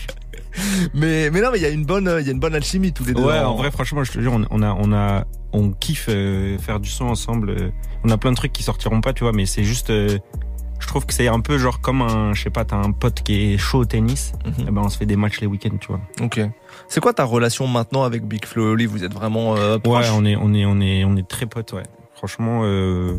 Mais 0.93 1.29
mais 1.31 1.41
non, 1.41 1.49
mais 1.51 1.57
il 1.59 1.61
y 1.63 1.65
a 1.65 1.69
une 1.69 1.85
bonne, 1.85 2.13
il 2.19 2.25
y 2.25 2.29
a 2.29 2.31
une 2.31 2.39
bonne 2.39 2.55
alchimie 2.55 2.91
tous 2.93 3.05
les 3.05 3.13
deux. 3.13 3.21
Ouais, 3.23 3.39
en- 3.39 3.51
en 3.51 3.55
vrai, 3.55 3.71
franchement, 3.71 4.03
je 4.03 4.11
te 4.11 4.19
jure, 4.21 4.33
on, 4.33 4.45
on 4.49 4.61
a, 4.61 4.73
on 4.79 4.93
a, 4.93 5.25
on 5.53 5.71
kiffe 5.71 6.07
euh, 6.09 6.57
faire 6.57 6.79
du 6.79 6.89
son 6.89 7.05
ensemble. 7.05 7.49
euh, 7.51 7.69
On 8.03 8.09
a 8.09 8.17
plein 8.17 8.31
de 8.31 8.35
trucs 8.37 8.53
qui 8.53 8.63
sortiront 8.63 9.01
pas, 9.01 9.11
tu 9.13 9.23
vois, 9.23 9.33
mais 9.33 9.45
c'est 9.45 9.63
juste, 9.65 9.89
euh, 9.89 10.17
je 10.79 10.87
trouve 10.87 11.05
que 11.05 11.13
c'est 11.13 11.27
un 11.27 11.39
peu 11.41 11.57
genre 11.57 11.81
comme 11.81 12.01
un, 12.01 12.33
je 12.33 12.43
sais 12.43 12.49
pas, 12.49 12.63
t'as 12.65 12.77
un 12.77 12.91
pote 12.91 13.21
qui 13.23 13.53
est 13.53 13.57
chaud 13.57 13.79
au 13.79 13.85
tennis, 13.85 14.31
eh 14.59 14.71
ben 14.71 14.81
on 14.83 14.89
se 14.89 14.97
fait 14.97 15.05
des 15.05 15.15
matchs 15.17 15.39
les 15.41 15.47
week-ends, 15.47 15.77
tu 15.79 15.87
vois. 15.87 16.01
Ok. 16.21 16.39
C'est 16.88 17.01
quoi 17.01 17.13
ta 17.13 17.23
relation 17.23 17.67
maintenant 17.67 18.03
avec 18.03 18.25
Big 18.25 18.45
Flo 18.45 18.67
et 18.67 18.71
Oli? 18.71 18.86
Vous 18.86 19.03
êtes 19.03 19.13
vraiment 19.13 19.55
euh, 19.55 19.77
proches? 19.77 20.09
Ouais, 20.09 20.15
on 20.15 20.25
est, 20.25 20.36
on 20.36 20.53
est, 20.53 20.65
on 20.65 20.79
est, 20.79 21.03
on 21.03 21.15
est 21.17 21.27
très 21.27 21.45
potes, 21.45 21.73
ouais. 21.73 21.83
Franchement, 22.13 22.61
euh, 22.63 23.17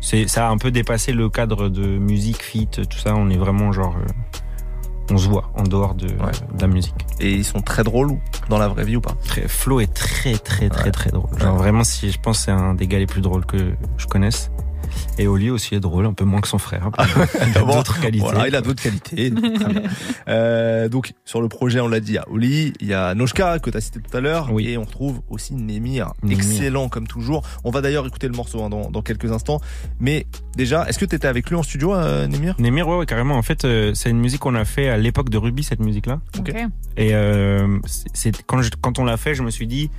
c'est 0.00 0.28
ça 0.28 0.48
a 0.48 0.50
un 0.50 0.56
peu 0.56 0.70
dépassé 0.70 1.12
le 1.12 1.28
cadre 1.28 1.68
de 1.68 1.86
musique, 1.98 2.42
fit, 2.42 2.66
tout 2.68 2.98
ça. 2.98 3.14
On 3.14 3.28
est 3.28 3.36
vraiment 3.36 3.72
genre, 3.72 3.96
euh, 3.98 5.12
on 5.12 5.18
se 5.18 5.28
voit 5.28 5.50
en 5.56 5.64
dehors 5.64 5.94
de, 5.94 6.06
de 6.06 6.60
la 6.60 6.66
musique. 6.66 6.94
Et 7.18 7.32
ils 7.32 7.44
sont 7.44 7.60
très 7.60 7.84
drôles 7.84 8.12
ou 8.12 8.20
dans 8.48 8.58
la 8.58 8.68
vraie 8.68 8.84
vie 8.84 8.96
ou 8.96 9.00
pas? 9.00 9.14
Très, 9.24 9.46
Flo 9.48 9.80
est 9.80 9.92
très 9.92 10.38
très 10.38 10.68
très 10.70 10.90
très 10.90 11.10
drôle. 11.10 11.38
Genre 11.38 11.56
vraiment, 11.56 11.84
si 11.84 12.10
je 12.10 12.18
pense 12.18 12.38
que 12.38 12.44
c'est 12.44 12.50
un 12.52 12.74
des 12.74 12.86
gars 12.86 12.98
les 12.98 13.06
plus 13.06 13.20
drôles 13.20 13.44
que 13.44 13.72
je 13.98 14.06
connaisse. 14.06 14.50
Et 15.18 15.26
Oli 15.26 15.50
aussi 15.50 15.74
est 15.74 15.80
drôle, 15.80 16.06
un 16.06 16.12
peu 16.12 16.24
moins 16.24 16.40
que 16.40 16.48
son 16.48 16.58
frère. 16.58 16.90
Il 17.46 17.58
a 17.58 17.62
d'autres 17.62 18.00
qualités. 18.00 18.24
Voilà, 18.24 18.48
il 18.48 18.56
a 18.56 18.60
d'autres 18.60 18.82
qualités. 18.82 19.30
Très 19.32 19.68
bien. 19.72 19.82
Euh, 20.28 20.88
donc 20.88 21.12
sur 21.24 21.40
le 21.42 21.48
projet, 21.48 21.80
on 21.80 21.88
l'a 21.88 21.98
dit, 22.00 22.12
il 22.12 22.14
y 22.14 22.18
a 22.18 22.28
Oli, 22.28 22.72
il 22.80 22.86
y 22.86 22.94
a 22.94 23.14
Noshka 23.14 23.58
que 23.58 23.70
tu 23.70 23.76
as 23.76 23.80
cité 23.80 23.98
tout 24.00 24.16
à 24.16 24.20
l'heure, 24.20 24.48
et 24.60 24.76
on 24.78 24.84
retrouve 24.84 25.22
aussi 25.28 25.54
Nemir, 25.54 26.12
Nemir. 26.22 26.38
excellent 26.38 26.88
comme 26.88 27.06
toujours. 27.08 27.42
On 27.64 27.70
va 27.70 27.80
d'ailleurs 27.80 28.06
écouter 28.06 28.28
le 28.28 28.34
morceau 28.34 28.62
hein, 28.62 28.68
dans, 28.70 28.90
dans 28.90 29.02
quelques 29.02 29.32
instants. 29.32 29.60
Mais 29.98 30.26
déjà, 30.56 30.88
est-ce 30.88 30.98
que 30.98 31.04
tu 31.04 31.16
étais 31.16 31.26
avec 31.26 31.48
lui 31.50 31.56
en 31.56 31.62
studio, 31.62 31.94
euh, 31.94 32.26
Nemir 32.28 32.54
Nemir, 32.60 32.86
ouais, 32.88 32.96
ouais, 32.98 33.06
carrément. 33.06 33.34
En 33.36 33.42
fait, 33.42 33.64
euh, 33.64 33.92
c'est 33.94 34.10
une 34.10 34.20
musique 34.20 34.40
qu'on 34.40 34.54
a 34.54 34.64
fait 34.64 34.88
à 34.88 34.96
l'époque 34.96 35.30
de 35.30 35.38
Ruby, 35.38 35.62
cette 35.64 35.80
musique-là. 35.80 36.20
Ok. 36.38 36.52
Et 36.96 37.14
euh, 37.14 37.78
c'est 37.86 38.08
c'est- 38.14 38.42
quand, 38.46 38.62
je- 38.62 38.70
quand 38.80 38.98
on 38.98 39.04
l'a 39.04 39.16
fait, 39.16 39.34
je 39.34 39.42
me 39.42 39.50
suis 39.50 39.66
dit, 39.66 39.90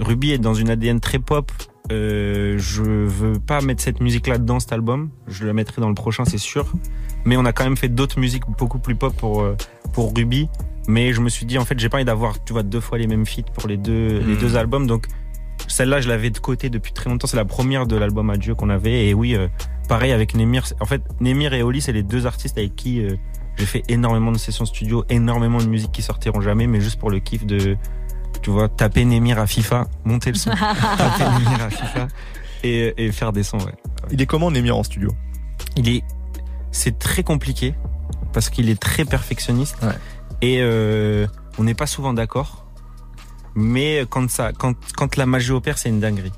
Ruby 0.00 0.32
est 0.32 0.38
dans 0.38 0.54
une 0.54 0.68
ADN 0.70 1.00
très 1.00 1.18
pop. 1.18 1.50
Euh, 1.92 2.56
je 2.58 2.82
veux 2.82 3.38
pas 3.38 3.60
mettre 3.60 3.82
cette 3.82 4.00
musique-là 4.00 4.38
dans 4.38 4.60
cet 4.60 4.72
album. 4.72 5.10
Je 5.28 5.46
la 5.46 5.52
mettrai 5.52 5.80
dans 5.80 5.88
le 5.88 5.94
prochain, 5.94 6.24
c'est 6.24 6.38
sûr. 6.38 6.72
Mais 7.24 7.36
on 7.36 7.44
a 7.44 7.52
quand 7.52 7.64
même 7.64 7.76
fait 7.76 7.88
d'autres 7.88 8.18
musiques 8.18 8.44
beaucoup 8.58 8.78
plus 8.78 8.94
pop 8.96 9.14
pour 9.16 9.42
euh, 9.42 9.56
pour 9.92 10.12
Ruby. 10.14 10.48
Mais 10.88 11.12
je 11.12 11.20
me 11.20 11.28
suis 11.28 11.46
dit, 11.46 11.58
en 11.58 11.64
fait, 11.64 11.78
j'ai 11.78 11.88
pas 11.88 11.96
envie 11.96 12.04
d'avoir, 12.04 12.42
tu 12.44 12.52
vois, 12.52 12.62
deux 12.62 12.80
fois 12.80 12.98
les 12.98 13.06
mêmes 13.08 13.26
feats 13.26 13.42
pour 13.54 13.68
les 13.68 13.76
deux 13.76 14.20
les 14.20 14.34
Mm. 14.34 14.38
deux 14.38 14.56
albums. 14.56 14.86
Donc 14.86 15.06
celle-là, 15.68 16.00
je 16.00 16.08
l'avais 16.08 16.30
de 16.30 16.38
côté 16.38 16.70
depuis 16.70 16.92
très 16.92 17.10
longtemps. 17.10 17.26
C'est 17.26 17.36
la 17.36 17.44
première 17.44 17.86
de 17.86 17.96
l'album 17.96 18.30
Adieu 18.30 18.54
qu'on 18.54 18.70
avait. 18.70 19.06
Et 19.06 19.14
oui, 19.14 19.34
euh, 19.34 19.48
pareil 19.88 20.12
avec 20.12 20.34
Nemir. 20.34 20.64
En 20.80 20.86
fait, 20.86 21.02
Nemir 21.20 21.54
et 21.54 21.62
Oli, 21.62 21.80
c'est 21.80 21.92
les 21.92 22.02
deux 22.02 22.26
artistes 22.26 22.58
avec 22.58 22.76
qui 22.76 23.00
euh, 23.02 23.16
j'ai 23.56 23.66
fait 23.66 23.82
énormément 23.88 24.32
de 24.32 24.38
sessions 24.38 24.66
studio, 24.66 25.04
énormément 25.08 25.58
de 25.58 25.66
musique 25.66 25.90
qui 25.92 26.02
sortiront 26.02 26.40
jamais, 26.40 26.66
mais 26.66 26.80
juste 26.80 26.98
pour 27.00 27.10
le 27.10 27.18
kiff 27.20 27.46
de, 27.46 27.76
tu 28.42 28.50
vois, 28.50 28.68
taper 28.68 29.04
Nemir 29.04 29.38
à 29.38 29.46
FIFA, 29.46 29.86
monter 30.04 30.30
le 30.32 30.38
son, 30.38 30.50
taper 30.98 31.24
Nemir 31.24 31.62
à 31.62 31.70
FIFA 31.70 32.08
et, 32.62 32.94
et 33.06 33.12
faire 33.12 33.32
des 33.32 33.42
sons, 33.42 33.58
ouais. 33.58 33.74
Il 34.10 34.20
est 34.20 34.26
comment 34.26 34.50
Nemir 34.50 34.76
en 34.76 34.82
studio? 34.82 35.12
Il 35.76 35.88
est, 35.88 36.04
c'est 36.70 36.98
très 36.98 37.22
compliqué 37.22 37.74
parce 38.32 38.50
qu'il 38.50 38.68
est 38.70 38.80
très 38.80 39.04
perfectionniste 39.04 39.76
et 40.42 40.58
euh, 40.60 41.26
on 41.58 41.64
n'est 41.64 41.74
pas 41.74 41.86
souvent 41.86 42.12
d'accord. 42.12 42.66
Mais 43.54 44.04
quand 44.10 44.28
ça, 44.30 44.52
quand, 44.52 44.76
quand 44.96 45.16
la 45.16 45.24
magie 45.24 45.52
opère, 45.52 45.78
c'est 45.78 45.88
une 45.88 46.00
dinguerie 46.00 46.32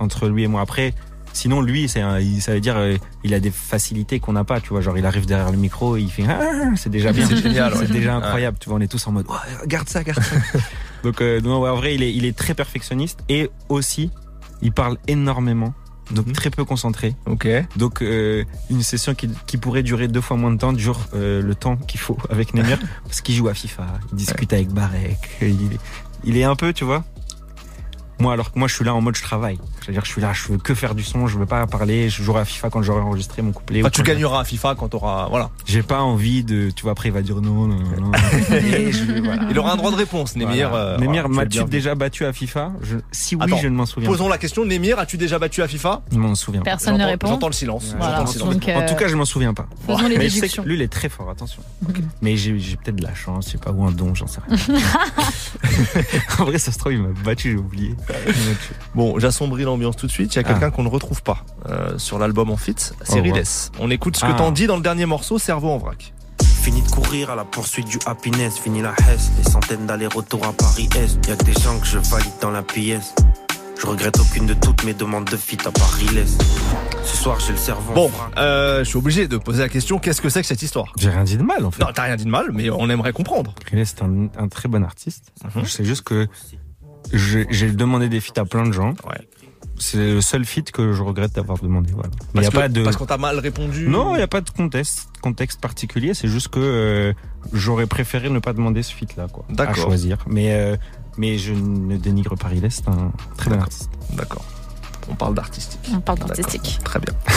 entre 0.00 0.28
lui 0.28 0.44
et 0.44 0.48
moi. 0.48 0.62
Après, 0.62 0.94
sinon 1.32 1.60
lui, 1.60 1.88
c'est 1.88 2.02
ça 2.40 2.52
veut 2.54 2.60
dire, 2.60 2.76
euh, 2.76 2.96
il 3.24 3.34
a 3.34 3.40
des 3.40 3.50
facilités 3.50 4.20
qu'on 4.20 4.32
n'a 4.32 4.44
pas. 4.44 4.60
Tu 4.60 4.70
vois, 4.70 4.80
genre 4.80 4.96
il 4.98 5.06
arrive 5.06 5.26
derrière 5.26 5.50
le 5.50 5.58
micro, 5.58 5.96
il 5.96 6.10
fait, 6.10 6.24
Ah 6.28 6.70
c'est 6.76 6.90
déjà 6.90 7.12
bien, 7.12 7.26
C'est 7.26 7.36
génial, 7.36 7.74
c'est 7.76 7.90
déjà 7.90 8.14
incroyable. 8.14 8.56
Tu 8.60 8.68
vois, 8.68 8.78
on 8.78 8.80
est 8.80 8.88
tous 8.88 9.06
en 9.06 9.12
mode, 9.12 9.26
Ouais, 9.28 9.66
garde 9.66 9.88
ça, 9.88 10.02
garde 10.04 10.22
ça. 10.22 10.36
donc, 11.02 11.20
euh, 11.20 11.40
non, 11.40 11.60
ouais, 11.60 11.70
en 11.70 11.76
vrai, 11.76 11.94
il 11.94 12.02
est, 12.02 12.12
il 12.12 12.24
est 12.24 12.36
très 12.36 12.54
perfectionniste 12.54 13.20
et 13.28 13.50
aussi, 13.68 14.10
il 14.60 14.72
parle 14.72 14.98
énormément. 15.08 15.74
Donc 16.10 16.32
très 16.32 16.50
peu 16.50 16.64
concentré. 16.64 17.14
Ok. 17.26 17.48
Donc 17.76 18.02
euh, 18.02 18.44
une 18.70 18.82
session 18.82 19.14
qui, 19.14 19.30
qui 19.46 19.56
pourrait 19.56 19.82
durer 19.82 20.08
deux 20.08 20.20
fois 20.20 20.36
moins 20.36 20.50
de 20.50 20.58
temps 20.58 20.72
dure 20.72 20.98
euh, 21.14 21.40
le 21.40 21.54
temps 21.54 21.76
qu'il 21.76 22.00
faut 22.00 22.18
avec 22.30 22.54
Nemir 22.54 22.78
parce 23.04 23.20
qu'il 23.20 23.34
joue 23.34 23.48
à 23.48 23.54
FIFA, 23.54 23.86
il 24.10 24.16
discute 24.16 24.52
avec 24.52 24.68
Barek, 24.68 25.18
il, 25.40 25.78
il 26.24 26.36
est 26.36 26.44
un 26.44 26.56
peu, 26.56 26.72
tu 26.72 26.84
vois. 26.84 27.04
Moi 28.18 28.32
alors 28.32 28.52
que 28.52 28.58
moi 28.58 28.68
je 28.68 28.74
suis 28.74 28.84
là 28.84 28.94
en 28.94 29.00
mode 29.00 29.16
je 29.16 29.22
travaille. 29.22 29.58
C'est-à-dire 29.82 30.04
je 30.04 30.10
suis 30.10 30.20
là, 30.20 30.32
je 30.32 30.48
veux 30.52 30.58
que 30.58 30.74
faire 30.74 30.94
du 30.94 31.02
son, 31.02 31.26
je 31.26 31.38
veux 31.38 31.46
pas 31.46 31.66
parler, 31.66 32.08
je 32.08 32.22
jouerai 32.22 32.40
à 32.40 32.44
FIFA 32.44 32.70
quand 32.70 32.82
j'aurai 32.82 33.00
enregistré 33.00 33.42
mon 33.42 33.52
couplet. 33.52 33.80
Enfin, 33.80 33.90
tu 33.90 34.02
gagneras 34.02 34.40
à 34.40 34.44
FIFA 34.44 34.74
quand 34.78 34.88
tu 34.88 34.96
auras. 34.96 35.28
Voilà. 35.28 35.50
J'ai 35.66 35.82
pas 35.82 36.00
envie 36.00 36.44
de, 36.44 36.70
tu 36.70 36.82
vois 36.82 36.92
après 36.92 37.08
il 37.08 37.12
va 37.12 37.22
dire 37.22 37.36
non 37.40 37.66
non 37.66 37.78
non. 38.00 38.12
Et 38.52 38.92
je- 38.92 39.20
voilà. 39.22 39.42
Il 39.50 39.58
aura 39.58 39.72
un 39.72 39.76
droit 39.76 39.90
de 39.90 39.96
réponse, 39.96 40.36
Nemir. 40.36 40.70
Voilà. 40.70 40.84
euh, 40.84 40.98
Nemir, 40.98 41.28
voilà, 41.28 41.44
m'as-tu 41.44 41.64
déjà 41.64 41.94
battu 41.94 42.24
à 42.24 42.32
FIFA 42.32 42.72
Je- 42.82 42.96
Si 43.10 43.34
oui, 43.36 43.42
Attends, 43.44 43.56
je 43.58 43.68
ne 43.68 43.74
m'en 43.74 43.86
souviens. 43.86 44.08
Posons 44.08 44.28
la 44.28 44.38
question, 44.38 44.64
Nemir, 44.64 44.98
as-tu 44.98 45.16
déjà 45.16 45.38
battu 45.38 45.62
à 45.62 45.68
FIFA 45.68 46.02
Je 46.12 46.18
m'en 46.18 46.34
souviens. 46.34 46.60
pas. 46.62 46.70
Personne 46.70 46.96
ne 46.98 47.04
répond. 47.04 47.26
J'entends 47.28 47.46
le 47.48 47.52
silence. 47.52 47.94
Voilà. 47.98 48.16
J'entends 48.18 48.26
le 48.26 48.32
silence. 48.32 48.48
Donc, 48.54 48.68
euh, 48.68 48.76
En 48.76 48.86
tout 48.86 48.94
cas, 48.94 49.08
je 49.08 49.16
m'en 49.16 49.24
souviens 49.24 49.54
pas. 49.54 49.66
faisons 49.86 50.06
les 50.08 50.18
Mais 50.18 50.28
je 50.28 50.38
sais 50.38 50.48
que 50.48 50.60
lui, 50.62 50.74
il 50.76 50.82
est 50.82 50.88
très 50.92 51.08
fort, 51.08 51.28
attention. 51.30 51.62
Mais 52.20 52.36
j'ai 52.36 52.58
j'ai 52.58 52.76
peut-être 52.76 52.96
de 52.96 53.02
la 53.02 53.14
chance, 53.14 53.46
je 53.46 53.52
sais 53.52 53.58
pas, 53.58 53.72
ou 53.72 53.84
un 53.84 53.90
don, 53.90 54.14
j'en 54.14 54.26
sais 54.26 54.40
rien. 54.48 54.56
en 56.38 56.44
vrai, 56.44 56.58
ça 56.58 56.72
se 56.72 56.78
trouve, 56.78 56.92
il 56.92 57.02
m'a 57.02 57.08
battu, 57.24 57.52
j'ai 57.52 57.56
oublié. 57.56 57.94
Bon, 58.94 59.18
j'assombris 59.18 59.64
l'ambiance 59.72 59.96
tout 59.96 60.06
de 60.06 60.12
suite. 60.12 60.34
Il 60.34 60.36
y 60.36 60.40
a 60.40 60.42
quelqu'un 60.44 60.66
Ah. 60.68 60.70
qu'on 60.70 60.82
ne 60.84 60.88
retrouve 60.88 61.22
pas 61.22 61.44
euh, 61.68 61.98
sur 61.98 62.18
l'album 62.18 62.50
en 62.50 62.56
fit, 62.56 62.74
c'est 62.78 62.94
Oh, 63.10 63.22
Rides. 63.22 63.34
ouais. 63.34 63.42
On 63.80 63.90
écoute 63.90 64.16
ce 64.16 64.24
que 64.24 64.30
Ah. 64.30 64.34
t'en 64.34 64.52
dis 64.52 64.66
dans 64.66 64.76
le 64.76 64.82
dernier 64.82 65.06
morceau, 65.06 65.38
Cerveau 65.38 65.70
en 65.70 65.78
vrac. 65.78 66.12
Fini 66.62 66.80
de 66.82 66.88
courir 66.90 67.30
à 67.30 67.34
la 67.34 67.44
poursuite 67.44 67.88
du 67.88 67.98
happiness, 68.06 68.56
fini 68.58 68.82
la 68.82 68.92
Hesse, 69.08 69.32
des 69.42 69.50
centaines 69.50 69.84
d'allers-retours 69.86 70.46
à 70.46 70.52
Paris-Est. 70.52 71.26
Y'a 71.26 71.34
que 71.36 71.44
des 71.44 71.52
gens 71.54 71.78
que 71.80 71.86
je 71.86 71.98
valide 71.98 72.32
dans 72.40 72.50
la 72.52 72.62
pièce. 72.62 73.14
Je 73.80 73.86
regrette 73.88 74.16
aucune 74.20 74.46
de 74.46 74.54
toutes 74.54 74.84
mes 74.84 74.94
demandes 74.94 75.24
de 75.28 75.36
fit 75.36 75.58
à 75.66 75.72
Paris 75.72 76.06
l'Est. 76.14 76.40
Ce 77.04 77.16
soir, 77.16 77.40
j'ai 77.40 77.50
le 77.52 77.58
cerveau. 77.58 77.92
Bon, 77.94 78.10
euh, 78.36 78.78
je 78.80 78.84
suis 78.84 78.96
obligé 78.96 79.26
de 79.26 79.36
poser 79.38 79.58
la 79.62 79.68
question, 79.68 79.98
qu'est-ce 79.98 80.20
que 80.20 80.28
c'est 80.28 80.40
que 80.42 80.46
cette 80.46 80.62
histoire? 80.62 80.92
J'ai 80.98 81.10
rien 81.10 81.24
dit 81.24 81.36
de 81.36 81.42
mal, 81.42 81.64
en 81.64 81.72
fait. 81.72 81.82
Non, 81.82 81.88
t'as 81.92 82.02
rien 82.04 82.14
dit 82.14 82.24
de 82.24 82.30
mal, 82.30 82.50
mais 82.52 82.70
on 82.70 82.88
aimerait 82.88 83.12
comprendre. 83.12 83.54
Riles, 83.72 83.84
c'est 83.84 84.02
un, 84.02 84.28
un 84.38 84.46
très 84.46 84.68
bon 84.68 84.84
artiste. 84.84 85.32
Je 85.56 85.68
sais 85.68 85.84
juste 85.84 86.02
que 86.02 86.28
j'ai 87.12 87.72
demandé 87.72 88.08
des 88.08 88.20
feats 88.20 88.40
à 88.40 88.44
plein 88.44 88.64
de 88.66 88.72
gens. 88.72 88.94
C'est 89.82 89.96
le 90.14 90.20
seul 90.20 90.44
feat 90.44 90.70
que 90.70 90.92
je 90.92 91.02
regrette 91.02 91.34
d'avoir 91.34 91.58
demandé. 91.58 91.90
Voilà. 91.92 92.08
Parce 92.32 92.44
y 92.44 92.48
a 92.48 92.50
que- 92.52 92.56
pas 92.56 92.68
de. 92.68 92.82
Parce 92.84 92.96
qu'on 92.96 93.06
t'a 93.06 93.18
mal 93.18 93.38
répondu. 93.40 93.88
Non, 93.88 94.14
il 94.14 94.18
n'y 94.18 94.22
a 94.22 94.28
pas 94.28 94.40
de 94.40 94.48
contexte, 94.50 95.08
contexte 95.20 95.60
particulier. 95.60 96.14
C'est 96.14 96.28
juste 96.28 96.48
que 96.48 96.60
euh, 96.60 97.12
j'aurais 97.52 97.86
préféré 97.86 98.30
ne 98.30 98.38
pas 98.38 98.52
demander 98.52 98.82
ce 98.84 98.92
feat-là, 98.94 99.26
quoi. 99.26 99.44
À 99.50 99.54
D'accord. 99.54 99.74
choisir. 99.84 100.18
Mais, 100.28 100.52
euh, 100.54 100.76
mais 101.18 101.36
je 101.38 101.52
ne 101.52 101.96
dénigre 101.96 102.36
pas 102.36 102.46
Riles, 102.48 102.68
c'est 102.70 102.86
un 102.88 103.12
très 103.36 103.50
bon 103.50 103.60
artiste. 103.60 103.90
D'accord. 104.12 104.44
On 105.10 105.14
parle 105.14 105.34
d'artistique. 105.34 105.80
On 105.94 106.00
parle 106.00 106.18
d'artistique. 106.20 106.78
Très 106.84 106.98
bien. 107.00 107.14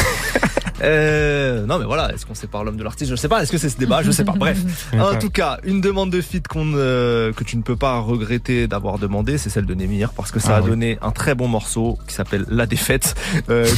Euh, 0.84 1.66
non 1.66 1.80
mais 1.80 1.86
voilà, 1.86 2.14
est-ce 2.14 2.26
qu'on 2.26 2.36
sépare 2.36 2.66
l'homme 2.66 2.76
de 2.76 2.84
l'artiste? 2.84 3.10
Je 3.10 3.16
sais 3.16 3.30
pas. 3.30 3.42
Est-ce 3.42 3.50
que 3.52 3.58
c'est 3.58 3.70
ce 3.70 3.78
débat? 3.78 4.04
Je 4.04 4.12
sais 4.12 4.26
pas. 4.26 4.34
Bref. 4.34 4.58
En 5.00 5.16
tout 5.16 5.30
cas, 5.30 5.58
une 5.64 5.80
demande 5.80 6.10
de 6.12 6.20
feat 6.20 6.50
qu'on 6.50 6.74
euh, 6.76 7.32
que 7.32 7.46
tu 7.46 7.56
ne 7.56 7.62
peux 7.62 7.78
pas 7.78 7.98
regretter 8.00 8.68
d'avoir 8.68 9.00
demandé, 9.00 9.38
c'est 9.38 9.50
celle 9.50 9.66
de 9.66 9.74
Nemir 9.74 10.12
parce 10.12 10.32
que 10.32 10.40
ça 10.42 10.50
Ah 10.56 10.58
a 10.58 10.62
oui. 10.62 10.70
donné 10.72 10.98
un 11.02 11.12
très 11.12 11.34
bon 11.34 11.48
morceau 11.48 11.98
qui 12.10 12.14
s'appelle 12.14 12.44
La 12.50 12.66
défaite. 12.66 13.16
Euh. 13.50 13.66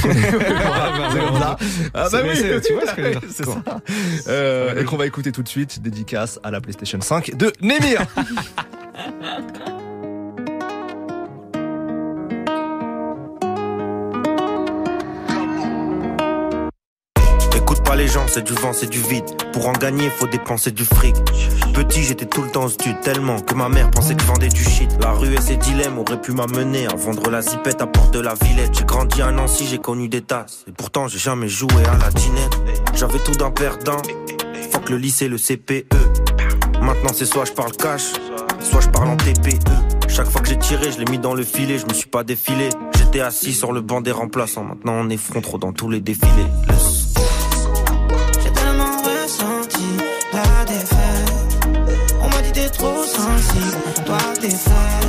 Ah 1.93 2.09
bah 2.11 2.19
oui, 2.23 2.29
c'est- 2.35 2.61
tu 2.61 2.73
vois 2.73 2.88
ce 2.88 2.93
que 2.95 3.03
je 3.03 3.07
veux 3.09 3.11
dire. 3.11 3.21
c'est 3.29 3.45
ça. 3.45 3.61
Euh, 4.27 4.81
et 4.81 4.83
qu'on 4.83 4.97
va 4.97 5.05
écouter 5.05 5.31
tout 5.31 5.43
de 5.43 5.47
suite, 5.49 5.81
dédicace 5.83 6.39
à 6.43 6.49
la 6.49 6.61
PlayStation 6.61 6.99
5 6.99 7.35
de 7.38 7.53
Nemir. 7.61 8.01
Les 17.97 18.07
gens, 18.07 18.25
c'est 18.27 18.43
du 18.43 18.53
vent, 18.53 18.73
c'est 18.73 18.89
du 18.89 19.01
vide. 19.01 19.25
Pour 19.51 19.67
en 19.67 19.73
gagner, 19.73 20.09
faut 20.09 20.27
dépenser 20.27 20.71
du 20.71 20.85
fric. 20.85 21.15
Petit, 21.73 22.03
j'étais 22.03 22.25
tout 22.25 22.43
le 22.43 22.49
temps 22.49 22.65
au 22.65 22.69
stud, 22.69 22.99
tellement 23.01 23.39
que 23.39 23.55
ma 23.55 23.69
mère 23.69 23.89
pensait 23.89 24.13
que 24.15 24.21
je 24.21 24.27
vendais 24.27 24.49
du 24.49 24.63
shit. 24.63 24.89
La 25.01 25.11
rue 25.11 25.33
et 25.33 25.41
ses 25.41 25.57
dilemmes 25.57 25.97
auraient 25.97 26.21
pu 26.21 26.31
m'amener 26.31 26.85
à 26.85 26.95
vendre 26.95 27.29
la 27.31 27.41
zipette 27.41 27.81
à 27.81 27.87
porte 27.87 28.13
de 28.13 28.19
la 28.19 28.35
Villette. 28.35 28.77
J'ai 28.77 28.85
grandi 28.85 29.21
à 29.21 29.31
Nancy, 29.31 29.65
j'ai 29.67 29.79
connu 29.79 30.07
des 30.09 30.21
tasses. 30.21 30.63
Et 30.67 30.71
pourtant, 30.71 31.07
j'ai 31.07 31.17
jamais 31.17 31.49
joué 31.49 31.83
à 31.91 31.97
la 31.97 32.11
dinette. 32.11 32.57
J'avais 32.93 33.19
tout 33.19 33.33
d'un 33.33 33.51
perdant. 33.51 34.01
Fuck 34.71 34.89
le 34.89 34.97
lycée, 34.97 35.27
le 35.27 35.37
CPE. 35.37 35.87
Maintenant, 36.81 37.11
c'est 37.13 37.25
soit 37.25 37.45
je 37.45 37.53
parle 37.53 37.71
cash, 37.71 38.13
soit 38.61 38.81
je 38.81 38.89
parle 38.89 39.09
en 39.09 39.17
TPE. 39.17 39.57
Chaque 40.07 40.27
fois 40.27 40.41
que 40.41 40.49
j'ai 40.49 40.59
tiré, 40.59 40.91
je 40.91 40.99
l'ai 40.99 41.11
mis 41.11 41.17
dans 41.17 41.33
le 41.33 41.43
filet, 41.43 41.79
je 41.79 41.85
me 41.85 41.93
suis 41.93 42.09
pas 42.09 42.23
défilé. 42.23 42.69
J'étais 42.97 43.21
assis 43.21 43.53
sur 43.53 43.71
le 43.71 43.81
banc 43.81 44.01
des 44.01 44.11
remplaçants. 44.11 44.63
Maintenant, 44.63 44.93
on 44.93 45.09
est 45.09 45.17
front 45.17 45.41
trop 45.41 45.57
dans 45.57 45.73
tous 45.73 45.89
les 45.89 45.99
défilés. 45.99 46.45
Toi 54.05 54.17
t'es 54.39 54.49
fait. 54.49 55.07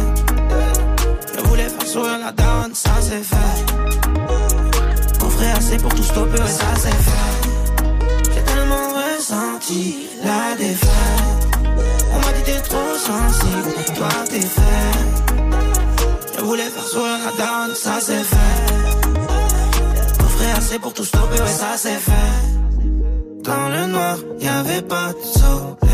Je 1.37 1.41
voulais 1.45 1.69
faire 1.69 1.87
sourire 1.87 2.19
la 2.19 2.33
daronne, 2.33 2.75
ça 2.75 2.91
c'est 3.01 3.23
fait. 3.23 3.65
On 5.23 5.31
ferait 5.31 5.53
assez 5.53 5.77
pour 5.79 5.95
tout 5.95 6.03
stopper, 6.03 6.41
ouais, 6.41 6.49
ça 6.49 6.67
c'est 6.77 6.91
fait. 6.91 8.33
J'ai 8.35 8.43
tellement 8.43 8.89
ressenti 8.99 10.09
la 10.25 10.57
défaite. 10.57 10.89
On 12.13 12.19
m'a 12.19 12.33
dit 12.37 12.43
t'es 12.45 12.61
trop 12.61 12.95
sensible, 12.97 13.75
toi 13.97 14.09
t'es 14.31 14.41
fait. 14.41 14.99
Je 16.37 16.45
voulais 16.45 16.71
faire 16.71 16.85
sourire 16.85 17.19
la 17.25 17.33
daronne, 17.45 17.75
ça 17.75 17.99
c'est 18.01 18.25
fait. 18.25 18.37
On 20.21 20.25
ferait 20.25 20.53
assez 20.53 20.79
pour 20.79 20.93
tout 20.93 21.05
stopper, 21.05 21.41
ouais, 21.41 21.47
ça 21.47 21.77
c'est 21.77 22.01
fait. 22.09 22.13
Dans 23.43 23.69
le 23.69 23.87
noir, 23.87 24.17
y 24.41 24.49
avait 24.49 24.83
pas 24.83 25.13
de 25.13 25.39
soleil. 25.39 25.88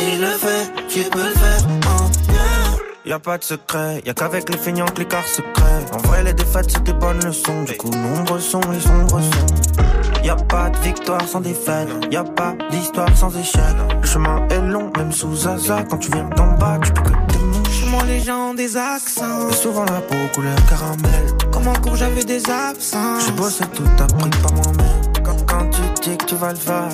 Si 0.00 0.16
je 0.16 0.20
le 0.22 0.28
fais, 0.28 0.72
tu 0.88 1.10
peux 1.10 1.18
le 1.18 1.34
faire? 1.34 1.66
En 1.86 2.04
mieux. 2.04 2.80
Y 3.04 3.12
a 3.12 3.18
pas 3.18 3.36
de 3.36 3.44
secret, 3.44 4.02
y 4.06 4.08
a 4.08 4.14
qu'avec 4.14 4.48
les 4.48 4.56
feignants 4.56 4.86
que 4.86 5.00
l'écart 5.00 5.26
se 5.26 5.42
crée. 5.42 5.84
En 5.92 5.98
vrai, 6.08 6.24
les 6.24 6.32
défaites 6.32 6.70
c'était 6.70 6.94
pas 6.94 7.12
une 7.12 7.22
leçon. 7.22 7.64
Du 7.64 7.76
coup, 7.76 7.90
nombreux 7.90 8.40
sont 8.40 8.62
les 8.72 8.80
sombres 8.80 9.20
sons. 9.20 10.22
Y 10.24 10.30
a 10.30 10.36
pas 10.36 10.70
de 10.70 10.78
victoire 10.78 11.20
sans 11.28 11.40
défaite. 11.40 11.88
Y 12.10 12.16
a 12.16 12.24
pas 12.24 12.54
d'histoire 12.70 13.14
sans 13.14 13.36
échec. 13.36 13.60
Le 14.00 14.06
chemin 14.06 14.48
est 14.48 14.62
long, 14.62 14.90
même 14.96 15.12
sous 15.12 15.36
Zaza. 15.36 15.82
Quand 15.90 15.98
tu 15.98 16.10
viens 16.10 16.28
d'en 16.34 16.52
bas, 16.52 16.78
tu 16.82 16.92
peux 16.92 17.02
que. 17.02 17.90
Moi, 17.90 18.02
les 18.06 18.20
gens 18.20 18.50
ont 18.50 18.54
des 18.54 18.78
accents. 18.78 19.50
Et 19.50 19.52
souvent 19.52 19.84
la 19.84 20.00
peau 20.00 20.16
couleur 20.34 20.56
caramel. 20.66 21.26
Comment 21.52 21.74
cours, 21.74 21.96
j'avais 21.96 22.24
des 22.24 22.42
absents. 22.48 23.20
J'ai 23.26 23.32
bossé 23.32 23.64
tout 23.74 23.84
appris 23.98 24.30
par 24.42 24.52
moi-même. 24.54 25.22
Quand, 25.22 25.46
quand 25.46 25.68
tu 25.68 25.82
dis 26.00 26.16
que 26.16 26.24
tu 26.24 26.36
vas 26.36 26.52
le 26.52 26.58
faire, 26.58 26.88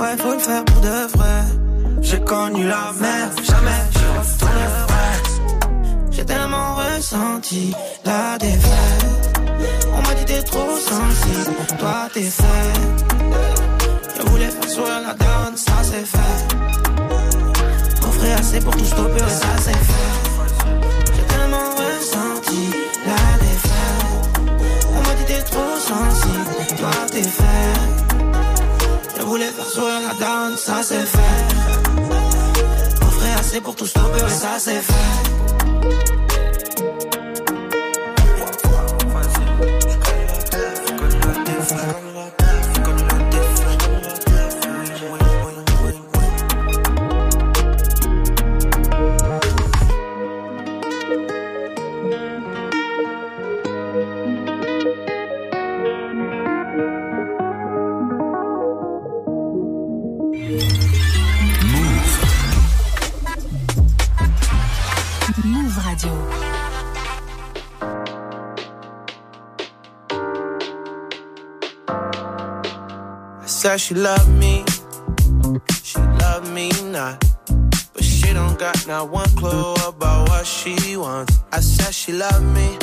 ouais, 0.00 0.16
faut 0.18 0.32
le 0.32 0.38
faire 0.38 0.64
pour 0.66 0.80
de 0.82 1.16
vrai. 1.16 1.59
J'ai 2.02 2.20
connu 2.20 2.66
la 2.66 2.92
merde, 3.00 3.40
jamais 3.44 3.82
je 3.92 4.06
retournerai. 4.18 5.10
J'ai 6.10 6.24
tellement 6.24 6.76
ressenti 6.76 7.74
la 8.04 8.38
défaite. 8.38 9.40
On 9.94 10.02
m'a 10.02 10.14
dit 10.14 10.24
t'es 10.24 10.42
trop 10.42 10.76
sensible, 10.76 11.54
toi 11.78 12.08
t'es 12.12 12.22
fait. 12.22 12.72
Je 14.16 14.22
voulais 14.28 14.48
faire 14.48 14.68
sourire 14.68 15.00
la 15.06 15.14
donne, 15.14 15.56
ça 15.56 15.72
c'est 15.82 16.06
fait. 16.06 16.56
Offrir 18.06 18.38
assez 18.38 18.60
pour 18.60 18.76
tout 18.76 18.84
stopper, 18.84 19.28
ça 19.28 19.46
c'est 19.58 19.72
fait. 19.72 21.14
J'ai 21.14 21.22
tellement 21.22 21.70
ressenti 21.70 22.70
la 23.06 23.38
défaite. 23.44 24.40
On 24.88 25.00
m'a 25.06 25.14
dit 25.14 25.24
t'es 25.26 25.42
trop 25.42 25.76
sensible, 25.78 26.76
toi 26.78 26.90
t'es 27.12 27.22
fait. 27.22 27.74
Je 29.16 29.22
voulais 29.22 29.50
faire 29.50 29.66
sourire 29.66 30.00
la 30.08 30.14
donne, 30.14 30.56
ça 30.56 30.82
c'est 30.82 31.06
fait. 31.06 31.59
Assez 33.50 33.60
pour 33.60 33.74
tout 33.74 33.84
stopper, 33.84 34.22
ouais, 34.22 34.28
ça 34.28 34.60
c'est 34.60 34.80
fait. 34.80 36.19
Said 73.70 73.80
she 73.80 73.94
loved 73.94 74.28
me, 74.30 74.64
she 75.84 76.00
loved 76.00 76.52
me 76.52 76.72
not. 76.90 77.24
But 77.92 78.02
she 78.02 78.32
don't 78.32 78.58
got 78.58 78.84
not 78.88 79.10
one 79.10 79.28
clue 79.36 79.74
about 79.86 80.28
what 80.28 80.44
she 80.44 80.96
wants. 80.96 81.38
I 81.52 81.60
said 81.60 81.94
she 81.94 82.12
loved 82.12 82.46
me, 82.46 82.76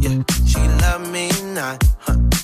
yeah, 0.00 0.22
she 0.46 0.60
loved 0.80 1.12
me 1.12 1.28
not. 1.52 1.84
Huh. 1.98 2.35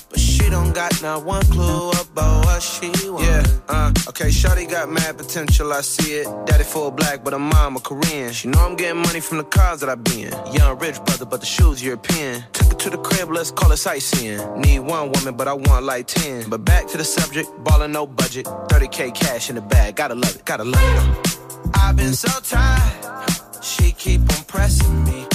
She 0.43 0.49
don't 0.49 0.75
got 0.75 1.01
not 1.01 1.23
one 1.23 1.45
clue 1.45 1.91
about 1.91 2.45
what 2.45 2.61
she 2.61 2.89
wants. 3.09 3.25
Yeah, 3.25 3.43
uh, 3.69 3.93
okay, 4.09 4.27
Shawty 4.27 4.69
got 4.69 4.89
mad 4.89 5.17
potential, 5.17 5.71
I 5.71 5.79
see 5.79 6.15
it. 6.15 6.27
Daddy 6.45 6.65
full 6.65 6.91
black, 6.91 7.23
but 7.23 7.31
her 7.31 7.39
mom 7.39 7.79
Korean. 7.79 8.33
She 8.33 8.49
know 8.49 8.59
I'm 8.59 8.75
getting 8.75 9.01
money 9.01 9.21
from 9.21 9.37
the 9.37 9.45
cars 9.45 9.79
that 9.79 9.89
I 9.89 9.95
be 9.95 10.23
in. 10.23 10.33
Young 10.51 10.77
rich 10.79 11.01
brother, 11.05 11.25
but 11.25 11.39
the 11.39 11.45
shoes 11.45 11.81
European. 11.81 12.43
Took 12.51 12.73
her 12.73 12.77
to 12.77 12.89
the 12.89 12.97
crib, 12.97 13.31
let's 13.31 13.51
call 13.51 13.71
it 13.71 13.77
sightseeing. 13.77 14.39
Need 14.59 14.79
one 14.79 15.13
woman, 15.13 15.37
but 15.37 15.47
I 15.47 15.53
want 15.53 15.85
like 15.85 16.07
10. 16.07 16.49
But 16.49 16.65
back 16.65 16.87
to 16.87 16.97
the 16.97 17.05
subject, 17.05 17.49
ballin' 17.63 17.93
no 17.93 18.05
budget. 18.05 18.45
30k 18.45 19.15
cash 19.15 19.49
in 19.49 19.55
the 19.55 19.61
bag, 19.61 19.95
gotta 19.95 20.15
love 20.15 20.35
it, 20.35 20.43
gotta 20.43 20.65
love 20.65 20.83
it. 20.83 21.39
I've 21.75 21.95
been 21.95 22.13
so 22.13 22.27
tired. 22.41 23.63
She 23.63 23.93
keep 23.93 24.19
on 24.19 24.43
pressing 24.43 25.05
me. 25.05 25.25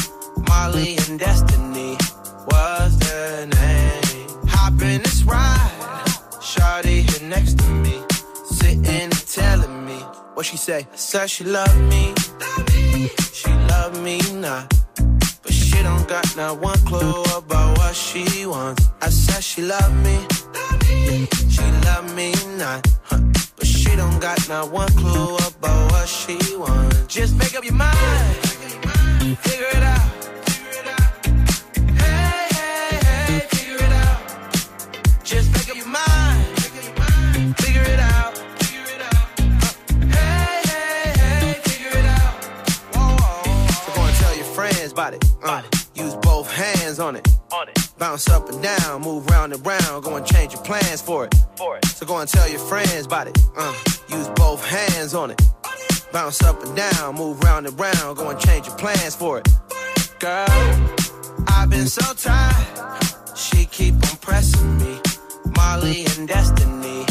Molly 0.48 0.98
and 1.08 1.18
Destiny 1.18 1.96
was 2.50 2.98
the 2.98 3.46
name. 3.56 3.67
Ride. 5.28 6.04
Shawty 6.40 6.96
here 7.08 7.28
next 7.28 7.58
to 7.58 7.68
me. 7.84 8.02
Sitting 8.50 8.86
and 8.86 9.12
telling 9.26 9.86
me 9.86 9.98
what 10.34 10.46
she 10.46 10.56
say. 10.56 10.86
Said 10.94 11.28
she 11.30 11.44
loved 11.44 11.80
me. 11.92 12.14
She 13.32 13.50
loved 13.72 14.00
me 14.02 14.18
not. 14.34 14.72
But 15.42 15.52
she 15.52 15.82
don't 15.82 16.06
got 16.08 16.26
not 16.36 16.58
one 16.60 16.78
clue 16.86 17.22
about 17.36 17.78
what 17.78 17.94
she 17.94 18.46
wants. 18.46 18.88
I 19.00 19.08
said 19.10 19.42
she 19.44 19.62
loved 19.62 19.94
me. 20.06 20.16
She 21.54 21.66
loved 21.86 22.14
me 22.16 22.32
not. 22.56 22.86
But 23.56 23.66
she 23.66 23.94
don't 23.96 24.18
got 24.20 24.48
not 24.48 24.70
one 24.72 24.92
clue 24.94 25.36
about 25.36 25.92
what 25.92 26.08
she 26.08 26.38
wants. 26.56 27.14
Just 27.14 27.36
make 27.36 27.54
up 27.56 27.64
your 27.64 27.74
mind. 27.74 28.36
Figure 29.44 29.70
it 29.76 29.82
out. 29.82 30.27
Hands 46.98 47.00
on 47.00 47.16
it. 47.16 47.88
Bounce 47.98 48.28
up 48.28 48.48
and 48.48 48.62
down, 48.62 49.02
move 49.02 49.26
round 49.26 49.52
and 49.52 49.64
round, 49.66 50.04
go 50.04 50.16
and 50.16 50.26
change 50.26 50.52
your 50.52 50.62
plans 50.62 51.00
for 51.00 51.24
it. 51.24 51.34
for 51.56 51.76
it. 51.76 51.84
So 51.86 52.06
go 52.06 52.18
and 52.18 52.28
tell 52.28 52.48
your 52.48 52.60
friends 52.60 53.06
about 53.06 53.28
it. 53.28 53.38
Uh, 53.56 53.72
use 54.08 54.28
both 54.30 54.64
hands 54.64 55.14
on 55.14 55.30
it. 55.30 55.40
Bounce 56.12 56.42
up 56.42 56.62
and 56.64 56.76
down, 56.76 57.14
move 57.14 57.40
round 57.42 57.66
and 57.66 57.78
round, 57.78 58.16
go 58.16 58.28
and 58.30 58.40
change 58.40 58.66
your 58.66 58.76
plans 58.76 59.14
for 59.14 59.38
it. 59.38 59.48
Girl, 60.18 60.46
I've 61.48 61.70
been 61.70 61.86
so 61.86 62.12
tired. 62.14 63.36
She 63.36 63.66
keep 63.66 63.94
on 63.94 64.16
pressing 64.20 64.78
me. 64.78 65.00
Molly 65.56 66.04
and 66.16 66.26
Destiny 66.26 67.04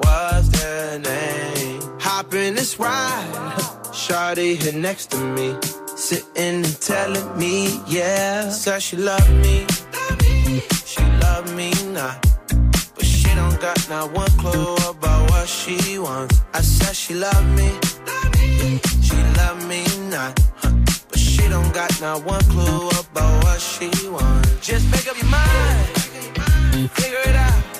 was 0.00 0.50
the 0.50 1.00
name. 1.02 2.00
Hop 2.00 2.32
in 2.34 2.54
this 2.54 2.78
ride. 2.78 3.58
Shawty 3.92 4.56
here 4.56 4.72
next 4.72 5.10
to 5.12 5.18
me. 5.18 5.81
Sitting 6.02 6.64
and 6.64 6.80
telling 6.80 7.38
me, 7.38 7.80
yeah. 7.86 8.50
Said 8.50 8.82
she 8.82 8.96
loved 8.96 9.30
me. 9.44 9.64
She 10.84 11.00
loved 11.22 11.54
me 11.54 11.70
not. 11.92 12.20
But 12.96 13.04
she 13.04 13.32
don't 13.36 13.60
got 13.60 13.88
not 13.88 14.10
one 14.10 14.30
clue 14.30 14.74
about 14.90 15.30
what 15.30 15.48
she 15.48 16.00
wants. 16.00 16.40
I 16.54 16.60
said 16.60 16.96
she 16.96 17.14
loved 17.14 17.46
me. 17.56 17.70
She 19.00 19.16
loved 19.38 19.64
me 19.68 19.84
not. 20.10 20.36
Huh. 20.56 20.72
But 21.08 21.20
she 21.20 21.46
don't 21.48 21.72
got 21.72 22.00
not 22.00 22.24
one 22.24 22.44
clue 22.50 22.88
about 22.88 23.44
what 23.44 23.60
she 23.60 23.88
wants. 24.08 24.66
Just 24.66 24.90
make 24.90 25.06
up 25.08 25.16
your 25.16 25.30
mind. 25.30 26.90
Figure 26.90 27.22
it 27.30 27.36
out. 27.36 27.71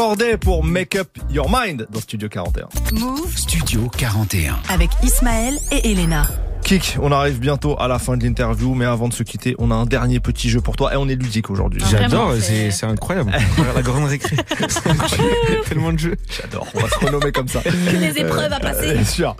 Corday 0.00 0.38
pour 0.38 0.64
Make 0.64 0.96
Up 0.96 1.18
Your 1.30 1.50
Mind 1.54 1.86
dans 1.90 2.00
Studio 2.00 2.26
41. 2.30 2.70
Move 2.94 3.36
Studio 3.36 3.86
41. 3.98 4.58
avec 4.70 4.88
Ismaël 5.02 5.58
et 5.70 5.90
Elena. 5.92 6.26
Kik, 6.62 6.96
on 7.02 7.12
arrive 7.12 7.38
bientôt 7.38 7.78
à 7.78 7.86
la 7.86 7.98
fin 7.98 8.16
de 8.16 8.24
l'interview, 8.24 8.74
mais 8.74 8.86
avant 8.86 9.08
de 9.08 9.12
se 9.12 9.22
quitter, 9.22 9.54
on 9.58 9.70
a 9.70 9.74
un 9.74 9.84
dernier 9.84 10.18
petit 10.18 10.48
jeu 10.48 10.62
pour 10.62 10.76
toi 10.76 10.94
et 10.94 10.96
on 10.96 11.06
est 11.06 11.16
ludique 11.16 11.50
aujourd'hui. 11.50 11.82
J'adore, 11.90 12.32
c'est 12.40 12.70
c'est 12.70 12.86
incroyable. 12.86 13.30
la 13.74 13.82
grande 13.82 14.06
récré. 14.06 14.36
C'est 14.68 14.86
incroyable. 14.86 15.36
Il 15.48 15.54
y 15.54 15.58
a 15.58 15.64
tellement 15.64 15.92
de 15.92 15.98
jeux. 15.98 16.16
J'adore, 16.30 16.66
on 16.74 16.80
va 16.80 16.88
se 16.88 16.98
renommer 17.04 17.32
comme 17.32 17.48
ça. 17.48 17.60
Les 17.92 18.18
épreuves 18.20 18.54
à 18.54 18.58
passer. 18.58 18.94
Bien 18.94 19.04
sûr. 19.04 19.36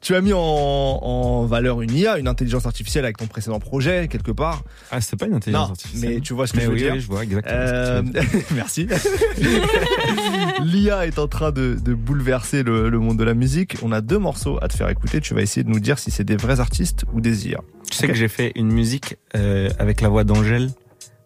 Tu 0.00 0.14
as 0.14 0.22
mis 0.22 0.32
en, 0.32 0.38
en 0.40 1.44
valeur 1.44 1.82
une 1.82 1.94
IA, 1.94 2.18
une 2.18 2.26
intelligence 2.28 2.64
artificielle 2.64 3.04
avec 3.04 3.18
ton 3.18 3.26
précédent 3.26 3.58
projet, 3.60 4.08
quelque 4.08 4.30
part. 4.32 4.62
Ah, 4.90 5.00
c'est 5.02 5.16
pas 5.16 5.26
une 5.26 5.34
intelligence 5.34 5.66
Non, 5.66 5.70
artificielle. 5.72 6.14
mais 6.14 6.20
tu 6.20 6.32
vois 6.32 6.46
ce 6.46 6.52
que 6.54 6.56
Mais 6.58 6.62
je 6.64 6.68
veux 6.68 6.74
oui, 6.74 6.80
dire. 6.80 6.92
oui, 6.94 7.00
je 7.00 7.06
vois 7.06 7.22
exactement. 7.22 7.54
Euh, 7.58 8.02
merci. 8.54 8.86
L'IA 10.64 11.06
est 11.06 11.18
en 11.18 11.28
train 11.28 11.52
de, 11.52 11.76
de 11.82 11.94
bouleverser 11.94 12.62
le, 12.62 12.88
le 12.88 12.98
monde 12.98 13.18
de 13.18 13.24
la 13.24 13.34
musique. 13.34 13.76
On 13.82 13.92
a 13.92 14.00
deux 14.00 14.18
morceaux 14.18 14.58
à 14.62 14.68
te 14.68 14.74
faire 14.74 14.88
écouter. 14.88 15.20
Tu 15.20 15.34
vas 15.34 15.42
essayer 15.42 15.64
de 15.64 15.70
nous 15.70 15.80
dire 15.80 15.98
si 15.98 16.10
c'est 16.10 16.24
des 16.24 16.36
vrais 16.36 16.60
artistes 16.60 17.04
ou 17.12 17.20
des 17.20 17.48
IA. 17.48 17.60
Tu 17.90 17.96
sais 17.96 18.06
que 18.08 18.14
j'ai 18.14 18.28
fait 18.28 18.52
une 18.54 18.70
musique 18.72 19.16
euh, 19.36 19.68
avec 19.78 20.00
la 20.00 20.08
voix 20.08 20.24
d'Angèle 20.24 20.70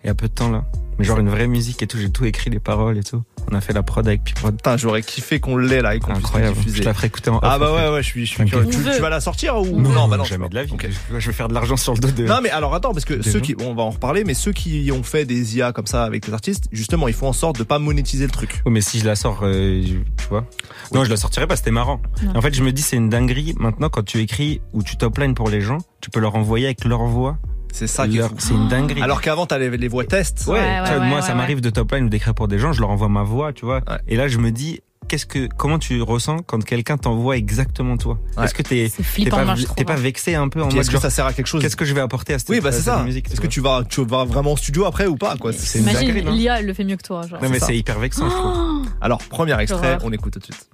il 0.05 0.09
y 0.09 0.11
a 0.11 0.15
peu 0.15 0.29
de 0.29 0.33
temps 0.35 0.51
là. 0.51 0.65
Mais 0.97 1.05
genre 1.05 1.19
une 1.19 1.29
vraie 1.29 1.49
musique 1.49 1.83
et 1.83 1.89
tout, 1.89 1.99
j'ai 1.99 2.09
tout 2.09 2.25
écrit 2.25 2.51
les 2.51 2.61
paroles 2.61 2.97
et 2.99 3.03
tout. 3.03 3.25
On 3.51 3.55
a 3.57 3.61
fait 3.61 3.73
la 3.73 3.83
prod 3.83 4.07
avec 4.07 4.23
Piprod. 4.23 4.55
Putain, 4.55 4.77
j'aurais 4.77 5.03
kiffé 5.03 5.41
qu'on 5.41 5.57
l'ait 5.57 5.83
là 5.83 5.97
et 5.97 5.99
qu'on 5.99 6.13
puisse 6.13 6.19
le 6.21 6.25
Incroyable. 6.27 6.57
diffuser. 6.57 6.77
Je 6.79 6.83
la 6.85 6.95
ferai 6.95 7.09
écouter 7.09 7.31
en 7.31 7.41
Ah 7.43 7.59
bah 7.59 7.73
en 7.73 7.77
fait. 7.77 7.83
ouais, 7.89 7.93
ouais, 7.95 8.03
je 8.05 8.07
suis, 8.07 8.27
je 8.27 8.31
suis 8.31 8.39
T'inquiète. 8.39 8.71
curieux. 8.71 8.91
Tu, 8.91 8.97
tu 8.97 9.03
vas 9.03 9.09
la 9.11 9.21
sortir 9.21 9.57
ou 9.61 9.81
Non, 9.81 10.07
bah 10.07 10.17
non, 10.17 10.23
jamais 10.23 10.45
je- 10.45 10.51
de 10.51 10.55
la 10.55 10.63
vie. 10.63 10.73
Je, 11.11 11.19
je 11.19 11.27
vais 11.27 11.33
faire 11.33 11.49
de 11.49 11.55
l'argent 11.55 11.77
sur 11.77 11.95
le 11.95 11.99
dos 11.99 12.11
de. 12.13 12.25
Non 12.27 12.39
mais 12.41 12.51
alors 12.51 12.77
attends 12.77 12.93
parce 12.93 13.05
que 13.05 13.23
ceux 13.23 13.33
gens. 13.33 13.41
qui 13.41 13.57
on 13.61 13.75
va 13.75 13.83
en 13.83 13.91
reparler 13.91 14.23
mais 14.23 14.35
ceux 14.35 14.53
qui 14.53 14.89
ont 14.93 15.03
fait 15.03 15.25
des 15.25 15.57
IA 15.57 15.73
comme 15.73 15.87
ça 15.89 16.05
avec 16.05 16.29
les 16.29 16.33
artistes 16.33 16.67
justement 16.71 17.09
ils 17.09 17.15
font 17.15 17.27
en 17.29 17.33
sorte 17.33 17.59
de 17.59 17.65
pas 17.65 17.81
monétiser 17.81 18.25
le 18.27 18.31
truc. 18.31 18.63
Oui, 18.65 18.71
mais 18.73 18.81
si 18.81 19.01
je 19.01 19.05
la 19.05 19.17
sors, 19.17 19.41
euh, 19.43 19.83
tu 19.83 20.29
vois. 20.31 20.47
Non, 20.93 21.03
je 21.05 21.11
la 21.11 21.17
sortirais 21.17 21.49
pas, 21.49 21.57
c'était 21.57 21.73
marrant. 21.73 22.01
Non. 22.23 22.37
En 22.37 22.41
fait, 22.41 22.55
je 22.55 22.63
me 22.63 22.71
dis, 22.71 22.83
c'est 22.83 22.97
une 22.97 23.09
dinguerie. 23.09 23.55
Maintenant, 23.59 23.89
quand 23.89 24.05
tu 24.05 24.21
écris 24.21 24.61
ou 24.73 24.85
tu 24.85 24.97
toplines 24.97 25.35
pour 25.35 25.49
les 25.51 25.61
gens, 25.61 25.79
tu 26.01 26.09
peux 26.11 26.21
leur 26.21 26.37
envoyer 26.37 26.67
avec 26.67 26.85
leur 26.85 27.03
voix. 27.05 27.37
C'est 27.75 27.89
ça 27.89 28.07
qui. 28.07 28.21
C'est 28.39 28.55
une 28.55 28.69
dinguerie. 28.69 29.03
Alors 29.03 29.21
qu'avant 29.21 29.47
t'as 29.47 29.59
les, 29.59 29.69
les 29.77 29.89
voix 29.89 30.05
tests. 30.05 30.47
Ouais, 30.47 30.81
tu 30.87 30.95
vois, 30.95 31.05
moi, 31.05 31.23
ça 31.23 31.35
m'arrive 31.35 31.61
de 31.61 31.71
topline 31.71 32.05
ou 32.05 32.09
d'écrire 32.09 32.33
pour 32.33 32.47
des 32.47 32.59
gens, 32.59 32.73
je 32.73 32.81
leur 32.81 32.91
envoie 32.91 33.09
ma 33.09 33.25
voix, 33.25 33.53
tu 33.53 33.65
vois. 33.65 33.81
Et 34.07 34.17
là, 34.17 34.29
je 34.29 34.39
me 34.39 34.53
dis, 34.53 34.81
qu'est-ce 35.09 35.27
que, 35.27 35.49
comment 35.57 35.81
tu 35.81 36.01
ressens 36.01 36.39
quand 36.47 36.65
quelqu'un 36.65 36.97
t'envoie 36.97 37.37
exactement 37.37 37.97
toi? 37.97 38.21
Ouais. 38.37 38.45
Est-ce 38.45 38.55
que 38.55 38.63
t'es, 38.63 38.89
flippant, 38.89 39.39
pas, 39.39 39.45
moi, 39.45 39.55
je 39.57 39.65
trouve, 39.65 39.75
t'es 39.75 39.85
pas 39.85 39.95
hein. 39.95 39.97
vexé 39.97 40.37
un 40.37 40.49
peu 40.49 40.63
en 40.63 40.67
mode 40.67 40.77
est-ce 40.77 40.91
que 40.91 41.01
ça 41.01 41.11
sert 41.11 41.27
à 41.27 41.33
quelque 41.33 41.49
chose? 41.49 41.61
Qu'est-ce 41.63 41.75
que 41.75 41.85
je 41.85 41.95
vais 41.95 42.01
apporter 42.01 42.35
à 42.35 42.39
cette, 42.39 42.49
Oui 42.49 42.61
bah 42.61 42.69
à 42.69 42.73
c'est 42.73 42.79
cette 42.79 42.95
ça. 42.95 43.03
musique 43.03 43.27
Est-ce 43.31 43.41
que 43.41 43.49
tu 43.49 43.61
vas 43.61 43.83
tu 43.89 44.05
vas 44.05 44.25
vraiment 44.25 44.53
en 44.53 44.57
studio 44.57 44.85
après 44.85 45.07
ou 45.07 45.17
pas 45.17 45.37
quoi? 45.37 45.53
C'est 45.53 45.81
une 45.81 45.89
Imagine, 45.89 46.31
l'IA, 46.31 46.61
elle 46.61 46.67
le 46.67 46.75
fait 46.75 46.85
mieux 46.85 46.97
que 46.97 47.03
toi. 47.03 47.27
Genre. 47.27 47.43
Non, 47.43 47.49
mais 47.49 47.59
c'est 47.59 47.77
hyper 47.77 47.99
vexant, 47.99 48.31
je 48.31 48.37
trouve. 48.37 48.87
Alors 49.01 49.19
premier 49.19 49.61
extrait, 49.61 49.99
on 50.05 50.13
écoute 50.13 50.35
tout 50.35 50.39
de 50.39 50.45
suite. 50.45 50.69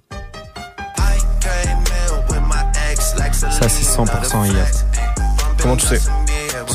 Ça, 3.32 3.68
c'est 3.68 4.00
100% 4.00 4.52
IA. 4.52 4.66
Comment 5.62 5.76
tu 5.76 5.86
sais? 5.86 5.98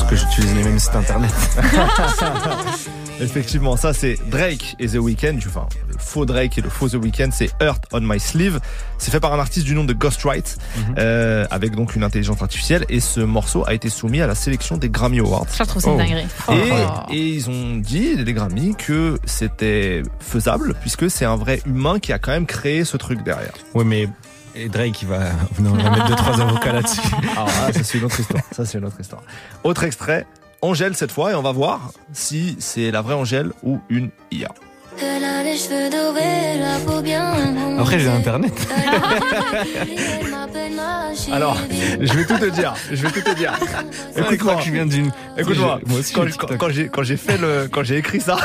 Que 0.08 0.16
j'utilise 0.16 0.54
les 0.54 0.62
mêmes 0.64 0.78
sites 0.78 0.94
internet. 0.94 1.32
Effectivement, 3.20 3.76
ça 3.78 3.94
c'est 3.94 4.18
Drake 4.30 4.76
et 4.78 4.88
The 4.88 4.96
Weeknd. 4.96 5.38
Enfin, 5.46 5.66
le 5.88 5.94
faux 5.98 6.26
Drake 6.26 6.58
et 6.58 6.60
le 6.60 6.68
faux 6.68 6.88
The 6.88 6.94
Weeknd, 6.94 7.30
c'est 7.32 7.50
Earth 7.62 7.84
on 7.92 8.00
My 8.02 8.20
Sleeve. 8.20 8.60
C'est 8.98 9.10
fait 9.10 9.20
par 9.20 9.32
un 9.32 9.38
artiste 9.38 9.64
du 9.64 9.74
nom 9.74 9.84
de 9.84 9.94
Ghostwrite, 9.94 10.58
Mhm. 10.76 10.94
euh, 10.98 11.46
avec 11.50 11.74
donc 11.74 11.96
une 11.96 12.04
intelligence 12.04 12.42
artificielle. 12.42 12.84
Et 12.90 13.00
ce 13.00 13.20
morceau 13.20 13.64
a 13.66 13.72
été 13.72 13.88
soumis 13.88 14.20
à 14.20 14.26
la 14.26 14.34
sélection 14.34 14.76
des 14.76 14.90
Grammy 14.90 15.20
Awards. 15.20 15.46
Ça, 15.48 15.64
je 15.64 15.70
trouve 15.70 15.86
une 15.86 15.96
dinguerie. 15.96 16.26
Et, 16.50 16.72
Oh. 16.72 17.12
et 17.12 17.28
ils 17.28 17.48
ont 17.48 17.76
dit, 17.76 18.16
les 18.16 18.32
Grammy, 18.34 18.74
que 18.76 19.18
c'était 19.24 20.02
faisable, 20.20 20.74
puisque 20.82 21.10
c'est 21.10 21.24
un 21.24 21.36
vrai 21.36 21.62
humain 21.66 21.98
qui 21.98 22.12
a 22.12 22.18
quand 22.18 22.32
même 22.32 22.46
créé 22.46 22.84
ce 22.84 22.98
truc 22.98 23.22
derrière. 23.24 23.52
Oui, 23.74 23.84
mais 23.86 24.08
et 24.56 24.68
Drake, 24.68 25.02
il 25.02 25.08
va, 25.08 25.18
non, 25.60 25.72
on 25.72 25.76
va 25.82 25.90
mettre 25.90 26.06
deux, 26.08 26.14
trois 26.16 26.40
avocats 26.40 26.72
là-dessus. 26.72 27.00
Alors 27.32 27.46
là, 27.46 27.72
ça 27.72 27.80
c'est 27.82 27.98
une 27.98 28.04
autre 28.04 28.18
histoire. 28.20 28.42
Ça 28.52 28.64
c'est 28.64 28.78
une 28.78 28.84
autre 28.84 29.00
histoire. 29.00 29.22
Autre 29.64 29.84
extrait, 29.84 30.26
Angèle 30.62 30.94
cette 30.96 31.12
fois, 31.12 31.32
et 31.32 31.34
on 31.34 31.42
va 31.42 31.52
voir 31.52 31.92
si 32.12 32.56
c'est 32.58 32.90
la 32.90 33.02
vraie 33.02 33.14
Angèle 33.14 33.52
ou 33.62 33.78
une 33.88 34.10
IA. 34.32 34.48
Elle 35.00 35.24
a 35.24 35.42
les 35.42 35.58
cheveux 35.58 35.90
dorés, 35.90 36.58
la 36.58 36.78
peau 36.86 37.02
bien. 37.02 37.34
Après, 37.78 37.98
j'ai 37.98 38.08
internet. 38.08 38.52
Alors, 41.32 41.56
je 42.00 42.12
vais 42.14 42.24
tout 42.24 42.38
te 42.38 42.46
dire. 42.50 42.74
Je 42.90 43.02
vais 43.02 43.10
tout 43.10 43.20
te 43.20 43.34
dire. 43.34 43.52
Écoute-moi. 45.36 45.80
Quand, 45.84 45.90
j'ai 45.90 46.12
quand- 46.12 46.24
TikTok. 46.26 46.56
quand 46.56 46.68
j'ai 46.70 46.88
quand 46.88 47.02
j'ai 47.02 47.16
fait 47.16 47.36
le 47.38 47.68
quand 47.70 47.82
j'ai 47.84 47.96
écrit 47.98 48.20
ça, 48.20 48.38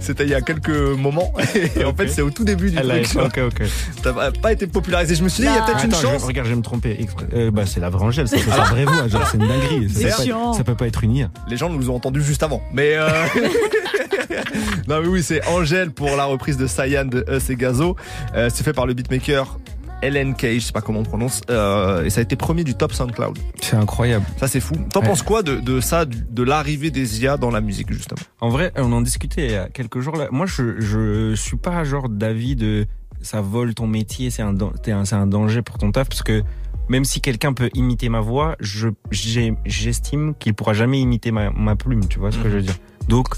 c'était 0.00 0.24
il 0.24 0.30
y 0.30 0.34
a 0.34 0.40
quelques 0.40 0.68
moments. 0.70 1.32
Et 1.76 1.84
en 1.84 1.94
fait, 1.94 2.08
c'est 2.08 2.22
au 2.22 2.30
tout 2.30 2.44
début 2.44 2.70
du 2.70 2.78
Elle 2.78 2.90
a- 2.90 3.00
truc. 3.02 3.20
ok, 3.22 3.40
ok. 3.46 3.66
Ça 4.02 4.12
n'a 4.12 4.30
pas 4.32 4.52
été 4.52 4.66
popularisé. 4.66 5.14
Je 5.14 5.22
me 5.24 5.28
suis 5.28 5.42
dit, 5.42 5.48
il 5.48 5.54
y 5.54 5.58
a 5.58 5.62
peut-être 5.62 5.84
une 5.84 5.94
je- 5.94 6.00
chance. 6.00 6.24
regarde, 6.24 6.46
je 6.46 6.52
vais 6.52 6.58
me 6.58 6.62
tromper. 6.62 7.06
Euh, 7.34 7.50
bah, 7.50 7.62
c'est 7.66 7.80
la 7.80 7.90
vraie 7.90 8.04
Angèle, 8.04 8.28
c'est 8.28 8.38
sa 8.38 8.62
vraie 8.64 8.84
voix. 8.84 9.08
Genre, 9.08 9.26
c'est 9.30 9.38
une 9.38 9.46
dinguerie. 9.48 9.88
Ça, 9.90 9.98
C'est 10.00 10.04
peut 10.04 10.10
pas 10.16 10.22
chiant. 10.24 10.50
être, 10.52 10.56
ça 10.58 10.64
peut 10.64 10.74
pas 10.74 10.86
être 10.86 11.04
une 11.04 11.14
IA. 11.16 11.30
Les 11.48 11.56
gens 11.56 11.68
nous 11.70 11.90
ont 11.90 11.96
entendus 11.96 12.22
juste 12.22 12.42
avant. 12.42 12.62
Mais 12.72 12.92
euh... 12.94 13.08
non 14.88 15.00
mais 15.02 15.08
oui, 15.08 15.22
c'est 15.22 15.46
Angèle 15.48 15.90
pour 15.90 16.16
la 16.16 16.24
reprise 16.24 16.56
de 16.56 16.66
Cyan 16.66 17.04
de 17.04 17.24
Us 17.30 17.50
et 17.50 17.56
Gazo. 17.56 17.96
Euh, 18.34 18.48
c'est 18.52 18.64
fait 18.64 18.72
par 18.72 18.86
le 18.86 18.94
beatmaker 18.94 19.58
Ellen 20.02 20.34
Cage, 20.34 20.54
je 20.60 20.66
sais 20.66 20.72
pas 20.72 20.80
comment 20.80 21.00
on 21.00 21.04
prononce, 21.04 21.40
euh, 21.50 22.04
et 22.04 22.10
ça 22.10 22.20
a 22.20 22.22
été 22.22 22.36
premier 22.36 22.64
du 22.64 22.74
top 22.74 22.92
SoundCloud. 22.92 23.38
C'est 23.60 23.76
incroyable. 23.76 24.24
Ça 24.38 24.48
c'est 24.48 24.60
fou. 24.60 24.74
T'en 24.92 25.00
Ouais. 25.00 25.06
penses 25.08 25.22
quoi 25.22 25.42
de, 25.42 25.56
de 25.56 25.80
ça, 25.80 26.04
de 26.06 26.42
l'arrivée 26.42 26.90
des 26.90 27.22
IA 27.22 27.36
dans 27.36 27.50
la 27.50 27.60
musique 27.60 27.92
justement? 27.92 28.20
En 28.40 28.48
vrai, 28.48 28.72
on 28.76 28.90
en 28.92 29.00
discutait 29.02 29.46
il 29.46 29.52
y 29.52 29.56
a 29.56 29.68
quelques 29.68 30.00
jours 30.00 30.16
là. 30.16 30.28
Moi, 30.30 30.46
je, 30.46 30.80
je 30.80 31.34
suis 31.34 31.56
pas 31.56 31.84
genre 31.84 32.08
d'avis 32.08 32.56
de 32.56 32.86
ça 33.22 33.40
vole 33.42 33.74
ton 33.74 33.86
métier, 33.86 34.30
c'est 34.30 34.40
un, 34.42 34.54
un- 34.56 35.26
danger 35.26 35.60
pour 35.62 35.76
ton 35.76 35.92
taf 35.92 36.08
parce 36.08 36.22
que 36.22 36.42
même 36.88 37.04
si 37.04 37.20
quelqu'un 37.20 37.52
peut 37.52 37.68
imiter 37.74 38.08
ma 38.08 38.20
voix, 38.20 38.56
je, 38.60 38.88
j'estime 39.66 40.34
qu'il 40.34 40.54
pourra 40.54 40.72
jamais 40.74 41.00
imiter 41.00 41.30
ma, 41.30 41.50
ma 41.50 41.76
plume, 41.76 42.06
tu 42.08 42.18
vois 42.18 42.32
ce 42.32 42.38
que 42.38 42.48
je 42.50 42.56
veux 42.56 42.62
dire. 42.62 42.76
Donc, 43.08 43.28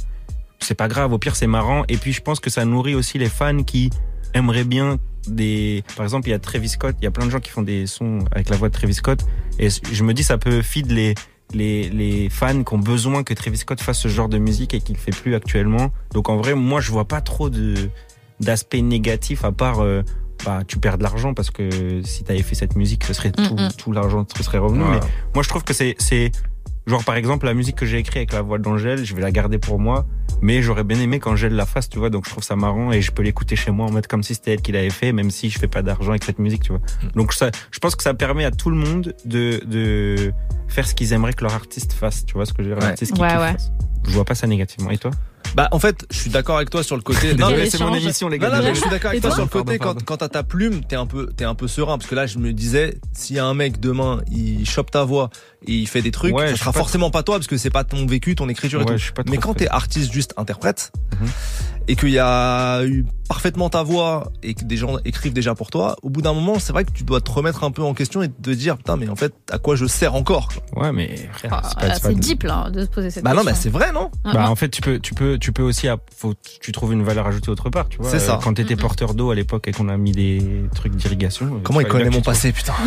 c'est 0.60 0.74
pas 0.76 0.88
grave, 0.88 1.12
au 1.12 1.18
pire 1.18 1.34
c'est 1.36 1.46
marrant. 1.48 1.82
Et 1.88 1.96
puis 1.96 2.12
je 2.12 2.20
pense 2.22 2.38
que 2.40 2.48
ça 2.50 2.64
nourrit 2.64 2.94
aussi 2.94 3.18
les 3.18 3.28
fans 3.28 3.62
qui 3.64 3.90
aimeraient 4.34 4.64
bien 4.64 4.98
des... 5.28 5.84
Par 5.96 6.04
exemple, 6.04 6.28
il 6.28 6.30
y 6.30 6.34
a 6.34 6.38
Travis 6.38 6.68
Scott, 6.70 6.96
il 7.00 7.04
y 7.04 7.06
a 7.06 7.10
plein 7.10 7.26
de 7.26 7.30
gens 7.30 7.40
qui 7.40 7.50
font 7.50 7.62
des 7.62 7.86
sons 7.86 8.20
avec 8.32 8.48
la 8.48 8.56
voix 8.56 8.68
de 8.68 8.74
Travis 8.74 8.94
Scott. 8.94 9.24
Et 9.58 9.68
je 9.70 10.04
me 10.04 10.14
dis, 10.14 10.22
ça 10.22 10.38
peut 10.38 10.62
feed 10.62 10.90
les, 10.90 11.14
les, 11.54 11.88
les 11.90 12.28
fans 12.28 12.62
qui 12.64 12.74
ont 12.74 12.78
besoin 12.78 13.22
que 13.22 13.34
Travis 13.34 13.58
Scott 13.58 13.80
fasse 13.80 14.00
ce 14.00 14.08
genre 14.08 14.28
de 14.28 14.38
musique 14.38 14.74
et 14.74 14.80
qu'il 14.80 14.96
le 14.96 15.00
fait 15.00 15.12
plus 15.14 15.34
actuellement. 15.34 15.92
Donc 16.12 16.28
en 16.28 16.36
vrai, 16.36 16.54
moi, 16.54 16.80
je 16.80 16.90
vois 16.90 17.06
pas 17.06 17.20
trop 17.20 17.50
de 17.50 17.74
d'aspect 18.40 18.82
négatif 18.82 19.44
à 19.44 19.52
part... 19.52 19.80
euh, 19.80 20.02
bah, 20.44 20.62
tu 20.66 20.78
perds 20.78 20.98
de 20.98 21.04
l'argent 21.04 21.34
parce 21.34 21.52
que 21.52 22.02
si 22.02 22.24
t'avais 22.24 22.42
fait 22.42 22.56
cette 22.56 22.74
musique, 22.74 23.04
ce 23.04 23.12
serait 23.12 23.30
tout, 23.30 23.54
Mm, 23.54 23.66
mm. 23.66 23.72
tout 23.78 23.92
l'argent 23.92 24.24
te 24.24 24.42
serait 24.42 24.58
revenu. 24.58 24.82
Ouais. 24.82 24.90
Mais 24.94 25.00
moi, 25.34 25.44
je 25.44 25.48
trouve 25.48 25.62
que 25.62 25.72
c'est, 25.72 25.94
c'est, 26.00 26.32
genre, 26.86 27.04
par 27.04 27.14
exemple, 27.16 27.46
la 27.46 27.54
musique 27.54 27.76
que 27.76 27.86
j'ai 27.86 27.98
écrite 27.98 28.16
avec 28.16 28.32
la 28.32 28.42
voix 28.42 28.58
d'Angèle, 28.58 29.04
je 29.04 29.14
vais 29.14 29.22
la 29.22 29.30
garder 29.30 29.58
pour 29.58 29.78
moi, 29.78 30.06
mais 30.40 30.62
j'aurais 30.62 30.84
bien 30.84 30.98
aimé 31.00 31.20
qu'Angèle 31.20 31.54
la 31.54 31.66
fasse, 31.66 31.88
tu 31.88 31.98
vois, 31.98 32.10
donc 32.10 32.24
je 32.26 32.30
trouve 32.30 32.42
ça 32.42 32.56
marrant 32.56 32.90
et 32.92 33.00
je 33.00 33.12
peux 33.12 33.22
l'écouter 33.22 33.54
chez 33.56 33.70
moi 33.70 33.86
en 33.86 33.90
mode 33.92 34.06
comme 34.06 34.22
si 34.22 34.34
c'était 34.34 34.52
elle 34.54 34.62
qui 34.62 34.72
l'avait 34.72 34.90
fait, 34.90 35.12
même 35.12 35.30
si 35.30 35.50
je 35.50 35.58
fais 35.58 35.68
pas 35.68 35.82
d'argent 35.82 36.10
avec 36.10 36.24
cette 36.24 36.38
musique, 36.38 36.62
tu 36.62 36.70
vois. 36.72 36.80
Donc 37.14 37.32
ça, 37.32 37.50
je 37.70 37.78
pense 37.78 37.94
que 37.94 38.02
ça 38.02 38.14
permet 38.14 38.44
à 38.44 38.50
tout 38.50 38.70
le 38.70 38.76
monde 38.76 39.14
de, 39.24 39.60
de 39.64 40.32
faire 40.68 40.86
ce 40.86 40.94
qu'ils 40.94 41.12
aimeraient 41.12 41.32
que 41.34 41.44
leur 41.44 41.54
artiste 41.54 41.92
fasse, 41.92 42.24
tu 42.26 42.34
vois 42.34 42.46
ce 42.46 42.52
que 42.52 42.62
je 42.62 42.68
veux 42.70 42.74
dire, 42.76 42.84
Ouais. 42.88 42.94
qui 42.94 43.04
Ouais, 43.04 43.10
kiffe 43.12 43.20
ouais. 43.20 43.52
fasse. 43.52 43.72
Je 44.04 44.10
vois 44.10 44.24
pas 44.24 44.34
ça 44.34 44.46
négativement. 44.48 44.90
Et 44.90 44.98
toi? 44.98 45.12
Bah 45.54 45.68
en 45.72 45.78
fait, 45.78 46.06
je 46.10 46.16
suis 46.18 46.30
d'accord 46.30 46.56
avec 46.56 46.70
toi 46.70 46.82
sur 46.82 46.96
le 46.96 47.02
côté. 47.02 47.34
Désolé, 47.34 47.56
mais- 47.56 47.70
c'est 47.70 47.78
mon 47.80 47.94
émission, 47.94 48.28
les 48.28 48.38
gars. 48.38 48.48
Non, 48.48 48.56
non, 48.56 48.62
mais 48.64 48.74
je 48.74 48.80
suis 48.80 48.90
d'accord 48.90 49.10
avec 49.10 49.20
toi 49.20 49.30
toi 49.30 49.36
sur 49.36 49.44
le 49.44 49.50
côté 49.64 49.78
pardon. 49.78 49.98
quand, 50.00 50.04
quand 50.04 50.16
t'as 50.18 50.28
ta 50.28 50.42
plume, 50.42 50.82
t'es 50.84 50.96
un 50.96 51.06
peu 51.06 51.26
t'es 51.36 51.44
un 51.44 51.54
peu 51.54 51.68
serein 51.68 51.98
parce 51.98 52.08
que 52.08 52.14
là 52.14 52.26
je 52.26 52.38
me 52.38 52.52
disais 52.52 52.98
s'il 53.12 53.36
y 53.36 53.38
a 53.38 53.44
un 53.44 53.54
mec 53.54 53.78
demain 53.80 54.20
il 54.30 54.66
chope 54.68 54.90
ta 54.90 55.04
voix 55.04 55.28
et 55.66 55.72
il 55.74 55.86
fait 55.86 56.02
des 56.02 56.10
trucs, 56.10 56.34
Ouais, 56.34 56.48
ça 56.50 56.56
sera 56.56 56.72
pas 56.72 56.78
forcément 56.78 57.10
pas 57.10 57.22
toi 57.22 57.36
parce 57.36 57.46
que 57.46 57.56
c'est 57.56 57.70
pas 57.70 57.84
ton 57.84 58.06
vécu, 58.06 58.34
ton 58.34 58.48
écriture 58.48 58.80
et 58.80 58.84
Ouais, 58.84 58.96
tout. 58.96 59.22
Mais 59.30 59.36
quand 59.36 59.54
t'es 59.54 59.68
artiste 59.68 60.12
juste 60.12 60.32
interprète 60.36 60.90
Mhm. 61.20 61.28
Et 61.88 61.96
qu'il 61.96 62.10
y 62.10 62.18
a 62.18 62.84
eu 62.84 63.04
parfaitement 63.28 63.70
ta 63.70 63.82
voix 63.82 64.30
et 64.42 64.52
que 64.52 64.64
des 64.64 64.76
gens 64.76 64.98
écrivent 65.06 65.32
déjà 65.32 65.54
pour 65.54 65.70
toi, 65.70 65.96
au 66.02 66.10
bout 66.10 66.20
d'un 66.20 66.34
moment 66.34 66.58
c'est 66.58 66.72
vrai 66.72 66.84
que 66.84 66.92
tu 66.92 67.02
dois 67.02 67.20
te 67.22 67.30
remettre 67.30 67.64
un 67.64 67.70
peu 67.70 67.82
en 67.82 67.94
question 67.94 68.22
et 68.22 68.28
te 68.28 68.50
dire 68.50 68.76
putain 68.76 68.96
mais 68.96 69.08
en 69.08 69.16
fait 69.16 69.32
à 69.50 69.58
quoi 69.58 69.74
je 69.74 69.86
sers 69.86 70.14
encore 70.14 70.48
quoi. 70.48 70.82
Ouais, 70.84 70.92
mais 70.92 71.16
frère, 71.32 71.52
Ah, 71.54 71.62
c'est 71.68 71.74
pas, 71.78 71.94
c'est 71.94 72.02
pas- 72.02 72.08
C'est 72.10 72.14
deep 72.14 72.42
là 72.42 72.68
de 72.70 72.82
se 72.82 72.88
poser 72.90 73.10
cette 73.10 73.24
Bah 73.24 73.30
non 73.30 73.36
question. 73.36 73.52
mais 73.52 73.58
c'est 73.58 73.70
vrai 73.70 73.92
non 73.92 74.10
Ah, 74.24 74.32
Bah 74.34 74.42
ah. 74.46 74.50
en 74.50 74.54
fait 74.56 74.68
tu 74.68 74.82
peux 74.82 74.98
tu 74.98 75.14
peux 75.14 75.38
tu 75.38 75.50
peux 75.52 75.62
aussi 75.62 75.86
faut 76.14 76.34
tu 76.60 76.72
trouves 76.72 76.92
une 76.92 77.02
valeur 77.04 77.26
ajoutée 77.26 77.50
autre 77.50 77.70
part 77.70 77.88
tu 77.88 77.98
vois 77.98 78.10
C'est 78.10 78.18
ça. 78.18 78.38
Quand 78.42 78.52
t'étais 78.54 78.76
porteur 78.76 79.14
d'eau 79.14 79.30
à 79.30 79.34
l'époque 79.34 79.66
et 79.68 79.72
qu'on 79.72 79.88
a 79.88 79.96
mis 79.96 80.12
des 80.12 80.64
trucs 80.74 80.94
d'irrigation 80.94 81.46
euh, 81.46 81.58
Comment 81.62 81.80
il 81.80 81.86
connaît 81.86 82.10
mon 82.10 82.20
que 82.20 82.26
passé 82.26 82.52
putain 82.52 82.74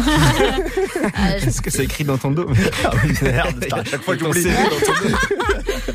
Ah, 1.15 1.37
Est-ce 1.37 1.61
que 1.61 1.69
c'est 1.71 1.83
écrit 1.85 2.03
dans 2.03 2.17
ton 2.17 2.31
dos 2.31 2.47
Ah, 2.83 2.91
Merde, 3.21 3.59
putain, 3.61 3.77
à 3.77 3.83
chaque 3.83 4.01
fois 4.01 4.15
Ton 4.17 4.25
j'oublie. 4.25 4.41
CV 4.43 4.55
dans 4.55 4.69
ton 4.93 5.07
dos. 5.09 5.15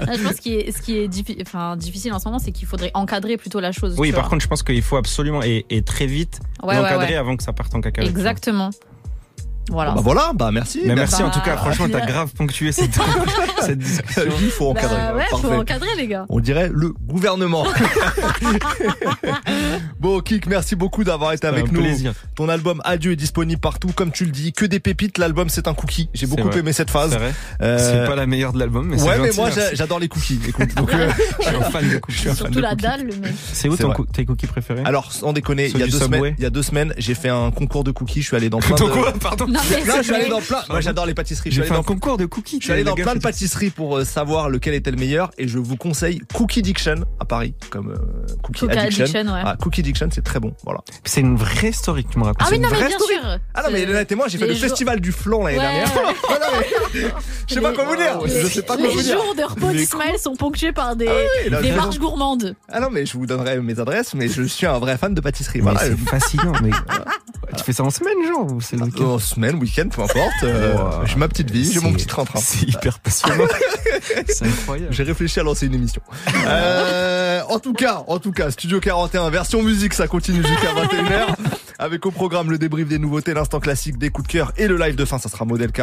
Ah, 0.07 0.17
je 0.17 0.23
pense 0.23 0.35
que 0.37 0.73
ce 0.73 0.81
qui 0.83 0.97
est, 0.99 1.09
difficile 1.09 2.13
en 2.13 2.19
ce 2.19 2.25
moment, 2.29 2.39
c'est 2.39 2.53
qu'il 2.53 2.67
faudrait 2.69 2.89
encadrer 2.95 3.36
plutôt 3.36 3.61
la 3.61 3.72
chose. 3.72 3.97
Oui 3.99 4.12
par 4.12 4.22
vois. 4.22 4.30
contre 4.30 4.43
je 4.43 4.49
pense 4.49 4.62
qu'il 4.62 4.82
faut 4.82 4.97
absolument 4.97 5.43
et, 5.43 5.66
et 5.70 5.82
très 5.82 6.07
vite 6.07 6.41
Ouais, 6.62 6.68
ouais, 6.68 6.82
l'encadrer 6.82 7.07
ouais. 7.09 7.16
avant 7.16 7.36
que 7.36 7.43
ça 7.43 7.53
parte 7.53 7.74
en 7.74 7.80
cacahuète. 7.80 8.11
Exactement. 8.11 8.70
Voilà. 9.71 9.93
Bah 9.93 10.01
voilà, 10.03 10.33
bah 10.35 10.51
merci. 10.53 10.81
Mais 10.85 10.95
merci 10.95 11.23
Bah, 11.23 11.29
en 11.29 11.31
tout 11.31 11.41
cas 11.41 11.57
franchement 11.57 11.87
t'as 11.91 12.01
grave 12.07 12.31
ponctué 12.37 12.73
cette, 12.73 12.99
cette 13.61 13.79
discussion. 13.79 14.23
Il 14.43 14.51
faut 14.51 14.68
encadrer. 14.71 14.97
Bah 14.97 15.14
ouais, 15.16 15.25
faut 15.31 15.39
Parfait. 15.39 15.57
encadrer 15.57 15.89
les 15.97 16.07
gars. 16.09 16.27
On 16.29 16.41
dirait 16.41 16.71
le 16.73 16.91
gouvernement. 16.91 17.64
bon, 20.01 20.21
Kik, 20.21 20.47
merci 20.47 20.77
beaucoup 20.77 21.05
d'avoir 21.05 21.33
été 21.33 21.47
avec 21.47 21.68
un 21.68 21.73
nous. 21.73 21.81
plaisir. 21.81 22.12
Ton 22.35 22.49
album 22.49 22.81
Adieu 22.85 23.12
est 23.12 23.16
disponible 23.16 23.61
partout, 23.61 23.91
comme 23.95 24.12
tu 24.12 24.25
le 24.25 24.31
dis. 24.31 24.53
Que 24.53 24.64
des 24.66 24.81
pépites, 24.81 25.18
l'album 25.18 25.49
c'est 25.49 25.68
un 25.68 25.75
cookie. 25.75 26.09
J'ai 26.14 26.27
beaucoup 26.27 26.49
vrai. 26.49 26.61
aimé 26.61 26.73
cette 26.73 26.91
phase. 26.91 27.11
C'est 27.12 27.18
vrai. 27.18 27.33
Euh, 27.62 27.79
C'est 27.79 28.07
pas 28.09 28.16
la 28.16 28.27
meilleure 28.27 28.53
de 28.53 28.59
l'album 28.59 28.89
mais 28.89 28.99
c'est 28.99 29.05
ouais, 29.09 29.18
mais 29.18 29.31
moi 29.37 29.47
merci. 29.47 29.61
j'a- 29.61 29.75
j'adore 29.75 29.99
les 29.99 30.09
cookies. 30.09 30.41
Écoute, 30.49 30.75
donc, 30.75 30.93
euh, 30.93 31.11
je 31.41 31.47
suis 31.47 31.57
un 31.57 31.61
fan 31.62 31.89
de 31.89 31.99
cookies. 31.99 32.25
fan 32.25 32.37
Surtout 32.37 32.53
de 32.55 32.61
la 32.61 32.71
cookies. 32.71 32.83
dalle, 32.83 33.07
le 33.07 33.16
mec. 33.16 33.33
C'est 33.53 33.68
où 33.68 33.77
ton 33.77 33.93
tes 34.12 34.25
cookies 34.25 34.47
préférés? 34.47 34.83
Alors, 34.85 35.12
sans 35.12 35.33
déconner, 35.33 35.66
il 35.68 35.79
y, 35.79 35.83
a 35.83 35.87
deux 35.87 35.99
semaines, 35.99 36.35
il 36.39 36.43
y 36.43 36.47
a 36.47 36.51
deux 36.51 36.62
semaines, 36.62 36.95
j'ai 36.99 37.14
fait 37.14 37.29
un 37.29 37.51
concours 37.51 37.85
de 37.85 37.91
cookies. 37.91 38.23
Je 38.23 38.27
suis 38.29 38.37
allé 38.37 38.51
dans 38.51 38.59
plein 38.59 38.77
Ton 38.77 38.87
de. 38.89 38.93
quoi? 38.93 39.12
Pardon 39.21 39.47
Là, 39.87 39.97
je 39.99 40.03
suis 40.03 40.15
allé 40.15 40.29
dans 40.29 40.41
plein. 40.41 40.63
Moi, 40.69 40.81
j'adore 40.81 41.07
les 41.07 41.15
pâtisseries. 41.15 41.51
Je 41.51 41.55
suis 41.55 41.57
J'ai 41.57 41.61
allé 41.63 41.69
fait 41.69 41.75
dans 41.75 41.81
un 41.81 41.95
concours 41.95 42.17
de 42.17 42.27
cookies. 42.27 42.59
Je 42.61 42.65
suis 42.65 42.73
allé 42.73 42.85
dans 42.85 42.95
plein 42.95 43.15
de 43.15 43.21
pâtisseries 43.21 43.71
pour 43.71 43.99
euh, 43.99 44.05
savoir 44.05 44.49
lequel 44.49 44.75
était 44.75 44.91
le 44.91 44.97
meilleur 44.97 45.31
et 45.39 45.49
je 45.49 45.59
vous 45.59 45.77
conseille 45.77 46.21
Cookie 46.35 46.63
Diction 46.63 46.97
à 47.19 47.25
Paris 47.25 47.55
comme 47.71 47.91
euh, 47.91 47.97
Cookie 48.43 48.61
Cookie 48.61 48.79
Addiction. 48.79 49.05
Addiction, 49.05 49.33
ouais. 49.35 49.43
Ah, 49.45 49.57
Cookie 49.61 49.83
Diction, 49.83 50.09
c'est 50.13 50.23
très 50.25 50.41
bon. 50.41 50.55
Voilà. 50.65 50.81
C'est 51.05 51.21
une 51.21 51.37
vraie 51.37 51.73
story 51.73 52.05
que 52.05 52.13
tu 52.13 52.19
me 52.19 52.25
racontes. 52.25 52.43
Ah 52.47 52.49
oui, 52.51 52.59
non, 52.59 52.69
mais 52.71 52.79
bien 52.79 52.91
story. 52.91 53.15
sûr. 53.15 53.39
Ah 53.55 53.63
non 53.65 53.69
mais 53.73 53.85
Léna 53.85 54.03
et 54.09 54.15
moi 54.15 54.27
j'ai 54.29 54.39
fait 54.39 54.47
les 54.47 54.55
le 54.55 54.59
jours- 54.59 54.69
festival 54.69 55.01
du 55.01 55.13
flan 55.13 55.45
l'année 55.45 55.59
Ouais, 55.59 55.63
dernière. 55.65 55.89
je 57.47 57.55
sais 57.55 57.61
pas 57.61 57.71
Les- 57.71 57.77
quoi 57.77 57.85
vous 57.85 57.97
dire. 57.97 58.21
Je 58.27 58.47
sais 58.47 58.63
pas 58.63 58.77
quoi 58.77 58.87
Les 58.87 58.93
vous 58.95 59.03
dire. 59.03 59.15
jours 59.21 59.35
de 59.35 59.43
repos 59.43 59.71
d'Ismaël 59.71 60.19
sont 60.19 60.35
ponctués 60.37 60.73
par 60.73 60.97
des, 60.97 61.09
Ah 61.09 61.61
marches 61.77 61.99
gourmandes. 61.99 62.55
Ah 62.71 62.81
non 62.81 62.89
mais 62.91 63.07
je 63.07 63.13
vous 63.19 63.27
donnerai 63.27 63.61
mes 63.61 63.79
adresses 63.81 64.15
mais 64.15 64.29
je 64.29 64.43
suis 64.43 64.67
un 64.67 64.79
vrai 64.79 64.97
fan 64.97 65.15
de 65.15 65.21
pâtisserie. 65.21 65.61
C'est 65.81 65.99
fascinant. 66.09 66.53
Mais 66.63 66.71
tu 67.57 67.65
fais 67.65 67.73
ça 67.73 67.83
en 67.85 67.91
semaine, 67.91 68.15
genre 68.29 68.53
ou 68.53 68.61
c'est 68.61 68.77
le 68.77 68.85
week-end 68.85 69.05
En 69.05 69.19
semaine, 69.19 69.50
week-end, 69.57 69.89
peu 69.89 70.03
importe. 70.03 70.43
euh, 70.45 70.75
Wow. 70.75 71.07
J'ai 71.07 71.17
ma 71.17 71.29
petite 71.29 71.51
vie, 71.51 71.71
j'ai 71.73 71.81
mon 71.81 71.93
petit 71.93 72.07
train-train. 72.07 72.39
C'est 72.41 72.69
hyper 72.69 72.99
passionnant. 73.01 73.45
c'est 74.29 74.47
incroyable. 74.47 74.93
J'ai 74.93 75.03
réfléchi 75.03 75.41
à 75.41 75.43
lancer 75.43 75.67
une 75.67 75.75
émission. 75.75 76.03
Euh, 76.47 77.41
en 77.49 77.59
tout 77.59 77.73
cas, 77.73 78.03
en 78.07 78.19
tout 78.19 78.33
cas, 78.33 78.51
Studio 78.51 78.81
41, 78.81 79.29
version 79.31 79.63
musique, 79.63 79.95
ça 79.95 80.07
continue 80.09 80.43
jusqu'à 80.45 80.73
21h. 80.75 81.35
Avec 81.79 82.05
au 82.07 82.11
programme 82.11 82.51
le 82.51 82.59
débrief 82.59 82.89
des 82.89 82.99
nouveautés, 82.99 83.33
l'instant 83.35 83.61
classique, 83.61 83.99
des 83.99 84.11
coups 84.11 84.29
de 84.29 84.33
cœur 84.33 84.53
et 84.57 84.67
le 84.69 84.77
live 84.77 84.95
de 84.97 85.05
fin, 85.05 85.19
ça 85.19 85.29
sera 85.29 85.45
modèle 85.45 85.73
K. 85.73 85.81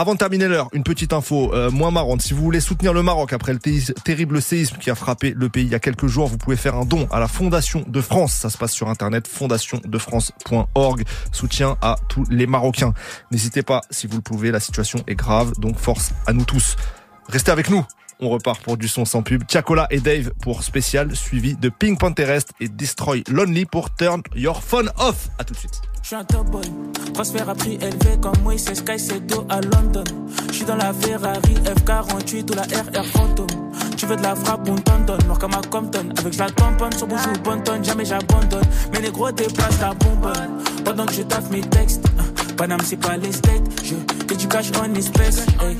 Avant 0.00 0.12
de 0.12 0.18
terminer 0.18 0.46
l'heure, 0.46 0.68
une 0.74 0.84
petite 0.84 1.12
info 1.12 1.52
euh, 1.52 1.72
moins 1.72 1.90
marrante. 1.90 2.22
Si 2.22 2.32
vous 2.32 2.40
voulez 2.40 2.60
soutenir 2.60 2.92
le 2.92 3.02
Maroc 3.02 3.32
après 3.32 3.52
le 3.52 3.58
terrible 3.58 4.40
séisme 4.40 4.76
qui 4.76 4.90
a 4.90 4.94
frappé 4.94 5.34
le 5.36 5.48
pays 5.48 5.64
il 5.64 5.72
y 5.72 5.74
a 5.74 5.80
quelques 5.80 6.06
jours, 6.06 6.28
vous 6.28 6.38
pouvez 6.38 6.54
faire 6.54 6.76
un 6.76 6.84
don 6.84 7.08
à 7.10 7.18
la 7.18 7.26
Fondation 7.26 7.84
de 7.84 8.00
France. 8.00 8.32
Ça 8.32 8.48
se 8.48 8.56
passe 8.56 8.70
sur 8.70 8.88
internet, 8.88 9.26
fondationdefrance.org. 9.26 11.02
Soutien 11.32 11.76
à 11.82 11.96
tous 12.08 12.22
les 12.30 12.46
Marocains. 12.46 12.94
N'hésitez 13.32 13.64
pas 13.64 13.80
si 13.90 14.06
vous 14.06 14.14
le 14.14 14.22
pouvez, 14.22 14.52
la 14.52 14.60
situation 14.60 15.00
est 15.08 15.16
grave, 15.16 15.54
donc 15.58 15.76
force 15.76 16.12
à 16.28 16.32
nous 16.32 16.44
tous. 16.44 16.76
Restez 17.28 17.50
avec 17.50 17.68
nous. 17.68 17.84
On 18.20 18.30
repart 18.30 18.60
pour 18.62 18.76
du 18.76 18.88
son 18.88 19.04
sans 19.04 19.22
pub. 19.22 19.46
Tiakola 19.46 19.86
et 19.90 20.00
Dave 20.00 20.32
pour 20.42 20.64
spécial, 20.64 21.14
suivi 21.14 21.54
de 21.54 21.68
Pink 21.68 22.00
Panterest 22.00 22.52
et 22.60 22.68
Destroy 22.68 23.22
Lonely 23.28 23.64
pour 23.64 23.94
Turn 23.94 24.22
Your 24.34 24.62
Phone 24.62 24.90
Off. 24.98 25.28
À 25.38 25.44
tout 25.44 25.54
de 25.54 25.58
suite. 25.58 25.80
Je 26.02 26.08
suis 26.08 26.16
un 26.16 26.24
top 26.24 26.46
boy, 26.46 26.62
transfert 27.12 27.48
à 27.48 27.54
prix 27.54 27.74
élevé 27.74 28.18
comme 28.20 28.38
Moïse 28.42 28.64
Sky 28.64 28.98
Sedo 28.98 29.46
à 29.48 29.60
London. 29.60 30.04
Je 30.48 30.54
suis 30.54 30.64
dans 30.64 30.76
la 30.76 30.92
Ferrari 30.92 31.54
F48 31.64 32.50
ou 32.50 32.54
la 32.54 32.62
RR 32.62 33.06
Phantom. 33.06 33.46
Tu 33.96 34.06
veux 34.06 34.16
de 34.16 34.22
la 34.22 34.34
frappe, 34.34 34.68
on 34.68 34.76
t'en 34.76 35.00
donne, 35.00 35.24
mort 35.26 35.38
comme 35.38 35.54
à 35.54 35.60
Compton. 35.70 36.08
Avec 36.18 36.36
la 36.36 36.50
tamponne 36.50 36.92
sur 36.92 37.06
ou 37.06 37.38
bonne 37.44 37.62
tonne, 37.62 37.84
jamais 37.84 38.04
j'abandonne. 38.04 38.64
Mais 38.92 39.00
les 39.00 39.10
gros 39.10 39.30
déplacent 39.30 39.80
la 39.80 39.92
bonbonne. 39.94 40.62
Pendant 40.84 41.04
que 41.04 41.12
je 41.12 41.22
taffe 41.22 41.50
mes 41.50 41.60
textes, 41.60 42.04
Paname 42.58 42.80
c'est 42.82 42.96
pas 42.96 43.16
les 43.16 43.30
states. 43.30 43.62
Je 43.84 43.94
fais 44.28 44.36
du 44.36 44.48
cash 44.48 44.66
en 44.82 44.92
espèces. 44.94 45.46
hey. 45.62 45.76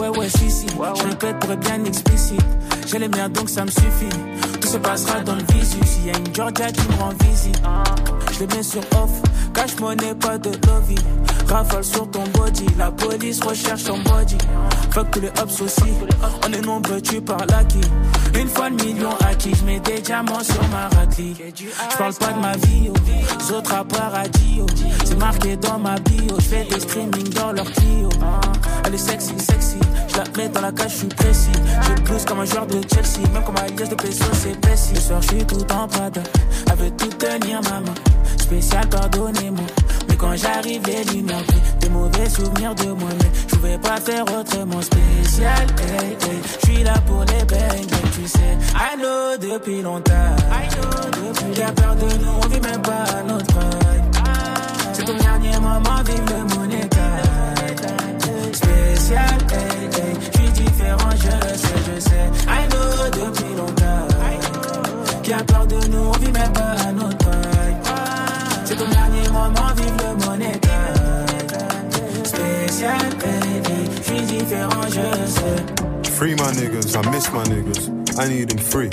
Ouais, 0.00 0.08
ouais, 0.16 0.28
si, 0.28 0.48
si. 0.48 0.66
Je 0.68 1.02
répète 1.02 1.40
pour 1.40 1.50
être 1.50 1.60
bien 1.60 1.84
explicite. 1.84 2.40
J'ai 2.86 3.00
les 3.00 3.08
miens 3.08 3.28
donc 3.28 3.48
ça 3.48 3.64
me 3.64 3.70
suffit. 3.70 4.08
Tout 4.66 4.72
se 4.72 4.78
passera 4.78 5.20
dans 5.20 5.36
le 5.36 5.44
visu. 5.52 5.78
S'il 5.84 6.06
y 6.06 6.10
a 6.10 6.18
une 6.18 6.34
Georgia 6.34 6.66
qui 6.72 6.80
me 6.88 6.94
rend 7.00 7.12
visite, 7.20 7.62
je 8.32 8.40
les 8.40 8.46
mets 8.48 8.62
sur 8.64 8.80
off. 9.00 9.10
Cash 9.54 9.78
money, 9.78 10.12
pas 10.16 10.38
de 10.38 10.50
lobby. 10.66 10.96
Rafale 11.46 11.84
sur 11.84 12.10
ton 12.10 12.24
body. 12.34 12.66
La 12.76 12.90
police 12.90 13.40
recherche 13.44 13.84
ton 13.84 13.98
body. 13.98 14.36
Fuck 14.90 15.12
tous 15.12 15.20
les 15.20 15.28
ups 15.28 15.60
aussi. 15.60 15.92
On 16.44 16.52
est 16.52 16.62
nombreux, 16.62 17.00
tu 17.00 17.20
parles 17.20 17.52
à 17.54 17.62
qui? 17.62 17.80
Une 18.34 18.48
fois 18.48 18.68
le 18.68 18.76
million 18.76 19.10
acquis, 19.20 19.54
je 19.54 19.64
mets 19.64 19.78
des 19.78 20.00
diamants 20.00 20.42
sur 20.42 20.62
ma 20.68 20.88
raclée. 20.98 21.34
Je 21.56 21.96
parle 21.96 22.14
pas 22.14 22.32
de 22.32 22.40
ma 22.40 22.56
vie, 22.56 22.90
oh. 22.90 22.98
Les 23.38 23.52
autres 23.54 23.72
à 23.72 23.84
paradis, 23.84 24.62
oh. 24.62 24.66
C'est 25.04 25.18
marqué 25.18 25.56
dans 25.56 25.78
ma 25.78 25.94
bio. 26.00 26.34
Je 26.40 26.44
fais 26.44 26.64
des 26.64 26.80
streaming 26.80 27.28
dans 27.34 27.52
leur 27.52 27.70
Clio. 27.70 28.08
Elle 28.84 28.94
est 28.94 28.98
sexy, 28.98 29.38
sexy. 29.38 29.76
Je 30.16 30.22
la 30.22 30.38
mets 30.38 30.48
dans 30.48 30.62
la 30.62 30.72
cage, 30.72 30.92
je 30.92 30.96
suis 30.96 31.08
précis. 31.08 31.50
Je 31.82 32.02
plus 32.02 32.24
comme 32.24 32.40
un 32.40 32.46
joueur 32.46 32.66
de 32.66 32.80
Chelsea. 32.90 33.28
Même 33.34 33.44
comme 33.44 33.56
un 33.56 33.66
liesse 33.76 33.90
de 33.90 33.94
peso, 33.96 34.24
c'est 34.32 34.58
précis. 34.62 34.94
Ce 34.94 35.02
soir, 35.02 35.20
je 35.20 35.28
suis 35.28 35.44
tout 35.44 35.60
en 35.70 35.86
prada. 35.86 36.22
Elle 36.70 36.76
veut 36.78 36.90
tout 36.92 37.08
tenir 37.08 37.60
ma 37.64 37.80
main. 37.80 37.94
Spécial, 38.38 38.88
pardonnez-moi. 38.88 39.66
Mais 40.08 40.16
quand 40.16 40.34
j'arrive, 40.34 40.80
les 40.86 41.04
lumières. 41.12 41.44
Des 41.80 41.90
mauvais 41.90 42.30
souvenirs 42.30 42.74
de 42.74 42.86
moi, 42.92 43.10
mais 43.20 43.30
je 43.46 43.56
pouvais 43.56 43.78
pas 43.78 44.00
faire 44.00 44.22
autrement 44.22 44.80
spécial. 44.80 45.66
Je 45.76 46.66
suis 46.66 46.82
là 46.82 46.94
pour 47.06 47.20
les 47.20 47.44
mais 47.54 48.10
tu 48.14 48.26
sais. 48.26 48.56
I 48.74 48.96
know 48.96 49.36
depuis 49.36 49.82
longtemps. 49.82 50.12
I 50.50 50.66
know 50.76 51.10
depuis. 51.10 51.52
Qui 51.52 51.62
a 51.62 51.72
peur 51.72 51.94
de 51.94 52.24
nous, 52.24 52.32
on 52.42 52.48
vit 52.48 52.60
même 52.60 52.80
pas 52.80 53.04
à 53.18 53.22
notre. 53.22 53.60
C'est 54.94 55.04
ton 55.04 55.16
dernier 55.18 55.58
moment, 55.58 56.02
vive 56.06 56.24
le 56.26 56.56
monétaire. 56.56 56.95
Spécial, 58.56 59.36
hey, 59.52 59.84
hey. 59.96 60.14
Je 60.20 60.38
suis 60.38 60.50
différent, 60.64 61.10
je 61.16 61.56
sais, 61.62 61.80
je 61.86 62.00
sais. 62.00 62.26
I 62.48 62.66
know 62.70 63.10
depuis 63.10 63.54
longtemps. 63.54 64.08
Qui 65.22 65.32
a 65.32 65.42
peur 65.44 65.66
de 65.66 65.86
nous, 65.88 66.06
on 66.08 66.12
vit 66.12 66.32
même 66.32 66.52
pas 66.52 66.74
à 66.88 66.92
notre 66.92 67.16
prime. 67.18 67.80
C'est 68.64 68.76
ton 68.76 68.88
dernier 68.88 69.28
moment, 69.28 69.74
vive 69.76 69.96
le 70.04 70.26
monétaire. 70.26 71.26
Spécial, 72.24 73.06
hey, 73.24 73.56
hey. 73.58 73.90
Je 73.98 74.02
suis 74.02 74.22
différent, 74.22 74.82
je 74.88 75.26
sais. 75.26 75.75
Free 76.16 76.34
my 76.34 76.50
niggas, 76.52 76.96
I 76.96 77.10
miss 77.10 77.30
my 77.30 77.44
niggas. 77.44 78.18
I 78.18 78.26
need 78.26 78.48
them 78.48 78.56
free. 78.56 78.88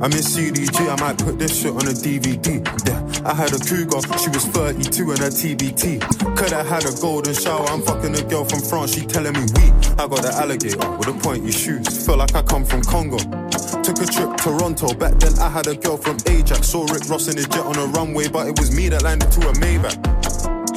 I 0.00 0.06
miss 0.06 0.38
CDG, 0.38 0.86
I 0.86 0.94
might 1.00 1.18
put 1.18 1.36
this 1.36 1.60
shit 1.60 1.72
on 1.72 1.82
a 1.82 1.90
DVD. 1.90 2.62
Yeah, 2.86 3.28
I 3.28 3.34
had 3.34 3.52
a 3.52 3.58
cougar, 3.58 3.98
she 4.22 4.30
was 4.30 4.46
32 4.54 5.10
and 5.10 5.20
a 5.20 5.30
TBT. 5.34 5.98
Could 6.36 6.52
I 6.52 6.62
had 6.62 6.84
a 6.84 6.92
golden 7.00 7.34
shower? 7.34 7.66
I'm 7.66 7.82
fucking 7.82 8.14
a 8.14 8.22
girl 8.22 8.44
from 8.44 8.60
France, 8.60 8.94
she 8.94 9.04
telling 9.04 9.32
me 9.32 9.40
we. 9.40 9.66
I 9.98 10.06
got 10.06 10.22
the 10.22 10.30
alligator 10.32 10.78
with 10.96 11.08
a 11.08 11.14
pointy 11.14 11.50
shoes. 11.50 12.06
Feel 12.06 12.18
like 12.18 12.36
I 12.36 12.42
come 12.42 12.64
from 12.64 12.82
Congo. 12.82 13.18
Took 13.18 13.98
a 13.98 14.06
trip 14.06 14.36
to 14.36 14.44
Toronto, 14.44 14.94
back 14.94 15.14
then 15.18 15.36
I 15.40 15.50
had 15.50 15.66
a 15.66 15.74
girl 15.74 15.96
from 15.96 16.18
Ajax. 16.28 16.68
Saw 16.68 16.86
Rick 16.86 17.10
Ross 17.10 17.26
in 17.26 17.36
his 17.36 17.48
jet 17.48 17.66
on 17.66 17.76
a 17.76 17.86
runway, 17.86 18.28
but 18.28 18.46
it 18.46 18.56
was 18.60 18.70
me 18.70 18.88
that 18.90 19.02
landed 19.02 19.32
to 19.32 19.48
a 19.48 19.52
Maybach. 19.54 19.98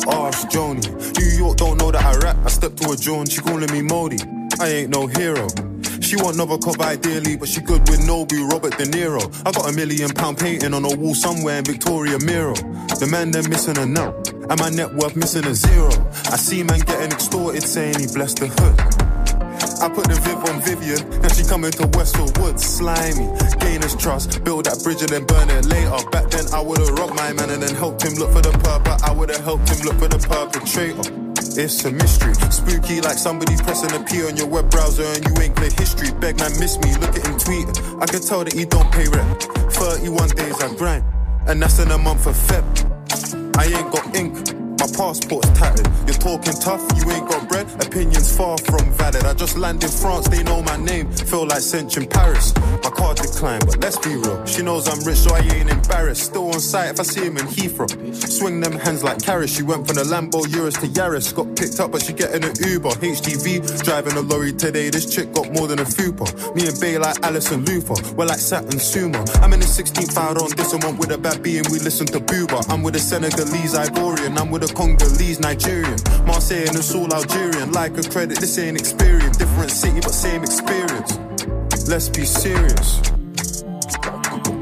Ask 0.09 0.49
Joni. 0.49 0.89
New 1.19 1.37
York 1.37 1.57
don't 1.57 1.77
know 1.77 1.91
that 1.91 2.03
I 2.03 2.17
rap. 2.25 2.37
I 2.43 2.49
stepped 2.49 2.81
to 2.81 2.89
a 2.89 2.95
John, 2.97 3.27
she 3.27 3.41
calling 3.41 3.71
me 3.71 3.83
Modi. 3.83 4.36
I 4.59 4.69
ain't 4.69 4.89
no 4.89 5.07
hero. 5.07 5.47
She 6.01 6.15
want 6.15 6.35
another 6.35 6.57
cop 6.57 6.79
ideally, 6.79 7.37
but 7.37 7.49
she 7.49 7.61
good 7.61 7.81
with 7.89 7.99
Nobu, 8.01 8.49
Robert 8.49 8.77
De 8.77 8.85
Niro. 8.85 9.21
I 9.45 9.51
got 9.51 9.69
a 9.69 9.73
million 9.73 10.09
pound 10.09 10.37
painting 10.37 10.73
on 10.73 10.85
a 10.85 10.95
wall 10.95 11.13
somewhere 11.13 11.57
in 11.59 11.65
Victoria 11.65 12.17
Miro. 12.19 12.55
The 12.55 13.07
man 13.11 13.31
they're 13.31 13.47
missing 13.47 13.77
a 13.77 13.85
nut, 13.85 14.31
and 14.49 14.59
my 14.59 14.69
net 14.69 14.93
worth 14.93 15.15
missing 15.15 15.45
a 15.45 15.53
zero. 15.53 15.91
I 16.31 16.37
see 16.37 16.63
man 16.63 16.79
getting 16.79 17.11
extorted 17.11 17.63
saying 17.63 17.99
he 17.99 18.07
blessed 18.07 18.37
the 18.39 18.47
hood. 18.47 19.06
I 19.81 19.89
put 19.89 20.07
the 20.09 20.17
Viv 20.25 20.41
on 20.49 20.61
Vivian, 20.61 21.21
now 21.21 21.29
she 21.29 21.43
coming 21.43 21.71
to 21.71 21.85
Westfield 21.93 22.37
Woods, 22.39 22.65
slimy. 22.65 23.29
Gain 23.59 23.81
his 23.81 23.95
trust, 23.95 24.43
build 24.43 24.65
that 24.65 24.81
bridge 24.83 25.01
and 25.01 25.09
then 25.09 25.25
burn 25.25 25.49
it 25.49 25.65
later. 25.65 25.97
Back 26.09 26.29
then 26.31 26.45
I 26.53 26.61
would've 26.61 26.89
robbed 26.97 27.15
my 27.15 27.33
man 27.33 27.49
and 27.49 27.61
then 27.61 27.75
helped 27.75 28.01
him 28.03 28.13
look 28.15 28.31
for 28.31 28.41
the 28.41 28.51
purple. 28.57 28.97
I 29.03 29.11
would've 29.13 29.43
helped 29.43 29.69
him 29.69 29.85
look 29.85 29.97
for 29.99 30.07
the 30.07 30.17
perpetrator. 30.17 31.05
It's 31.59 31.85
a 31.85 31.91
mystery, 31.91 32.33
spooky 32.49 33.01
like 33.01 33.17
somebody 33.17 33.55
pressing 33.57 33.93
a 33.93 34.03
P 34.03 34.25
on 34.25 34.37
your 34.37 34.47
web 34.47 34.69
browser 34.69 35.03
and 35.03 35.25
you 35.25 35.33
ain't 35.41 35.55
cleared 35.55 35.73
history. 35.73 36.09
Beg 36.19 36.37
man, 36.37 36.51
miss 36.59 36.77
me, 36.79 36.93
look 36.97 37.15
at 37.17 37.25
him 37.25 37.37
tweet. 37.37 37.69
I 38.01 38.05
can 38.05 38.21
tell 38.21 38.43
that 38.43 38.53
he 38.53 38.65
don't 38.65 38.91
pay 38.91 39.07
rent. 39.07 39.43
31 39.73 40.29
days 40.29 40.61
I 40.61 40.73
grind, 40.75 41.05
and 41.47 41.61
that's 41.61 41.79
in 41.79 41.91
a 41.91 41.97
month 41.97 42.25
of 42.25 42.35
Feb. 42.35 42.65
I 43.57 43.65
ain't 43.65 43.91
got 43.91 44.15
ink. 44.15 44.66
My 44.79 44.87
passport's 44.87 45.49
tattered. 45.57 45.87
You're 46.05 46.17
talking 46.17 46.53
tough, 46.53 46.81
you 46.97 47.09
ain't 47.11 47.27
got 47.29 47.47
bread. 47.49 47.67
Opinions 47.81 48.35
far 48.35 48.57
from 48.59 48.91
valid. 48.93 49.25
I 49.25 49.33
just 49.33 49.57
landed 49.57 49.89
France, 49.89 50.27
they 50.27 50.43
know 50.43 50.61
my 50.61 50.77
name. 50.77 51.11
Feel 51.11 51.47
like 51.47 51.61
cinch 51.61 51.97
in 51.97 52.07
Paris. 52.07 52.53
My 52.83 52.89
car 52.89 53.13
declined, 53.15 53.65
but 53.65 53.79
let's 53.81 53.97
be 53.99 54.15
real. 54.15 54.45
She 54.45 54.61
knows 54.61 54.87
I'm 54.87 55.03
rich, 55.03 55.17
so 55.17 55.33
I 55.33 55.39
ain't 55.39 55.69
embarrassed. 55.69 56.23
Still 56.23 56.47
on 56.53 56.59
site 56.59 56.91
if 56.91 56.99
I 56.99 57.03
see 57.03 57.25
him 57.25 57.37
in 57.37 57.45
Heathrow. 57.47 57.89
Swing 58.13 58.59
them 58.61 58.73
hands 58.73 59.03
like 59.03 59.21
carrots. 59.21 59.55
She 59.55 59.63
went 59.63 59.87
from 59.87 59.95
the 59.95 60.03
Lambo 60.03 60.47
Urus 60.53 60.75
to 60.75 60.87
Yaris. 60.87 61.33
Got 61.33 61.55
picked 61.55 61.79
up, 61.79 61.91
but 61.91 62.03
she 62.03 62.13
getting 62.13 62.43
an 62.43 62.55
Uber. 62.67 62.89
HGV 62.89 63.83
driving 63.83 64.13
a 64.13 64.21
lorry 64.21 64.53
today. 64.53 64.89
This 64.89 65.13
chick 65.13 65.33
got 65.33 65.51
more 65.51 65.67
than 65.67 65.79
a 65.79 65.85
fupa. 65.85 66.27
Me 66.55 66.67
and 66.67 66.79
Bay 66.79 66.97
like 66.97 67.17
Alison 67.23 67.65
Luther. 67.65 67.95
We're 68.15 68.25
like 68.25 68.39
Saturn 68.39 68.79
Sumo. 68.79 69.21
I'm 69.41 69.53
in 69.53 69.59
the 69.59 69.65
16th 69.65 70.17
out 70.17 70.41
on 70.41 70.49
this 70.55 70.73
one 70.73 70.97
with 70.97 71.11
a 71.11 71.17
bad 71.17 71.37
and 71.37 71.67
we 71.69 71.79
listen 71.79 72.05
to 72.07 72.19
Booba. 72.19 72.69
I'm 72.69 72.83
with 72.83 72.95
a 72.95 72.99
Senegalese 72.99 73.73
Ivorian. 73.73 74.37
I'm 74.37 74.51
with 74.51 74.63
a 74.63 74.66
Congolese 74.71 75.39
Nigerian. 75.39 75.97
Marseille 76.25 76.67
and 76.67 76.75
it's 76.75 76.93
all 76.93 77.11
Algerian. 77.13 77.71
Like 77.71 77.97
a 77.97 78.03
credit, 78.03 78.39
this 78.39 78.57
ain't 78.57 78.79
experience. 78.79 79.37
Different 79.37 79.71
city, 79.71 79.99
but 79.99 80.13
same 80.13 80.43
experience. 80.43 81.17
Let's 81.87 82.09
be 82.09 82.25
serious. 82.25 83.01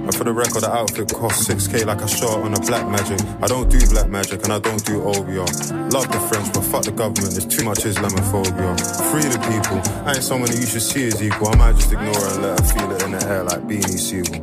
And 0.06 0.14
for 0.14 0.24
the 0.24 0.34
record, 0.34 0.62
the 0.62 0.72
outfit 0.72 1.12
cost 1.12 1.50
6k 1.50 1.86
like 1.86 2.02
I 2.02 2.06
shot 2.06 2.38
on 2.40 2.54
a 2.54 2.60
black 2.60 2.88
magic. 2.88 3.20
I 3.42 3.48
don't 3.48 3.70
do 3.70 3.80
black 3.90 4.08
magic 4.08 4.44
and 4.44 4.54
I 4.54 4.60
don't 4.60 4.86
do 4.86 5.02
OBR. 5.02 5.92
Love 5.92 6.12
the 6.12 6.20
French, 6.30 6.54
but 6.54 6.62
fuck 6.62 6.84
the 6.84 6.92
government. 6.92 7.34
There's 7.34 7.48
too 7.48 7.66
much 7.66 7.80
Islamophobia. 7.80 8.78
Free 9.10 9.26
the 9.26 9.42
people. 9.50 9.82
I 10.06 10.14
ain't 10.14 10.24
someone 10.24 10.52
that 10.52 10.60
you 10.60 10.68
should 10.68 10.84
see 10.84 11.08
as 11.08 11.24
equal. 11.24 11.50
I 11.50 11.56
might 11.56 11.76
just 11.76 11.92
ignore 11.92 12.14
her 12.14 12.34
and 12.34 12.42
let 12.44 12.60
her 12.60 12.66
feel 12.68 12.92
it 12.92 13.04
in 13.04 13.12
the 13.18 13.26
air 13.26 13.44
like 13.44 13.62
Beanie 13.66 13.98
Siegel. 13.98 14.38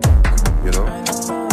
You 0.64 0.72
know? 0.72 1.51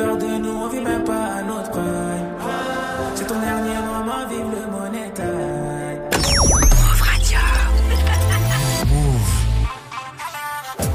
Peur 0.00 0.16
de 0.16 0.38
nous, 0.38 0.50
on 0.50 0.68
vit 0.68 0.80
même 0.80 1.04
pas 1.04 1.24
à 1.38 1.42
notre 1.42 1.70
prime. 1.70 1.84
C'est 3.14 3.26
ton 3.26 3.38
dernier 3.38 3.76
moment, 3.86 4.26
vive 4.30 4.46
le 4.56 4.62
money 4.70 5.12
time. 5.14 5.26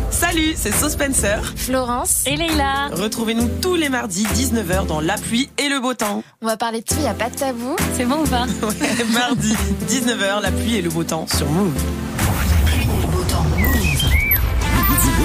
Salut, 0.09 0.53
c'est 0.55 0.73
So 0.73 0.89
Spencer. 0.89 1.53
Florence 1.55 2.23
et 2.25 2.35
Leïla. 2.35 2.89
Retrouvez-nous 2.91 3.47
tous 3.61 3.75
les 3.75 3.89
mardis 3.89 4.25
19h 4.25 4.87
dans 4.87 5.01
La 5.01 5.15
pluie 5.17 5.49
et 5.57 5.69
le 5.69 5.79
beau 5.79 5.93
temps. 5.93 6.23
On 6.41 6.47
va 6.47 6.57
parler 6.57 6.79
de 6.81 6.85
tout, 6.85 6.99
y 7.01 7.07
a 7.07 7.13
pas 7.13 7.29
de 7.29 7.35
tabou. 7.35 7.75
C'est 7.93 8.05
bon 8.05 8.23
ou 8.23 8.27
pas 8.27 8.45
Ouais, 8.63 9.05
mardi 9.13 9.53
19h, 9.87 10.41
La 10.41 10.51
pluie 10.51 10.77
et 10.77 10.81
le 10.81 10.89
beau 10.89 11.03
temps 11.03 11.27
sur 11.27 11.47
Move. 11.49 11.73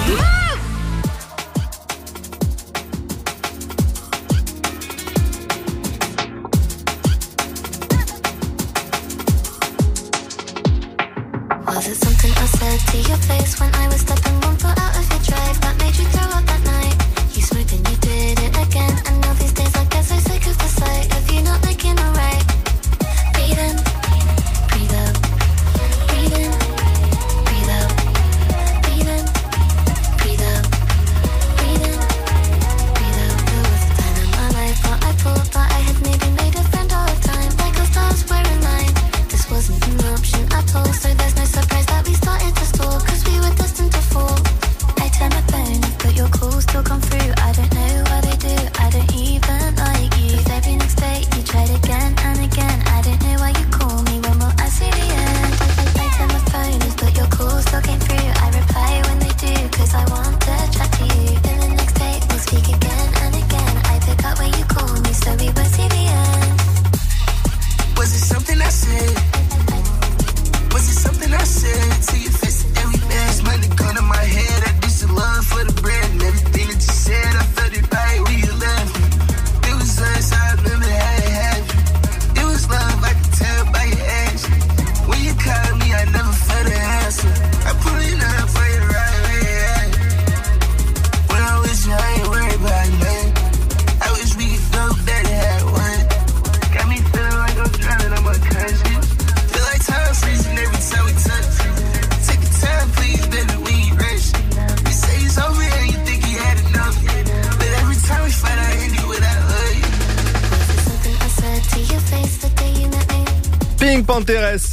Was 0.03 0.40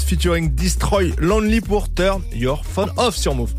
featuring 0.09 0.55
Destroy 0.55 1.13
Lonely 1.19 1.61
pour 1.61 1.93
Turn 1.93 2.23
Your 2.33 2.65
Phone 2.65 2.91
Off 2.97 3.15
sur 3.15 3.35
Move. 3.35 3.53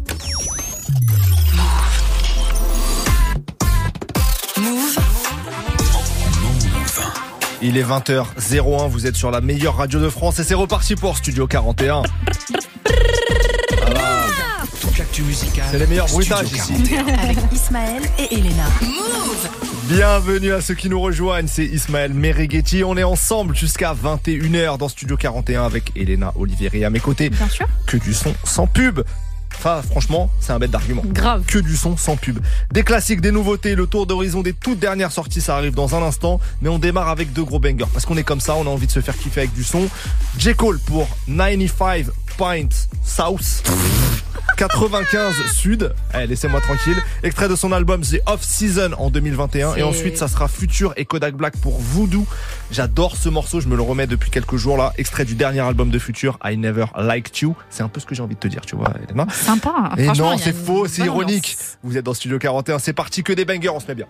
Il 7.62 7.78
est 7.78 7.84
20h01, 7.84 8.89
vous 8.89 9.06
êtes 9.06 9.16
sur 9.16 9.30
la 9.30 9.41
meilleure 9.41 9.76
radio 9.76 10.00
de 10.00 10.10
France 10.10 10.39
et 10.39 10.43
c'est 10.43 10.56
reparti 10.56 10.95
pour 10.95 11.18
Studio 11.18 11.45
41. 11.45 12.02
Voilà. 13.82 14.26
Toute 14.82 14.97
l'actu 14.97 15.22
musicale. 15.22 15.66
C'est 15.70 15.78
les 15.78 15.86
meilleurs 15.86 16.08
bruitages 16.08 16.52
ici. 16.52 16.74
41. 16.89 17.14
Avec 17.20 17.38
Ismaël 17.54 18.02
et 18.18 18.34
Elena. 18.34 18.66
Bienvenue 19.89 20.53
à 20.53 20.61
ceux 20.61 20.75
qui 20.75 20.87
nous 20.87 21.01
rejoignent, 21.01 21.47
c'est 21.47 21.65
Ismaël 21.65 22.13
Merighetti. 22.13 22.83
On 22.83 22.95
est 22.95 23.03
ensemble 23.03 23.55
jusqu'à 23.55 23.95
21h 23.95 24.77
dans 24.77 24.87
Studio 24.87 25.17
41 25.17 25.65
avec 25.65 25.91
Elena 25.95 26.31
Olivieri 26.35 26.85
à 26.85 26.91
mes 26.91 26.99
côtés. 26.99 27.31
Bien 27.31 27.49
sûr. 27.49 27.67
Que 27.87 27.97
du 27.97 28.13
son 28.13 28.35
sans 28.43 28.67
pub. 28.67 29.01
Enfin, 29.55 29.81
franchement, 29.81 30.29
c'est 30.41 30.53
un 30.53 30.59
bête 30.59 30.69
d'argument. 30.69 31.01
Grave. 31.07 31.43
Que 31.47 31.57
du 31.57 31.75
son 31.75 31.97
sans 31.97 32.17
pub. 32.17 32.37
Des 32.71 32.83
classiques, 32.83 33.19
des 33.19 33.31
nouveautés, 33.31 33.73
le 33.73 33.87
tour 33.87 34.05
d'horizon 34.05 34.43
des 34.43 34.53
toutes 34.53 34.77
dernières 34.77 35.11
sorties, 35.11 35.41
ça 35.41 35.57
arrive 35.57 35.73
dans 35.73 35.95
un 35.95 36.03
instant. 36.03 36.39
Mais 36.61 36.69
on 36.69 36.77
démarre 36.77 37.09
avec 37.09 37.33
deux 37.33 37.43
gros 37.43 37.57
bangers. 37.57 37.89
Parce 37.91 38.05
qu'on 38.05 38.17
est 38.17 38.23
comme 38.23 38.41
ça, 38.41 38.55
on 38.57 38.67
a 38.67 38.69
envie 38.69 38.85
de 38.85 38.91
se 38.91 39.01
faire 39.01 39.17
kiffer 39.17 39.41
avec 39.41 39.53
du 39.55 39.63
son. 39.63 39.89
J. 40.37 40.53
Cole 40.53 40.77
pour 40.85 41.07
95 41.25 42.11
Pint 42.37 42.69
South. 43.03 43.63
95 44.60 45.36
Sud. 45.53 45.93
Eh, 46.14 46.28
laissez-moi 46.28 46.60
tranquille. 46.60 46.97
Extrait 47.24 47.47
de 47.47 47.55
son 47.55 47.72
album 47.72 48.01
The 48.01 48.20
Off 48.26 48.41
Season 48.43 48.91
en 48.97 49.10
2021. 49.10 49.74
C'est- 49.74 49.80
Et 49.80 49.84
ensuite, 49.84 50.18
ça 50.18 50.28
sera 50.28 50.49
Future 50.49 50.91
et 50.97 51.05
Kodak 51.05 51.34
Black 51.36 51.55
pour 51.62 51.80
Voodoo. 51.80 52.26
J'adore 52.70 53.16
ce 53.16 53.30
morceau, 53.30 53.62
je 53.62 53.70
me 53.70 53.78
le 53.78 53.82
remets 53.84 54.05
depuis 54.05 54.30
quelques 54.30 54.57
jours 54.57 54.76
là. 54.76 54.91
Extrait 54.97 55.24
du 55.24 55.36
dernier 55.36 55.62
album 55.62 55.89
de 55.91 55.97
Future, 55.97 56.38
I 56.43 56.57
Never 56.57 56.88
Liked 56.97 57.38
You. 57.38 57.55
C'est 57.70 57.84
un 57.84 57.88
peu 57.88 58.01
ce 58.01 58.05
que 58.05 58.14
j'ai 58.16 58.22
envie 58.22 58.36
de 58.36 58.39
te 58.41 58.49
dire, 58.49 58.60
tu 58.66 58.76
vois, 58.76 58.91
Elena. 59.07 59.28
Sympa. 59.32 59.91
Et 59.97 60.03
Franchement, 60.03 60.32
non, 60.32 60.38
c'est 60.38 60.53
faux, 60.53 60.88
c'est 60.88 61.03
ironique. 61.05 61.55
Vous 61.82 61.95
êtes 61.97 62.03
dans 62.05 62.14
Studio 62.14 62.38
41, 62.38 62.80
c'est 62.80 62.91
parti 62.91 63.24
que 63.24 63.32
des 63.32 63.45
bangers, 63.45 63.70
on 63.70 63.80
se 63.80 63.88
met 63.88 63.95
bien. 63.95 64.07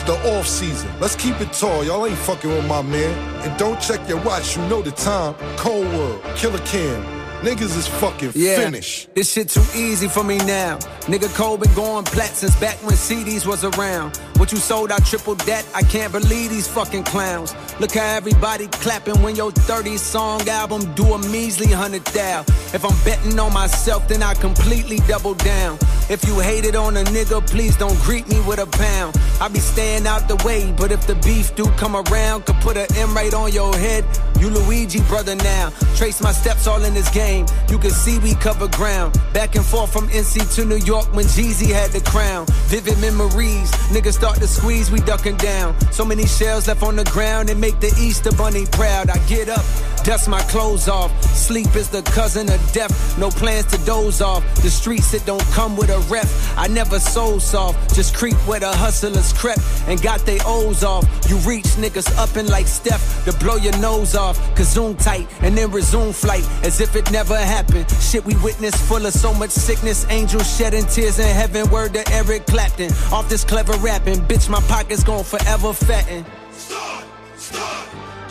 It's 0.00 0.08
the 0.08 0.36
off 0.36 0.46
season. 0.46 0.90
Let's 1.00 1.16
keep 1.16 1.40
it 1.40 1.52
tall. 1.52 1.84
Y'all 1.84 2.06
ain't 2.06 2.18
fucking 2.18 2.50
with 2.50 2.66
my 2.66 2.82
man. 2.82 3.14
And 3.44 3.58
don't 3.58 3.80
check 3.80 4.06
your 4.08 4.22
watch, 4.22 4.56
you 4.56 4.62
know 4.68 4.82
the 4.82 4.92
time. 4.92 5.34
Cold 5.56 5.86
World, 5.88 6.22
Killer 6.36 6.58
Cam. 6.60 7.19
Niggas 7.42 7.74
is 7.76 7.86
fucking 7.86 8.32
Yeah, 8.34 8.56
finished. 8.56 9.14
this 9.14 9.32
shit 9.32 9.48
too 9.48 9.64
easy 9.74 10.08
for 10.08 10.22
me 10.22 10.36
now. 10.38 10.76
Nigga 11.08 11.34
Cole 11.34 11.56
been 11.56 11.72
going 11.74 12.04
plat 12.04 12.36
since 12.36 12.54
back 12.60 12.76
when 12.84 12.94
CDs 12.96 13.46
was 13.46 13.64
around. 13.64 14.18
What 14.36 14.52
you 14.52 14.58
sold, 14.58 14.92
I 14.92 14.98
tripled 14.98 15.40
that. 15.40 15.64
I 15.74 15.82
can't 15.82 16.12
believe 16.12 16.50
these 16.50 16.68
fucking 16.68 17.04
clowns. 17.04 17.54
Look 17.80 17.92
how 17.92 18.04
everybody 18.16 18.66
clapping 18.68 19.22
when 19.22 19.36
your 19.36 19.52
30 19.52 19.96
song 19.96 20.46
album 20.48 20.92
do 20.94 21.14
a 21.14 21.18
measly 21.30 21.66
hundred 21.72 22.04
thou. 22.06 22.40
If 22.74 22.84
I'm 22.84 22.96
betting 23.04 23.38
on 23.38 23.52
myself, 23.54 24.06
then 24.06 24.22
I 24.22 24.34
completely 24.34 24.98
double 25.08 25.34
down. 25.34 25.78
If 26.10 26.24
you 26.26 26.38
hated 26.40 26.76
on 26.76 26.96
a 26.98 27.04
nigga, 27.04 27.46
please 27.48 27.76
don't 27.76 27.98
greet 28.00 28.28
me 28.28 28.40
with 28.46 28.58
a 28.58 28.66
pound. 28.66 29.16
I 29.40 29.48
be 29.48 29.60
staying 29.60 30.06
out 30.06 30.28
the 30.28 30.36
way, 30.44 30.72
but 30.76 30.90
if 30.92 31.06
the 31.06 31.14
beef 31.16 31.54
do 31.54 31.64
come 31.78 31.96
around, 31.96 32.44
could 32.46 32.56
put 32.56 32.76
an 32.76 32.86
M 32.96 33.14
right 33.14 33.32
on 33.32 33.52
your 33.52 33.74
head. 33.76 34.04
You 34.40 34.48
Luigi 34.50 35.00
brother 35.02 35.36
now. 35.36 35.70
Trace 35.96 36.20
my 36.22 36.32
steps 36.32 36.66
all 36.66 36.82
in 36.84 36.94
this 36.94 37.08
game. 37.10 37.29
You 37.30 37.78
can 37.78 37.90
see 37.90 38.18
we 38.18 38.34
cover 38.34 38.66
ground. 38.68 39.18
Back 39.32 39.54
and 39.54 39.64
forth 39.64 39.92
from 39.92 40.08
NC 40.08 40.54
to 40.56 40.64
New 40.64 40.78
York 40.78 41.06
when 41.14 41.26
Jeezy 41.26 41.70
had 41.72 41.90
the 41.92 42.00
crown. 42.00 42.46
Vivid 42.66 42.98
memories. 42.98 43.70
Niggas 43.94 44.14
start 44.14 44.38
to 44.38 44.48
squeeze, 44.48 44.90
we 44.90 45.00
ducking 45.00 45.36
down. 45.36 45.78
So 45.92 46.04
many 46.04 46.26
shells 46.26 46.66
left 46.66 46.82
on 46.82 46.96
the 46.96 47.04
ground 47.04 47.48
and 47.50 47.60
make 47.60 47.78
the 47.80 47.94
Easter 48.00 48.32
bunny 48.32 48.66
proud. 48.72 49.10
I 49.10 49.18
get 49.28 49.48
up, 49.48 49.64
dust 50.04 50.28
my 50.28 50.42
clothes 50.42 50.88
off. 50.88 51.10
Sleep 51.34 51.74
is 51.76 51.88
the 51.88 52.02
cousin 52.02 52.50
of 52.50 52.60
death. 52.72 53.18
No 53.18 53.30
plans 53.30 53.66
to 53.66 53.78
doze 53.84 54.20
off. 54.20 54.42
The 54.56 54.70
streets 54.70 55.12
that 55.12 55.24
don't 55.24 55.46
come 55.52 55.76
with 55.76 55.90
a 55.90 55.98
rep. 56.12 56.26
I 56.56 56.66
never 56.68 56.98
soul 56.98 57.38
soft. 57.40 57.94
Just 57.94 58.14
creep 58.14 58.36
where 58.46 58.60
the 58.60 58.72
hustlers 58.72 59.32
crept 59.32 59.62
and 59.86 60.00
got 60.02 60.20
they 60.26 60.38
O's 60.44 60.82
off. 60.82 61.04
You 61.28 61.36
reach 61.38 61.70
niggas 61.78 62.16
up 62.18 62.34
and 62.36 62.48
like 62.48 62.66
Steph 62.66 63.24
to 63.24 63.32
blow 63.38 63.56
your 63.56 63.76
nose 63.78 64.14
off. 64.14 64.36
cause 64.56 64.70
Kazoom 64.74 65.02
tight 65.02 65.26
and 65.42 65.56
then 65.56 65.70
resume 65.70 66.12
flight 66.12 66.46
as 66.64 66.80
if 66.80 66.96
it 66.96 67.10
never 67.10 67.19
happened. 67.28 67.90
Shit 68.00 68.24
we 68.24 68.34
witnessed 68.36 68.76
full 68.88 69.04
of 69.04 69.12
so 69.12 69.32
much 69.34 69.50
sickness. 69.50 70.06
Angels 70.08 70.56
shedding 70.56 70.84
tears 70.86 71.18
in 71.18 71.26
heaven. 71.34 71.70
Word 71.70 71.94
to 71.94 72.12
Eric 72.12 72.46
Clapton. 72.46 72.92
Off 73.12 73.28
this 73.28 73.44
clever 73.44 73.74
rapping. 73.74 74.20
Bitch, 74.20 74.48
my 74.48 74.60
pockets 74.62 75.04
gon' 75.04 75.24
forever 75.24 75.72
fatten. 75.72 76.24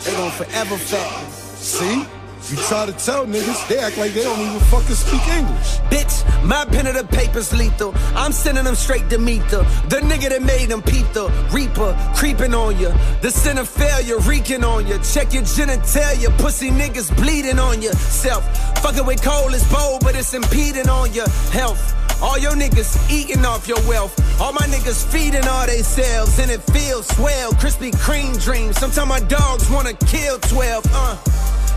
They 0.04 0.12
gon' 0.12 0.30
forever 0.30 0.76
fatten. 0.76 1.30
See? 1.30 2.19
You 2.48 2.56
try 2.56 2.86
to 2.86 2.92
tell 2.92 3.26
niggas, 3.26 3.68
they 3.68 3.78
act 3.78 3.98
like 3.98 4.12
they 4.12 4.22
don't 4.22 4.40
even 4.40 4.60
fucking 4.60 4.96
speak 4.96 5.26
English. 5.28 5.78
Bitch, 5.90 6.44
my 6.44 6.64
pen 6.64 6.86
of 6.86 6.94
the 6.94 7.04
paper's 7.04 7.52
lethal. 7.52 7.92
I'm 8.16 8.32
sending 8.32 8.64
them 8.64 8.74
straight 8.74 9.08
to 9.10 9.18
meet 9.18 9.46
the 9.48 9.58
the 9.88 10.00
nigga 10.00 10.30
that 10.30 10.42
made 10.42 10.68
them 10.70 10.82
peep 10.82 11.06
the 11.12 11.28
reaper 11.52 11.94
creeping 12.14 12.54
on 12.54 12.78
you. 12.78 12.92
The 13.20 13.30
sin 13.30 13.58
of 13.58 13.68
failure 13.68 14.18
reeking 14.20 14.64
on 14.64 14.86
you. 14.86 14.98
Check 14.98 15.32
your 15.34 15.42
genitalia, 15.42 16.36
pussy 16.38 16.70
niggas 16.70 17.14
bleeding 17.14 17.58
on 17.58 17.82
yourself. 17.82 18.42
Fucking 18.82 19.06
with 19.06 19.22
coal 19.22 19.52
is 19.54 19.64
bold, 19.70 20.00
but 20.02 20.16
it's 20.16 20.34
impeding 20.34 20.88
on 20.88 21.12
your 21.12 21.28
health. 21.52 21.94
All 22.22 22.38
your 22.38 22.52
niggas 22.52 23.10
eating 23.10 23.44
off 23.44 23.68
your 23.68 23.80
wealth. 23.86 24.14
All 24.40 24.52
my 24.52 24.66
niggas 24.66 25.06
feeding 25.06 25.46
all 25.46 25.66
they 25.66 25.82
selves, 25.82 26.38
and 26.38 26.50
it 26.50 26.62
feels 26.72 27.06
swell. 27.16 27.52
Krispy 27.52 27.92
Kreme 27.92 28.42
dreams. 28.42 28.76
Sometimes 28.78 29.08
my 29.08 29.20
dogs 29.20 29.70
wanna 29.70 29.94
kill 29.94 30.38
12. 30.40 30.84
Uh. 30.92 31.16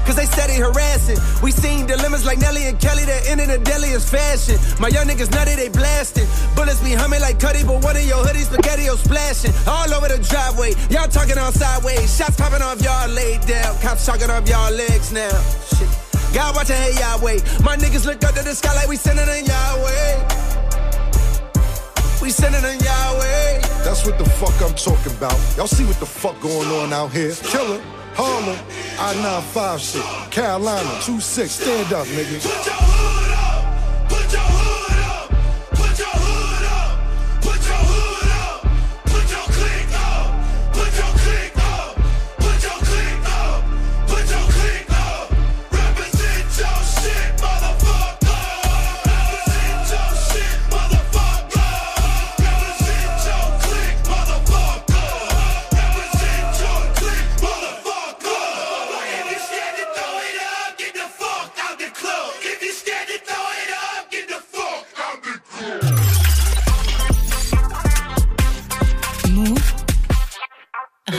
Cause 0.05 0.15
they 0.15 0.25
steady 0.25 0.53
harassing. 0.55 1.17
We 1.41 1.51
seen 1.51 1.85
dilemmas 1.87 2.25
like 2.25 2.39
Nelly 2.39 2.65
and 2.65 2.79
Kelly 2.79 3.05
that 3.05 3.27
ended 3.27 3.49
the 3.49 3.57
deadliest 3.59 4.09
fashion. 4.09 4.59
My 4.79 4.89
young 4.89 5.07
niggas 5.07 5.31
nutty, 5.31 5.55
they 5.55 5.69
blasting. 5.69 6.27
Bullets 6.55 6.81
be 6.81 6.93
humming 6.93 7.21
like 7.21 7.39
Cuddy, 7.39 7.63
but 7.63 7.83
one 7.83 7.95
of 7.95 8.05
your 8.05 8.23
hoodies 8.23 8.51
spaghetti 8.51 8.83
splashing. 8.97 9.53
All 9.67 9.91
over 9.93 10.07
the 10.07 10.19
driveway. 10.19 10.73
Y'all 10.89 11.07
talking 11.07 11.37
on 11.37 11.51
sideways. 11.53 12.15
Shots 12.15 12.35
popping 12.35 12.61
off 12.61 12.81
y'all 12.81 13.09
laid 13.09 13.41
down. 13.47 13.77
Cops 13.79 14.05
talking 14.05 14.29
off 14.29 14.47
y'all 14.47 14.71
legs 14.71 15.11
now. 15.11 15.31
Shit. 15.75 15.87
God 16.33 16.55
watching, 16.55 16.75
hey 16.75 16.95
Yahweh. 16.99 17.39
My 17.63 17.77
niggas 17.77 18.05
look 18.05 18.23
up 18.23 18.33
to 18.35 18.43
the 18.43 18.55
sky 18.55 18.73
like 18.73 18.87
we 18.87 18.95
sending 18.95 19.27
in 19.29 19.45
Yahweh. 19.45 20.53
We 22.21 22.29
sending 22.31 22.63
in 22.63 22.79
Yahweh. 22.79 23.61
That's 23.83 24.05
what 24.05 24.17
the 24.17 24.25
fuck 24.25 24.55
I'm 24.61 24.73
talking 24.75 25.11
about. 25.17 25.37
Y'all 25.57 25.67
see 25.67 25.85
what 25.85 25.99
the 25.99 26.05
fuck 26.05 26.39
going 26.41 26.69
on 26.69 26.93
out 26.93 27.11
here? 27.11 27.33
Killer, 27.35 27.81
Harlem, 28.15 28.57
I-95 28.99 29.79
shit, 29.79 30.31
Carolina, 30.31 30.89
2-6, 31.01 31.49
stand 31.49 31.93
up, 31.93 32.07
nigga. 32.07 33.52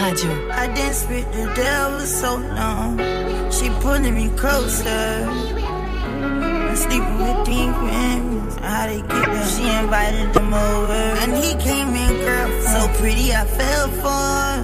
Radio. 0.04 0.50
I 0.50 0.66
danced 0.66 1.08
with 1.08 1.26
the 1.32 1.46
devil 1.54 2.00
so 2.00 2.36
long. 2.36 2.98
She 3.50 3.70
pulling 3.80 4.14
me 4.14 4.28
closer. 4.36 5.24
I'm 6.68 6.76
sleeping 6.76 7.18
with 7.24 7.46
demons. 7.46 8.54
How 8.56 8.86
they 8.86 9.00
get 9.00 9.08
there? 9.08 9.46
She 9.54 9.64
invited 9.82 10.34
them 10.34 10.52
over. 10.52 11.02
And 11.22 11.32
he 11.42 11.54
came 11.54 11.88
in, 11.94 12.12
girl, 12.20 12.50
so 12.72 12.80
pretty 13.00 13.32
I 13.32 13.46
fell 13.46 13.88
for 14.02 14.24
her. 14.44 14.58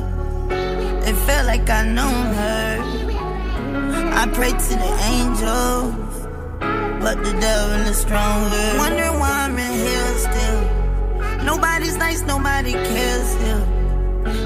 It 1.08 1.16
felt 1.26 1.46
like 1.46 1.68
I 1.70 1.88
known 1.88 2.26
her. 2.42 2.68
I 4.20 4.26
prayed 4.34 4.58
to 4.58 4.74
the 4.84 4.92
angels, 5.16 6.14
but 7.02 7.16
the 7.24 7.32
devil 7.40 7.80
is 7.88 7.96
stronger. 7.96 8.74
Wondering 8.76 9.18
why 9.18 9.46
I'm 9.46 9.58
in 9.58 9.72
here 9.72 10.14
still. 10.28 11.44
Nobody's 11.44 11.96
nice, 11.96 12.20
nobody 12.22 12.72
cares 12.72 13.34
here. 13.42 13.69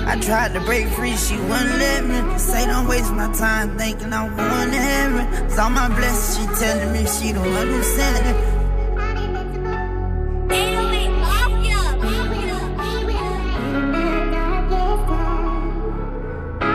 I 0.07 0.20
tried 0.20 0.52
to 0.52 0.61
break 0.61 0.86
free, 0.88 1.16
she 1.16 1.36
wouldn't 1.36 1.78
let 1.78 2.05
me. 2.05 2.38
Say 2.38 2.66
don't 2.66 2.86
waste 2.86 3.12
my 3.12 3.32
time 3.32 3.76
thinking 3.78 4.12
I'm 4.12 4.36
going 4.36 4.70
to 4.70 4.76
heaven. 4.76 5.44
It's 5.44 5.59
all 5.59 5.70
my 5.70 5.88
blessings, 5.88 6.36
she 6.36 6.64
telling 6.64 6.92
me 6.92 7.07
she 7.07 7.32
don't 7.32 7.48
understand 7.48 8.26
it. 8.26 8.36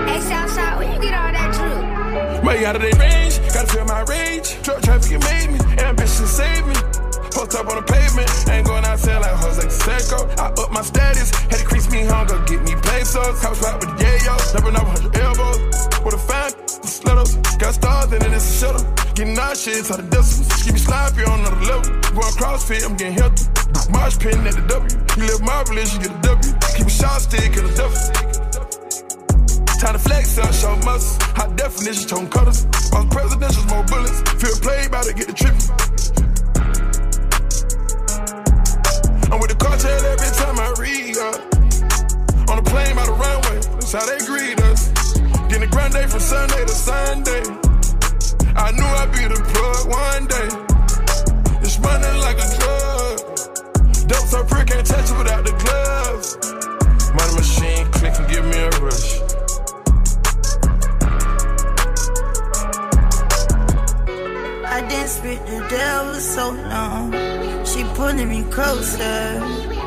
Hey, 0.08 0.22
Southside, 0.22 0.78
where 0.80 0.94
you 0.94 1.00
get 1.00 1.14
all 1.14 1.32
that 1.32 1.54
drip? 1.54 2.44
Way 2.44 2.66
out 2.66 2.76
of 2.76 2.82
their 2.82 2.92
range, 2.94 3.40
gotta 3.54 3.68
feel 3.68 3.86
my 3.86 4.02
rage. 4.02 4.50
Truck 4.64 4.82
traffic, 4.82 5.22
made 5.22 5.52
me. 5.52 5.60
Ambition 5.84 6.26
saved 6.26 6.68
me. 6.68 6.89
Hooked 7.50 7.66
up 7.66 7.74
on 7.74 7.82
the 7.82 7.88
pavement, 7.92 8.30
ain't 8.54 8.68
going 8.68 8.86
outside 8.86 9.26
like 9.26 9.34
Jose 9.42 9.58
Canseco. 9.58 10.22
I 10.38 10.54
up 10.54 10.70
my 10.70 10.84
status, 10.84 11.32
had 11.50 11.58
to 11.58 11.66
crease 11.66 11.90
me 11.90 12.06
hunger, 12.06 12.38
get 12.46 12.62
me 12.62 12.78
pesos. 12.78 13.42
House 13.42 13.58
spot 13.58 13.82
with 13.82 13.90
the 13.98 14.06
yayo, 14.06 14.38
stepping 14.46 14.76
up 14.78 14.86
100 14.86 15.18
elbows. 15.18 15.58
With 16.06 16.14
a 16.14 16.22
fine, 16.22 16.54
slittles, 16.86 17.34
got 17.58 17.74
stars 17.74 18.14
in 18.14 18.22
it, 18.22 18.38
it's 18.38 18.46
a 18.46 18.54
shuttle. 18.54 18.86
Getting 19.18 19.34
nauseous 19.34 19.90
out 19.90 19.98
the 19.98 20.06
distance, 20.14 20.62
keep 20.62 20.74
me 20.74 20.80
sloppy 20.80 21.26
on 21.26 21.42
another 21.42 21.66
level. 21.66 21.90
Going 22.14 22.38
CrossFit, 22.38 22.86
I'm 22.86 22.94
getting 22.94 23.18
healthy. 23.18 23.50
Marsh 23.90 24.20
pin 24.20 24.46
at 24.46 24.54
the 24.54 24.66
W, 24.70 24.94
you 25.18 25.26
live 25.26 25.42
marvelous, 25.42 25.90
you 25.98 26.06
get 26.06 26.14
a 26.14 26.22
W. 26.22 26.54
Keep 26.78 26.86
a 26.86 26.94
shot 27.02 27.18
stick 27.18 27.58
at 27.58 27.66
a 27.66 27.74
duffel. 27.74 27.98
Time 29.82 29.98
to 29.98 30.02
flex 30.06 30.38
up, 30.38 30.54
show 30.54 30.78
muscle. 30.86 31.18
High 31.34 31.50
definition, 31.58 32.06
tone 32.14 32.30
cutters. 32.30 32.70
On 32.94 33.10
presidentials, 33.10 33.66
more 33.74 33.82
bullets. 33.90 34.22
Feel 34.38 34.54
played 34.62 34.94
by 34.94 35.02
to 35.02 35.14
get 35.18 35.26
the 35.26 35.34
tripping. 35.34 36.19
That's 43.92 44.06
how 44.06 44.18
they 44.18 44.26
greet 44.26 44.60
us. 44.62 44.90
Getting 45.48 45.62
the 45.62 45.68
grand 45.68 45.94
day 45.94 46.06
from 46.06 46.20
Sunday 46.20 46.62
to 46.62 46.70
Sunday. 46.70 47.42
I 48.56 48.72
knew 48.72 48.86
I'd 48.86 49.12
be 49.12 49.26
the 49.26 49.42
plug 49.50 49.90
one 49.90 50.28
day. 50.28 50.50
It's 51.62 51.80
running 51.80 52.20
like 52.22 52.38
a 52.38 52.48
drug. 52.60 53.18
Dope 54.08 54.28
so 54.28 54.44
pretty, 54.44 54.72
can't 54.72 54.86
touch 54.86 55.10
it 55.10 55.18
without 55.18 55.44
the 55.44 55.54
gloves. 55.64 56.38
Money 57.16 57.34
machine 57.36 57.86
click 57.94 58.14
and 58.20 58.30
give 58.30 58.46
me 58.46 58.58
a 58.58 58.70
rush. 58.80 59.22
I 64.66 64.82
danced 64.88 65.24
with 65.24 65.44
the 65.48 65.66
devil 65.68 66.14
so 66.16 66.52
long. 66.52 67.12
She 67.66 67.84
pulling 67.96 68.30
me 68.30 68.44
closer. 68.52 69.79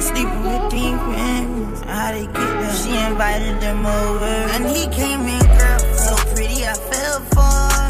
Sleeping 0.00 0.44
with 0.44 0.70
demons. 0.70 1.80
How 1.82 2.12
they 2.12 2.24
get 2.24 2.34
there? 2.34 2.74
She 2.74 2.90
invited 3.06 3.60
them 3.60 3.84
over. 3.84 4.24
And 4.24 4.64
he 4.66 4.86
came 4.88 5.20
in, 5.20 5.40
girl, 5.58 5.78
so 5.94 6.16
pretty 6.34 6.64
I 6.64 6.74
fell 6.74 7.20
for 7.34 7.52
her. 7.68 7.88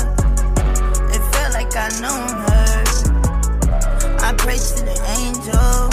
It 1.15 1.23
felt 1.33 1.55
like 1.55 1.71
I 1.77 1.89
known 2.03 2.29
her. 2.51 2.67
I 4.27 4.33
prayed 4.35 4.61
to 4.61 4.83
the 4.85 4.99
angel, 5.23 5.89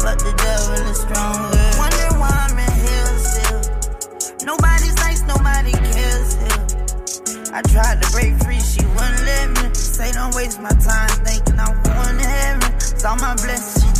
but 0.00 0.18
the 0.18 0.32
devil 0.40 0.80
is 0.88 1.00
stronger. 1.00 1.68
Wondering 1.78 2.18
why 2.18 2.32
I'm 2.48 2.58
in 2.58 2.72
hell 2.84 3.14
still. 3.18 3.60
Nobody's 4.46 4.96
nice, 4.96 5.22
nobody 5.22 5.72
cares 5.72 6.34
here. 6.40 6.64
I 7.52 7.62
tried 7.62 8.02
to 8.02 8.08
break 8.10 8.34
free, 8.42 8.60
she 8.60 8.84
wouldn't 8.96 9.22
let 9.24 9.48
me. 9.52 9.74
Say 9.74 10.10
don't 10.12 10.34
waste 10.34 10.60
my 10.60 10.70
time 10.70 11.08
thinking 11.24 11.58
I'm 11.60 11.76
going 11.82 12.18
to 12.18 12.26
heaven. 12.26 12.72
It's 12.74 13.04
all 13.04 13.16
my 13.16 13.34
blessings, 13.36 13.93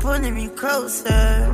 Pulling 0.00 0.34
me 0.34 0.48
closer. 0.48 1.46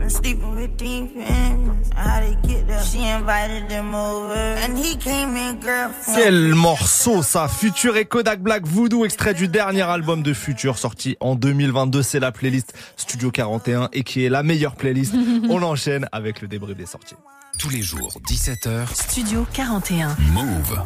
I'm 0.00 0.10
sleeping 0.10 0.54
with 0.56 0.76
demons. 0.76 1.88
How 1.94 2.20
they 2.20 2.36
get 2.46 2.66
there? 2.66 2.82
She 2.82 2.98
invited 3.08 3.68
them 3.68 3.94
over. 3.94 4.34
And 4.34 4.76
he 4.76 4.96
came 4.96 5.36
in, 5.36 5.60
girlfriend. 5.60 6.18
Quel 6.18 6.54
morceau 6.54 7.22
ça 7.22 7.48
Future 7.48 7.96
et 7.96 8.04
Kodak 8.04 8.40
Black 8.40 8.66
Voodoo, 8.66 9.04
extrait 9.04 9.32
du 9.32 9.46
dernier 9.48 9.82
album 9.82 10.22
de 10.22 10.34
Future 10.34 10.76
sorti 10.76 11.16
en 11.20 11.36
2022. 11.36 12.02
C'est 12.02 12.20
la 12.20 12.32
playlist 12.32 12.74
Studio 12.96 13.30
41 13.30 13.90
et 13.92 14.02
qui 14.02 14.24
est 14.24 14.28
la 14.28 14.42
meilleure 14.42 14.74
playlist. 14.74 15.14
On 15.48 15.62
enchaîne 15.62 16.08
avec 16.10 16.42
le 16.42 16.48
débrief 16.48 16.76
des 16.76 16.86
sorties. 16.86 17.16
Tous 17.58 17.70
les 17.70 17.82
jours, 17.82 18.18
17h, 18.28 18.92
Studio 18.92 19.46
41. 19.52 20.16
Move. 20.32 20.82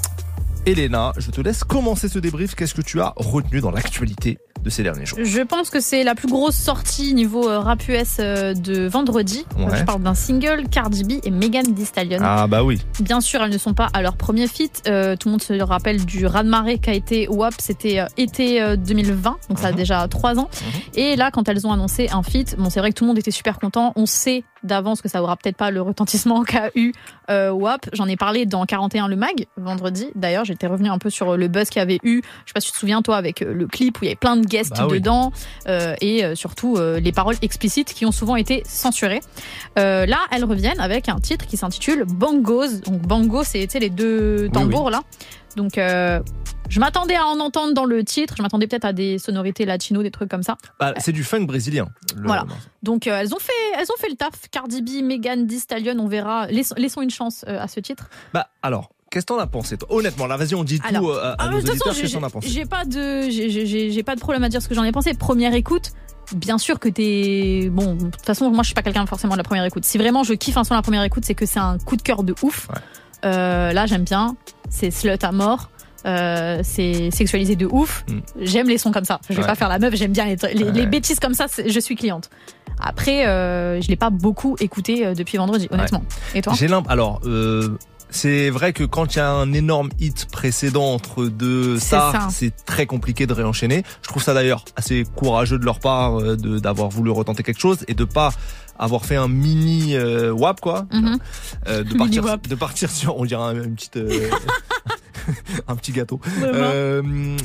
Elena, 0.67 1.15
je 1.17 1.31
te 1.31 1.41
laisse 1.41 1.65
commencer 1.65 2.09
ce 2.09 2.19
débrief. 2.19 2.55
Qu'est-ce 2.55 2.75
que 2.75 2.83
tu 2.83 3.01
as 3.01 3.15
retenu 3.17 3.61
dans 3.61 3.71
l'actualité 3.71 4.39
de 4.69 4.73
ces 4.73 4.83
derniers 4.83 5.07
jours 5.07 5.19
Je 5.23 5.41
pense 5.41 5.71
que 5.71 5.81
c'est 5.81 6.05
la 6.05 6.15
plus 6.15 6.29
grosse 6.29 6.57
sortie 6.57 7.15
niveau 7.15 7.49
euh, 7.49 7.59
rap 7.59 7.87
US 7.89 8.17
euh, 8.21 8.55
de 8.55 8.87
vendredi. 8.87 9.45
Ouais. 9.57 9.79
Je 9.79 9.85
parle 9.85 10.03
d'un 10.03 10.15
single, 10.15 10.69
Cardi 10.71 11.05
B 11.05 11.13
et 11.25 11.31
Megan 11.31 11.75
Thee 11.75 11.85
Stallion. 11.85 12.19
Ah 12.23 12.47
bah 12.47 12.63
oui. 12.63 12.81
Bien 13.01 13.21
sûr, 13.21 13.43
elles 13.43 13.51
ne 13.51 13.59
sont 13.59 13.75
pas 13.75 13.89
à 13.93 14.03
leur 14.03 14.17
premier 14.17 14.47
feat. 14.47 14.83
Euh, 14.87 15.17
tout 15.17 15.29
le 15.29 15.33
monde 15.33 15.43
se 15.43 15.55
rappelle 15.63 16.05
du 16.05 16.27
raz-de-marée 16.27 16.79
qu'a 16.79 16.93
été 16.93 17.29
WAP. 17.29 17.55
C'était 17.59 18.01
euh, 18.01 18.07
été 18.17 18.61
euh, 18.61 18.77
2020, 18.77 19.37
donc 19.49 19.59
ça 19.59 19.69
a 19.69 19.73
déjà 19.73 20.07
trois 20.09 20.39
ans. 20.39 20.49
Et 20.95 21.17
là, 21.17 21.31
quand 21.31 21.49
elles 21.49 21.67
ont 21.67 21.73
annoncé 21.73 22.09
un 22.13 22.23
feat, 22.23 22.57
bon, 22.59 22.71
c'est 22.71 22.81
vrai 22.81 22.91
que 22.91 22.95
tout 22.95 23.05
le 23.05 23.09
monde 23.09 23.19
était 23.19 23.31
super 23.31 23.59
content. 23.59 23.93
On 23.97 24.07
sait 24.07 24.45
d'avance 24.63 25.03
que 25.03 25.09
ça 25.09 25.23
aura 25.23 25.37
peut-être 25.37 25.57
pas 25.57 25.71
le 25.71 25.81
retentissement 25.83 26.43
qu'a 26.45 26.71
eu 26.75 26.93
euh, 27.31 27.51
WAP. 27.51 27.89
J'en 27.93 28.07
ai 28.07 28.17
parlé 28.17 28.47
dans 28.47 28.65
41 28.65 29.09
le 29.09 29.17
mag 29.17 29.47
vendredi. 29.57 30.11
D'ailleurs, 30.15 30.45
j'étais 30.45 30.67
revenu 30.67 30.89
un 30.89 30.99
peu 30.99 31.11
sur 31.11 31.37
le 31.37 31.49
buzz 31.49 31.69
qu'il 31.69 31.81
y 31.81 31.83
avait 31.83 31.99
eu. 32.03 32.23
Je 32.45 32.51
sais 32.51 32.55
pas 32.55 32.61
si 32.61 32.69
tu 32.69 32.73
te 32.73 32.79
souviens 32.79 33.03
toi 33.03 33.17
avec 33.17 33.43
euh, 33.43 33.53
le 33.53 33.67
clip 33.67 34.01
où 34.01 34.05
il 34.05 34.07
y 34.07 34.09
avait 34.09 34.17
plein 34.17 34.37
de 34.37 34.47
Bah 34.65 34.87
oui. 34.89 34.99
dedans 35.01 35.33
euh, 35.69 35.95
et 36.01 36.25
euh, 36.25 36.35
surtout 36.35 36.77
euh, 36.77 37.01
les 37.01 37.13
paroles 37.13 37.37
explicites 37.43 37.93
qui 37.95 38.05
ont 38.07 38.13
souvent 38.13 38.37
été 38.37 38.63
censurées. 38.67 39.21
Euh, 39.79 40.07
là, 40.07 40.19
elles 40.31 40.45
reviennent 40.45 40.81
avec 40.81 41.09
un 41.09 41.19
titre 41.21 41.47
qui 41.47 41.57
s'intitule 41.57 42.05
Bangos. 42.05 42.81
Donc 42.85 43.01
Bango, 43.03 43.43
c'est 43.45 43.67
les 43.79 43.91
deux 43.91 44.49
tambours 44.53 44.91
là. 44.91 45.03
Donc 45.57 45.77
je 45.77 46.81
m'attendais 46.81 47.17
à 47.17 47.25
en 47.27 47.41
entendre 47.41 47.73
dans 47.73 47.87
le 47.87 48.05
titre. 48.05 48.35
Je 48.37 48.43
m'attendais 48.43 48.67
peut-être 48.67 48.85
à 48.85 48.93
des 48.93 49.19
sonorités 49.19 49.65
latino, 49.65 50.03
des 50.03 50.11
trucs 50.11 50.31
comme 50.31 50.43
ça. 50.43 50.57
Bah, 50.79 50.93
c'est 50.99 51.13
du 51.13 51.25
funk 51.25 51.45
brésilien. 51.47 51.89
le- 52.17 52.27
Voilà. 52.27 52.45
Donc 52.83 53.07
euh, 53.07 53.19
elles 53.19 53.35
ont 53.35 53.39
fait, 53.39 53.53
elles 53.79 53.87
ont 53.91 53.99
fait 53.99 54.11
le 54.11 54.17
taf. 54.17 54.49
Cardi 54.51 54.83
B, 54.83 55.03
Megan 55.03 55.47
Thee 55.47 55.59
Stallion, 55.61 55.97
on 55.99 56.09
verra. 56.09 56.47
Laissons, 56.49 56.75
laissons 56.77 57.01
une 57.01 57.11
chance 57.11 57.45
euh, 57.49 57.59
à 57.61 57.69
ce 57.69 57.81
titre. 57.81 58.09
Bah 58.35 58.49
alors, 58.63 58.91
qu'est-ce 59.11 59.27
que 59.27 59.33
t'en 59.35 59.39
as 59.39 59.47
pensé 59.47 59.77
toi? 59.77 59.89
Honnêtement, 59.91 60.27
là 60.27 60.37
vas-y, 60.37 60.55
on 60.55 60.65
dit 60.65 60.81
Alors, 60.87 61.03
tout 61.03 61.11
euh, 61.11 61.23
à, 61.23 61.29
à 61.31 61.35
ah, 61.39 61.49
nos 61.49 61.57
auditeurs. 61.59 61.77
façon, 61.77 61.85
Qu'est-ce 61.91 62.01
que 62.03 62.07
j'ai- 62.09 62.19
t'en 62.19 62.27
as 62.27 62.31
pensé? 62.31 62.49
j'ai 62.49 62.65
pas 62.65 62.85
de, 62.85 63.29
j'ai- 63.31 64.03
pas 64.03 64.15
de 64.15 64.21
problème 64.21 64.45
à 64.45 64.49
dire 64.49 64.63
ce 64.63 64.69
que 64.69 64.75
j'en 64.75 64.85
ai 64.85 64.93
pensé. 64.93 65.15
Première 65.15 65.55
écoute. 65.55 65.93
Bien 66.37 66.59
sûr 66.59 66.79
que 66.79 66.91
t'es 66.91 67.71
bon. 67.73 67.95
De 67.95 68.11
toute 68.11 68.27
façon, 68.27 68.51
moi, 68.51 68.63
je 68.63 68.67
suis 68.67 68.75
pas 68.75 68.83
quelqu'un 68.83 69.07
forcément 69.07 69.33
de 69.33 69.39
la 69.39 69.45
première 69.45 69.65
écoute. 69.65 69.87
Si 69.87 69.97
vraiment 69.97 70.25
je 70.25 70.35
kiffe 70.35 70.59
un 70.59 70.65
son 70.65 70.75
à 70.75 70.77
la 70.77 70.83
première 70.83 71.03
écoute, 71.03 71.25
c'est 71.25 71.35
que 71.35 71.47
c'est 71.47 71.59
un 71.59 71.79
coup 71.79 71.97
de 71.97 72.03
cœur 72.03 72.23
de 72.23 72.35
ouf. 72.43 72.69
Euh, 73.25 73.73
là, 73.73 73.87
j'aime 73.87 74.05
bien. 74.05 74.37
C'est 74.69 74.91
slut 74.91 75.11
à 75.23 75.33
mort. 75.33 75.71
Euh, 76.07 76.61
c'est 76.63 77.11
sexualisé 77.11 77.57
de 77.57 77.65
ouf. 77.67 78.05
J'aime 78.39 78.69
les 78.69 78.77
sons 78.79 78.93
comme 78.93 79.05
ça. 79.07 79.21
Je 79.31 79.35
vais 79.35 79.41
Mm. 79.41 79.41
Ouais. 79.43 79.47
pas 79.49 79.55
faire 79.55 79.69
la 79.71 79.79
meuf. 79.79 79.95
J'aime 79.95 80.13
bien 80.13 80.27
les, 80.27 80.37
les, 80.53 80.65
Ouais. 80.65 80.73
les 80.73 80.87
bêtises 80.87 81.19
comme 81.19 81.33
ça. 81.35 81.47
Je 81.67 81.81
suis 81.81 81.97
cliente. 81.97 82.29
Après, 82.79 83.27
euh, 83.27 83.81
je 83.81 83.89
l'ai 83.89 83.97
pas 83.97 84.11
beaucoup 84.11 84.55
écouté 84.61 85.15
depuis 85.15 85.39
vendredi, 85.39 85.67
honnêtement. 85.71 86.05
Et 86.35 86.43
toi? 86.43 86.53
J'ai 86.57 86.69
l'imp- 86.69 86.87
Alors, 86.91 87.21
euh, 87.25 87.77
c'est 88.11 88.51
vrai 88.51 88.73
que 88.73 88.85
quand 88.85 89.15
il 89.15 89.19
y 89.19 89.21
a 89.21 89.31
un 89.31 89.53
énorme 89.53 89.91
hit 90.01 90.27
précédent 90.31 90.93
entre 90.95 91.27
deux 91.27 91.79
C'est 91.79 91.87
stars, 91.87 92.13
ça. 92.13 92.29
c'est 92.31 92.55
très 92.65 92.87
compliqué 92.87 93.27
de 93.27 93.33
réenchaîner. 93.33 93.83
Je 94.03 94.09
trouve 94.09 94.23
ça 94.23 94.35
d'ailleurs 94.35 94.65
assez 94.77 95.05
courageux 95.17 95.59
de 95.59 95.65
leur 95.65 95.79
part 95.81 96.19
euh, 96.21 96.37
de 96.37 96.59
d'avoir 96.59 96.89
voulu 96.89 97.11
retenter 97.11 97.43
quelque 97.43 97.61
chose 97.61 97.85
et 97.89 97.95
de 97.95 98.05
pas 98.05 98.33
avoir 98.79 99.05
fait 99.05 99.17
un 99.17 99.27
mini 99.29 99.97
euh, 99.97 100.31
WAP 100.33 100.61
quoi, 100.61 100.87
Mhm. 100.93 101.19
Euh, 101.69 101.79
de 101.83 101.85
Mini 101.89 101.99
partir 101.99 102.25
WAP. 102.25 102.47
de 102.49 102.55
partir 102.55 102.91
sur 102.91 103.17
on 103.19 103.25
dirait 103.25 103.43
un, 103.43 103.55
une 103.65 103.75
petite 103.75 103.97
euh, 103.97 104.31
un 105.69 105.77
petit 105.77 105.93
gâteau. 105.93 106.21
Euh, 106.43 107.37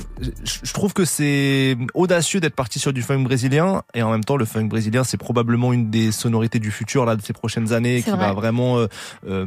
je 0.43 0.73
trouve 0.73 0.93
que 0.93 1.05
c'est 1.05 1.77
audacieux 1.93 2.39
d'être 2.39 2.55
parti 2.55 2.79
sur 2.79 2.93
du 2.93 3.01
funk 3.01 3.19
brésilien 3.23 3.83
et 3.93 4.01
en 4.03 4.11
même 4.11 4.23
temps 4.23 4.37
le 4.37 4.45
funk 4.45 4.65
brésilien 4.65 5.03
c'est 5.03 5.17
probablement 5.17 5.73
une 5.73 5.89
des 5.89 6.11
sonorités 6.11 6.59
du 6.59 6.71
futur 6.71 7.05
là 7.05 7.15
de 7.15 7.21
ces 7.21 7.33
prochaines 7.33 7.73
années 7.73 8.01
qui 8.01 8.09
va 8.09 8.17
vrai. 8.17 8.33
vraiment 8.33 8.77
euh, 8.77 8.87
euh, 9.27 9.45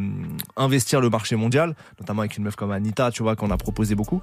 investir 0.56 1.00
le 1.00 1.10
marché 1.10 1.36
mondial, 1.36 1.74
notamment 2.00 2.20
avec 2.22 2.36
une 2.36 2.44
meuf 2.44 2.56
comme 2.56 2.72
Anita, 2.72 3.10
tu 3.10 3.22
vois 3.22 3.36
qu'on 3.36 3.50
a 3.50 3.56
proposé 3.56 3.94
beaucoup. 3.94 4.20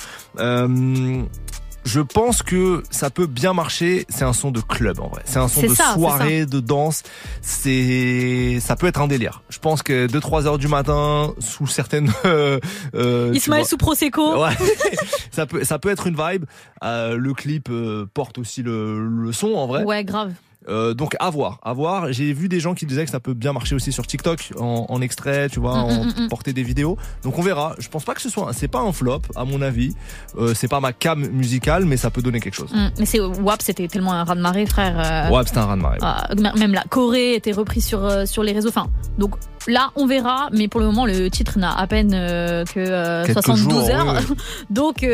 Je 1.85 1.99
pense 1.99 2.43
que 2.43 2.83
ça 2.89 3.09
peut 3.09 3.27
bien 3.27 3.53
marcher. 3.53 4.05
C'est 4.09 4.23
un 4.23 4.33
son 4.33 4.51
de 4.51 4.61
club 4.61 4.99
en 4.99 5.07
vrai. 5.07 5.21
C'est 5.25 5.39
un 5.39 5.47
son 5.47 5.61
de 5.61 5.67
ça, 5.67 5.93
soirée, 5.93 6.45
de 6.45 6.59
danse. 6.59 7.03
C'est, 7.41 8.59
ça 8.61 8.75
peut 8.75 8.87
être 8.87 9.01
un 9.01 9.07
délire. 9.07 9.41
Je 9.49 9.59
pense 9.59 9.83
que 9.83 10.07
2-3 10.07 10.45
heures 10.45 10.57
du 10.57 10.67
matin, 10.67 11.33
sous 11.39 11.67
certaines, 11.67 12.11
euh, 12.25 12.59
euh, 12.95 13.31
Ismaël 13.33 13.65
sous 13.65 13.77
Prosecco. 13.77 14.41
Ouais, 14.43 14.55
ça 15.31 15.45
peut, 15.45 15.63
ça 15.63 15.79
peut 15.79 15.89
être 15.89 16.07
une 16.07 16.15
vibe. 16.15 16.45
Euh, 16.83 17.17
le 17.17 17.33
clip 17.33 17.69
euh, 17.69 18.05
porte 18.13 18.37
aussi 18.37 18.63
le, 18.63 19.07
le 19.07 19.31
son 19.31 19.53
en 19.55 19.67
vrai. 19.67 19.83
Ouais, 19.83 20.03
grave. 20.03 20.33
Euh, 20.69 20.93
donc 20.93 21.15
à 21.19 21.29
voir, 21.29 21.59
à 21.63 21.73
voir. 21.73 22.11
J'ai 22.13 22.31
vu 22.33 22.47
des 22.49 22.59
gens 22.59 22.73
qui 22.73 22.85
disaient 22.85 23.05
que 23.05 23.11
ça 23.11 23.19
peut 23.19 23.33
bien 23.33 23.53
marcher 23.53 23.75
aussi 23.75 23.91
sur 23.91 24.07
TikTok 24.07 24.51
en, 24.59 24.85
en 24.89 25.01
extrait, 25.01 25.49
tu 25.49 25.59
vois, 25.59 25.73
Mm, 25.73 25.81
en 25.83 26.03
mm, 26.05 26.07
mm, 26.07 26.23
mm. 26.25 26.29
porter 26.29 26.53
des 26.53 26.63
vidéos. 26.63 26.97
Donc 27.23 27.37
on 27.37 27.41
verra. 27.41 27.75
Je 27.79 27.89
pense 27.89 28.03
pas 28.03 28.13
que 28.13 28.21
ce 28.21 28.29
soit, 28.29 28.51
c'est 28.53 28.67
pas 28.67 28.79
un 28.79 28.91
flop 28.91 29.21
à 29.35 29.45
mon 29.45 29.61
avis. 29.61 29.93
Euh, 30.37 30.53
c'est 30.53 30.67
pas 30.67 30.79
ma 30.79 30.93
cam 30.93 31.19
musicale, 31.27 31.85
mais 31.85 31.97
ça 31.97 32.09
peut 32.11 32.21
donner 32.21 32.39
quelque 32.39 32.55
chose. 32.55 32.73
Mais 32.99 33.05
c'est 33.05 33.19
WAP, 33.19 33.61
c'était 33.61 33.87
tellement 33.87 34.13
un 34.13 34.23
raz 34.23 34.35
de 34.35 34.41
marée, 34.41 34.65
frère. 34.65 34.95
euh, 35.29 35.35
Ouais, 35.35 35.43
c'était 35.45 35.59
un 35.59 35.65
raz 35.65 35.75
de 35.75 35.81
marée. 35.81 35.97
ah, 36.01 36.27
même 36.57 36.73
la 36.73 36.83
Corée 36.89 37.35
était 37.35 37.51
repris 37.51 37.81
sur 37.81 38.03
euh, 38.03 38.25
sur 38.25 38.43
les 38.43 38.51
réseaux. 38.53 38.69
Enfin, 38.69 38.87
donc 39.17 39.35
là, 39.67 39.91
on 39.95 40.05
verra. 40.07 40.49
Mais 40.53 40.67
pour 40.67 40.79
le 40.79 40.85
moment, 40.87 41.05
le 41.05 41.29
titre 41.29 41.57
n'a 41.59 41.77
à 41.77 41.87
peine 41.87 42.11
que 42.11 42.65
euh, 42.77 43.25
Quelques 43.25 43.43
72 43.43 43.71
jours, 43.73 43.89
heures. 43.89 44.15
oui, 44.19 44.25
oui. 44.29 44.35
donc 44.69 45.05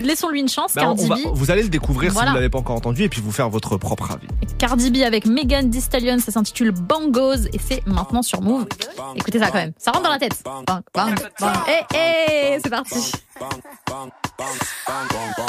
laissons-lui 0.00 0.40
une 0.40 0.48
chance. 0.48 0.74
Ben, 0.74 0.82
on 0.82 0.96
Cardi 0.96 1.08
va- 1.08 1.14
B. 1.16 1.18
vous 1.32 1.50
allez 1.50 1.62
le 1.62 1.68
découvrir 1.68 2.12
si 2.12 2.18
vous 2.18 2.34
l'avez 2.34 2.48
pas 2.48 2.58
encore 2.58 2.76
entendu 2.76 3.02
et 3.04 3.08
puis 3.08 3.20
vous 3.20 3.32
faire 3.32 3.48
votre 3.50 3.76
propre 3.76 4.10
avis. 4.12 4.26
Cardi 4.58 4.89
Avec 4.98 5.24
Megan 5.24 5.70
Thee 5.70 5.80
Stallion, 5.80 6.18
ça 6.18 6.32
s'intitule 6.32 6.72
Bangos 6.72 7.46
et 7.52 7.60
c'est 7.64 7.86
maintenant 7.86 8.22
sur 8.22 8.42
Move. 8.42 8.66
Écoutez 9.14 9.38
ça 9.38 9.46
quand 9.46 9.58
même, 9.58 9.72
ça 9.78 9.92
rentre 9.92 10.02
dans 10.04 10.10
la 10.10 10.18
tête. 10.18 10.42
Bang, 10.44 10.64
bang, 10.92 11.14
bang. 11.40 11.54
Eh, 11.68 11.96
eh, 11.96 12.58
c'est 12.62 12.70
parti. 12.70 13.12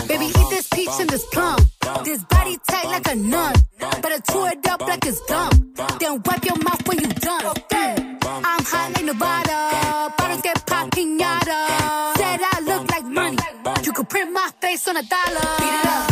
Baby, 0.08 0.26
eat 0.26 0.50
this 0.52 0.68
peach 0.70 0.90
and 1.00 1.08
this 1.08 1.26
plum. 1.32 1.56
This 2.04 2.24
body 2.30 2.58
tight 2.70 2.86
like 2.92 3.12
a 3.12 3.16
nun. 3.16 3.54
Better 3.80 4.22
chew 4.32 4.46
it 4.46 4.70
up 4.70 4.82
like 4.88 5.06
it's 5.08 5.20
gum. 5.28 5.50
Then 6.00 6.22
wipe 6.24 6.46
your 6.46 6.58
mouth 6.64 6.88
when 6.88 7.00
you 7.00 7.08
done. 7.08 7.42
Mm. 7.72 8.18
I'm 8.24 8.64
hot 8.64 8.92
like 8.94 9.06
Nevada. 9.06 10.14
Bottles 10.18 10.42
get 10.44 10.66
popped 10.68 10.96
pinata. 10.96 12.16
Said 12.18 12.40
I 12.42 12.62
look 12.62 12.90
like 12.92 13.06
money. 13.06 13.38
You 13.84 13.92
could 13.92 14.08
print 14.08 14.32
my 14.32 14.50
face 14.62 14.88
on 14.88 14.98
a 14.98 15.04
dollar. 15.04 15.48
Beat 15.58 15.74
it 15.74 15.86
up. 15.88 16.10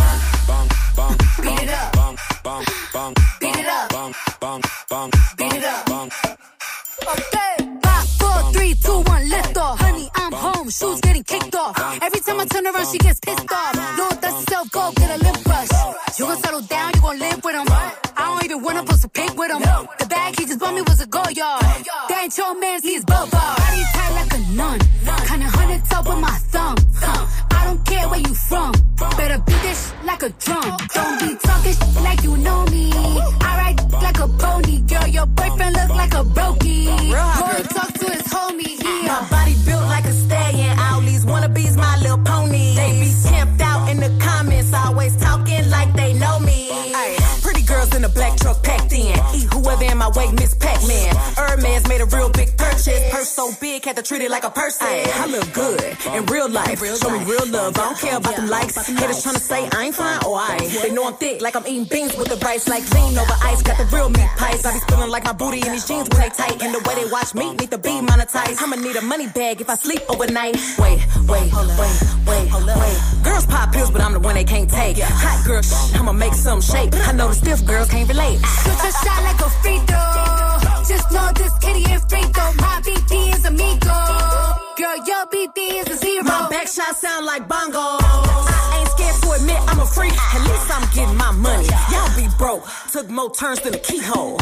Beat 1.43 1.63
it 1.63 1.69
up. 1.69 2.18
Beat 2.89 3.55
it 3.55 3.67
up. 3.67 3.91
Beat 5.37 5.53
it 5.53 5.63
up. 5.63 5.89
Okay. 5.89 7.55
Five, 7.83 8.09
four, 8.17 8.51
three, 8.51 8.73
two, 8.73 9.01
one, 9.01 9.29
lift 9.29 9.57
off. 9.57 9.79
Honey, 9.79 10.09
I'm 10.15 10.31
home. 10.33 10.71
Shoes 10.71 10.99
getting 11.01 11.23
kicked 11.23 11.53
off. 11.53 11.77
Every 12.01 12.19
time 12.19 12.39
I 12.39 12.45
turn 12.45 12.65
around, 12.65 12.87
she 12.87 12.97
gets 12.97 13.19
pissed 13.19 13.51
off. 13.51 13.97
Lord, 13.97 14.19
that's 14.21 14.39
yourself, 14.39 14.71
go 14.71 14.91
get 14.95 15.21
a 15.21 15.23
lip 15.23 15.43
brush. 15.43 15.69
You 16.17 16.25
gon' 16.25 16.37
settle 16.37 16.61
down, 16.61 16.91
you 16.95 17.01
gon' 17.01 17.19
live 17.19 17.43
with 17.43 17.55
him. 17.55 17.67
I 17.69 17.93
don't 18.17 18.43
even 18.45 18.63
wanna 18.63 18.83
post 18.83 19.05
a 19.05 19.09
pic 19.09 19.37
with 19.37 19.51
him. 19.51 19.61
The 19.61 20.05
bag 20.09 20.39
he 20.39 20.45
just 20.47 20.59
bought 20.59 20.73
me 20.73 20.81
was 20.81 20.99
a 20.99 21.05
go 21.05 21.23
yard. 21.29 21.61
That 21.61 22.19
ain't 22.23 22.37
your 22.37 22.59
man's, 22.59 22.83
he's 22.83 23.05
bubba. 23.05 23.29
Body 23.29 23.83
tight 23.93 24.13
like 24.15 24.33
a 24.33 24.39
nun. 24.53 24.79
Kinda 25.27 25.45
hundred 25.45 25.85
top 25.85 26.07
with 26.07 26.17
my 26.17 26.37
thumb. 26.53 26.75
Huh. 26.95 27.27
I 27.51 27.65
don't 27.65 27.85
care 27.85 28.09
where 28.09 28.19
you 28.19 28.33
from. 28.33 28.71
Better 29.15 29.37
beat 29.45 29.61
this 29.61 29.93
like 30.03 30.23
a 30.23 30.29
drum. 30.29 30.77
Don't 30.93 31.19
be 31.19 31.35
treat 54.09 54.23
it 54.23 54.31
like 54.31 54.43
a 54.43 54.49
person. 54.49 54.87
I 54.89 55.27
look 55.29 55.45
good 55.53 55.85
in 56.17 56.25
real 56.25 56.49
life. 56.49 56.79
Show 56.81 57.11
me 57.11 57.23
real 57.25 57.45
love. 57.45 57.77
I 57.77 57.93
don't 57.93 57.97
care 57.99 58.17
about 58.17 58.35
them 58.35 58.49
likes. 58.49 58.75
Haters 58.87 59.23
tryna 59.23 59.37
say 59.37 59.69
I 59.71 59.85
ain't 59.85 59.95
fine 59.95 60.17
or 60.25 60.35
I. 60.35 60.57
They 60.81 60.89
know 60.89 61.05
I'm 61.05 61.13
thick, 61.13 61.41
like 61.41 61.55
I'm 61.55 61.65
eating 61.67 61.85
beans 61.85 62.17
with 62.17 62.27
the 62.27 62.37
rice. 62.43 62.67
Like 62.67 62.89
lean 62.89 63.15
over 63.19 63.37
ice, 63.43 63.61
got 63.61 63.77
the 63.77 63.85
real 63.95 64.09
meat 64.09 64.31
pies. 64.35 64.65
I 64.65 64.73
be 64.73 64.79
spilling 64.79 65.11
like 65.11 65.25
my 65.25 65.33
booty 65.33 65.61
in 65.61 65.71
these 65.73 65.87
jeans 65.87 66.09
when 66.09 66.21
they 66.21 66.29
tight. 66.29 66.57
And 66.63 66.73
the 66.73 66.81
way 66.89 66.95
they 66.95 67.07
watch 67.11 67.35
me 67.35 67.53
need 67.53 67.69
to 67.69 67.77
be 67.77 68.01
monetized. 68.01 68.57
I'ma 68.63 68.77
need 68.77 68.95
a 68.95 69.01
money 69.01 69.27
bag 69.27 69.61
if 69.61 69.69
I 69.69 69.75
sleep 69.75 70.01
overnight. 70.09 70.57
Wait, 70.79 71.05
wait, 71.29 71.53
wait, 71.53 71.95
wait, 72.25 72.49
wait. 72.81 72.97
Girls 73.21 73.45
pop 73.45 73.71
pills, 73.71 73.91
but 73.91 74.01
I'm 74.01 74.13
the 74.13 74.19
one 74.19 74.33
they 74.33 74.43
can't 74.43 74.69
take. 74.69 74.97
Hot 74.97 75.45
girl, 75.45 75.61
shh, 75.61 75.93
I'ma 75.93 76.13
make 76.13 76.33
some 76.33 76.61
shake. 76.61 76.95
I 76.95 77.11
know 77.11 77.27
the 77.27 77.35
stiff 77.35 77.63
girls 77.63 77.89
can't 77.89 78.09
relate. 78.09 78.39
Shoot 78.41 78.79
your 78.81 78.93
shot 79.05 79.21
like 79.21 79.39
a 79.39 79.49
free 79.61 79.77
throw. 79.85 80.48
Just 80.89 81.11
know 81.11 81.29
this 81.35 81.53
kitty 81.59 81.83
free 82.09 82.23
throw. 82.33 82.51
My 82.53 82.81
BP 82.83 83.35
is 83.35 83.45
amigo. 83.45 83.93
Girl, 84.75 84.97
your 85.05 85.27
BP 85.27 85.57
is 85.81 85.87
a 85.87 85.95
zero. 85.95 86.23
My 86.23 86.49
back 86.49 86.67
shot 86.67 86.95
sound 86.95 87.27
like 87.27 87.47
bongo. 87.47 87.98
I'm 89.79 89.87
a 89.87 89.91
free, 89.91 90.11
at 90.11 90.41
least 90.43 90.67
I'm 90.75 90.83
getting 90.93 91.15
my 91.15 91.31
money. 91.31 91.67
Y'all 91.89 92.11
be 92.17 92.27
broke, 92.37 92.67
took 92.91 93.09
more 93.09 93.31
turns 93.31 93.61
than 93.61 93.73
a 93.75 93.79
keyhole. 93.79 94.35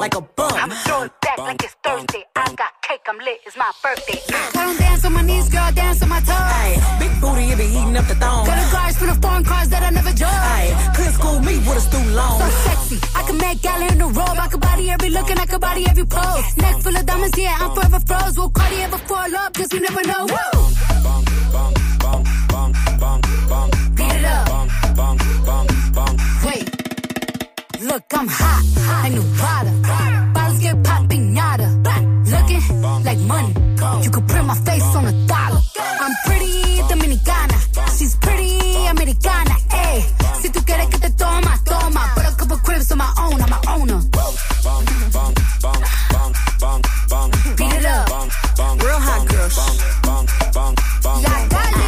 like 0.00 0.14
a 0.16 0.20
bum. 0.22 0.52
I'm 0.54 0.70
throwing 0.70 1.10
back 1.20 1.36
like 1.36 1.62
it's 1.62 1.76
Thursday. 1.84 2.24
I 2.34 2.46
got 2.54 2.72
cake, 2.88 3.04
I'm 3.06 3.18
lit, 3.18 3.40
it's 3.44 3.54
my 3.58 3.70
birthday. 3.82 4.18
I 4.32 4.64
don't 4.64 4.78
dance 4.78 5.04
on 5.04 5.12
my 5.12 5.20
knees, 5.20 5.50
girl, 5.50 5.72
dance 5.72 6.02
on 6.02 6.08
my 6.08 6.20
toes. 6.20 6.30
Ay, 6.30 6.96
big 6.98 7.20
booty, 7.20 7.52
it 7.52 7.58
be 7.58 7.64
heating 7.64 7.96
up 7.98 8.06
the 8.06 8.14
thong. 8.14 8.46
Got 8.46 8.66
a 8.66 8.72
guards 8.72 8.96
full 8.96 9.10
of 9.10 9.20
foreign 9.20 9.44
cars 9.44 9.68
that 9.68 9.82
I 9.82 9.90
never 9.90 10.12
drove. 10.14 10.32
Ay, 10.32 10.92
could 10.96 11.12
school 11.12 11.38
me 11.40 11.58
with 11.58 11.76
a 11.76 11.80
stool 11.80 12.06
long. 12.16 12.40
So 12.40 12.48
sexy, 12.64 12.98
I 13.14 13.22
can 13.24 13.36
make 13.36 13.60
gal 13.60 13.82
in 13.92 13.98
the 13.98 14.06
robe. 14.06 14.38
I 14.40 14.48
can 14.48 14.60
body 14.60 14.88
every 14.88 15.10
look 15.10 15.28
and 15.28 15.38
I 15.38 15.44
can 15.44 15.60
body 15.60 15.84
every 15.86 16.06
pose. 16.06 16.56
Neck 16.56 16.80
full 16.80 16.96
of 16.96 17.04
diamonds, 17.04 17.36
yeah, 17.36 17.58
I'm 17.60 17.74
forever 17.74 18.00
froze. 18.00 18.38
Will 18.38 18.48
Cardi 18.48 18.76
ever 18.76 18.96
fall 18.96 19.36
up? 19.36 19.52
Cause 19.52 19.70
you 19.70 19.80
never 19.80 20.02
know. 20.02 20.24
Woo! 20.24 21.91
Beat 22.52 24.12
it 24.12 24.24
up. 24.26 24.46
Wait. 26.44 26.68
Look, 27.80 28.04
I'm 28.12 28.28
hot, 28.28 28.62
like 29.02 29.12
new 29.12 29.24
Prada. 29.38 29.70
Bottles 30.34 30.58
get 30.60 30.84
popped, 30.84 31.08
piñata. 31.08 31.68
Looking 32.30 32.62
like 33.04 33.18
money. 33.20 33.54
You 34.04 34.10
could 34.10 34.28
print 34.28 34.46
my 34.46 34.54
face 34.66 34.84
on 34.94 35.06
a 35.06 35.12
dollar. 35.26 35.62
I'm 35.80 36.14
pretty 36.26 36.82
dominicana. 36.90 37.56
She's 37.96 38.16
pretty 38.16 38.86
americana. 38.86 39.56
Ay, 39.70 40.04
si 40.42 40.50
tú 40.50 40.62
quieres 40.66 40.88
que 40.90 40.98
te 40.98 41.10
toma, 41.12 41.58
toma. 41.64 42.12
Put 42.14 42.26
a 42.26 42.36
couple 42.36 42.58
cribs 42.58 42.92
on 42.92 42.98
my 42.98 43.10
own, 43.18 43.40
I'm 43.40 43.48
my 43.48 43.60
owner. 43.68 44.00
Beat 47.56 47.72
it 47.72 47.86
up. 47.86 48.08
Real 48.84 49.00
hot 49.00 49.26
girl. 49.26 49.48
La 51.22 51.48
calle. 51.48 51.81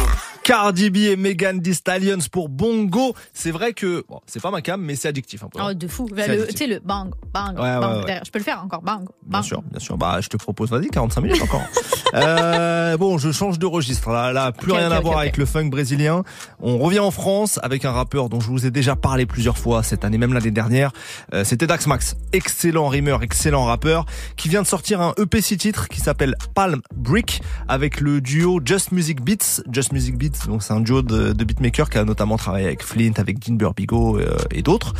Cardi 0.45 0.91
B 0.91 0.97
et 0.97 1.15
Megan 1.15 1.59
Thee 1.59 1.73
Stallions 1.73 2.19
pour 2.31 2.49
Bongo. 2.49 3.15
C'est 3.33 3.49
vrai 3.49 3.73
que 3.73 4.05
bon, 4.07 4.21
c'est 4.27 4.39
pas 4.39 4.51
ma 4.51 4.61
cam, 4.61 4.79
mais 4.79 4.95
c'est 4.95 5.07
addictif 5.07 5.41
peu. 5.41 5.59
Oh, 5.59 5.73
de 5.73 5.87
fou. 5.87 6.07
Tu 6.07 6.55
sais, 6.55 6.67
le 6.67 6.77
bang, 6.85 7.09
bang, 7.33 7.55
Ouais, 7.57 7.79
bang. 7.79 8.05
ouais. 8.05 8.21
Je 8.23 8.29
peux 8.29 8.37
le 8.37 8.43
faire 8.45 8.61
encore, 8.63 8.83
bang, 8.83 8.99
Bien 8.99 9.39
bang. 9.39 9.43
sûr, 9.43 9.63
bien 9.63 9.79
sûr. 9.79 9.97
Bah, 9.97 10.19
je 10.21 10.27
te 10.27 10.37
propose, 10.37 10.69
vas-y, 10.69 10.87
45 10.89 11.21
minutes 11.21 11.41
encore. 11.41 11.63
euh, 12.13 12.95
bon, 12.97 13.17
je 13.17 13.31
change 13.31 13.57
de 13.57 13.65
registre. 13.65 14.11
Là, 14.11 14.31
là 14.33 14.51
plus 14.51 14.71
rien 14.71 14.91
à 14.91 14.99
voir 14.99 15.17
avec 15.17 15.37
le 15.37 15.47
funk 15.47 15.65
brésilien. 15.69 16.21
On 16.59 16.77
revient 16.77 16.99
en 16.99 17.09
France 17.09 17.59
avec 17.63 17.83
un 17.83 17.91
rappeur 17.91 18.29
dont 18.29 18.39
je 18.39 18.47
vous 18.51 18.67
ai 18.67 18.71
déjà 18.71 18.95
parlé 18.95 19.25
plusieurs 19.25 19.57
fois 19.57 19.81
cette 19.81 20.05
année, 20.05 20.19
même 20.19 20.33
l'année 20.33 20.51
dernière. 20.51 20.91
Euh, 21.33 21.43
C'était 21.43 21.65
Dax 21.65 21.87
Max. 21.87 22.15
Excellent 22.33 22.87
rimeur, 22.87 23.23
excellent 23.23 23.65
rappeur, 23.65 24.05
qui 24.37 24.47
vient 24.49 24.61
de 24.61 24.67
sortir 24.67 25.01
un 25.01 25.15
EP 25.17 25.41
6 25.41 25.57
titres 25.57 25.87
qui 25.87 26.01
s'appelle 26.01 26.35
Palm 26.53 26.81
Brick 26.95 27.41
avec 27.67 27.99
le 27.99 28.21
duo 28.21 28.59
Just 28.63 28.91
Music 28.91 29.21
Beats. 29.21 29.63
Just 29.71 29.91
Music 29.91 30.15
Beats, 30.19 30.34
donc 30.47 30.63
c'est 30.63 30.73
un 30.73 30.79
duo 30.79 31.01
de, 31.01 31.33
de 31.33 31.43
beatmakers 31.43 31.89
qui 31.89 31.97
a 31.97 32.05
notamment 32.05 32.37
travaillé 32.37 32.65
avec 32.65 32.83
Flint, 32.83 33.13
avec 33.17 33.39
Dean 33.39 33.55
Burbigo 33.55 34.19
euh, 34.19 34.37
et 34.51 34.61
d'autres. 34.61 34.93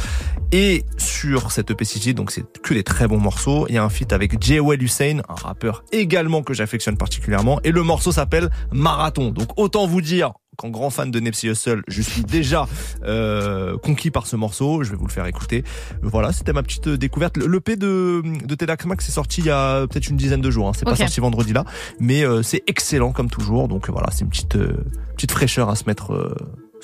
Et 0.52 0.84
sur 0.98 1.52
cet 1.52 1.72
EP 1.72 1.86
6 1.86 2.00
titres, 2.00 2.18
donc 2.18 2.32
c'est 2.32 2.46
que 2.62 2.74
des 2.74 2.84
très 2.84 3.08
bons 3.08 3.20
morceaux. 3.20 3.66
Il 3.70 3.76
y 3.76 3.78
a 3.78 3.84
un 3.84 3.90
feat 3.90 4.14
avec 4.14 4.42
J.O.L. 4.42 4.82
Hussein, 4.82 5.20
un 5.28 5.36
rappeur 5.36 5.84
également 5.92 6.44
que 6.44 6.54
j'affectionne 6.54 6.98
particulièrement. 6.98 7.60
Et 7.64 7.72
le 7.72 7.84
morceau 7.84 8.12
s'appelle 8.12 8.50
Marathon. 8.72 9.32
Donc 9.32 9.50
autant 9.58 9.88
vous 9.88 10.02
dire 10.02 10.34
qu'en 10.56 10.70
grand 10.70 10.90
fan 10.90 11.12
de 11.12 11.20
Nipsey 11.20 11.50
Hussle, 11.50 11.84
je 11.88 12.02
suis 12.02 12.24
déjà 12.24 12.68
euh, 13.04 13.78
conquis 13.78 14.12
par 14.12 14.28
ce 14.28 14.36
morceau. 14.36 14.84
Je 14.84 14.92
vais 14.92 14.98
vous 14.98 15.08
le 15.08 15.12
faire 15.12 15.26
écouter. 15.26 15.64
Voilà, 16.02 16.32
c'était 16.32 16.54
ma 16.54 16.64
petite 16.64 16.90
découverte. 16.90 17.38
Le 17.38 17.56
L'EP 17.56 17.78
de, 17.78 18.22
de 18.46 18.56
Tedax 18.56 18.86
Max 18.86 19.08
est 19.08 19.12
sorti 19.12 19.42
il 19.42 19.48
y 19.48 19.50
a 19.50 19.88
peut-être 19.88 20.10
une 20.10 20.18
dizaine 20.18 20.42
de 20.42 20.52
jours. 20.52 20.68
Hein. 20.68 20.74
C'est 20.76 20.86
pas 20.86 20.96
sorti 20.96 21.20
vendredi 21.20 21.54
là, 21.54 21.66
mais 22.00 22.24
euh, 22.26 22.44
c'est 22.44 22.64
excellent 22.68 23.12
comme 23.12 23.30
toujours. 23.30 23.68
Donc 23.68 23.90
voilà, 23.90 24.08
c'est 24.12 24.22
une 24.22 24.30
petite 24.30 24.56
euh, 24.56 24.78
petite 25.16 25.32
fraîcheur 25.32 25.70
à 25.70 25.76
se 25.76 25.86
mettre 25.86 26.14
euh, 26.14 26.36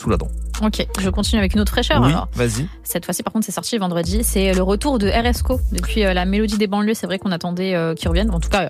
sous 0.02 0.10
la 0.10 0.18
dent. 0.18 0.28
Ok, 0.64 0.86
je 1.00 1.10
continue 1.10 1.40
avec 1.40 1.54
une 1.54 1.60
autre 1.60 1.72
fraîcheur 1.72 2.02
oui, 2.02 2.10
alors. 2.10 2.28
vas-y. 2.34 2.68
Cette 2.84 3.06
fois-ci, 3.06 3.24
par 3.24 3.34
contre, 3.34 3.46
c'est 3.46 3.52
sorti 3.52 3.78
vendredi. 3.78 4.24
C'est 4.24 4.54
le 4.54 4.62
retour 4.62 5.00
de 5.00 5.08
RSCO. 5.08 5.60
Depuis 5.72 6.04
euh, 6.04 6.14
la 6.14 6.26
mélodie 6.26 6.58
des 6.58 6.68
banlieues, 6.68 6.94
c'est 6.94 7.08
vrai 7.08 7.18
qu'on 7.20 7.32
attendait 7.32 7.74
euh, 7.74 7.96
qu'il 7.96 8.08
revienne. 8.10 8.30
En 8.32 8.40
tout 8.40 8.50
cas, 8.50 8.64
euh, 8.66 8.70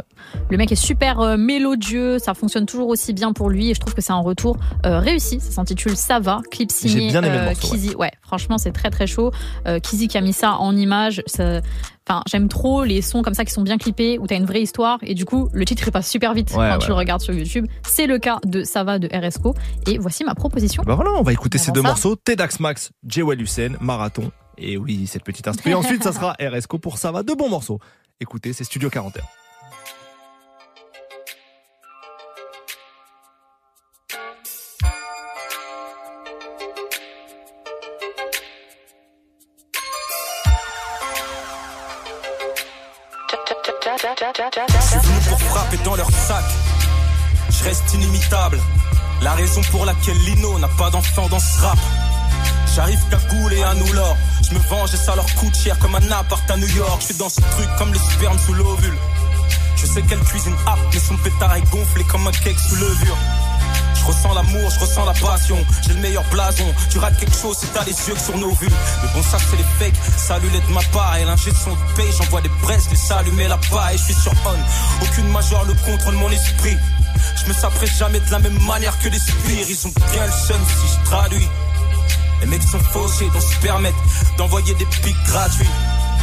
le 0.49 0.57
mec 0.57 0.71
est 0.71 0.75
super 0.75 1.19
euh, 1.19 1.37
mélodieux. 1.37 2.17
Ça 2.19 2.33
fonctionne 2.33 2.65
toujours 2.65 2.87
aussi 2.89 3.13
bien 3.13 3.33
pour 3.33 3.49
lui. 3.49 3.71
Et 3.71 3.73
je 3.73 3.79
trouve 3.79 3.93
que 3.93 4.01
c'est 4.01 4.13
un 4.13 4.19
retour 4.21 4.57
euh, 4.85 4.99
réussi. 4.99 5.39
Ça 5.41 5.51
s'intitule 5.51 5.95
Ça 5.97 6.19
va. 6.19 6.41
Clip 6.51 6.71
signé 6.71 6.93
J'ai 6.93 7.07
bien 7.07 7.23
aimé 7.23 7.35
le 7.35 7.41
euh, 7.41 7.45
morceau, 7.45 7.67
ouais. 7.67 7.77
Kizzy. 7.77 7.95
Ouais. 7.95 8.11
franchement, 8.21 8.57
c'est 8.57 8.71
très 8.71 8.89
très 8.89 9.07
chaud. 9.07 9.31
Euh, 9.67 9.79
Kizzy 9.79 10.07
qui 10.07 10.17
a 10.17 10.21
mis 10.21 10.33
ça 10.33 10.53
en 10.53 10.75
image. 10.75 11.23
Ça... 11.27 11.61
Enfin, 12.11 12.23
j'aime 12.27 12.49
trop 12.49 12.83
les 12.83 13.01
sons 13.01 13.21
comme 13.21 13.33
ça 13.33 13.45
qui 13.45 13.53
sont 13.53 13.61
bien 13.61 13.77
clippés, 13.77 14.19
où 14.19 14.27
t'as 14.27 14.35
une 14.35 14.45
vraie 14.45 14.61
histoire. 14.61 14.99
Et 15.01 15.13
du 15.13 15.23
coup, 15.23 15.47
le 15.53 15.63
titre 15.63 15.83
il 15.87 15.91
passe 15.91 16.09
super 16.09 16.33
vite 16.33 16.49
Ouais, 16.49 16.57
quand 16.57 16.71
ouais. 16.73 16.77
tu 16.79 16.87
le 16.89 16.93
regardes 16.93 17.21
sur 17.21 17.33
YouTube. 17.33 17.67
C'est 17.87 18.05
le 18.05 18.19
cas 18.19 18.39
de 18.43 18.65
Ça 18.65 18.83
va 18.83 18.99
de 18.99 19.07
RSCO. 19.07 19.55
Et 19.87 19.97
voici 19.97 20.25
ma 20.25 20.35
proposition. 20.35 20.83
Bah 20.85 20.95
voilà, 20.95 21.11
on 21.11 21.21
va 21.23 21.31
écouter 21.31 21.57
Avant 21.57 21.65
ces 21.65 21.71
deux 21.71 21.81
ça. 21.81 21.87
morceaux, 21.87 22.17
Tedax 22.17 22.59
Max, 22.59 22.91
Jewel 23.07 23.41
Hussein, 23.41 23.75
Marathon. 23.79 24.29
Et 24.57 24.75
oui, 24.75 25.07
cette 25.07 25.23
petite 25.23 25.47
instru. 25.47 25.69
Et 25.69 25.73
ensuite, 25.73 26.03
ça 26.03 26.11
sera 26.11 26.35
RSCO 26.37 26.79
pour 26.79 26.97
ça 26.97 27.13
va, 27.13 27.23
deux 27.23 27.35
bons 27.35 27.49
morceaux. 27.49 27.79
Écoutez, 28.19 28.51
c'est 28.51 28.65
Studio 28.65 28.89
41. 28.89 29.23
Je 44.23 44.87
suis 44.87 44.99
venu 44.99 45.19
pour 45.29 45.41
frapper 45.41 45.77
dans 45.83 45.95
leur 45.95 46.11
sac. 46.11 46.43
Je 47.49 47.63
reste 47.63 47.91
inimitable. 47.95 48.59
La 49.23 49.33
raison 49.33 49.61
pour 49.71 49.83
laquelle 49.83 50.17
Lino 50.17 50.59
n'a 50.59 50.67
pas 50.67 50.91
d'enfant 50.91 51.27
dans 51.27 51.39
ce 51.39 51.59
rap. 51.59 51.79
J'arrive 52.75 52.99
cagoule 53.09 53.53
et 53.53 53.63
à 53.63 53.73
nous 53.73 53.91
l'or. 53.93 54.15
Je 54.47 54.53
me 54.53 54.59
venge 54.59 54.93
et 54.93 54.97
ça 54.97 55.15
leur 55.15 55.25
coûte 55.35 55.55
cher 55.57 55.79
comme 55.79 55.95
un 55.95 56.11
appart 56.11 56.51
à 56.51 56.55
New 56.55 56.67
York. 56.67 56.97
Je 56.99 57.05
suis 57.05 57.15
dans 57.15 57.29
ce 57.29 57.41
truc 57.41 57.67
comme 57.79 57.91
le 57.93 57.97
sperme 57.97 58.37
sous 58.37 58.53
l'ovule. 58.53 58.95
Je 59.75 59.87
sais 59.87 60.03
qu'elle 60.03 60.19
cuisine 60.19 60.55
ap, 60.67 60.77
mais 60.93 60.99
son 60.99 61.17
pétard 61.17 61.55
est 61.55 61.71
gonflé 61.71 62.03
comme 62.03 62.27
un 62.27 62.31
cake 62.31 62.59
sous 62.59 62.75
levure. 62.75 63.17
Je 64.11 64.17
ressens 64.17 64.33
l'amour, 64.33 64.69
je 64.69 64.79
ressens 64.79 65.05
la 65.05 65.13
passion. 65.13 65.57
J'ai 65.83 65.93
le 65.93 66.01
meilleur 66.01 66.23
blason. 66.25 66.65
Tu 66.89 66.97
rates 66.97 67.17
quelque 67.17 67.35
chose 67.35 67.57
si 67.57 67.67
t'as 67.67 67.85
les 67.85 67.91
yeux 67.91 68.13
que 68.13 68.19
sur 68.19 68.37
nos 68.37 68.53
vues. 68.55 68.69
Mais 69.01 69.09
bon, 69.13 69.23
ça 69.23 69.37
c'est 69.39 69.55
les 69.55 69.63
fakes. 69.79 69.95
Salut 70.17 70.49
de 70.49 70.73
ma 70.73 70.81
part. 70.91 71.15
Et 71.15 71.23
l'ingé 71.23 71.49
de 71.49 71.55
son 71.55 71.77
paye. 71.95 72.11
J'envoie 72.17 72.41
des 72.41 72.51
braises, 72.61 72.89
les 72.89 72.97
s'allumer 72.97 73.47
la 73.47 73.57
paille. 73.57 73.97
Je 73.97 74.03
suis 74.03 74.13
sur 74.13 74.33
on. 74.45 75.05
Aucune 75.05 75.29
major 75.29 75.65
ne 75.65 75.73
contrôle 75.73 76.15
mon 76.15 76.29
esprit. 76.29 76.77
Je 77.37 77.47
me 77.47 77.53
saperai 77.53 77.87
jamais 77.87 78.19
de 78.19 78.29
la 78.31 78.39
même 78.39 78.61
manière 78.63 78.97
que 78.99 79.07
les 79.07 79.19
spires. 79.19 79.67
Ils 79.69 79.87
ont 79.87 79.93
bien 80.11 80.25
le 80.25 80.31
seum 80.31 80.61
si 80.67 80.87
je 80.93 81.09
traduis. 81.09 81.47
Les 82.41 82.47
mecs 82.47 82.63
sont 82.63 82.79
faussés, 82.79 83.29
donc 83.29 83.41
se 83.41 83.55
permettent 83.61 83.95
d'envoyer 84.37 84.73
des 84.73 84.85
pics 84.85 85.23
gratuits. 85.27 85.69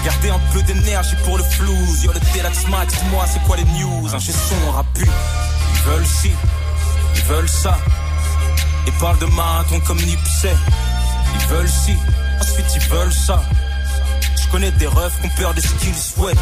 Gardez 0.05 0.31
un 0.31 0.41
peu 0.53 0.63
d'énergie 0.63 1.17
pour 1.25 1.39
le 1.39 1.45
flou. 1.45 1.75
Yo, 2.03 2.13
le 2.13 2.21
Telax 2.21 2.67
Max, 2.69 2.93
dis-moi, 3.03 3.25
c'est 3.33 3.43
quoi 3.45 3.57
les 3.57 3.65
news? 3.65 4.15
Un 4.15 4.21
son 4.21 4.73
rapu. 4.73 5.07
Ils 5.75 5.83
veulent 5.91 6.07
ci, 6.07 6.33
ils 7.19 7.25
veulent 7.25 7.49
ça. 7.49 7.79
Et 8.87 8.91
parlent 8.93 9.19
de 9.19 9.27
marathon 9.27 9.81
comme 9.81 9.99
Nipsey. 9.99 10.55
Ils 11.35 11.47
veulent 11.47 11.69
ci, 11.69 11.95
ensuite 12.41 12.67
ils 12.75 12.89
veulent 12.89 13.13
ça. 13.13 13.43
Je 14.41 14.49
connais 14.51 14.71
des 14.73 14.87
refs 14.87 15.21
qui 15.21 15.27
ont 15.27 15.31
peur 15.37 15.55
de 15.55 15.61
ce 15.61 15.73
qu'ils 15.75 15.95
souhaitent. 15.95 16.39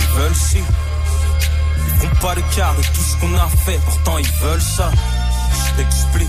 Ils 0.00 0.18
veulent 0.18 0.34
ci. 0.34 0.58
Ils 0.58 2.00
font 2.00 2.14
pas 2.20 2.34
de 2.34 2.42
quart 2.54 2.74
de 2.74 2.82
tout 2.82 3.02
ce 3.02 3.16
qu'on 3.16 3.34
a 3.34 3.48
fait. 3.64 3.78
Pourtant 3.84 4.18
ils 4.18 4.32
veulent 4.42 4.62
ça. 4.62 4.90
Je 5.52 5.82
t'explique. 5.82 6.28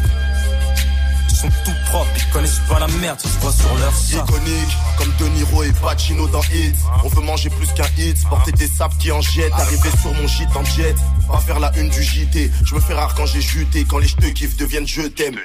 Ils 1.29 1.35
sont 1.35 1.49
tout 1.65 1.75
propres, 1.87 2.11
ils 2.15 2.31
connaissent 2.31 2.61
pas 2.69 2.79
la 2.79 2.87
merde, 2.87 3.19
ça 3.19 3.27
se 3.27 3.39
voit 3.39 3.51
sur 3.51 3.75
leur 3.75 3.93
sac. 3.93 4.23
Iconique, 4.29 4.77
comme 4.97 5.11
De 5.19 5.27
Niro 5.35 5.63
et 5.63 5.73
Pacino 5.73 6.27
dans 6.29 6.43
Hits. 6.43 6.73
On 7.03 7.09
veut 7.09 7.21
manger 7.21 7.49
plus 7.49 7.67
qu'un 7.73 7.87
hit, 7.97 8.17
porter 8.29 8.53
des 8.53 8.67
sapes 8.67 8.97
qui 8.99 9.11
en 9.11 9.19
jettent, 9.19 9.51
arriver 9.53 9.89
sur 10.01 10.13
mon 10.13 10.27
gîte 10.27 10.55
en 10.55 10.63
jet. 10.63 10.95
Pas 11.27 11.39
faire 11.39 11.59
la 11.59 11.71
une 11.77 11.89
du 11.89 12.03
JT, 12.03 12.51
je 12.63 12.75
me 12.75 12.79
fais 12.79 12.93
rare 12.93 13.13
quand 13.15 13.25
j'ai 13.25 13.41
juté, 13.41 13.85
quand 13.85 13.97
les 13.97 14.07
te 14.07 14.27
kiffs 14.27 14.57
deviennent 14.57 14.87
je 14.87 15.01
t'aime. 15.01 15.35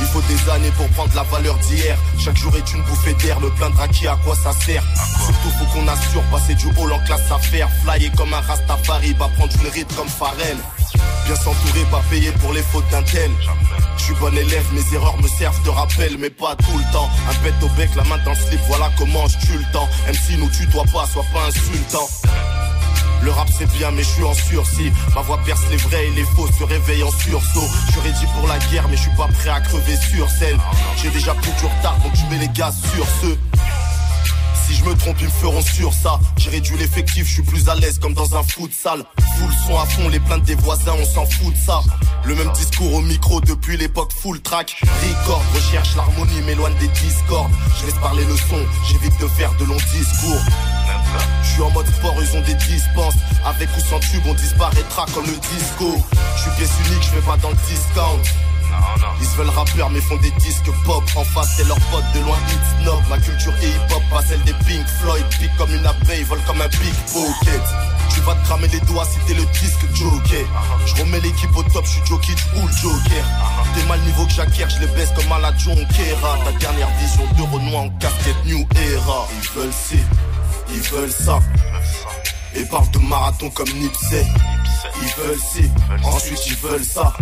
Il 0.00 0.06
faut 0.06 0.22
des 0.22 0.50
années 0.50 0.70
pour 0.76 0.88
prendre 0.90 1.14
la 1.14 1.22
valeur 1.22 1.56
d'hier. 1.58 1.96
Chaque 2.18 2.36
jour 2.36 2.54
est 2.56 2.72
une 2.72 2.82
bouffée 2.82 3.14
d'air, 3.14 3.40
me 3.40 3.50
plaindre 3.50 3.80
à 3.80 3.88
qui, 3.88 4.06
à 4.06 4.16
quoi 4.24 4.36
ça 4.36 4.52
sert? 4.52 4.84
Surtout 5.24 5.50
faut 5.58 5.64
qu'on 5.66 5.88
assure, 5.88 6.22
passer 6.30 6.54
du 6.54 6.66
hall 6.78 6.92
en 6.92 6.98
classe 7.00 7.30
à 7.30 7.38
faire. 7.38 7.68
Flyer 7.82 8.10
comme 8.16 8.34
un 8.34 8.40
Rastafari, 8.40 9.14
pas 9.14 9.28
prendre 9.36 9.52
une 9.62 9.70
ride 9.70 9.92
comme 9.96 10.08
Pharrell. 10.08 10.58
Bien 11.26 11.36
s'entourer, 11.36 11.84
pas 11.90 12.02
payer 12.10 12.32
pour 12.32 12.52
les 12.52 12.62
fautes 12.62 12.88
d'un 12.90 13.02
tel. 13.02 13.30
Je 13.96 14.12
bon 14.14 14.36
élève, 14.36 14.66
mes 14.72 14.94
erreurs 14.94 15.16
me 15.22 15.28
servent 15.28 15.62
de 15.64 15.70
rappel, 15.70 16.16
mais 16.18 16.30
pas 16.30 16.56
tout 16.56 16.76
le 16.76 16.92
temps. 16.92 17.08
Un 17.30 17.44
bête 17.44 17.54
au 17.62 17.68
bec, 17.76 17.90
la 17.96 18.04
main 18.04 18.18
dans 18.24 18.30
le 18.30 18.36
slip, 18.36 18.60
voilà 18.68 18.90
comment 18.98 19.26
je 19.28 19.38
tue 19.38 19.58
le 19.58 19.72
temps. 19.72 19.88
MC 20.08 20.38
nous 20.38 20.48
tutoie 20.48 20.84
pas, 20.92 21.06
sois 21.06 21.24
pas 21.32 21.46
insultant. 21.46 22.08
Le 23.22 23.30
rap 23.30 23.48
c'est 23.56 23.70
bien 23.76 23.90
mais 23.90 24.02
je 24.02 24.08
suis 24.08 24.24
en 24.24 24.34
sursis 24.34 24.92
Ma 25.14 25.22
voix 25.22 25.38
perce 25.44 25.62
les 25.70 25.76
vrais 25.76 26.06
et 26.06 26.10
les 26.10 26.24
faux 26.24 26.48
se 26.58 26.64
réveillent 26.64 27.04
en 27.04 27.10
sursaut 27.10 27.68
Je 27.94 28.00
ready 28.00 28.26
pour 28.38 28.48
la 28.48 28.58
guerre 28.58 28.88
mais 28.88 28.96
je 28.96 29.02
suis 29.02 29.16
pas 29.16 29.28
prêt 29.28 29.50
à 29.50 29.60
crever 29.60 29.96
sur 29.96 30.28
scène 30.28 30.58
J'ai 30.96 31.10
déjà 31.10 31.34
pris 31.34 31.50
du 31.52 31.66
retard 31.66 31.98
donc 32.02 32.12
je 32.14 32.26
mets 32.26 32.40
les 32.40 32.48
gaz 32.48 32.74
sur 32.94 33.06
ce 33.20 33.36
si 34.66 34.74
je 34.74 34.84
me 34.84 34.94
trompe, 34.94 35.16
ils 35.20 35.26
me 35.26 35.30
feront 35.30 35.60
sur 35.60 35.92
ça. 35.92 36.20
J'ai 36.36 36.50
réduit 36.50 36.76
l'effectif, 36.78 37.26
je 37.26 37.32
suis 37.32 37.42
plus 37.42 37.68
à 37.68 37.74
l'aise 37.74 37.98
comme 37.98 38.14
dans 38.14 38.36
un 38.36 38.42
futsal. 38.42 39.04
Full 39.36 39.52
son 39.66 39.78
à 39.78 39.84
fond, 39.86 40.08
les 40.08 40.20
plaintes 40.20 40.44
des 40.44 40.54
voisins, 40.54 40.94
on 40.98 41.04
s'en 41.04 41.26
fout 41.26 41.52
de 41.52 41.58
ça. 41.58 41.82
Le 42.24 42.34
même 42.34 42.50
discours 42.52 42.94
au 42.94 43.00
micro 43.00 43.40
depuis 43.40 43.76
l'époque 43.76 44.12
full 44.12 44.40
track. 44.40 44.80
Record, 44.82 45.42
recherche 45.54 45.96
l'harmonie, 45.96 46.40
m'éloigne 46.46 46.74
des 46.78 46.88
discords. 46.88 47.50
Je 47.80 47.86
laisse 47.86 47.98
parler 47.98 48.24
le 48.24 48.36
son, 48.36 48.64
j'évite 48.88 49.20
de 49.20 49.26
faire 49.26 49.52
de 49.58 49.64
longs 49.64 49.76
discours. 49.92 50.40
Je 51.42 51.48
suis 51.48 51.62
en 51.62 51.70
mode 51.70 51.86
sport, 51.86 52.16
ils 52.20 52.36
ont 52.36 52.42
des 52.42 52.54
dispenses. 52.54 53.16
Avec 53.44 53.68
ou 53.76 53.80
sans 53.80 54.00
tube, 54.00 54.22
on 54.26 54.34
disparaîtra 54.34 55.06
comme 55.14 55.26
le 55.26 55.36
disco. 55.56 55.96
Je 56.36 56.42
suis 56.42 56.50
pièce 56.52 56.72
unique, 56.88 57.02
je 57.02 57.08
fais 57.08 57.26
pas 57.26 57.36
dans 57.38 57.50
le 57.50 57.56
discount. 57.68 58.22
Ils 59.20 59.26
se 59.26 59.36
veulent 59.36 59.50
rappeurs 59.50 59.90
mais 59.90 60.00
font 60.00 60.16
des 60.16 60.30
disques 60.32 60.70
pop. 60.84 61.04
En 61.16 61.24
face 61.24 61.54
c'est 61.56 61.66
leur 61.66 61.78
pote 61.90 62.04
de 62.14 62.20
loin 62.20 62.38
hit 62.48 62.82
snob 62.82 63.02
Ma 63.08 63.18
culture 63.18 63.52
est 63.62 63.68
hip 63.68 63.94
hop 63.94 64.02
pas 64.10 64.22
celle 64.22 64.42
des 64.42 64.54
Pink 64.66 64.86
Floyd. 65.00 65.24
Pique 65.38 65.56
comme 65.56 65.72
une 65.74 65.86
abeille, 65.86 66.24
vole 66.24 66.40
comme 66.46 66.60
un 66.60 66.68
pickpocket 66.68 67.62
Tu 68.14 68.20
vas 68.20 68.34
te 68.34 68.44
cramer 68.44 68.68
les 68.68 68.80
doigts 68.80 69.04
si 69.04 69.18
t'es 69.26 69.34
le 69.34 69.44
disque 69.44 69.84
joker. 69.94 70.46
Je 70.86 71.02
remets 71.02 71.20
l'équipe 71.20 71.54
au 71.56 71.62
top, 71.64 71.84
je 71.84 71.90
suis 71.90 72.06
Jokic 72.06 72.38
ou 72.56 72.66
le 72.66 72.72
Joker. 72.72 73.24
T'es 73.74 73.86
mal 73.86 74.00
niveau 74.00 74.24
que 74.24 74.32
j'acquiers, 74.32 74.66
je 74.68 74.80
les 74.80 74.86
baisse 74.88 75.12
comme 75.14 75.30
à 75.32 75.38
la 75.38 75.56
Jonkera 75.56 76.38
Ta 76.44 76.52
dernière 76.58 76.90
vision 76.98 77.24
de 77.36 77.42
Renoir 77.42 77.82
en 77.84 77.90
casquette 77.90 78.44
New 78.46 78.66
Era. 78.76 79.28
Ils 79.32 79.50
veulent 79.50 79.72
ci, 79.72 79.98
ils 80.74 80.82
veulent 80.82 81.12
ça 81.12 81.38
et 82.54 82.64
parle 82.64 82.90
de 82.90 82.98
marathon 82.98 83.50
comme 83.50 83.70
Nipsey. 83.70 84.26
Ils 85.02 85.22
veulent 85.22 85.38
ci, 85.38 85.70
ensuite 86.04 86.46
ils 86.46 86.56
veulent 86.56 86.84
ça. 86.84 87.12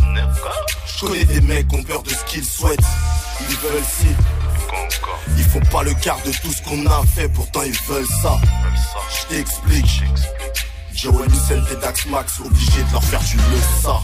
Je 0.87 1.07
connais 1.07 1.25
des 1.25 1.41
mecs 1.41 1.69
qui 1.69 1.77
ont 1.77 1.83
peur 1.83 2.03
de 2.03 2.11
ce 2.11 2.25
qu'ils 2.25 2.45
souhaitent. 2.45 2.79
Ils 3.49 3.57
veulent 3.57 3.85
ci. 3.85 4.09
Ils 5.37 5.45
font 5.45 5.61
pas 5.71 5.83
le 5.83 5.95
quart 5.95 6.21
de 6.25 6.33
tout 6.33 6.53
ce 6.53 6.63
qu'on 6.63 6.85
a 6.87 7.03
fait, 7.15 7.29
pourtant 7.29 7.63
ils 7.63 7.79
veulent 7.89 8.07
ça. 8.23 8.37
Je 9.11 9.35
t'explique. 9.35 10.03
Joe 10.95 11.15
Lucent 11.27 11.65
et 11.73 11.77
Dax 11.77 12.07
Max, 12.07 12.41
obligé 12.41 12.83
de 12.83 12.93
leur 12.93 13.05
faire 13.05 13.21
du 13.21 13.37
le 13.37 13.83
ça. 13.83 14.01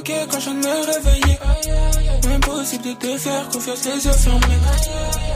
Quand 0.00 0.40
je 0.40 0.50
me 0.50 0.86
réveiller. 0.92 1.38
Impossible 2.34 2.84
de 2.84 2.92
te 2.94 3.18
faire 3.18 3.48
confiance, 3.50 3.84
les 3.84 4.04
yeux 4.04 4.12
fermés. 4.12 4.60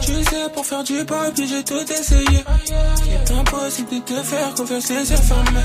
Tu 0.01 0.13
sais, 0.25 0.49
pour 0.55 0.65
faire 0.65 0.83
du 0.83 1.05
puis 1.35 1.49
j'ai 1.49 1.63
tout 1.63 1.93
essayé. 1.93 2.45
C'est 3.25 3.35
impossible 3.35 3.91
de 3.91 3.99
te 4.01 4.23
faire 4.23 4.55
confiance, 4.55 4.89
les 4.89 5.11
yeux 5.11 5.17
fermés. 5.17 5.61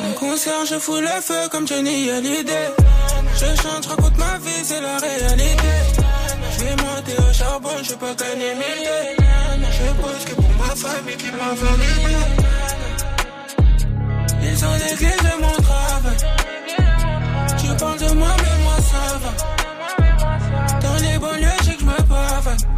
En 0.00 0.12
concert, 0.12 0.66
je 0.68 0.78
fous 0.78 1.00
le 1.00 1.20
feu 1.22 1.48
comme 1.50 1.66
Johnny 1.66 2.10
Hallyday. 2.10 2.68
Je 3.34 3.62
chante, 3.62 3.86
raconte 3.86 4.18
ma 4.18 4.36
vie, 4.38 4.62
c'est 4.62 4.80
la 4.80 4.98
réalité. 4.98 5.74
Je 6.52 6.64
vais 6.64 6.76
monter 6.76 7.16
au 7.18 7.32
charbon, 7.32 7.70
je 7.82 7.94
peux 7.94 8.14
gagner 8.14 8.54
mille 8.54 8.88
Je 9.70 10.02
pose 10.02 10.24
que 10.26 10.34
pour 10.34 10.50
ma 10.58 10.74
famille 10.76 11.16
qui 11.16 11.30
m'a 11.30 11.54
validé. 11.54 12.16
Ils 14.42 14.64
ont 14.64 14.76
négligé 14.78 15.32
mon 15.40 15.62
travail. 15.62 16.57
Parles 17.78 17.98
de 17.98 18.14
moi, 18.14 18.28
mais 18.38 18.62
moi 18.64 18.76
ça 18.80 19.18
va. 19.22 20.78
Dans 20.80 20.96
les 20.96 21.18
banlieues, 21.18 21.48
j'ai 21.64 21.74
que 21.74 21.80
je 21.80 21.84
me 21.84 21.96
pavane. 22.08 22.77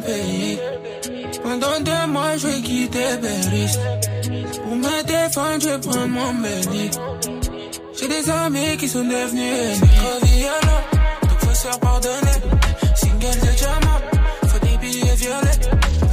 Pays. 0.00 0.58
Pendant 1.42 1.80
deux 1.80 2.06
mois, 2.12 2.36
je 2.36 2.46
vais 2.46 2.60
quitter 2.60 3.16
Paris. 3.20 3.78
Pour 4.62 4.76
me 4.76 5.02
défendre, 5.04 5.60
je 5.60 5.76
prendre 5.88 6.06
mon 6.08 6.34
béni. 6.34 6.90
J'ai 7.98 8.08
des 8.08 8.30
amis 8.30 8.76
qui 8.78 8.88
sont 8.88 9.04
devenus 9.04 9.52
ennemis. 9.52 9.96
Trop 9.98 10.26
violent, 10.26 10.82
donc 11.22 11.38
faut 11.40 11.54
se 11.54 11.66
faire 11.66 11.80
pardonner. 11.80 12.38
Single 12.94 13.40
de 13.40 13.56
diamant, 13.56 14.00
faut 14.48 14.66
des 14.66 14.76
billets 14.78 15.14
violets. 15.16 15.60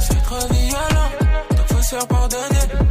C'est 0.00 0.22
trop 0.24 0.46
violent, 0.52 1.10
donc 1.50 1.66
faut 1.68 1.82
se 1.82 1.88
faire 1.88 2.06
pardonner. 2.06 2.89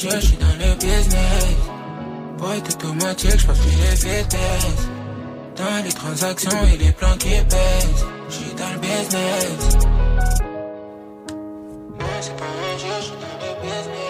Jeu, 0.00 0.08
je 0.14 0.26
suis 0.26 0.36
dans 0.36 0.46
le 0.58 0.74
business. 0.76 1.56
Boy, 2.38 2.62
t'es 2.62 2.74
automatique, 2.74 3.38
je 3.38 3.46
passe 3.46 3.58
plus 3.58 3.70
les 3.70 3.94
vitesses. 3.94 4.88
Dans 5.56 5.84
les 5.84 5.92
transactions 5.92 6.64
et 6.72 6.76
les 6.78 6.92
plans 6.92 7.16
qui 7.18 7.28
pèsent. 7.28 8.06
Je 8.28 8.34
suis 8.34 8.54
dans 8.54 8.80
business. 8.80 9.76
Je 12.18 12.24
suis 12.24 12.32
dans 12.32 12.54
le 13.42 13.60
business. 13.62 14.00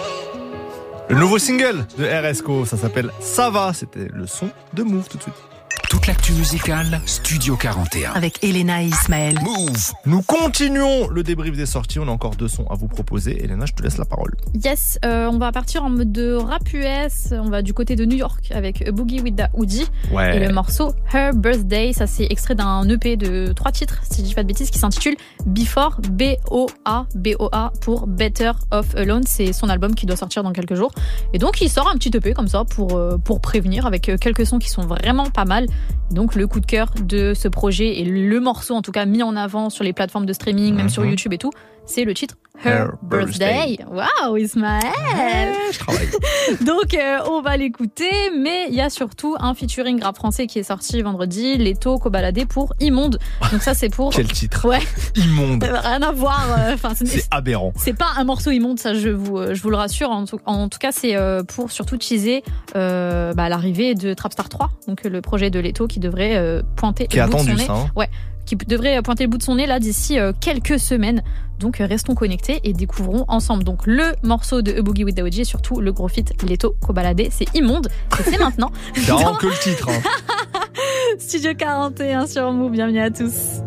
Le 1.09 1.15
nouveau 1.17 1.39
single 1.39 1.85
de 1.97 2.05
RSCO, 2.05 2.65
ça 2.65 2.77
s'appelle 2.77 3.11
Ça 3.19 3.49
va. 3.49 3.73
C'était 3.73 4.07
le 4.13 4.27
son 4.27 4.49
de 4.73 4.83
Move 4.83 5.09
tout 5.09 5.17
de 5.17 5.23
suite. 5.23 5.50
Toute 5.91 6.07
l'actu 6.07 6.31
musicale, 6.31 7.01
Studio 7.05 7.57
41. 7.57 8.13
Avec 8.13 8.41
Elena 8.45 8.81
et 8.81 8.85
Ismaël. 8.85 9.37
Move 9.43 9.91
Nous 10.05 10.21
continuons 10.21 11.09
le 11.09 11.21
débrief 11.21 11.57
des 11.57 11.65
sorties. 11.65 11.99
On 11.99 12.07
a 12.07 12.11
encore 12.11 12.37
deux 12.37 12.47
sons 12.47 12.65
à 12.69 12.75
vous 12.75 12.87
proposer. 12.87 13.43
Elena, 13.43 13.65
je 13.65 13.73
te 13.73 13.83
laisse 13.83 13.97
la 13.97 14.05
parole. 14.05 14.31
Yes, 14.53 14.97
euh, 15.03 15.27
on 15.29 15.37
va 15.37 15.51
partir 15.51 15.83
en 15.83 15.89
mode 15.89 16.13
de 16.13 16.33
rap 16.35 16.61
US. 16.71 17.33
On 17.33 17.49
va 17.49 17.61
du 17.61 17.73
côté 17.73 17.97
de 17.97 18.05
New 18.05 18.15
York 18.15 18.51
avec 18.51 18.87
A 18.87 18.93
Boogie 18.93 19.19
with 19.19 19.35
the 19.35 19.49
Hoodie. 19.53 19.83
Ouais. 20.13 20.37
Et 20.37 20.39
le 20.39 20.53
morceau 20.53 20.93
Her 21.13 21.33
Birthday, 21.33 21.91
ça 21.91 22.07
c'est 22.07 22.27
extrait 22.29 22.55
d'un 22.55 22.87
EP 22.87 23.17
de 23.17 23.51
trois 23.51 23.73
titres, 23.73 23.99
si 24.09 24.21
je 24.21 24.27
dis 24.27 24.33
pas 24.33 24.43
de 24.43 24.47
bêtises, 24.47 24.71
qui 24.71 24.79
s'intitule 24.79 25.17
Before, 25.45 25.99
B-O-A, 26.09 27.05
B-O-A 27.15 27.73
pour 27.81 28.07
Better 28.07 28.53
Off 28.71 28.95
Alone. 28.95 29.23
C'est 29.27 29.51
son 29.51 29.67
album 29.67 29.93
qui 29.93 30.05
doit 30.05 30.15
sortir 30.15 30.41
dans 30.43 30.53
quelques 30.53 30.75
jours. 30.75 30.93
Et 31.33 31.37
donc 31.37 31.59
il 31.59 31.69
sort 31.69 31.89
un 31.89 31.95
petit 31.95 32.15
EP 32.15 32.31
comme 32.33 32.47
ça 32.47 32.63
pour, 32.63 32.95
euh, 32.95 33.17
pour 33.17 33.41
prévenir 33.41 33.85
avec 33.85 34.07
euh, 34.07 34.15
quelques 34.15 34.45
sons 34.45 34.57
qui 34.57 34.69
sont 34.69 34.83
vraiment 34.83 35.29
pas 35.29 35.43
mal. 35.43 35.67
Donc 36.11 36.35
le 36.35 36.45
coup 36.45 36.59
de 36.59 36.65
cœur 36.65 36.91
de 37.01 37.33
ce 37.33 37.47
projet 37.47 37.99
et 37.99 38.03
le 38.03 38.39
morceau 38.41 38.75
en 38.75 38.81
tout 38.81 38.91
cas 38.91 39.05
mis 39.05 39.23
en 39.23 39.35
avant 39.35 39.69
sur 39.69 39.83
les 39.83 39.93
plateformes 39.93 40.25
de 40.25 40.33
streaming, 40.33 40.75
même 40.75 40.89
sur 40.89 41.03
Mhm. 41.03 41.09
YouTube 41.11 41.33
et 41.33 41.37
tout, 41.37 41.51
c'est 41.91 42.05
le 42.05 42.13
titre 42.13 42.35
Her 42.63 42.89
Birthday. 43.01 43.79
Waouh, 43.89 44.37
Ismaël 44.37 45.53
Je 45.71 45.79
travaille. 45.79 46.07
Donc, 46.65 46.93
euh, 46.93 47.17
on 47.29 47.41
va 47.41 47.57
l'écouter, 47.57 48.11
mais 48.37 48.67
il 48.69 48.75
y 48.75 48.81
a 48.81 48.89
surtout 48.91 49.35
un 49.39 49.53
featuring 49.55 50.01
rap 50.03 50.15
français 50.15 50.45
qui 50.47 50.59
est 50.59 50.63
sorti 50.63 51.01
vendredi, 51.01 51.57
Leto 51.57 51.97
Cobaladé 51.97 52.45
pour 52.45 52.73
Immonde. 52.79 53.17
Donc 53.51 53.61
ça, 53.63 53.73
c'est 53.73 53.89
pour... 53.89 54.11
Quel 54.15 54.31
titre 54.31 54.67
Ouais, 54.69 54.79
Immonde. 55.15 55.63
rien 55.83 56.01
à 56.03 56.11
voir. 56.11 56.45
euh, 56.59 56.73
Enfin, 56.75 56.91
C'est 56.93 57.23
aberrant. 57.31 57.73
c'est 57.77 57.93
pas 57.97 58.09
un 58.17 58.23
morceau 58.25 58.51
immonde, 58.51 58.79
ça 58.79 58.93
je 58.93 59.09
vous, 59.09 59.37
euh, 59.37 59.53
je 59.55 59.61
vous 59.61 59.69
le 59.71 59.77
rassure. 59.77 60.11
En 60.11 60.25
tout, 60.25 60.39
en 60.45 60.69
tout 60.69 60.79
cas, 60.79 60.91
c'est 60.91 61.15
pour 61.47 61.71
surtout 61.71 61.97
teaser 61.97 62.43
bah, 62.75 63.49
l'arrivée 63.49 63.95
de 63.95 64.13
Trapstar 64.13 64.49
3, 64.49 64.69
donc 64.87 65.03
le 65.03 65.21
projet 65.21 65.49
de 65.49 65.59
Leto 65.59 65.87
qui 65.87 65.99
devrait 65.99 66.61
pointer 66.75 67.07
Qui 67.07 67.17
est 67.17 67.21
attendu, 67.21 67.57
ça, 67.57 67.73
hein. 67.73 67.87
Ouais, 67.95 68.09
qui 68.57 68.65
devrait 68.65 69.01
pointer 69.01 69.23
le 69.23 69.29
bout 69.29 69.37
de 69.37 69.43
son 69.43 69.55
nez 69.55 69.65
là 69.65 69.79
d'ici 69.79 70.19
euh, 70.19 70.33
quelques 70.39 70.79
semaines. 70.79 71.23
Donc 71.59 71.79
euh, 71.79 71.85
restons 71.85 72.15
connectés 72.15 72.59
et 72.63 72.73
découvrons 72.73 73.25
ensemble 73.27 73.63
donc 73.63 73.85
le 73.85 74.13
morceau 74.23 74.61
de 74.61 74.77
A 74.77 74.81
Boogie 74.81 75.03
with 75.03 75.15
the 75.15 75.21
OG 75.21 75.39
et 75.39 75.43
surtout 75.43 75.79
le 75.79 75.91
gros 75.93 76.07
feat 76.07 76.33
Leto 76.43 76.75
Cobaladé. 76.85 77.29
C'est 77.31 77.53
immonde 77.55 77.87
et 78.19 78.23
c'est 78.23 78.39
maintenant. 78.39 78.71
Vraiment 78.95 79.35
que 79.35 79.47
le 79.47 79.53
titre. 79.61 79.89
hein. 79.89 80.59
Studio 81.19 81.53
41 81.57 82.27
sur 82.27 82.51
Move, 82.51 82.71
bienvenue 82.71 83.01
à 83.01 83.11
tous. 83.11 83.61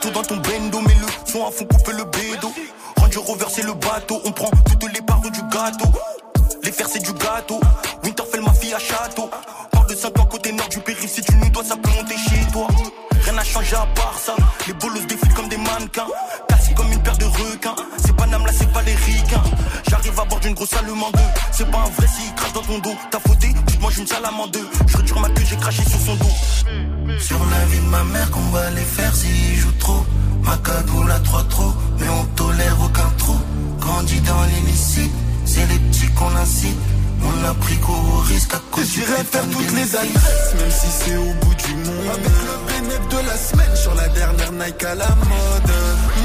Tout 0.00 0.10
dans 0.10 0.22
ton 0.22 0.36
bendo, 0.38 0.80
mais 0.80 0.94
le 0.94 1.06
son 1.30 1.46
à 1.46 1.52
fond 1.52 1.64
couper 1.64 1.92
le 1.92 2.02
bédo. 2.02 2.50
Ranger 2.96 3.20
reverser 3.24 3.62
le 3.62 3.72
bateau, 3.74 4.20
on 4.24 4.32
prend 4.32 4.50
toutes 4.80 4.92
les 4.92 5.00
parts 5.00 5.20
du 5.20 5.40
gâteau. 5.42 5.86
Fers 6.72 6.88
c'est 6.88 7.02
du 7.02 7.12
gâteau, 7.12 7.60
Winterfell 8.02 8.40
ma 8.40 8.52
fille 8.54 8.72
à 8.72 8.78
château. 8.78 9.28
Parle 9.70 9.86
de 9.88 9.94
5 9.94 10.18
ans 10.18 10.24
côté 10.24 10.52
nord 10.52 10.68
du 10.68 10.78
périph', 10.78 11.10
si 11.10 11.20
tu 11.20 11.34
nous 11.36 11.50
dois 11.50 11.64
ça 11.64 11.76
peut 11.76 11.90
monter 11.90 12.14
chez 12.16 12.50
toi. 12.50 12.66
Rien 13.24 13.32
n'a 13.34 13.44
changé 13.44 13.76
à 13.76 13.86
part 13.94 14.18
ça, 14.18 14.34
les 14.66 14.72
bolos 14.74 15.04
défilent 15.06 15.34
comme 15.34 15.48
des 15.48 15.58
mannequins. 15.58 16.06
Cassé 16.48 16.72
comme 16.74 16.90
une 16.90 17.02
paire 17.02 17.18
de 17.18 17.26
requins, 17.26 17.76
c'est 17.98 18.16
pas 18.16 18.26
Nam 18.26 18.46
là 18.46 18.52
c'est 18.56 18.72
pas 18.72 18.80
les 18.82 18.94
ricains. 18.94 19.42
J'arrive 19.88 20.18
à 20.18 20.24
bord 20.24 20.40
d'une 20.40 20.54
grosse 20.54 20.72
allemande, 20.72 21.16
c'est 21.52 21.70
pas 21.70 21.78
un 21.78 21.90
vrai 21.90 22.06
s'il 22.06 22.34
crache 22.34 22.52
dans 22.54 22.62
ton 22.62 22.78
dos. 22.78 22.96
T'as 23.10 23.20
fauté, 23.20 23.48
tu 23.66 23.76
te 23.76 23.82
manges 23.82 23.98
une 23.98 24.06
salamande. 24.06 24.58
Je 24.86 24.96
retire 24.96 25.20
ma 25.20 25.28
queue, 25.28 25.44
j'ai 25.44 25.56
craché 25.56 25.82
sur 25.82 26.00
son 26.00 26.14
dos. 26.16 27.18
Sur 27.20 27.38
la 27.50 27.64
vie 27.66 27.80
de 27.80 27.90
ma 27.90 28.02
mère 28.04 28.30
qu'on 28.30 28.48
va 28.50 28.70
les 28.70 28.82
faire 28.82 29.14
s'ils 29.14 29.56
jouent 29.56 29.78
trop 29.78 30.06
Ma 30.42 30.56
cagoule 30.56 31.10
à 31.10 31.18
trois 31.20 31.44
trous 31.44 31.72
Mais 31.98 32.08
on 32.08 32.24
tolère 32.34 32.76
aucun 32.82 33.10
trou 33.18 33.36
Grandit 33.78 34.20
dans 34.22 34.42
l'illicite 34.44 35.12
C'est 35.52 35.66
les 35.66 35.78
petits 35.78 36.08
qu'on 36.14 36.34
incite 36.36 36.78
On 37.22 37.44
a 37.44 37.52
pris 37.52 37.76
qu'au 37.76 38.20
risque 38.26 38.54
à 38.54 38.60
cause 38.70 38.86
J'irai 38.94 39.22
faire 39.22 39.44
toutes 39.50 39.72
les 39.72 39.96
adresses, 39.96 40.54
même 40.58 40.70
si 40.70 40.86
c'est 40.86 41.16
au 41.16 41.32
bout 41.42 41.54
du 41.54 41.74
monde. 41.74 42.08
Avec 42.10 42.36
le 42.48 42.72
bénéfice 42.72 43.08
de 43.10 43.26
la 43.26 43.36
semaine 43.36 43.76
sur 43.76 43.94
la 43.94 44.08
dernière 44.08 44.52
Nike 44.52 44.84
à 44.84 44.94
la 44.94 45.08
mode. 45.08 45.72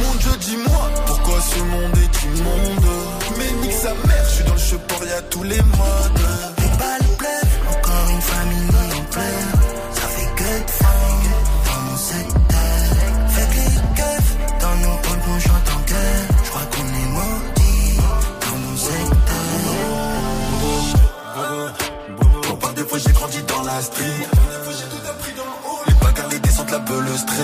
Mon 0.01 0.15
Dieu, 0.15 0.31
dis-moi, 0.39 0.89
pourquoi 1.07 1.41
ce 1.41 1.59
monde 1.59 1.97
est 1.97 2.23
immonde? 2.23 2.85
Mais 3.37 3.67
nique 3.67 3.77
sa 3.77 3.89
mère, 4.07 4.23
je 4.29 4.35
suis 4.35 4.43
dans 4.45 4.53
le 4.53 4.59
support, 4.59 5.03
y'a 5.03 5.21
tous 5.23 5.43
les 5.43 5.61
modes. 5.61 6.21
Les 6.59 6.77
balles 6.79 7.09
pleuvent, 7.17 7.57
encore 7.69 8.09
une 8.09 8.21
famille 8.21 8.69
en 8.95 9.03
pleurs 9.11 9.56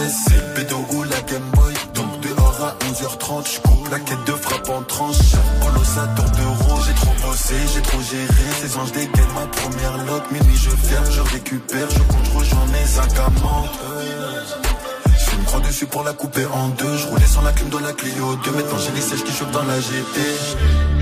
c'est 0.09 0.53
pédo 0.55 0.77
ou 0.91 1.03
la 1.03 1.21
Game 1.21 1.49
Boy. 1.53 1.73
Donc 1.93 2.19
dehors 2.21 2.59
à 2.61 2.75
11h30, 2.85 3.53
j'coupe 3.53 3.89
la 3.91 3.99
quête 3.99 4.23
de 4.25 4.31
frappe 4.31 4.69
en 4.69 4.81
tranche. 4.83 5.33
Polo, 5.61 5.83
ça 5.83 6.07
tourne 6.15 6.31
de 6.31 6.63
rouge. 6.63 6.83
J'ai 6.87 6.93
trop 6.93 7.27
bossé, 7.27 7.55
j'ai 7.73 7.81
trop 7.81 8.01
géré. 8.01 8.45
Ces 8.61 8.77
anges 8.77 8.91
dégainent 8.91 9.33
ma 9.35 9.47
première 9.47 9.97
loque. 10.05 10.31
Minuit, 10.31 10.57
je 10.57 10.69
ferme, 10.69 11.05
je 11.11 11.21
récupère, 11.21 11.89
je 11.89 11.99
contrôle, 11.99 12.23
compte, 12.23 12.33
rejoins 12.39 12.65
mes 12.67 12.99
agamantes. 12.99 13.79
Je 15.05 15.37
me 15.37 15.43
prends 15.45 15.59
dessus 15.59 15.85
pour 15.85 16.03
la 16.03 16.13
couper 16.13 16.45
en 16.45 16.69
deux. 16.69 16.97
Je 16.97 17.07
roulais 17.07 17.25
sans 17.25 17.41
la 17.41 17.51
clim 17.51 17.69
de 17.69 17.77
la 17.77 17.93
Clio 17.93 18.35
2. 18.35 18.51
Maintenant, 18.51 18.77
j'ai 18.79 18.91
les 18.91 19.01
sèches 19.01 19.23
qui 19.23 19.31
chauffent 19.31 19.51
dans 19.51 19.63
la 19.63 19.79
GT. 19.79 20.19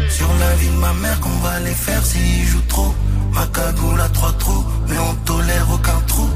Sur 0.10 0.28
la 0.40 0.54
vie 0.56 0.70
de 0.70 0.78
ma 0.78 0.94
mère, 0.94 1.20
qu'on 1.22 1.30
va 1.44 1.60
les 1.60 1.74
faire 1.74 2.06
s'ils 2.06 2.46
jouent 2.46 2.68
trop. 2.68 2.94
Ma 3.32 3.46
cagoule 3.48 4.02
à 4.02 4.10
trois 4.10 4.34
trous, 4.34 4.66
mais 4.88 4.98
on 4.98 5.16
tolère 5.26 5.68
aucun 5.72 6.02
trou. 6.08 6.28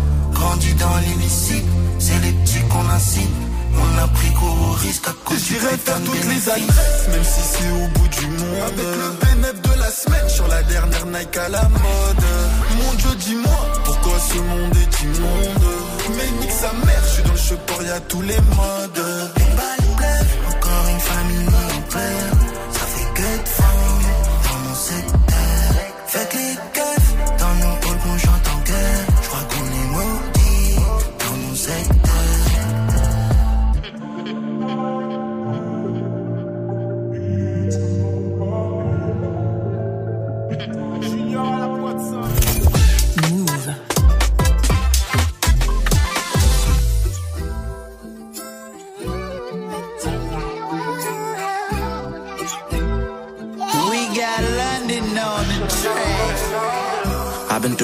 Grandit 0.46 0.76
dans 0.76 0.98
l'illicite 0.98 1.66
C'est 1.98 2.20
les 2.20 2.32
petits 2.32 2.62
qu'on 2.70 2.88
incite 2.90 3.32
On 3.74 4.04
a 4.04 4.08
pris 4.10 4.30
gros 4.30 4.74
risque 4.74 5.08
à 5.08 5.14
cause 5.24 5.44
J'irai 5.48 5.76
faire 5.78 6.00
toutes 6.04 6.24
les 6.26 6.50
adresses, 6.50 7.08
même 7.12 7.24
si 7.24 7.42
c'est 7.42 7.72
au 7.72 7.88
bout 7.96 8.08
du 8.08 8.28
monde. 8.28 8.62
Avec 8.68 8.78
le 8.78 9.10
bénéfice 9.26 9.62
de 9.62 9.80
la 9.80 9.90
semaine 9.90 10.30
sur 10.30 10.48
la 10.48 10.62
dernière 10.64 11.06
Nike 11.08 11.38
à 11.38 11.50
la 11.50 11.64
mode. 11.64 12.26
Mon 12.78 12.94
Dieu, 12.94 13.16
dis-moi, 13.20 13.60
pourquoi 13.86 14.20
ce 14.20 14.38
monde 14.38 14.76
est 14.76 15.02
immonde? 15.04 15.66
Mais 16.16 16.30
nique 16.40 16.52
sa 16.52 16.72
mère, 16.86 17.04
je 17.06 17.14
suis 17.14 17.24
dans 17.24 17.32
le 17.32 17.38
support, 17.38 17.84
y'a 17.84 18.00
tous 18.02 18.22
les 18.22 18.40
modes. 18.56 19.32
Les 19.38 19.56
balles 19.56 19.86
encore 20.48 20.88
une 20.90 21.00
famille 21.00 21.48
en 21.48 21.76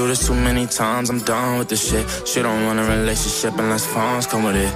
through 0.01 0.07
this 0.07 0.25
too 0.25 0.33
many 0.33 0.65
times, 0.65 1.11
I'm 1.11 1.19
done 1.19 1.59
with 1.59 1.69
this 1.69 1.91
shit. 1.91 2.27
She 2.27 2.41
don't 2.41 2.65
want 2.65 2.79
a 2.79 2.83
relationship 2.83 3.53
unless 3.59 3.85
phones 3.85 4.25
come 4.25 4.43
with 4.45 4.55
it. 4.55 4.73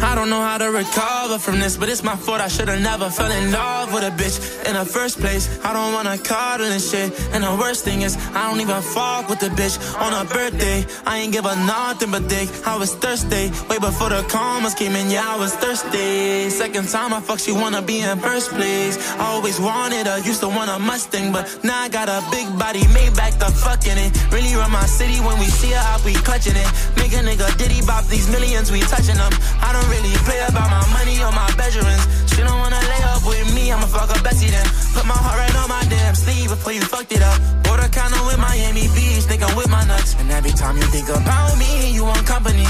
I 0.00 0.14
don't 0.14 0.30
know 0.30 0.42
how 0.42 0.58
to 0.58 0.70
recover 0.70 1.38
from 1.38 1.60
this, 1.60 1.76
but 1.76 1.88
it's 1.88 2.02
my 2.02 2.16
fault. 2.16 2.40
I 2.40 2.48
should've 2.48 2.80
never 2.80 3.10
fell 3.10 3.30
in 3.30 3.52
love 3.52 3.92
with 3.92 4.04
a 4.04 4.10
bitch 4.10 4.38
in 4.66 4.74
the 4.74 4.84
first 4.84 5.18
place. 5.20 5.48
I 5.64 5.72
don't 5.72 5.92
wanna 5.92 6.18
cuddle 6.18 6.66
and 6.66 6.82
shit. 6.82 7.08
And 7.32 7.44
the 7.44 7.54
worst 7.56 7.84
thing 7.84 8.02
is, 8.02 8.16
I 8.34 8.48
don't 8.48 8.60
even 8.60 8.80
fuck 8.82 9.28
with 9.28 9.40
the 9.40 9.48
bitch 9.48 9.76
on 10.00 10.12
her 10.12 10.24
birthday. 10.32 10.84
I 11.06 11.18
ain't 11.18 11.32
give 11.32 11.44
her 11.44 11.56
nothing 11.66 12.10
but 12.10 12.28
dick. 12.28 12.48
I 12.66 12.76
was 12.76 12.94
thirsty, 12.94 13.50
way 13.68 13.78
before 13.78 14.10
the 14.10 14.22
commas 14.28 14.74
came 14.74 14.94
in. 14.96 15.10
Yeah, 15.10 15.34
I 15.34 15.38
was 15.38 15.54
thirsty. 15.54 16.50
Second 16.50 16.88
time 16.88 17.12
I 17.12 17.20
fuck, 17.20 17.38
she 17.38 17.52
wanna 17.52 17.82
be 17.82 18.00
in 18.00 18.18
first 18.18 18.50
place. 18.50 18.96
I 19.18 19.26
always 19.34 19.58
wanted 19.60 20.06
her, 20.06 20.18
used 20.18 20.40
to 20.40 20.48
want 20.48 20.70
a 20.70 20.78
Mustang, 20.78 21.32
but 21.32 21.44
now 21.64 21.80
I 21.80 21.88
got 21.88 22.08
a 22.08 22.22
big 22.30 22.46
body, 22.58 22.86
made 22.88 23.14
back 23.16 23.34
the 23.38 23.50
fucking 23.64 23.98
it. 23.98 24.10
Really 24.32 24.54
run 24.54 24.70
my 24.70 24.86
city 24.86 25.18
when 25.20 25.38
we 25.38 25.46
see 25.46 25.72
her, 25.72 25.84
I 25.92 25.98
be 26.04 26.14
clutching 26.14 26.56
it. 26.56 26.68
Make 26.96 27.12
a 27.12 27.22
nigga 27.22 27.48
diddy 27.58 27.80
bop 27.86 28.04
these 28.06 28.28
millions, 28.30 28.70
we 28.70 28.80
touching 28.80 29.16
them. 29.16 29.32
I 29.60 29.71
don't 29.72 29.88
really 29.88 30.14
play 30.28 30.40
about 30.48 30.68
my 30.70 30.84
money 30.92 31.16
or 31.24 31.32
my 31.32 31.48
bedrooms. 31.56 32.04
She 32.32 32.40
don't 32.42 32.58
wanna 32.58 32.80
lay 32.92 33.02
up 33.12 33.22
with 33.24 33.48
me, 33.54 33.72
I'ma 33.72 33.86
fuck 33.86 34.10
up 34.10 34.22
Bessie 34.22 34.50
then. 34.50 34.66
Put 34.94 35.06
my 35.06 35.16
heart 35.16 35.38
right 35.38 35.56
on 35.56 35.68
my 35.68 35.84
damn 35.88 36.14
sleeve 36.14 36.50
before 36.50 36.72
you 36.72 36.82
fucked 36.82 37.12
it 37.12 37.22
up. 37.22 37.38
Order 37.70 37.88
counter 37.88 38.22
with 38.28 38.38
Miami 38.38 38.86
Beach, 38.94 39.24
think 39.30 39.42
I'm 39.42 39.56
with 39.56 39.70
my 39.70 39.84
nuts. 39.84 40.14
And 40.20 40.30
every 40.30 40.52
time 40.52 40.76
you 40.76 40.86
think 40.94 41.08
about 41.08 41.58
me, 41.58 41.92
you 41.92 42.04
want 42.04 42.26
company. 42.26 42.66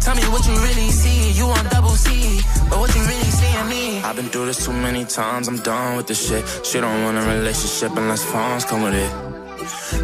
Tell 0.00 0.14
me 0.14 0.22
what 0.30 0.46
you 0.46 0.54
really 0.54 0.90
see, 0.90 1.32
you 1.32 1.46
on 1.46 1.64
double 1.66 1.90
C, 1.90 2.40
but 2.70 2.78
what 2.78 2.94
you 2.94 3.02
really 3.02 3.30
see 3.38 3.52
in 3.60 3.68
me. 3.68 4.00
I've 4.02 4.14
been 4.14 4.26
through 4.26 4.46
this 4.46 4.64
too 4.64 4.72
many 4.72 5.04
times, 5.04 5.48
I'm 5.48 5.58
done 5.58 5.96
with 5.96 6.06
this 6.06 6.28
shit. 6.28 6.44
She 6.64 6.78
don't 6.78 7.02
want 7.02 7.18
a 7.18 7.22
relationship 7.22 7.90
unless 7.96 8.22
phones 8.22 8.64
come 8.64 8.82
with 8.82 8.94
it. 8.94 9.25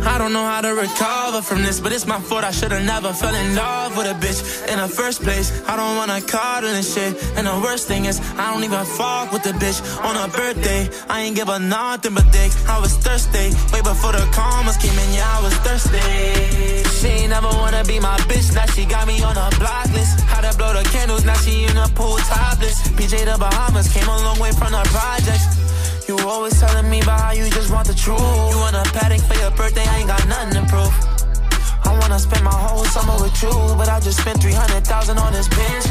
I 0.05 0.19
don't 0.19 0.33
know 0.33 0.45
how 0.45 0.61
to 0.61 0.75
recover 0.75 1.43
from 1.43 1.63
this, 1.63 1.81
but 1.81 1.93
it's 1.93 2.07
my 2.07 2.19
fault. 2.21 2.45
I 2.45 2.51
should've 2.51 2.85
never 2.85 3.13
fell 3.13 3.35
in 3.35 3.55
love 3.55 3.97
with 3.97 4.07
a 4.07 4.15
bitch 4.15 4.41
in 4.71 4.79
the 4.79 4.89
first 4.89 5.23
place. 5.23 5.49
I 5.67 5.77
don't 5.77 5.97
wanna 5.97 6.21
cuddle 6.21 6.71
and 6.71 6.85
shit. 6.85 7.13
And 7.37 7.47
the 7.47 7.59
worst 7.61 7.89
thing 7.89 8.07
is, 8.07 8.21
I 8.39 8.53
don't 8.53 8.65
even 8.65 8.85
fuck 8.85 9.33
with 9.33 9.43
the 9.43 9.53
bitch 9.53 9.81
on 10.03 10.15
her 10.17 10.29
birthday. 10.29 10.89
I 11.09 11.23
ain't 11.23 11.37
give 11.37 11.49
her 11.49 11.59
nothing 11.59 12.15
but 12.15 12.31
dick. 12.33 12.53
I 12.69 12.79
was 12.81 12.97
thirsty, 12.97 13.53
way 13.73 13.83
before 13.83 14.13
the 14.13 14.25
commas 14.33 14.77
came 14.77 14.99
in. 14.99 15.15
Yeah, 15.15 15.39
I 15.39 15.43
was 15.43 15.55
thirsty. 15.67 16.83
She 16.99 17.09
ain't 17.23 17.31
never 17.31 17.49
wanna 17.49 17.85
be 17.85 17.99
my 18.01 18.17
bitch. 18.31 18.55
Now 18.55 18.67
she 18.67 18.85
got 18.87 19.07
me 19.07 19.23
on 19.23 19.37
a 19.37 19.49
block 19.59 19.89
list. 19.93 20.21
How 20.33 20.41
to 20.41 20.57
blow 20.57 20.73
the 20.73 20.85
candles, 20.91 21.25
now 21.25 21.35
she 21.35 21.65
in 21.65 21.75
the 21.75 21.91
pool 21.95 22.17
topless. 22.31 22.81
PJ 22.97 23.25
the 23.25 23.37
Bahamas 23.39 23.93
came 23.93 24.09
a 24.09 24.17
long 24.25 24.39
way 24.39 24.53
from 24.53 24.73
the 24.73 24.83
projects. 24.95 25.72
You 26.09 26.19
always 26.27 26.59
telling 26.59 26.91
me 26.91 27.01
about 27.01 27.21
how 27.21 27.33
you 27.33 27.49
just 27.51 27.71
want 27.71 27.87
the 27.87 27.95
truth. 27.95 28.19
You 28.19 28.59
want 28.59 28.75
a 28.75 28.83
paddock 28.93 29.21
for 29.21 29.35
your 29.39 29.51
birthday, 29.53 29.85
I 29.87 29.99
ain't 29.99 30.09
got 30.09 30.27
nothing 30.27 30.55
to 30.59 30.69
prove. 30.69 30.95
I 31.85 31.97
wanna 32.01 32.19
spend 32.19 32.43
my 32.45 32.51
whole 32.51 32.85
summer 32.85 33.15
with 33.23 33.41
you, 33.43 33.53
but 33.79 33.89
I 33.89 34.01
just 34.01 34.21
spent 34.21 34.43
300,000 34.43 35.19
on 35.19 35.33
this 35.33 35.49
Benz. 35.49 35.87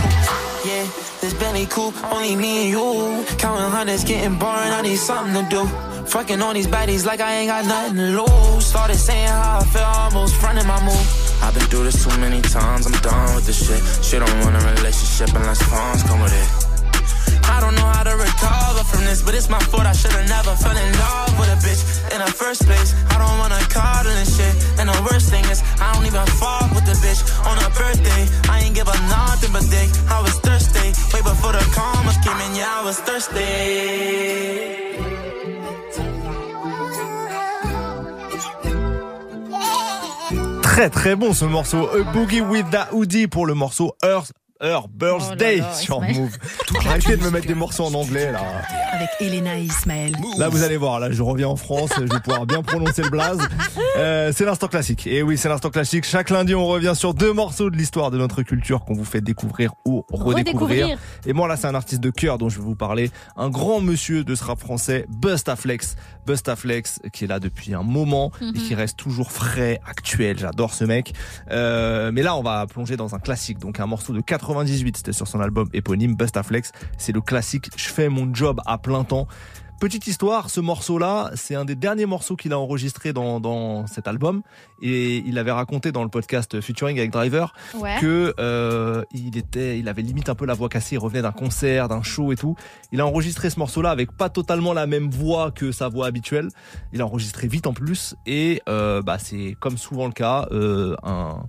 Yeah, 0.66 0.86
this 1.22 1.34
Bentley 1.36 1.66
coupe, 1.66 1.96
only 2.12 2.36
me 2.36 2.64
and 2.64 2.70
you. 2.72 3.26
Counting 3.38 3.72
hundreds, 3.72 4.04
getting 4.04 4.38
boring, 4.38 4.72
I 4.72 4.82
need 4.82 4.98
something 4.98 5.34
to 5.44 5.50
do. 5.50 5.66
Fucking 6.08 6.42
on 6.42 6.56
these 6.56 6.68
baddies 6.68 7.06
like 7.06 7.22
I 7.22 7.32
ain't 7.34 7.50
got 7.50 7.66
nothing 7.66 7.96
to 7.96 8.22
lose. 8.22 8.66
Started 8.66 8.98
saying 8.98 9.28
how 9.28 9.60
I 9.60 9.64
feel, 9.64 9.82
almost 9.84 10.36
fronting 10.36 10.68
my 10.68 10.84
move. 10.84 11.08
I've 11.42 11.54
been 11.54 11.64
through 11.68 11.86
this 11.86 12.04
too 12.04 12.18
many 12.20 12.42
times, 12.42 12.86
I'm 12.86 13.00
done 13.02 13.36
with 13.36 13.46
this 13.46 13.60
shit. 13.66 13.82
She 14.04 14.20
don't 14.20 14.40
want 14.42 14.56
a 14.56 14.68
relationship 14.76 15.30
unless 15.36 15.62
funds 15.64 16.04
come 16.04 16.22
with 16.22 16.34
it. 16.34 16.70
I 17.46 17.60
don't 17.60 17.76
know 17.76 17.86
how 17.86 18.04
to 18.04 18.16
recover 18.16 18.84
from 18.86 19.06
this, 19.06 19.22
but 19.22 19.34
it's 19.34 19.50
my 19.50 19.60
fault. 19.72 19.86
I 19.86 19.94
should've 19.94 20.28
never 20.28 20.56
fell 20.56 20.76
in 20.76 20.92
love 21.00 21.40
with 21.40 21.50
a 21.50 21.60
bitch 21.64 21.82
in 22.14 22.20
the 22.20 22.32
first 22.32 22.66
place. 22.66 22.94
I 23.10 23.18
don't 23.18 23.38
wanna 23.40 23.60
cuddle 23.70 24.12
and 24.12 24.28
shit. 24.28 24.54
And 24.80 24.90
the 24.90 25.00
worst 25.10 25.30
thing 25.30 25.46
is, 25.46 25.64
I 25.80 25.94
don't 25.94 26.06
even 26.06 26.26
fall 26.40 26.68
with 26.76 26.86
the 26.86 26.98
bitch 27.04 27.22
on 27.46 27.58
her 27.58 27.72
birthday. 27.78 28.22
I 28.50 28.62
ain't 28.62 28.76
give 28.76 28.88
her 28.88 29.02
nothing 29.10 29.52
but 29.52 29.66
dick. 29.70 29.90
I 30.10 30.22
was 30.22 30.36
thirsty, 30.40 30.94
way 31.14 31.22
before 31.22 31.54
the 31.54 31.64
karma 31.74 32.14
came 32.24 32.40
in. 32.46 32.56
Yeah, 32.56 32.80
I 32.80 32.86
was 32.86 33.00
thirsty. 33.00 33.42
Très 40.64 40.90
très 40.90 41.16
bon 41.16 41.34
ce 41.34 41.46
morceau. 41.46 41.90
A 41.90 42.04
Boogie 42.14 42.42
with 42.42 42.72
the 42.72 42.88
Hoodie 42.92 43.28
pour 43.28 43.46
le 43.46 43.54
morceau 43.54 43.94
Earth. 44.04 44.32
Earth 44.62 44.90
Birthday 44.92 45.58
Oh 45.60 45.62
là 45.62 45.68
là, 45.70 45.74
sur 45.74 45.96
Ismaël. 45.98 46.22
Move. 46.22 46.38
Arrêtez 46.86 47.18
de 47.18 47.24
me 47.24 47.30
mettre 47.32 47.48
des 47.48 47.56
morceaux 47.56 47.86
en 47.86 47.94
anglais 47.94 48.32
là. 48.32 48.42
Avec 48.94 49.10
Elena 49.20 49.58
et 49.58 49.64
Ismaël. 49.64 50.14
Là, 50.38 50.50
vous 50.50 50.64
allez 50.64 50.78
voir, 50.78 51.00
là, 51.00 51.12
je 51.12 51.24
reviens 51.24 51.48
en 51.48 51.56
France, 51.56 51.92
je 51.98 52.02
vais 52.02 52.20
pouvoir 52.20 52.46
bien 52.46 52.62
prononcer 52.62 53.02
le 53.02 53.10
blaze. 53.10 53.40
Euh, 53.98 54.32
c'est 54.36 54.46
l'instant 54.46 54.68
classique. 54.68 55.08
Et 55.08 55.24
oui, 55.24 55.38
c'est 55.38 55.50
l'instant 55.50 55.70
classique. 55.70 56.06
Chaque 56.06 56.30
lundi, 56.30 56.54
on 56.54 56.68
revient 56.68 56.94
sur 56.96 57.14
deux 57.14 57.34
morceaux 57.34 57.70
de 57.70 57.78
l'histoire 57.78 58.12
de 58.12 58.18
notre 58.18 58.44
culture 58.44 58.86
qu'on 58.86 58.94
vous 58.94 59.06
fait 59.06 59.22
découvrir 59.22 59.74
ou 59.86 60.06
redécouvrir. 60.12 60.88
Redécouvrir. 60.88 60.98
Et 61.26 61.34
moi, 61.34 61.48
là, 61.48 61.58
c'est 61.58 61.68
un 61.68 61.76
artiste 61.76 62.02
de 62.02 62.10
cœur 62.10 62.38
dont 62.38 62.50
je 62.50 62.58
vais 62.60 62.66
vous 62.66 62.76
parler. 62.76 63.12
Un 63.38 63.50
grand 63.50 63.82
monsieur 63.82 64.24
de 64.24 64.36
ce 64.36 64.44
rap 64.44 64.60
français, 64.60 65.06
Bustaflex. 65.10 65.96
Bustaflex, 66.26 66.99
qui 67.14 67.26
est 67.26 67.27
là 67.27 67.39
depuis 67.39 67.73
un 67.73 67.84
moment 67.84 68.31
et 68.41 68.45
Mhm. 68.45 68.53
qui 68.53 68.76
reste 68.76 68.98
toujours 68.98 69.31
frais, 69.31 69.80
actuel. 69.88 70.38
J'adore 70.39 70.73
ce 70.73 70.84
mec. 70.84 71.14
Euh, 71.52 72.11
mais 72.14 72.22
là, 72.23 72.35
on 72.35 72.41
va 72.43 72.65
plonger 72.68 72.98
dans 72.98 73.15
un 73.15 73.19
classique. 73.19 73.60
Donc, 73.60 73.80
un 73.80 73.85
morceau 73.85 74.14
de 74.14 74.22
98. 74.22 74.98
C'était 74.98 75.14
sur 75.14 75.27
son 75.27 75.39
album 75.39 75.68
éponyme, 75.73 76.15
Bustaflex. 76.15 76.72
C'est 76.98 77.11
le 77.11 77.22
classique 77.22 77.69
Je 77.76 77.89
fais 77.89 78.10
mon 78.10 78.34
job 78.34 78.61
à 78.65 78.77
plein 78.77 79.03
temps. 79.03 79.27
Petite 79.82 80.06
histoire, 80.06 80.52
ce 80.52 80.60
morceau-là, 80.60 81.32
c'est 81.34 81.56
un 81.56 81.66
des 81.66 81.74
derniers 81.74 82.06
morceaux 82.06 82.36
qu'il 82.36 82.53
a 82.53 82.60
enregistré 82.60 83.14
dans, 83.14 83.40
dans 83.40 83.88
cet 83.88 84.08
album. 84.08 84.44
Et 84.80 85.24
il 85.26 85.40
avait 85.40 85.49
raconté 85.52 85.91
dans 85.91 86.03
le 86.03 86.10
podcast 86.10 86.62
Featuring 86.62 86.99
avec 86.99 87.10
Driver 87.10 87.52
Ouais. 87.74 87.98
que 87.99 88.36
euh, 88.40 89.02
il 89.12 89.38
était, 89.40 89.80
il 89.80 89.90
avait 89.90 90.03
limite 90.03 90.30
un 90.30 90.36
peu 90.36 90.45
la 90.45 90.53
voix 90.53 90.70
cassée. 90.70 90.98
Il 90.98 90.99
revenait 90.99 91.24
d'un 91.24 91.32
concert, 91.32 91.88
d'un 91.88 92.03
show 92.03 92.32
et 92.32 92.36
tout. 92.36 92.56
Il 92.91 93.02
a 93.02 93.08
enregistré 93.08 93.49
ce 93.49 93.58
morceau-là 93.58 93.90
avec 93.90 94.12
pas 94.16 94.30
totalement 94.30 94.74
la 94.74 94.86
même 94.86 95.10
voix 95.10 95.49
que 95.49 95.72
sa 95.72 95.90
voix 95.90 96.06
habituelle. 96.06 96.49
Il 96.94 97.02
a 97.02 97.06
enregistré 97.08 97.48
vite 97.48 97.66
en 97.66 97.74
plus. 97.74 98.14
Et 98.28 98.62
euh, 98.70 99.02
bah 99.02 99.18
c'est 99.18 99.58
comme 99.60 99.80
souvent 99.80 100.06
le 100.06 100.14
cas, 100.14 100.48
euh, 100.52 100.95
un 101.02 101.41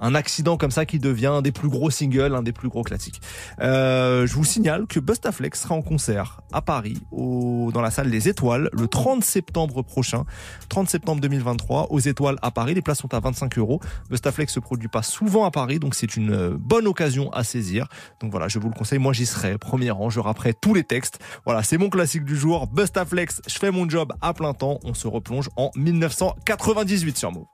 un 0.00 0.14
accident 0.14 0.56
comme 0.56 0.70
ça 0.70 0.86
qui 0.86 0.98
devient 0.98 1.26
un 1.26 1.42
des 1.42 1.52
plus 1.52 1.68
gros 1.68 1.90
singles, 1.90 2.34
un 2.34 2.42
des 2.42 2.52
plus 2.52 2.68
gros 2.68 2.82
classiques. 2.82 3.20
Euh, 3.60 4.26
je 4.26 4.34
vous 4.34 4.44
signale 4.44 4.86
que 4.86 5.00
Bustaflex 5.00 5.62
sera 5.62 5.74
en 5.74 5.82
concert 5.82 6.40
à 6.52 6.62
Paris, 6.62 6.98
au, 7.12 7.70
dans 7.72 7.80
la 7.80 7.90
salle 7.90 8.10
des 8.10 8.28
Étoiles, 8.28 8.68
le 8.72 8.88
30 8.88 9.22
septembre 9.24 9.82
prochain, 9.82 10.24
30 10.68 10.88
septembre 10.88 11.20
2023, 11.20 11.88
aux 11.90 11.98
Étoiles 11.98 12.36
à 12.42 12.50
Paris. 12.50 12.74
Les 12.74 12.82
places 12.82 12.98
sont 12.98 13.12
à 13.14 13.20
25 13.20 13.58
euros. 13.58 13.80
Bustaflex 14.08 14.52
se 14.52 14.60
produit 14.60 14.88
pas 14.88 15.02
souvent 15.02 15.44
à 15.44 15.50
Paris, 15.50 15.78
donc 15.78 15.94
c'est 15.94 16.16
une 16.16 16.32
euh, 16.32 16.56
bonne 16.58 16.86
occasion 16.86 17.32
à 17.32 17.44
saisir. 17.44 17.86
Donc 18.20 18.30
voilà, 18.30 18.48
je 18.48 18.58
vous 18.58 18.68
le 18.68 18.74
conseille. 18.74 18.98
Moi, 18.98 19.12
j'y 19.12 19.26
serai, 19.26 19.58
premier 19.58 19.90
rang, 19.90 20.10
je 20.10 20.20
rapperai 20.20 20.54
tous 20.54 20.74
les 20.74 20.84
textes. 20.84 21.18
Voilà, 21.44 21.62
c'est 21.62 21.78
mon 21.78 21.90
classique 21.90 22.24
du 22.24 22.36
jour. 22.36 22.66
Bustaflex, 22.66 23.42
je 23.46 23.58
fais 23.58 23.70
mon 23.70 23.88
job 23.88 24.12
à 24.20 24.34
plein 24.34 24.54
temps. 24.54 24.78
On 24.84 24.94
se 24.94 25.06
replonge 25.06 25.48
en 25.56 25.70
1998 25.76 27.16
sur 27.16 27.32
Move. 27.32 27.46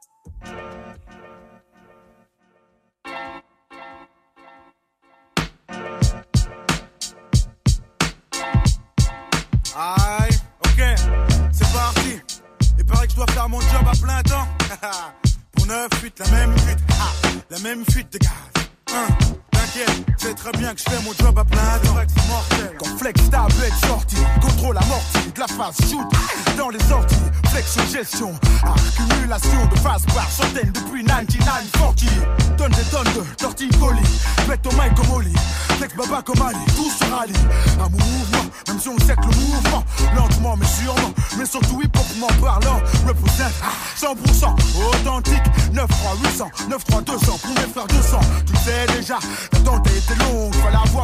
Aïe, 9.78 10.30
ok, 10.64 10.82
c'est 11.52 11.72
parti. 11.74 12.20
Il 12.78 12.84
paraît 12.86 13.06
que 13.06 13.10
je 13.12 13.16
dois 13.16 13.26
faire 13.26 13.46
mon 13.46 13.60
job 13.60 13.86
à 13.86 13.92
plein 13.92 14.22
temps. 14.22 14.48
Pour 15.52 15.66
9 15.66 15.88
fuites, 15.96 16.18
la 16.18 16.30
même 16.30 16.58
fuite, 16.58 16.78
ah, 16.92 17.28
la 17.50 17.58
même 17.58 17.84
fuite 17.84 18.12
de 18.14 18.18
gaz. 18.18 18.30
Hein, 18.94 19.06
T'inquiète, 19.76 20.06
c'est 20.16 20.34
très 20.34 20.52
bien 20.52 20.74
que 20.74 20.80
je 20.80 20.84
fais 20.84 21.02
mon 21.02 21.12
job 21.12 21.38
à 21.38 21.44
plein 21.44 21.78
temps. 21.84 21.96
Quand 22.78 22.98
Flex 22.98 23.30
table 23.30 23.52
est 23.64 23.86
sorti, 23.86 24.16
contrôle 24.40 24.76
amorti, 24.78 25.32
de 25.34 25.40
la 25.40 25.46
phase 25.46 25.76
shoot 25.90 26.06
dans 26.56 26.70
les 26.70 26.78
sorties. 26.80 27.16
Flex 27.50 27.92
gestion, 27.92 28.32
accumulation 28.62 29.66
de 29.66 29.78
phase 29.80 30.04
par 30.14 30.30
centaines 30.30 30.72
depuis 30.72 31.04
9940. 31.04 32.04
Donne 32.56 32.72
des 32.72 32.82
tonnes 32.84 33.12
de 33.14 33.22
torticolis, 33.36 34.00
pète 34.48 34.66
au 34.66 34.70
mic 34.72 34.94
comme 34.94 35.10
Oli. 35.10 35.34
Flex 35.78 35.94
baba 35.94 36.22
comme 36.22 36.40
Ali, 36.40 36.58
tout 36.74 36.90
se 36.90 37.04
rallie. 37.10 37.34
Mon 37.78 37.90
mouvement, 37.90 38.46
même 38.68 38.80
si 38.80 38.88
on 38.88 38.98
sait 38.98 39.14
que 39.14 39.28
le 39.28 39.36
mouvement, 39.36 39.84
lentement 40.16 40.56
mais 40.56 40.66
sûrement, 40.66 41.12
mais 41.36 41.44
surtout 41.44 41.82
hip-hopement 41.82 42.28
parlant, 42.40 42.80
représente 43.06 43.52
100% 44.00 44.54
authentique. 44.88 45.42
9 45.72 45.86
3 45.86 46.16
800, 46.30 46.50
9 46.70 46.84
3 46.84 47.02
200, 47.02 47.38
pour 47.42 47.50
mes 47.50 47.72
frères 47.72 47.86
200. 47.86 48.20
Tu 48.46 48.56
sais 48.56 48.86
déjà, 48.98 49.18
a 49.74 49.78
été 49.78 50.14
longue, 50.20 50.55
fallait 50.55 50.76
avoir. 50.76 50.97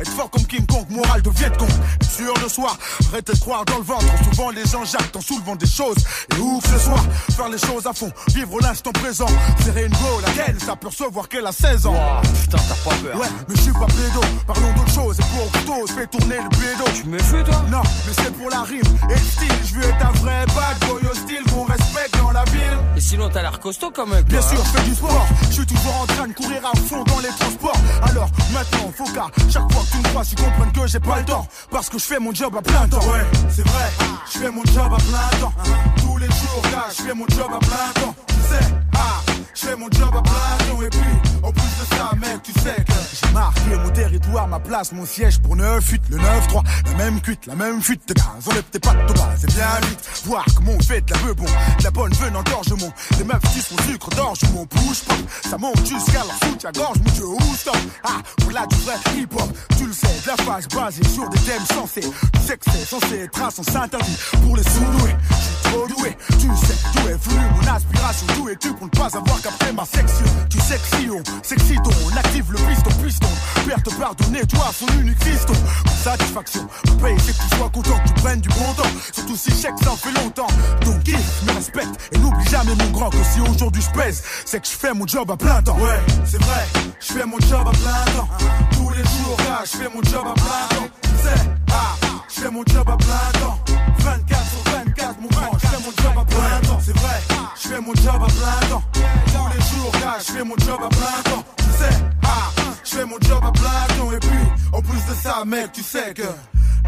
Être 0.00 0.10
fort 0.10 0.30
comme 0.30 0.44
King 0.44 0.66
Kong, 0.66 0.84
moral 0.90 1.22
de 1.22 1.30
Viet 1.30 1.50
Cong. 1.58 1.68
Sûr 2.08 2.34
de 2.42 2.48
soi, 2.48 2.76
arrêtez 3.08 3.32
de 3.32 3.38
croire 3.38 3.64
dans 3.64 3.78
le 3.78 3.82
ventre. 3.82 4.04
Souvent 4.24 4.50
les 4.50 4.64
gens 4.66 4.84
jactent 4.84 5.16
en 5.16 5.20
soulevant 5.20 5.56
des 5.56 5.66
choses. 5.66 5.96
Et 6.34 6.40
où 6.40 6.60
que 6.60 6.68
ce 6.68 6.78
soit, 6.78 7.02
faire 7.34 7.48
les 7.48 7.58
choses 7.58 7.86
à 7.86 7.92
fond, 7.92 8.10
vivre 8.34 8.60
l'instant 8.60 8.92
présent. 8.92 9.26
Serrer 9.64 9.86
une 9.86 9.92
go, 9.92 10.20
laquelle 10.26 10.60
s'apercevoir 10.60 11.28
qu'elle 11.28 11.46
a 11.46 11.52
16 11.52 11.86
ans. 11.86 11.96
putain, 12.42 12.58
t'as 12.58 12.90
pas 12.90 12.96
peur. 12.96 13.20
Ouais, 13.20 13.26
mais 13.48 13.56
je 13.56 13.60
suis 13.62 13.72
pas 13.72 13.86
pédo, 13.86 14.20
parlons 14.46 14.72
d'autre 14.74 14.92
chose. 14.92 15.18
Et 15.18 15.64
pour 15.64 15.86
je 15.86 15.92
fais 15.92 16.06
tourner 16.06 16.36
le 16.36 16.48
pédo. 16.50 16.84
Tu 16.94 17.08
me 17.08 17.18
fais 17.18 17.44
toi? 17.44 17.62
Non, 17.70 17.82
mais 18.06 18.12
c'est 18.12 18.32
pour 18.32 18.50
la 18.50 18.62
rime 18.62 18.82
et 19.10 19.14
le 19.14 19.18
style. 19.18 19.52
Je 19.64 19.74
veux 19.74 19.84
être 19.84 20.06
un 20.06 20.12
vrai 20.12 20.44
bad 20.46 20.88
boy 20.88 21.10
hostile 21.10 21.42
qu'on 21.52 21.64
respecte 21.64 22.18
dans 22.18 22.32
la 22.32 22.44
ville. 22.44 22.78
Et 22.96 23.00
sinon, 23.00 23.28
t'as 23.32 23.42
l'air 23.42 23.58
costaud 23.60 23.90
quand 23.94 24.06
même. 24.06 24.24
Bien 24.24 24.40
sûr, 24.42 24.58
hein. 24.58 24.64
je 24.64 24.78
fais 24.78 24.88
du 24.88 24.94
sport. 24.94 25.26
Je 25.48 25.52
suis 25.54 25.66
toujours 25.66 26.00
en 26.02 26.06
train 26.06 26.28
de 26.28 26.32
courir 26.32 26.60
à 26.64 26.76
fond 26.76 27.04
dans 27.04 27.20
les 27.20 27.28
transports. 27.28 27.65
Alors 28.02 28.28
maintenant, 28.52 28.92
faut 28.96 29.12
qu'à 29.12 29.26
chaque 29.50 29.72
fois 29.72 29.82
que 29.82 29.90
tu 29.90 29.98
me 29.98 30.02
crois, 30.04 30.24
tu 30.24 30.36
comprennes 30.36 30.72
que 30.72 30.86
j'ai 30.86 31.00
pas 31.00 31.18
le 31.18 31.24
temps. 31.24 31.46
Parce 31.70 31.88
que 31.88 31.98
je 31.98 32.04
fais 32.04 32.18
mon 32.18 32.34
job 32.34 32.54
à 32.56 32.62
plein 32.62 32.88
temps. 32.88 32.98
Ouais, 32.98 33.24
c'est 33.48 33.66
vrai, 33.66 33.90
je 34.32 34.38
fais 34.38 34.50
mon 34.50 34.64
job 34.64 34.92
à 34.92 34.96
plein 34.96 35.38
temps. 35.40 35.52
Tous 35.98 36.16
les 36.18 36.26
jours, 36.26 36.62
je 36.90 37.02
fais 37.02 37.14
mon 37.14 37.26
job 37.28 37.50
à 37.54 37.58
plein 37.58 38.02
temps. 38.02 38.14
Tu 38.28 38.34
sais, 38.34 38.64
ah, 38.94 39.20
je 39.54 39.66
fais 39.66 39.76
mon 39.76 39.90
job 39.90 40.14
à 40.16 40.22
plein. 40.22 40.82
Et 40.84 40.90
puis, 40.90 41.00
en 41.42 41.50
plus 41.50 41.62
de 41.62 41.96
ça, 41.96 42.10
mec, 42.16 42.42
tu 42.42 42.52
sais 42.52 42.76
que 42.84 42.92
j'ai 42.92 43.32
marqué 43.32 43.76
mon 43.82 43.90
territoire, 43.90 44.46
ma 44.46 44.60
place, 44.60 44.92
mon 44.92 45.06
siège 45.06 45.40
pour 45.40 45.56
9 45.56 45.84
8 45.88 46.02
le 46.10 46.18
9-3. 46.18 46.62
La 46.86 47.04
même 47.04 47.20
cuite, 47.20 47.46
la 47.46 47.54
même 47.54 47.82
fuite 47.82 48.06
de 48.08 48.14
gaz. 48.14 48.24
Enlève 48.46 48.62
tes 48.64 48.78
pattes 48.78 49.14
bas, 49.14 49.34
c'est 49.38 49.52
bien 49.54 49.66
vite. 49.88 50.00
Voir 50.26 50.44
comment 50.54 50.72
on 50.72 50.82
fait 50.82 51.00
de 51.00 51.12
la 51.12 51.34
bon, 51.34 51.44
de 51.44 51.84
la 51.84 51.90
bonne 51.90 52.12
veine 52.12 52.36
engorgement. 52.36 52.92
Les 53.18 53.24
meufs 53.24 53.52
sucent 53.52 53.72
mon 53.72 53.82
sucre 53.84 54.10
d'orge, 54.10 54.40
mon 54.52 54.64
bouge 54.64 55.02
pas. 55.06 55.14
Ça 55.48 55.56
monte 55.58 55.86
jusqu'à 55.86 56.22
la 56.24 56.48
soutien-gorge, 56.48 56.98
mon 56.98 57.12
dieu, 57.12 57.26
où 57.26 57.54
stop? 57.54 57.76
Ah, 58.04 58.18
pour 58.38 58.52
là 58.52 58.66
du 58.66 58.76
vrai 58.76 58.96
hip-hop, 59.16 59.48
tu 59.78 59.86
le 59.86 59.92
sais, 59.92 60.06
de 60.06 60.28
la 60.28 60.36
phase 60.36 60.68
basée 60.68 61.04
sur 61.08 61.28
des 61.30 61.40
thèmes 61.40 61.66
sensés. 61.66 62.00
Tu 62.00 62.40
sais 62.46 62.56
que 62.56 62.70
c'est 62.70 62.84
censé 62.84 63.20
être 63.24 63.42
un 63.42 63.50
sens 63.50 63.74
interdit 63.74 64.16
pour 64.42 64.56
les 64.56 64.62
sous-doués. 64.62 65.16
Je 65.30 65.34
suis 65.34 65.72
trop 65.72 65.86
doué, 65.88 66.16
tu 66.38 66.48
sais 66.66 66.76
d'où 66.94 67.08
est 67.08 67.28
venue 67.28 67.46
mon 67.54 67.72
aspiration. 67.72 68.26
D'où 68.36 68.48
es-tu 68.48 68.72
pour 68.74 68.86
ne 68.86 68.90
pas 68.90 69.16
avoir 69.16 69.35
capté 69.42 69.72
ma 69.72 69.84
section 69.84 70.26
Tu 70.48 70.58
sais 70.60 70.76
que 70.78 70.96
si 70.96 71.08
on 71.10 72.16
active 72.16 72.52
le 72.52 72.58
piston, 72.58 72.90
piston. 73.02 73.28
Père 73.66 73.82
te 73.82 73.90
pardonner, 73.94 74.46
toi, 74.46 74.70
son 74.72 74.86
unique 75.00 75.22
fiston. 75.22 75.54
Satisfaction, 76.02 76.66
payer, 77.02 77.16
c'est 77.18 77.36
que 77.36 77.42
tu 77.42 77.56
sois 77.56 77.68
content, 77.68 77.98
que 77.98 78.08
tu 78.08 78.14
prennes 78.14 78.40
du 78.40 78.48
bon 78.50 78.72
temps. 78.76 78.90
Surtout 79.12 79.36
si 79.36 79.50
chèque, 79.50 79.74
ça 79.82 79.90
fait 79.96 80.12
longtemps. 80.12 80.46
Donc, 80.84 81.02
kiffe, 81.02 81.42
me 81.46 81.52
respecte 81.52 82.10
et 82.12 82.18
n'oublie 82.18 82.48
jamais 82.48 82.74
mon 82.74 82.90
grand 82.90 83.10
que 83.10 83.22
si 83.32 83.40
aujourd'hui 83.40 83.82
je 83.82 83.98
pèse, 83.98 84.22
c'est 84.44 84.60
que 84.60 84.66
je 84.66 84.72
fais 84.72 84.92
mon 84.94 85.06
job 85.06 85.30
à 85.30 85.36
plein 85.36 85.62
temps. 85.62 85.76
Ouais, 85.78 86.00
c'est 86.24 86.42
vrai, 86.42 86.66
je 87.00 87.12
fais 87.12 87.26
mon 87.26 87.38
job 87.40 87.66
à 87.66 87.72
plein 87.72 88.12
temps. 88.16 88.28
Tous 88.72 88.90
les 88.90 89.02
jours, 89.02 89.36
je 89.64 89.76
fais 89.78 89.88
mon 89.94 90.02
job 90.02 90.24
à 90.26 90.34
plein 90.34 90.76
temps. 90.76 90.88
Sais, 91.22 91.40
ah, 91.72 91.94
je 92.28 92.40
fais 92.40 92.50
mon 92.50 92.62
job 92.66 92.88
à 92.88 92.96
plein 92.96 93.40
temps. 93.40 93.58
24 93.98 94.44
sur 94.50 94.72
24, 94.72 95.20
mon 95.20 95.28
grand, 95.28 95.58
je 95.58 95.66
fais 95.66 95.76
mon 95.76 96.02
job 96.02 96.18
à 96.20 96.24
plein 96.24 96.68
temps. 96.68 96.80
C'est 96.84 96.96
vrai, 96.96 97.35
je 97.68 97.74
fais 97.74 97.80
mon 97.80 97.94
job 97.94 98.14
à 98.14 98.26
plein 98.26 98.68
temps. 98.68 98.82
Tous 98.92 99.48
les 99.54 99.62
jours, 99.62 99.92
là, 100.00 100.18
je 100.18 100.32
fais 100.32 100.44
mon 100.44 100.56
job 100.58 100.78
à 100.84 100.88
plein 100.88 101.22
temps. 101.24 101.65
Sais, 101.78 101.96
ah, 102.24 102.50
je 102.84 102.90
fais 102.96 103.04
mon 103.04 103.18
job 103.20 103.42
à 103.44 103.52
plein 103.52 103.96
temps. 103.96 104.12
Et 104.12 104.18
puis, 104.18 104.44
en 104.72 104.80
plus 104.80 105.04
de 105.08 105.14
ça, 105.22 105.44
mec, 105.44 105.72
tu 105.72 105.82
sais 105.82 106.14
que 106.14 106.22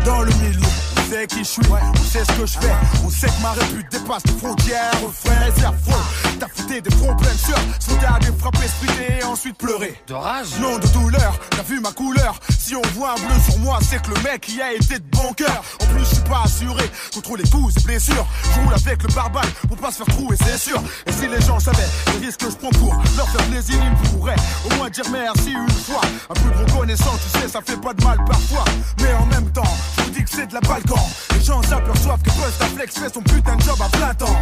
dans 0.05 0.23
le 0.23 0.33
milieu. 0.35 0.61
On 0.97 1.11
sait 1.11 1.27
qui 1.27 1.39
je 1.39 1.45
suis, 1.45 1.63
on 1.71 2.05
sait 2.05 2.25
ce 2.25 2.33
que 2.39 2.47
je 2.47 2.59
fais. 2.59 2.77
On 3.05 3.11
sait 3.11 3.29
que 3.29 3.43
ma 3.43 3.53
répute 3.53 3.91
dépasse 3.91 4.23
les 4.27 4.33
frontières. 4.33 4.93
Frère, 5.13 5.53
c'est 5.57 5.65
affreux. 5.65 6.03
T'as 6.39 6.49
fouté 6.49 6.81
des 6.81 6.91
problèmes 6.91 7.39
sûrs. 7.39 7.59
Sauter 7.81 8.07
à 8.07 8.19
des 8.19 8.33
frapper, 8.39 8.69
splitter 8.69 9.19
et 9.21 9.25
ensuite 9.25 9.57
pleurer. 9.57 9.95
De 10.07 10.15
rage 10.15 10.49
Non 10.61 10.79
de 10.79 10.87
douleur, 10.89 11.39
t'as 11.51 11.63
vu 11.63 11.81
ma 11.81 11.93
couleur. 11.93 12.39
Si 12.59 12.75
on 12.77 12.83
voit 12.95 13.13
un 13.13 13.15
bleu 13.15 13.41
sur 13.49 13.59
moi, 13.61 13.79
c'est 13.83 14.03
que 14.03 14.11
le 14.15 14.23
mec 14.23 14.49
y 14.55 14.61
a 14.61 14.75
été 14.75 14.99
de 14.99 15.05
bon 15.13 15.33
cœur. 15.33 15.63
En 15.83 15.87
plus, 15.87 16.01
je 16.01 16.15
suis 16.17 16.25
pas 16.25 16.43
assuré 16.45 16.85
contre 17.15 17.37
les 17.37 17.49
coups 17.49 17.75
et 17.77 17.81
blessures. 17.85 18.27
Je 18.55 18.61
roule 18.61 18.75
avec 18.75 19.03
le 19.03 19.15
barbare 19.15 19.47
pour 19.67 19.77
pas 19.79 19.91
se 19.91 20.03
faire 20.03 20.15
trouer, 20.15 20.37
c'est 20.45 20.59
sûr. 20.59 20.81
Et 21.07 21.13
si 21.13 21.27
les 21.27 21.41
gens 21.41 21.59
savaient 21.59 21.89
les 22.13 22.27
risques 22.27 22.41
que 22.41 22.51
je 22.51 22.57
prends 22.57 22.71
pour 22.71 22.95
leur 23.17 23.29
faire 23.31 23.47
plaisir, 23.47 23.77
ils 23.83 24.11
pourraient 24.11 24.37
au 24.67 24.78
dire 24.87 25.05
merci 25.11 25.51
une 25.51 25.71
fois. 25.71 26.01
Un 26.31 26.35
peu 26.35 26.51
de 26.51 26.71
reconnaissance, 26.71 27.21
tu 27.33 27.41
sais, 27.41 27.49
ça 27.49 27.61
fait 27.61 27.81
pas 27.81 27.93
de 27.93 28.05
mal 28.05 28.19
parfois. 28.25 28.65
Mais 29.01 29.13
en 29.15 29.27
même 29.27 29.51
temps, 29.53 29.77
je 29.99 30.11
dis 30.11 30.25
que 30.25 30.31
c'est 30.31 30.47
de 30.47 30.55
la 30.55 30.61
quand 30.61 31.09
les 31.35 31.45
gens 31.45 31.63
s'aperçoivent 31.63 32.23
que 32.23 32.31
Flex 32.31 32.99
fait 32.99 33.13
son 33.13 33.23
putain 33.23 33.57
de 33.57 33.63
job 33.63 33.77
à 33.81 33.89
plein 33.97 34.15
temps. 34.15 34.39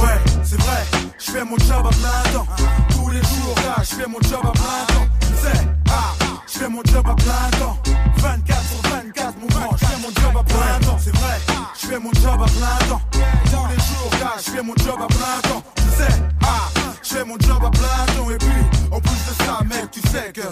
Ouais, 0.00 0.18
c'est 0.44 0.60
vrai, 0.60 0.84
je 1.18 1.30
fais 1.30 1.44
mon 1.44 1.58
job 1.58 1.86
à 1.86 1.90
plein 1.90 2.32
temps. 2.32 2.46
Tous 2.90 3.10
les 3.10 3.20
jours, 3.20 3.54
là, 3.64 3.76
je 3.82 3.94
fais 3.94 4.06
mon 4.06 4.20
job 4.22 4.40
à 4.44 4.52
plein 4.52 4.94
temps. 4.94 5.08
Tu 5.20 5.26
sais, 5.46 5.66
ah, 5.90 6.14
je 6.46 6.58
fais 6.58 6.68
mon 6.68 6.82
job 6.84 7.06
à 7.06 7.14
plein 7.14 7.58
temps. 7.58 7.78
24 8.18 8.22
sur 8.22 8.42
24, 8.42 8.61
mon 9.42 9.76
je 9.76 9.84
fais 9.84 9.98
mon 10.00 10.08
job 10.08 10.36
à 10.38 10.44
plein 10.44 10.86
temps. 10.86 10.98
C'est 10.98 11.16
vrai, 11.16 11.38
je 11.80 11.86
fais 11.86 11.98
mon 11.98 12.12
job 12.12 12.40
à 12.40 12.46
plein 12.46 12.88
temps. 12.88 13.00
Tous 13.10 13.66
les 13.68 13.76
jours, 13.76 14.10
je 14.36 14.50
fais 14.50 14.62
mon 14.62 14.74
job 14.76 15.00
à 15.00 15.06
plein 15.06 15.50
temps. 15.50 15.64
Tu 15.76 15.82
sais, 15.82 16.22
ah, 16.42 16.70
je 17.02 17.08
fais 17.08 17.24
mon 17.24 17.38
job 17.38 17.62
à 17.64 17.70
plein 17.70 18.14
temps. 18.14 18.30
Et 18.30 18.38
puis, 18.38 18.48
en 18.90 19.00
plus 19.00 19.10
de 19.10 19.44
ça, 19.44 19.60
mec, 19.64 19.90
tu 19.90 20.00
sais 20.00 20.32
que. 20.32 20.42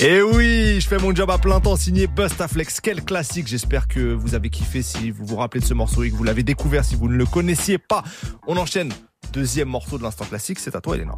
Et 0.00 0.22
oui, 0.22 0.80
je 0.80 0.86
fais 0.86 0.98
mon 0.98 1.12
job 1.12 1.28
à 1.28 1.38
plein 1.38 1.60
temps, 1.60 1.74
signé 1.74 2.06
Bustaflex. 2.06 2.80
Quel 2.80 3.04
classique, 3.04 3.48
j'espère 3.48 3.88
que 3.88 4.14
vous 4.14 4.36
avez 4.36 4.48
kiffé 4.48 4.80
si 4.80 5.10
vous 5.10 5.26
vous 5.26 5.36
rappelez 5.36 5.60
de 5.60 5.66
ce 5.66 5.74
morceau 5.74 6.04
et 6.04 6.10
que 6.10 6.14
vous 6.14 6.22
l'avez 6.22 6.44
découvert 6.44 6.84
si 6.84 6.94
vous 6.94 7.08
ne 7.08 7.16
le 7.16 7.26
connaissiez 7.26 7.78
pas. 7.78 8.04
On 8.46 8.56
enchaîne. 8.56 8.92
Deuxième 9.32 9.68
morceau 9.68 9.98
de 9.98 10.02
l'instant 10.02 10.24
classique, 10.24 10.58
c'est 10.58 10.74
à 10.74 10.80
toi, 10.80 10.96
Elena. 10.96 11.12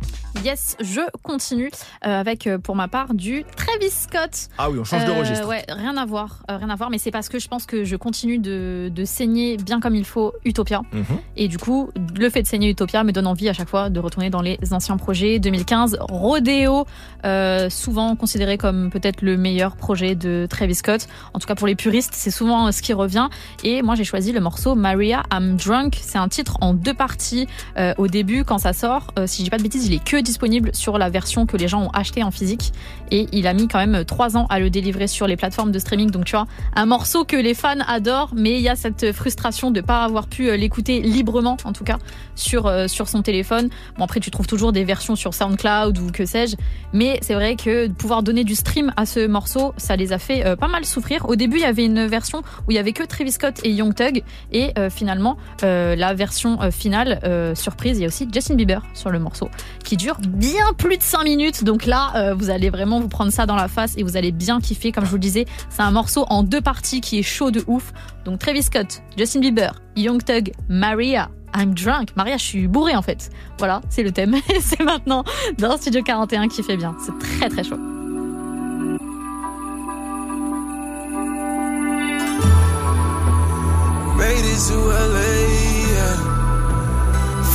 Yes, 0.44 0.76
je 0.80 1.00
continue 1.22 1.70
euh, 2.06 2.20
avec, 2.20 2.46
euh, 2.46 2.58
pour 2.58 2.74
ma 2.74 2.88
part, 2.88 3.14
du 3.14 3.44
Travis 3.56 3.90
Scott. 3.90 4.48
Ah 4.58 4.68
oui, 4.70 4.78
on 4.80 4.84
change 4.84 5.04
de 5.04 5.10
Euh, 5.10 5.20
registre. 5.20 5.46
Ouais, 5.46 5.64
rien 5.68 5.96
à 5.96 6.04
voir, 6.06 6.42
rien 6.48 6.68
à 6.70 6.74
voir, 6.76 6.90
mais 6.90 6.98
c'est 6.98 7.10
parce 7.12 7.28
que 7.28 7.38
je 7.38 7.46
pense 7.48 7.66
que 7.66 7.84
je 7.84 7.96
continue 7.96 8.38
de, 8.38 8.90
de 8.92 9.04
saigner 9.04 9.56
bien 9.56 9.80
comme 9.80 9.94
il 9.94 10.04
faut 10.04 10.32
Utopia. 10.44 10.82
Mhm. 10.92 11.04
Et 11.36 11.46
du 11.48 11.58
coup, 11.58 11.90
le 12.16 12.28
fait 12.30 12.42
de 12.42 12.46
saigner 12.48 12.68
Utopia 12.70 13.04
me 13.04 13.12
donne 13.12 13.26
envie 13.26 13.48
à 13.48 13.52
chaque 13.52 13.68
fois 13.68 13.90
de 13.90 14.00
retourner 14.00 14.28
dans 14.28 14.42
les 14.42 14.58
anciens 14.72 14.96
projets. 14.96 15.38
2015, 15.38 15.98
Rodeo, 16.00 16.86
euh, 17.24 17.70
souvent 17.70 18.16
considéré 18.16 18.58
comme 18.58 18.90
peut-être 18.90 19.22
le 19.22 19.36
meilleur 19.36 19.76
projet 19.76 20.14
de 20.16 20.46
Travis 20.50 20.74
Scott. 20.74 21.06
En 21.32 21.38
tout 21.38 21.46
cas, 21.46 21.54
pour 21.54 21.66
les 21.68 21.76
puristes, 21.76 22.12
c'est 22.14 22.30
souvent 22.32 22.72
ce 22.72 22.82
qui 22.82 22.92
revient. 22.92 23.28
Et 23.62 23.82
moi, 23.82 23.94
j'ai 23.94 24.04
choisi 24.04 24.32
le 24.32 24.40
morceau 24.40 24.74
Maria, 24.74 25.22
I'm 25.32 25.56
Drunk. 25.56 25.98
C'est 26.02 26.18
un 26.18 26.28
titre 26.28 26.58
en 26.60 26.74
deux 26.74 26.94
parties. 26.94 27.46
Euh, 27.76 27.94
au 28.00 28.08
début, 28.08 28.44
quand 28.44 28.56
ça 28.56 28.72
sort, 28.72 29.08
euh, 29.18 29.26
si 29.26 29.38
je 29.38 29.44
dis 29.44 29.50
pas 29.50 29.58
de 29.58 29.62
bêtises, 29.62 29.86
il 29.86 29.92
est 29.92 30.02
que 30.02 30.16
disponible 30.16 30.70
sur 30.74 30.96
la 30.96 31.10
version 31.10 31.44
que 31.44 31.58
les 31.58 31.68
gens 31.68 31.82
ont 31.82 31.90
acheté 31.90 32.22
en 32.22 32.30
physique. 32.30 32.72
Et 33.10 33.26
il 33.32 33.46
a 33.46 33.52
mis 33.52 33.68
quand 33.68 33.78
même 33.78 34.06
trois 34.06 34.38
ans 34.38 34.46
à 34.48 34.58
le 34.58 34.70
délivrer 34.70 35.06
sur 35.06 35.26
les 35.26 35.36
plateformes 35.36 35.70
de 35.70 35.78
streaming. 35.78 36.10
Donc 36.10 36.24
tu 36.24 36.32
vois, 36.32 36.46
un 36.74 36.86
morceau 36.86 37.24
que 37.24 37.36
les 37.36 37.52
fans 37.52 37.80
adorent, 37.86 38.30
mais 38.34 38.52
il 38.52 38.62
y 38.62 38.70
a 38.70 38.76
cette 38.76 39.12
frustration 39.12 39.70
de 39.70 39.82
pas 39.82 40.02
avoir 40.02 40.28
pu 40.28 40.48
euh, 40.48 40.56
l'écouter 40.56 41.00
librement, 41.02 41.58
en 41.64 41.74
tout 41.74 41.84
cas, 41.84 41.98
sur, 42.36 42.66
euh, 42.66 42.88
sur 42.88 43.06
son 43.06 43.20
téléphone. 43.20 43.68
Bon, 43.98 44.04
après, 44.04 44.20
tu 44.20 44.30
trouves 44.30 44.46
toujours 44.46 44.72
des 44.72 44.84
versions 44.84 45.14
sur 45.14 45.34
SoundCloud 45.34 45.98
ou 45.98 46.10
que 46.10 46.24
sais-je. 46.24 46.56
Mais 46.94 47.18
c'est 47.20 47.34
vrai 47.34 47.54
que 47.56 47.88
pouvoir 47.88 48.22
donner 48.22 48.44
du 48.44 48.54
stream 48.54 48.94
à 48.96 49.04
ce 49.04 49.26
morceau, 49.26 49.74
ça 49.76 49.96
les 49.96 50.14
a 50.14 50.18
fait 50.18 50.56
pas 50.56 50.68
mal 50.68 50.86
souffrir. 50.86 51.28
Au 51.28 51.36
début, 51.36 51.58
il 51.58 51.62
y 51.62 51.66
avait 51.66 51.84
une 51.84 52.06
version 52.06 52.38
où 52.66 52.70
il 52.70 52.74
y 52.74 52.78
avait 52.78 52.92
que 52.92 53.04
Travis 53.04 53.32
Scott 53.32 53.60
et 53.62 53.70
Young 53.70 53.94
Thug. 53.94 54.22
Et 54.52 54.72
finalement, 54.90 55.36
la 55.62 56.14
version 56.14 56.58
finale, 56.70 57.20
euh, 57.24 57.54
il 57.88 57.98
y 57.98 58.04
a 58.04 58.08
aussi 58.08 58.28
Justin 58.32 58.54
Bieber 58.54 58.82
sur 58.94 59.10
le 59.10 59.18
morceau, 59.18 59.48
qui 59.84 59.96
dure 59.96 60.18
bien 60.26 60.72
plus 60.76 60.96
de 60.96 61.02
5 61.02 61.24
minutes. 61.24 61.64
Donc 61.64 61.86
là, 61.86 62.12
euh, 62.14 62.34
vous 62.34 62.50
allez 62.50 62.70
vraiment 62.70 63.00
vous 63.00 63.08
prendre 63.08 63.32
ça 63.32 63.46
dans 63.46 63.56
la 63.56 63.68
face 63.68 63.94
et 63.96 64.02
vous 64.02 64.16
allez 64.16 64.32
bien 64.32 64.60
kiffer. 64.60 64.92
Comme 64.92 65.04
je 65.04 65.10
vous 65.10 65.16
le 65.16 65.20
disais, 65.20 65.46
c'est 65.68 65.82
un 65.82 65.90
morceau 65.90 66.26
en 66.28 66.42
deux 66.42 66.60
parties 66.60 67.00
qui 67.00 67.18
est 67.18 67.22
chaud 67.22 67.50
de 67.50 67.64
ouf. 67.66 67.92
Donc 68.24 68.38
Travis 68.38 68.62
Scott, 68.62 69.02
Justin 69.16 69.40
Bieber, 69.40 69.80
Young 69.96 70.22
Thug, 70.22 70.52
Maria. 70.68 71.30
I'm 71.56 71.74
drunk. 71.74 72.10
Maria, 72.16 72.36
je 72.36 72.44
suis 72.44 72.68
bourrée 72.68 72.94
en 72.94 73.02
fait. 73.02 73.30
Voilà, 73.58 73.80
c'est 73.88 74.04
le 74.04 74.12
thème. 74.12 74.36
C'est 74.60 74.80
maintenant 74.80 75.24
dans 75.58 75.76
Studio 75.76 76.00
41 76.02 76.46
qui 76.46 76.62
fait 76.62 76.76
bien. 76.76 76.96
C'est 77.04 77.18
très 77.18 77.48
très 77.48 77.64
chaud. 77.64 77.78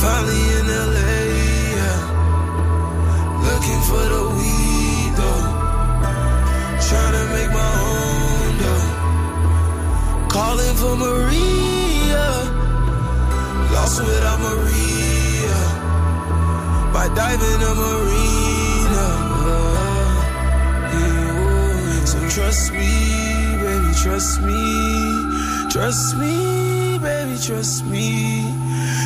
Finally 0.06 0.44
in 0.58 0.66
LA, 0.94 1.18
yeah. 1.78 2.00
Looking 3.46 3.80
for 3.88 4.04
the 4.14 4.22
weed, 4.36 5.10
though. 5.18 5.46
Trying 6.86 7.14
to 7.18 7.24
make 7.34 7.50
my 7.62 7.72
own, 7.90 8.50
though. 8.62 8.86
Calling 10.36 10.76
for 10.80 10.94
Maria. 11.04 12.26
Lost 13.74 13.98
without 14.06 14.38
Maria. 14.46 15.58
By 16.94 17.06
diving 17.18 17.60
a 17.70 17.72
marina. 17.82 19.06
Yeah. 20.94 22.04
So 22.10 22.18
trust 22.36 22.64
me, 22.72 22.92
baby, 23.62 23.92
trust 24.04 24.40
me. 24.46 24.62
Trust 25.74 26.16
me, 26.16 26.34
baby, 27.06 27.38
trust 27.38 27.84
me. 27.86 28.10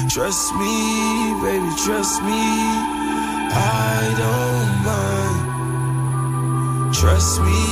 Trust 0.09 0.55
me, 0.61 0.75
baby, 1.45 1.71
trust 1.85 2.17
me. 2.29 2.45
I 3.53 4.01
don't 4.23 4.73
mind. 4.89 5.41
Trust 7.01 7.35
me, 7.47 7.63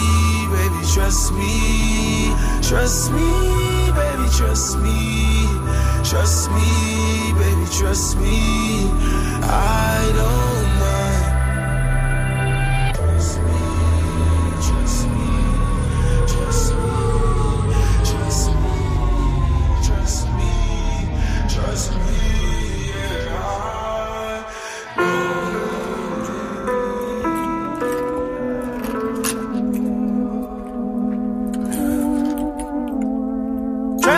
baby, 0.55 0.81
trust 0.95 1.33
me. 1.39 1.57
Trust 2.69 3.11
me, 3.17 3.31
baby, 4.01 4.27
trust 4.39 4.71
me. 4.85 5.01
Trust 6.11 6.51
me, 6.57 6.71
baby, 7.41 7.67
trust 7.79 8.09
me. 8.23 8.39
I 9.43 10.13
don't 10.19 10.48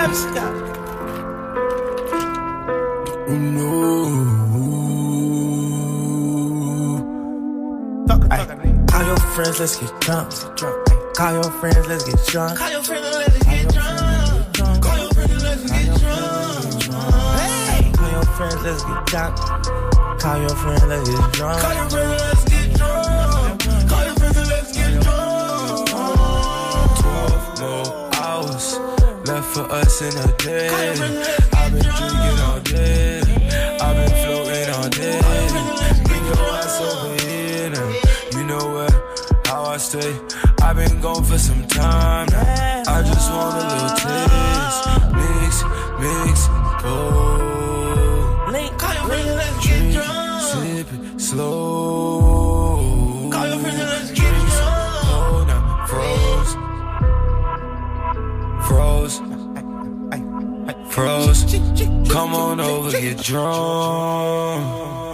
Scott. 0.09 0.55
No. 3.29 3.69
Ay, 8.31 8.47
call 8.89 9.05
your 9.05 9.17
friends, 9.35 9.61
let's 9.61 9.77
get 9.77 10.01
drunk. 10.01 10.33
Call 11.15 11.33
your 11.35 11.51
friends, 11.61 11.87
let's 11.87 12.05
get 12.05 12.27
drunk. 12.27 12.59
Call 12.59 12.71
your 12.71 12.83
friends, 12.83 13.17
let's 13.17 13.39
get 13.45 13.75
drunk. 13.75 14.83
Call 14.83 14.99
your 14.99 15.11
friends, 15.13 15.43
let's 15.45 15.71
get 15.71 16.01
drunk. 16.01 17.95
Call 17.95 18.11
your 18.11 18.25
friends, 18.25 18.63
let's 18.63 18.83
get 18.85 19.07
drunk. 19.07 19.39
Call 20.21 20.41
your 20.41 20.57
friends, 20.57 20.83
let's 20.85 21.05
get 21.05 21.37
drunk. 21.37 21.41
Call 21.63 21.81
your 21.81 21.85
friends, 21.93 22.05
let's 22.05 22.45
get 22.45 22.45
drunk. 22.45 22.50
For 29.55 29.63
us 29.73 30.01
in 30.01 30.17
a 30.17 30.37
day. 30.37 30.69
I've 31.55 31.73
been 31.73 31.83
drinking 31.83 32.39
all 32.47 32.61
day. 32.61 33.21
I've 33.81 33.97
been 33.97 34.15
floating 34.23 34.71
all 34.75 34.89
day. 34.89 35.21
Bring 36.05 36.25
your 36.27 36.51
ass 36.59 36.81
over 36.81 37.15
here 37.25 37.71
now. 37.71 37.91
You 38.33 38.45
know 38.47 38.65
where, 38.75 38.95
how 39.47 39.65
I 39.65 39.77
stay. 39.79 40.15
I've 40.63 40.77
been 40.77 41.01
gone 41.01 41.25
for 41.25 41.39
some 41.39 41.67
time 41.67 42.29
now. 42.31 42.83
I 42.87 43.03
just 43.03 43.31
want 43.33 43.57
a 43.57 43.65
little 43.73 43.95
taste. 44.05 44.83
Mix, 45.19 45.55
mix, 46.03 46.37
go. 46.83 46.97
Link, 48.53 48.79
call 48.79 48.95
your 48.95 49.05
friends, 49.09 49.67
get 49.67 49.93
drunk. 49.95 50.43
Sip 50.43 50.93
it 50.93 51.21
slow. 51.21 52.30
Froze. 61.01 61.45
Come 62.11 62.35
on 62.35 62.61
over, 62.61 62.91
get 62.91 63.17
drunk. 63.23 65.10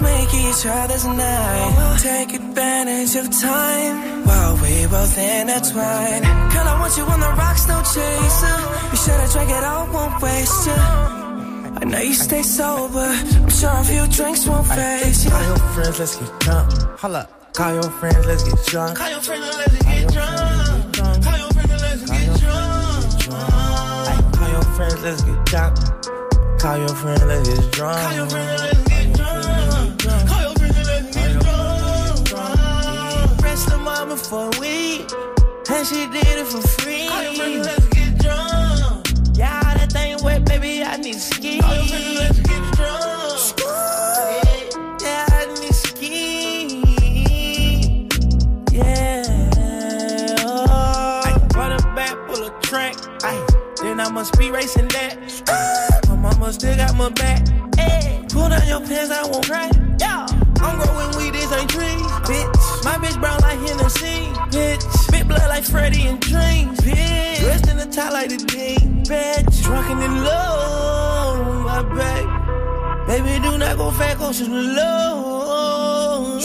Let's 0.00 0.32
make 0.32 0.34
each 0.34 0.66
other's 0.66 1.04
night. 1.04 1.98
Take 2.00 2.32
advantage 2.32 3.16
of 3.16 3.30
time 3.38 4.24
while 4.24 4.54
we 4.56 4.86
both 4.86 5.18
intertwine. 5.18 6.22
Girl, 6.52 6.68
I 6.68 6.76
want 6.80 6.96
you 6.96 7.04
on 7.04 7.20
the 7.20 7.28
rocks, 7.36 7.68
no 7.68 7.82
chaser. 7.82 8.56
Be 8.90 8.96
sure 8.96 9.18
to 9.20 9.32
drink 9.32 9.50
it 9.50 9.64
all, 9.64 9.86
won't 9.92 10.22
waste 10.22 10.66
you. 10.66 10.72
I 10.72 11.84
know 11.84 12.00
you 12.00 12.14
stay 12.14 12.42
sober. 12.42 12.98
I'm 12.98 13.50
sure 13.50 13.70
a 13.70 13.84
few 13.84 14.06
drinks 14.06 14.46
won't 14.46 14.66
face 14.68 15.24
you. 15.24 15.30
Call 15.30 15.44
your 15.44 15.58
friends, 15.58 15.98
let's 15.98 16.16
get 16.16 16.40
drunk. 16.40 16.72
Holla. 16.98 17.28
Call 17.52 17.74
your 17.74 17.90
friends, 18.00 18.26
let's 18.26 18.44
get 18.44 18.66
drunk. 18.66 18.96
Call 18.96 19.10
your 19.10 19.20
friends 19.20 19.56
let's 19.58 19.84
get 19.84 20.12
drunk. 20.12 21.24
Call 21.24 21.38
your 21.38 21.50
friends 21.52 21.82
let's 21.82 22.10
get 22.10 22.40
drunk. 22.40 22.72
Call 23.20 23.38
your 23.38 23.52
friends, 23.52 23.82
let's 23.92 23.92
get 23.92 24.06
drunk. 24.06 24.32
Call 24.32 24.48
your 24.48 24.62
friends, 24.62 25.02
let's 25.02 25.22
get 25.22 25.44
drunk. 25.44 26.58
Call 26.58 26.78
your 26.78 26.94
friends 26.94 27.24
let's 27.24 27.48
get 27.48 27.72
drunk. 27.72 28.79
The 34.10 34.16
for 34.16 34.46
a 34.46 34.58
week. 34.58 35.06
And 35.70 35.86
she 35.86 36.06
did 36.08 36.26
it 36.26 36.46
for 36.48 36.60
free. 36.80 37.06
Call 37.06 37.22
your 37.22 37.34
friends 37.34 37.66
let's 37.66 37.86
get 37.90 38.18
drunk. 38.18 39.06
Yeah, 39.38 39.74
that 39.74 39.92
thing 39.92 40.18
wet, 40.24 40.44
baby, 40.46 40.82
I 40.82 40.96
need 40.96 41.14
ski. 41.14 41.60
Call 41.60 41.74
your 41.76 41.84
friends 41.84 42.18
let's 42.18 42.40
get 42.40 42.74
drunk. 42.74 43.60
Yeah, 45.00 45.26
I 45.30 45.46
need 45.60 45.74
ski. 45.74 46.82
Yeah. 48.72 49.22
I 50.68 51.30
run 51.54 51.70
it 51.70 51.94
back, 51.94 52.16
pull 52.26 52.44
a 52.44 52.50
track. 52.62 52.96
Ay, 53.22 53.46
then 53.80 54.00
I 54.00 54.10
must 54.10 54.36
be 54.36 54.50
racing 54.50 54.88
that. 54.88 55.18
My 56.08 56.16
mama 56.16 56.52
still 56.52 56.76
got 56.76 56.96
my 56.96 57.10
back. 57.10 57.46
Ay, 57.78 58.24
pull 58.28 58.48
down 58.48 58.66
your 58.66 58.80
pants, 58.80 59.12
I 59.12 59.22
won't 59.30 59.46
cry. 59.46 59.70
Yeah, 60.00 60.09
my 62.84 62.96
bitch 62.96 63.18
brown 63.20 63.38
like 63.40 63.58
Hennessy. 63.58 64.30
Bitch, 64.50 65.10
big 65.10 65.28
blood 65.28 65.48
like 65.48 65.64
Freddy 65.64 66.06
and 66.06 66.20
Dreams. 66.20 66.78
Bitch, 66.80 67.40
dressed 67.40 67.68
in 67.68 67.76
the 67.76 67.86
tie 67.86 68.10
like 68.10 68.28
the 68.30 68.36
Dean. 68.36 69.04
Bitch, 69.04 69.62
drunken 69.62 70.02
in 70.02 70.24
love, 70.24 71.64
my 71.64 71.82
back. 71.94 73.06
Baby, 73.06 73.42
do 73.42 73.58
not 73.58 73.76
go 73.76 73.90
fat, 73.90 74.18
go 74.18 74.32
to 74.32 74.44
the 74.44 74.50
low. 74.50 76.40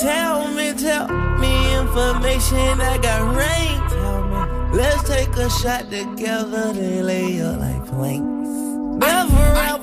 Tell 0.00 0.48
me, 0.52 0.72
tell 0.74 1.08
me 1.38 1.78
information 1.78 2.80
I 2.80 2.98
got 2.98 3.34
rain. 3.34 3.88
Tell 3.90 4.22
me, 4.28 4.76
let's 4.76 5.08
take 5.08 5.34
a 5.36 5.50
shot 5.50 5.90
together, 5.90 6.72
they 6.72 7.02
lay 7.02 7.40
up 7.40 7.58
like 7.58 7.84
planks. 7.86 9.04
Never 9.04 9.77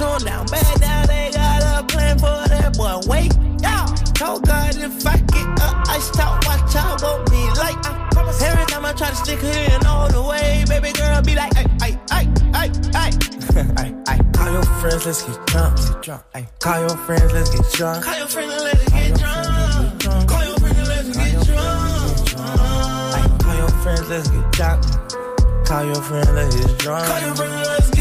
Control 0.00 0.18
down, 0.20 0.46
bad 0.46 0.80
down, 0.80 1.06
they 1.08 1.30
got 1.30 1.62
a 1.62 1.84
plan 1.84 2.18
for 2.18 2.48
that 2.48 2.74
boy. 2.74 3.00
Wait, 3.04 3.36
yeah. 3.60 3.84
Told 4.16 4.46
God 4.46 4.74
if 4.74 5.06
I 5.06 5.18
get 5.18 5.60
up, 5.60 5.76
I 5.88 5.98
stop, 5.98 6.42
watch 6.46 6.74
out, 6.74 7.02
won't 7.02 7.28
be 7.28 7.36
like. 7.60 7.76
Every 8.40 8.64
time 8.64 8.86
I 8.86 8.94
try 8.94 9.10
to 9.10 9.14
stick 9.14 9.40
her 9.40 9.76
in 9.76 9.84
all 9.84 10.08
the 10.08 10.22
way, 10.22 10.64
baby 10.68 10.92
girl 10.92 11.20
be 11.20 11.34
like, 11.34 11.52
ay, 11.54 11.66
ay, 11.82 11.98
ay, 12.10 12.32
ay, 12.54 12.70
ay. 12.94 13.10
ay, 13.76 13.94
ay. 14.08 14.18
Call 14.32 14.50
your 14.50 14.62
friends, 14.80 15.04
let's 15.04 15.20
get 15.22 15.46
drunk. 15.48 15.76
Get 15.76 16.02
drunk. 16.02 16.22
Ay. 16.34 16.48
Call 16.60 16.80
your 16.80 16.96
friends, 17.04 17.32
let's 17.34 17.50
get 17.50 17.72
drunk. 17.74 18.02
Call 18.02 18.16
your 18.16 18.28
friends 18.28 18.62
let's 18.64 18.88
get 18.88 19.18
drunk. 19.18 20.30
Call 20.30 20.44
your 20.46 20.58
friends 20.60 20.88
let's 20.88 21.08
get 21.12 21.44
drunk. 21.44 21.68
Call 23.44 23.54
your 23.54 23.68
friends, 23.84 24.08
let's 24.08 24.28
get 24.30 24.52
drunk. 24.56 24.80
Call 25.68 25.84
your 25.84 26.00
friends, 26.00 26.30
let's 26.32 26.54
get 26.56 26.78
drunk. 26.78 27.04
Call 27.04 27.20
your 27.20 27.34
friends 27.36 27.68
let's 27.68 27.90
get 27.90 27.90
drunk. 27.90 27.99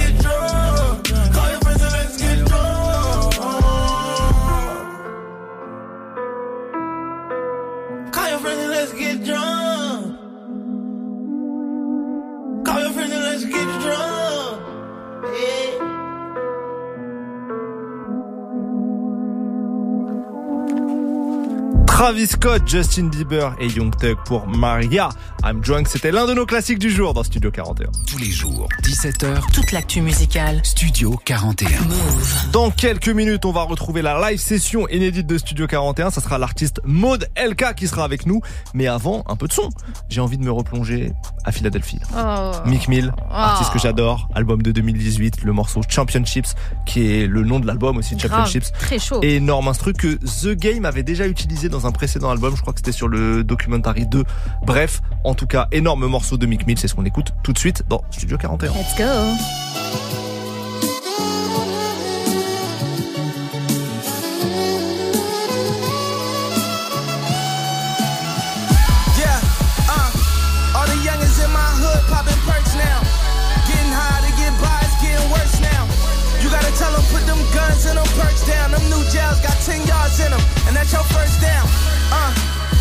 Your 8.39 8.51
friends 8.51 8.61
and 8.61 8.71
let's 8.71 8.93
get 8.93 9.23
drunk. 9.25 10.17
Call 12.65 12.79
your 12.81 12.91
friends 12.91 13.13
and 13.13 13.23
let's 13.23 13.45
get 13.45 13.81
drunk. 13.81 14.61
Yeah. 15.35 15.98
Travis 21.99 22.27
Scott, 22.27 22.61
Justin 22.65 23.07
Bieber 23.09 23.53
et 23.59 23.67
Young 23.67 23.93
Thug 23.93 24.15
pour 24.23 24.47
Maria. 24.47 25.09
I'm 25.43 25.59
Drunk, 25.59 25.89
c'était 25.89 26.11
l'un 26.13 26.25
de 26.27 26.33
nos 26.33 26.45
classiques 26.45 26.79
du 26.79 26.89
jour 26.89 27.13
dans 27.13 27.23
Studio 27.23 27.51
41. 27.51 27.89
Tous 28.07 28.17
les 28.17 28.31
jours, 28.31 28.69
17h, 28.83 29.51
Toute 29.51 29.73
l'actu 29.73 29.99
musicale. 29.99 30.61
Studio 30.63 31.19
41. 31.25 31.69
Dans 32.53 32.71
quelques 32.71 33.09
minutes, 33.09 33.43
on 33.43 33.51
va 33.51 33.63
retrouver 33.63 34.01
la 34.01 34.31
live 34.31 34.39
session 34.39 34.87
inédite 34.87 35.27
de 35.27 35.37
Studio 35.37 35.67
41. 35.67 36.09
Ça 36.09 36.21
sera 36.21 36.37
l'artiste 36.37 36.79
Maud 36.85 37.27
LK 37.37 37.75
qui 37.75 37.87
sera 37.89 38.05
avec 38.05 38.25
nous. 38.25 38.39
Mais 38.73 38.87
avant, 38.87 39.25
un 39.27 39.35
peu 39.35 39.49
de 39.49 39.53
son. 39.53 39.69
J'ai 40.07 40.21
envie 40.21 40.37
de 40.37 40.43
me 40.45 40.51
replonger 40.51 41.11
à 41.43 41.51
Philadelphie. 41.51 41.99
Oh. 42.17 42.51
Mick 42.65 42.87
Mill, 42.87 43.11
artiste 43.29 43.71
Ah. 43.71 43.73
que 43.73 43.79
j'adore, 43.79 44.29
album 44.35 44.61
de 44.61 44.71
2018, 44.71 45.43
le 45.43 45.51
morceau 45.51 45.81
Championships, 45.87 46.55
qui 46.85 47.11
est 47.13 47.27
le 47.27 47.43
nom 47.43 47.59
de 47.59 47.67
l'album 47.67 47.97
aussi, 47.97 48.15
Grave, 48.15 48.29
Championships. 48.45 48.71
très 48.79 48.99
chaud. 48.99 49.19
Énorme 49.21 49.67
instru 49.67 49.91
que 49.91 50.15
The 50.15 50.55
Game 50.57 50.85
avait 50.85 51.03
déjà 51.03 51.27
utilisé 51.27 51.67
dans 51.67 51.87
un 51.87 51.88
précédent 51.91 52.29
album, 52.29 52.55
je 52.55 52.61
crois 52.61 52.73
que 52.73 52.79
c'était 52.79 52.91
sur 52.91 53.07
le 53.07 53.43
Documentary 53.43 54.05
2. 54.07 54.23
Bref, 54.65 55.01
en 55.23 55.33
tout 55.33 55.47
cas, 55.47 55.67
énorme 55.71 56.05
morceau 56.07 56.37
de 56.37 56.45
Mick 56.45 56.65
Mill, 56.67 56.77
c'est 56.77 56.87
ce 56.87 56.95
qu'on 56.95 57.05
écoute 57.05 57.33
tout 57.43 57.53
de 57.53 57.59
suite 57.59 57.83
dans 57.89 58.03
Studio 58.11 58.37
41. 58.37 58.71
Let's 58.73 58.95
go. 58.97 59.03
Yeah, 69.17 69.39
all 70.75 70.87
the 70.87 70.95
youngins 71.03 71.39
in 71.43 71.51
my 71.51 71.69
hood 71.81 72.03
popping 72.07 72.39
perks 72.45 72.75
now. 72.75 73.01
Getting 73.67 73.91
high 73.91 74.21
to 74.23 74.31
get 74.39 74.53
by, 74.61 74.79
it's 74.85 74.95
getting 75.01 75.29
worse 75.31 75.59
now. 75.59 75.87
You 76.41 76.49
gotta 76.49 76.71
tell 76.77 76.91
them, 76.91 77.03
put 77.11 77.25
them 77.27 77.39
guns 77.53 77.85
and 77.85 77.97
them 77.97 78.07
perks 78.15 78.45
down. 78.47 78.71
Them 78.71 78.83
new 78.89 79.03
jails 79.11 79.39
got 79.41 79.57
10 79.65 79.85
yards 79.87 80.19
in 80.19 80.31
them, 80.31 80.41
and 80.67 80.75
that's 80.75 80.91
your 80.93 81.03
first 81.11 81.41
down. 81.41 81.58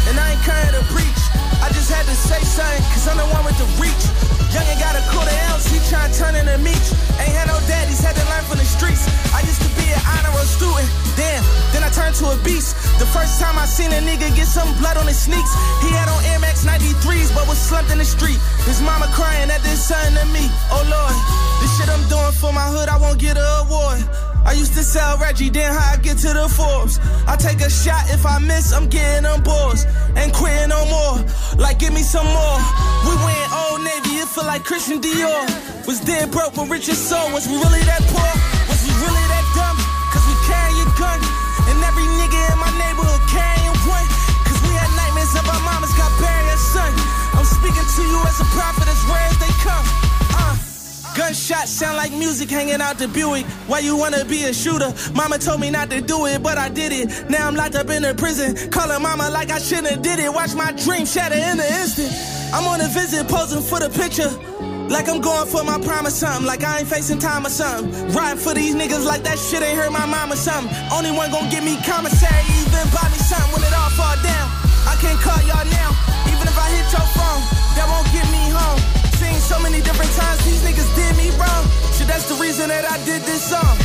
And 0.08 0.16
I 0.18 0.32
ain't 0.32 0.42
carrying 0.42 0.74
to 0.74 0.84
preach. 0.88 1.22
I 1.60 1.68
just 1.70 1.92
had 1.92 2.04
to 2.08 2.16
say 2.16 2.40
something, 2.42 2.82
cause 2.92 3.06
I'm 3.08 3.20
the 3.20 3.28
one 3.30 3.44
with 3.44 3.58
the 3.60 3.68
reach. 3.76 4.04
Youngin' 4.50 4.80
got 4.80 4.96
a 4.96 5.04
quarter 5.12 5.34
ounce, 5.52 5.68
he 5.68 5.78
tryna 5.92 6.16
turn 6.16 6.34
into 6.34 6.56
meat. 6.64 6.84
Ain't 7.20 7.36
had 7.36 7.48
no 7.52 7.60
daddies, 7.68 8.00
had 8.00 8.16
to 8.16 8.24
learn 8.32 8.44
from 8.48 8.58
the 8.58 8.64
streets. 8.64 9.04
I 9.36 9.44
used 9.44 9.60
to 9.60 9.70
be 9.76 9.86
an 9.92 10.00
honor 10.08 10.28
student, 10.48 10.88
damn, 11.14 11.44
then 11.70 11.84
I 11.84 11.90
turned 11.92 12.16
to 12.24 12.32
a 12.32 12.36
beast. 12.40 12.74
The 12.98 13.06
first 13.06 13.38
time 13.38 13.60
I 13.60 13.66
seen 13.68 13.92
a 13.92 14.00
nigga 14.00 14.32
get 14.34 14.48
some 14.48 14.66
blood 14.80 14.96
on 14.96 15.06
his 15.06 15.20
sneaks, 15.20 15.52
he 15.84 15.92
had 15.92 16.08
on 16.08 16.18
Air 16.32 16.40
Max 16.40 16.64
93s, 16.64 17.30
but 17.36 17.46
was 17.46 17.60
slumped 17.60 17.92
in 17.92 17.98
the 17.98 18.08
street. 18.08 18.40
His 18.64 18.80
mama 18.80 19.06
crying 19.12 19.48
that 19.48 19.62
this 19.62 19.84
son 19.86 20.16
to 20.16 20.24
me, 20.32 20.48
oh 20.72 20.82
lord. 20.88 21.16
This 21.60 21.70
shit 21.76 21.88
I'm 21.92 22.02
doing 22.08 22.32
for 22.40 22.52
my 22.52 22.66
hood, 22.72 22.88
I 22.88 22.96
won't 22.96 23.20
get 23.20 23.36
an 23.36 23.46
award. 23.62 24.02
I 24.48 24.52
used 24.52 24.72
to 24.74 24.82
sell 24.82 25.18
Reggie, 25.18 25.50
then 25.50 25.70
how 25.70 25.92
I 25.92 25.98
get 25.98 26.16
to 26.24 26.28
the 26.32 26.48
Forbes. 26.48 26.98
I 27.26 27.36
take 27.36 27.60
a 27.60 27.68
shot, 27.68 28.08
if 28.08 28.24
I 28.24 28.38
miss, 28.38 28.72
I'm 28.72 28.88
getting 28.88 29.24
them 29.24 29.42
balls. 29.42 29.84
Ain't 30.16 30.32
quitting 30.32 30.70
no 30.70 30.86
more, 30.86 31.16
like 31.58 31.78
give 31.78 31.92
me 31.92 32.00
some 32.00 32.24
more. 32.26 32.58
We 33.04 33.12
went 33.26 33.52
Old 33.52 33.84
Navy, 33.84 34.16
it 34.24 34.28
feel 34.28 34.46
like 34.46 34.64
Christian 34.64 35.02
Dior. 35.02 35.44
Was 35.86 36.00
dead 36.00 36.30
broke, 36.30 36.54
but 36.54 36.66
rich 36.70 36.88
as 36.88 36.96
soul. 36.96 37.30
Was 37.30 37.46
we 37.46 37.56
really 37.56 37.84
that 37.84 38.00
poor? 38.08 38.47
Gunshots 51.18 51.70
sound 51.70 51.96
like 51.96 52.12
music 52.12 52.48
hanging 52.48 52.80
out 52.80 52.96
the 52.96 53.08
Buick. 53.08 53.44
Why 53.66 53.80
you 53.80 53.96
wanna 53.96 54.24
be 54.24 54.44
a 54.44 54.54
shooter? 54.54 54.94
Mama 55.16 55.36
told 55.36 55.58
me 55.60 55.68
not 55.68 55.90
to 55.90 56.00
do 56.00 56.26
it, 56.26 56.44
but 56.44 56.58
I 56.58 56.68
did 56.68 56.92
it. 56.92 57.28
Now 57.28 57.48
I'm 57.48 57.56
locked 57.56 57.74
up 57.74 57.90
in 57.90 58.04
a 58.04 58.14
prison. 58.14 58.54
Calling 58.70 59.02
mama 59.02 59.28
like 59.30 59.50
I 59.50 59.58
shouldn't 59.58 59.88
have 59.88 60.00
did 60.00 60.20
it. 60.20 60.32
Watch 60.32 60.54
my 60.54 60.70
dream 60.70 61.04
shatter 61.04 61.34
in 61.34 61.58
an 61.58 61.70
instant. 61.82 62.14
I'm 62.54 62.68
on 62.68 62.80
a 62.80 62.86
visit 62.86 63.26
posing 63.26 63.62
for 63.62 63.80
the 63.80 63.90
picture. 63.90 64.30
Like 64.86 65.08
I'm 65.08 65.20
going 65.20 65.48
for 65.48 65.64
my 65.64 65.82
prime 65.82 66.06
or 66.06 66.14
something. 66.14 66.46
Like 66.46 66.62
I 66.62 66.78
ain't 66.78 66.88
facing 66.88 67.18
time 67.18 67.44
or 67.44 67.50
something. 67.50 67.90
Riding 68.14 68.38
for 68.38 68.54
these 68.54 68.76
niggas 68.76 69.04
like 69.04 69.24
that 69.24 69.40
shit 69.40 69.60
ain't 69.60 69.76
hurt 69.76 69.90
my 69.90 70.06
mom 70.06 70.30
or 70.30 70.36
something. 70.38 70.70
Only 70.94 71.10
one 71.10 71.32
gon' 71.32 71.50
give 71.50 71.64
me 71.64 71.82
commissary, 71.82 72.46
even 72.62 72.86
buy 72.94 73.10
me 73.10 73.18
something 73.26 73.58
when 73.58 73.66
it 73.66 73.74
all 73.74 73.90
fall 73.98 74.14
down. 74.22 74.46
I 74.86 74.94
can't 75.02 75.18
call 75.18 75.42
y'all 75.50 75.66
now. 75.66 75.90
Even 76.30 76.46
if 76.46 76.54
I 76.54 76.70
hit 76.78 76.86
your 76.94 77.06
phone, 77.10 77.42
that 77.74 77.90
won't 77.90 78.06
get 78.14 78.30
me 78.30 78.54
home. 78.54 78.97
So 79.48 79.56
many 79.64 79.80
different 79.80 80.12
times 80.12 80.44
these 80.44 80.60
niggas 80.60 80.92
did 80.92 81.16
me 81.16 81.32
wrong. 81.40 81.64
Shit, 81.96 82.04
that's 82.04 82.28
the 82.28 82.36
reason 82.36 82.68
that 82.68 82.84
I 82.84 83.00
did 83.08 83.24
this 83.24 83.40
song. 83.40 83.80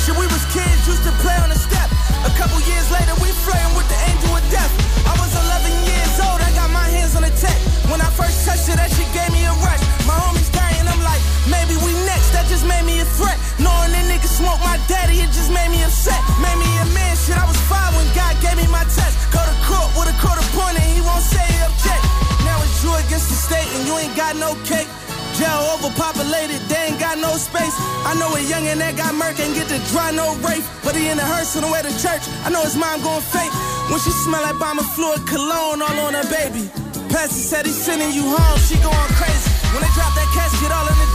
Shit, 0.00 0.16
we 0.16 0.24
was 0.24 0.40
kids, 0.48 0.88
used 0.88 1.04
to 1.04 1.12
play 1.20 1.36
on 1.44 1.52
the 1.52 1.60
step. 1.60 1.84
A 2.24 2.32
couple 2.32 2.56
years 2.64 2.88
later, 2.88 3.12
we 3.20 3.28
flirting 3.44 3.76
with 3.76 3.84
the 3.92 4.00
angel 4.08 4.40
of 4.40 4.44
death. 4.48 4.72
I 5.04 5.12
was 5.20 5.28
11 5.36 5.84
years 5.84 6.16
old, 6.16 6.40
I 6.40 6.48
got 6.56 6.72
my 6.72 6.88
hands 6.88 7.12
on 7.12 7.28
the 7.28 7.34
tech. 7.36 7.52
When 7.92 8.00
I 8.00 8.08
first 8.16 8.40
touched 8.48 8.72
it, 8.72 8.80
that 8.80 8.88
shit 8.88 9.04
gave 9.12 9.36
me 9.36 9.44
a 9.44 9.52
rush. 9.60 9.84
My 10.08 10.16
homies 10.16 10.48
dying, 10.48 10.88
I'm 10.88 11.04
like, 11.04 11.20
maybe 11.44 11.76
we 11.84 11.92
next. 12.08 12.32
That 12.32 12.48
just 12.48 12.64
made 12.64 12.88
me 12.88 13.04
a 13.04 13.08
threat. 13.20 13.36
Knowing 13.60 13.92
that 13.92 14.08
nigga 14.08 14.32
smoked 14.32 14.64
my 14.64 14.80
daddy, 14.88 15.20
it 15.20 15.28
just 15.28 15.52
made 15.52 15.68
me 15.68 15.84
upset. 15.84 16.16
Made 16.40 16.56
me 16.56 16.72
a 16.80 16.88
man, 16.96 17.12
shit, 17.20 17.36
I 17.36 17.44
was 17.44 17.60
five 17.68 17.92
when 17.92 18.08
God 18.16 18.32
gave 18.40 18.56
me 18.56 18.64
my 18.72 18.80
test. 18.88 19.28
Go 19.28 19.44
to 19.44 19.56
court 19.68 19.92
with 19.92 20.08
a 20.08 20.16
court 20.24 20.40
appointed. 20.40 20.88
he 20.88 21.04
won't 21.04 21.20
say 21.20 21.44
object 21.68 22.09
got 24.20 24.36
no 24.36 24.54
cake. 24.68 24.86
Jail 25.38 25.60
overpopulated, 25.74 26.60
they 26.68 26.92
ain't 26.92 27.00
got 27.00 27.18
no 27.18 27.34
space. 27.34 27.74
I 28.06 28.14
know 28.18 28.28
a 28.36 28.40
youngin' 28.52 28.78
that 28.78 28.96
got 28.96 29.14
murk 29.14 29.38
and 29.40 29.54
get 29.54 29.66
to 29.72 29.78
dry 29.90 30.10
no 30.10 30.36
rape. 30.44 30.62
But 30.84 30.94
he 30.94 31.08
in 31.08 31.16
the 31.16 31.24
hearse 31.24 31.56
on 31.56 31.62
the 31.64 31.70
way 31.72 31.82
to 31.82 31.92
church. 31.98 32.22
I 32.44 32.50
know 32.50 32.62
his 32.62 32.76
mom 32.76 33.02
going 33.02 33.24
fake. 33.34 33.50
When 33.90 33.98
she 33.98 34.10
smell 34.22 34.42
like 34.42 34.58
bomber 34.58 34.86
fluid 34.94 35.26
cologne 35.26 35.82
all 35.82 35.98
on 36.06 36.14
her 36.14 36.26
baby. 36.30 36.68
Pastor 37.10 37.42
said 37.42 37.66
he's 37.66 37.80
sending 37.80 38.12
you 38.12 38.22
home, 38.22 38.58
she 38.68 38.76
going 38.78 39.12
crazy. 39.18 39.50
When 39.74 39.82
they 39.82 39.92
drop 39.98 40.14
that 40.14 40.30
casket 40.30 40.70
all 40.70 40.86
on 40.86 40.94
the 40.94 41.09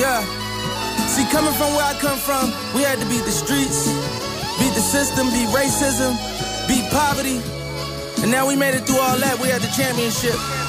Yeah. 0.00 0.24
See, 1.12 1.26
coming 1.30 1.52
from 1.52 1.76
where 1.76 1.84
I 1.84 1.92
come 2.00 2.16
from, 2.16 2.48
we 2.74 2.80
had 2.80 2.98
to 3.00 3.06
beat 3.12 3.20
the 3.28 3.30
streets, 3.30 3.84
beat 4.58 4.72
the 4.72 4.80
system, 4.80 5.28
beat 5.28 5.48
racism, 5.52 6.16
beat 6.66 6.90
poverty. 6.90 7.36
And 8.22 8.30
now 8.30 8.48
we 8.48 8.56
made 8.56 8.72
it 8.72 8.86
through 8.86 8.96
all 8.96 9.18
that. 9.18 9.38
We 9.40 9.48
had 9.48 9.60
the 9.60 9.68
championship. 9.76 10.59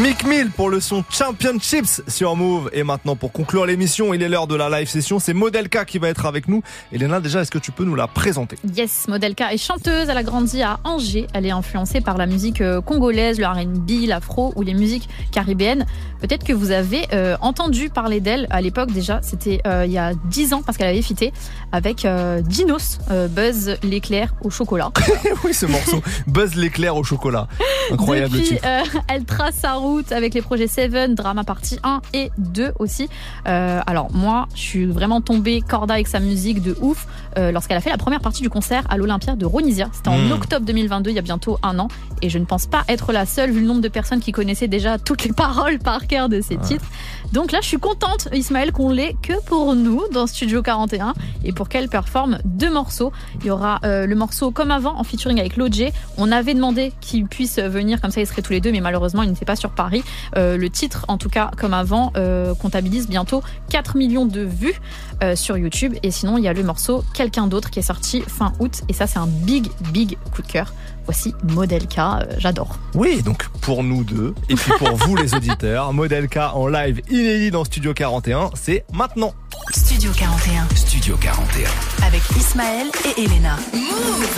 Mick 0.00 0.24
Mill 0.24 0.50
pour 0.50 0.70
le 0.70 0.80
son 0.80 1.04
Championships 1.10 2.00
sur 2.08 2.34
Move. 2.34 2.70
Et 2.72 2.82
maintenant, 2.82 3.14
pour 3.14 3.30
conclure 3.30 3.66
l'émission, 3.66 4.14
il 4.14 4.22
est 4.22 4.28
l'heure 4.28 4.46
de 4.46 4.54
la 4.54 4.70
live 4.70 4.88
session. 4.88 5.18
C'est 5.18 5.34
Modelka 5.34 5.84
qui 5.84 5.98
va 5.98 6.08
être 6.08 6.24
avec 6.24 6.48
nous. 6.48 6.62
Elena, 6.92 7.20
déjà, 7.20 7.42
est-ce 7.42 7.50
que 7.50 7.58
tu 7.58 7.72
peux 7.72 7.84
nous 7.84 7.94
la 7.94 8.06
présenter? 8.06 8.56
Yes, 8.74 9.06
Modelka 9.08 9.52
est 9.52 9.58
chanteuse, 9.58 10.08
elle 10.08 10.16
a 10.16 10.22
grandi 10.22 10.62
à 10.62 10.80
Angers, 10.84 11.26
elle 11.34 11.44
est 11.44 11.50
influencée 11.50 12.00
par 12.00 12.16
la 12.16 12.24
musique 12.26 12.62
euh, 12.62 12.80
congolaise, 12.80 13.38
le 13.38 13.46
R&B, 13.46 14.06
l'afro 14.06 14.54
ou 14.56 14.62
les 14.62 14.72
musiques 14.72 15.08
caribéennes. 15.30 15.84
Peut-être 16.22 16.44
que 16.44 16.52
vous 16.52 16.70
avez 16.70 17.06
euh, 17.12 17.36
entendu 17.40 17.90
parler 17.90 18.20
d'elle 18.20 18.46
à 18.50 18.60
l'époque 18.60 18.92
déjà, 18.92 19.20
c'était 19.22 19.60
euh, 19.66 19.84
il 19.84 19.92
y 19.92 19.98
a 19.98 20.12
10 20.14 20.54
ans 20.54 20.62
parce 20.64 20.78
qu'elle 20.78 20.88
avait 20.88 21.02
fité 21.02 21.32
avec 21.72 22.04
euh, 22.04 22.40
Dinos, 22.40 22.98
Buzz 23.30 23.76
l'éclair 23.82 24.34
au 24.42 24.48
chocolat. 24.48 24.90
oui, 25.44 25.52
ce 25.52 25.66
morceau. 25.66 26.00
Buzz 26.28 26.54
l'éclair 26.54 26.96
au 26.96 27.02
chocolat. 27.02 27.48
Incroyable 27.90 28.30
Depuis, 28.36 28.48
titre. 28.48 28.66
elle 29.08 29.24
trace 29.24 29.56
sa 29.56 29.81
route 29.82 30.12
avec 30.12 30.34
les 30.34 30.42
projets 30.42 30.66
Seven, 30.66 31.14
Drama 31.14 31.44
Partie 31.44 31.78
1 31.82 32.00
et 32.14 32.30
2 32.38 32.72
aussi. 32.78 33.08
Euh, 33.46 33.80
alors 33.86 34.10
moi, 34.12 34.48
je 34.54 34.60
suis 34.60 34.86
vraiment 34.86 35.20
tombée 35.20 35.60
corda 35.60 35.94
avec 35.94 36.08
sa 36.08 36.20
musique 36.20 36.62
de 36.62 36.76
ouf 36.80 37.06
euh, 37.36 37.52
lorsqu'elle 37.52 37.76
a 37.76 37.80
fait 37.80 37.90
la 37.90 37.98
première 37.98 38.20
partie 38.20 38.42
du 38.42 38.50
concert 38.50 38.84
à 38.88 38.96
l'Olympia 38.96 39.36
de 39.36 39.44
Ronisia. 39.44 39.88
C'était 39.92 40.08
en 40.08 40.18
Mm. 40.18 40.32
octobre 40.32 40.66
2022, 40.66 41.10
il 41.10 41.16
y 41.16 41.18
a 41.18 41.22
bientôt 41.22 41.58
un 41.62 41.78
an. 41.78 41.88
Et 42.22 42.30
je 42.30 42.38
ne 42.38 42.44
pense 42.44 42.66
pas 42.66 42.84
être 42.88 43.12
la 43.12 43.26
seule 43.26 43.50
vu 43.50 43.60
le 43.60 43.66
nombre 43.66 43.80
de 43.80 43.88
personnes 43.88 44.20
qui 44.20 44.32
connaissaient 44.32 44.68
déjà 44.68 44.98
toutes 44.98 45.24
les 45.24 45.32
paroles 45.44 45.78
par 45.78 46.06
cœur 46.06 46.28
de 46.28 46.40
ces 46.40 46.56
titres. 46.56 46.84
Donc 47.32 47.50
là, 47.52 47.58
je 47.62 47.66
suis 47.68 47.78
contente, 47.78 48.28
Ismaël, 48.32 48.72
qu'on 48.72 48.90
l'ait 48.90 49.16
que 49.22 49.32
pour 49.46 49.74
nous 49.74 50.02
dans 50.12 50.26
Studio 50.26 50.62
41 50.62 51.14
et 51.44 51.52
pour 51.52 51.68
qu'elle 51.68 51.88
performe 51.88 52.38
deux 52.44 52.70
morceaux. 52.70 53.12
Il 53.40 53.46
y 53.46 53.50
aura 53.50 53.80
euh, 53.84 54.06
le 54.06 54.14
morceau 54.14 54.50
Comme 54.50 54.70
avant 54.70 54.98
en 54.98 55.04
featuring 55.04 55.40
avec 55.40 55.56
Lodge. 55.56 55.82
On 56.16 56.30
avait 56.30 56.54
demandé 56.54 56.92
qu'il 57.00 57.26
puisse 57.26 57.58
venir, 57.58 58.00
comme 58.00 58.10
ça 58.10 58.20
ils 58.20 58.26
seraient 58.26 58.42
tous 58.42 58.52
les 58.52 58.60
deux, 58.60 58.70
mais 58.70 58.80
malheureusement 58.80 59.22
il 59.22 59.30
n'était 59.30 59.44
pas 59.44 59.56
sur 59.56 59.70
Paris. 59.74 60.04
Euh, 60.36 60.56
le 60.56 60.70
titre, 60.70 61.04
en 61.08 61.18
tout 61.18 61.28
cas, 61.28 61.50
comme 61.56 61.74
avant, 61.74 62.12
euh, 62.16 62.54
comptabilise 62.54 63.08
bientôt 63.08 63.42
4 63.70 63.96
millions 63.96 64.26
de 64.26 64.42
vues 64.42 64.80
euh, 65.22 65.36
sur 65.36 65.56
YouTube. 65.56 65.94
Et 66.02 66.10
sinon, 66.10 66.38
il 66.38 66.44
y 66.44 66.48
a 66.48 66.52
le 66.52 66.62
morceau 66.62 67.04
Quelqu'un 67.14 67.46
d'autre 67.46 67.70
qui 67.70 67.78
est 67.78 67.82
sorti 67.82 68.22
fin 68.22 68.52
août. 68.58 68.82
Et 68.88 68.92
ça, 68.92 69.06
c'est 69.06 69.18
un 69.18 69.26
big, 69.26 69.68
big 69.92 70.16
coup 70.34 70.42
de 70.42 70.46
cœur. 70.46 70.72
Voici 71.04 71.34
Model 71.44 71.86
K, 71.88 71.98
euh, 71.98 72.24
j'adore. 72.38 72.78
Oui, 72.94 73.22
donc 73.22 73.48
pour 73.60 73.82
nous 73.82 74.04
deux, 74.04 74.34
et 74.48 74.54
puis 74.54 74.72
pour 74.78 74.94
vous 74.96 75.16
les 75.16 75.34
auditeurs, 75.34 75.92
Modelka 75.94 76.54
en 76.54 76.68
live 76.68 77.00
inédit 77.10 77.50
dans 77.50 77.64
Studio 77.64 77.92
41, 77.92 78.50
c'est 78.54 78.84
maintenant. 78.92 79.34
Studio 79.70 80.12
41. 80.16 80.68
Studio 80.74 81.16
41. 81.20 82.06
Avec 82.06 82.22
Ismaël 82.36 82.86
et 83.04 83.22
Elena. 83.22 83.56
Move. 83.74 84.32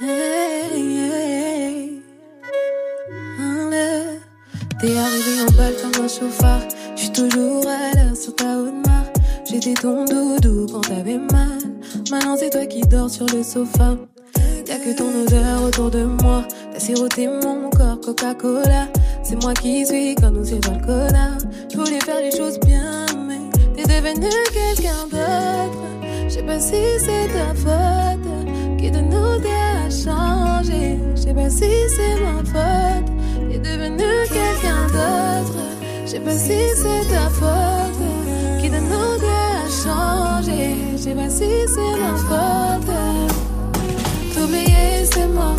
T'es 0.00 0.06
arrivé 4.96 5.40
en 5.42 5.50
balle 5.56 5.74
comme 5.82 6.04
un 6.04 6.08
chauffard. 6.08 6.60
J'suis 6.94 7.10
toujours 7.10 7.66
à 7.66 7.96
l'heure 7.96 8.16
sur 8.16 8.36
ta 8.36 8.58
haute 8.58 8.86
marre. 8.86 9.06
J'étais 9.44 9.74
ton 9.74 10.04
doudou 10.04 10.66
quand 10.72 10.82
t'avais 10.82 11.18
mal. 11.18 11.58
Maintenant 12.12 12.36
c'est 12.38 12.50
toi 12.50 12.64
qui 12.66 12.82
dors 12.82 13.10
sur 13.10 13.26
le 13.26 13.42
sofa. 13.42 13.96
Y'a 14.68 14.76
que 14.78 14.96
ton 14.96 15.08
odeur 15.22 15.64
autour 15.64 15.90
de 15.90 16.04
moi. 16.04 16.44
T'as 16.72 16.78
siroté 16.78 17.26
mon 17.26 17.68
corps 17.70 18.00
Coca-Cola. 18.00 18.86
C'est 19.24 19.42
moi 19.42 19.52
qui 19.54 19.84
suis 19.84 20.14
quand 20.14 20.30
nous 20.30 20.44
c'est 20.44 20.64
le 20.64 20.78
connard. 20.86 21.38
J'voulais 21.72 21.98
faire 22.00 22.20
les 22.20 22.30
choses 22.30 22.60
bien, 22.60 23.04
mais 23.26 23.40
t'es 23.74 23.82
devenu 23.82 24.30
quelqu'un 24.52 25.08
d'autre. 25.10 25.82
J'sais 26.28 26.44
pas 26.44 26.60
si 26.60 27.00
c'est 27.00 27.26
ta 27.32 27.52
faute. 27.52 28.78
Qui 28.78 28.92
de 28.92 29.00
nous 29.00 29.40
changé. 30.04 30.98
J'sais 31.16 31.34
pas 31.34 31.50
si 31.50 31.70
c'est 31.94 32.16
ma 32.24 32.38
faute. 32.52 33.08
T'es 33.50 33.58
devenu 33.58 34.10
quelqu'un 34.36 34.82
d'autre. 34.96 35.58
J'sais 36.06 36.20
pas 36.20 36.38
si 36.46 36.58
c'est 36.80 37.04
ta 37.12 37.28
faute. 37.38 38.00
Qui 38.60 38.68
de 38.70 38.80
nous 38.90 39.18
a 39.26 39.52
changé. 39.84 40.76
J'sais 40.96 41.14
pas 41.14 41.30
si 41.30 41.50
c'est 41.74 41.96
ma 42.02 42.14
faute. 42.28 42.94
T'oublier, 44.34 45.04
c'est 45.12 45.28
mort. 45.28 45.56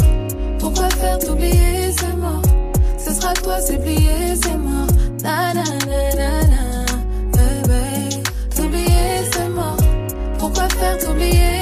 Pourquoi 0.59 0.89
faire 0.89 1.19
t'oublier, 1.19 1.91
c'est 1.97 2.15
mort? 2.15 2.41
Ce 2.97 3.13
sera 3.13 3.33
toi, 3.33 3.57
plié, 3.83 4.35
c'est 4.41 4.57
mort. 4.57 4.87
Na 5.23 5.53
na 5.53 5.63
na 5.89 6.01
na 6.19 6.31
na. 6.51 6.63
Baby. 7.33 8.21
T'oublier, 8.55 9.13
c'est 9.31 9.49
mort. 9.49 9.77
Pourquoi 10.37 10.67
faire 10.69 10.97
t'oublier, 10.97 11.58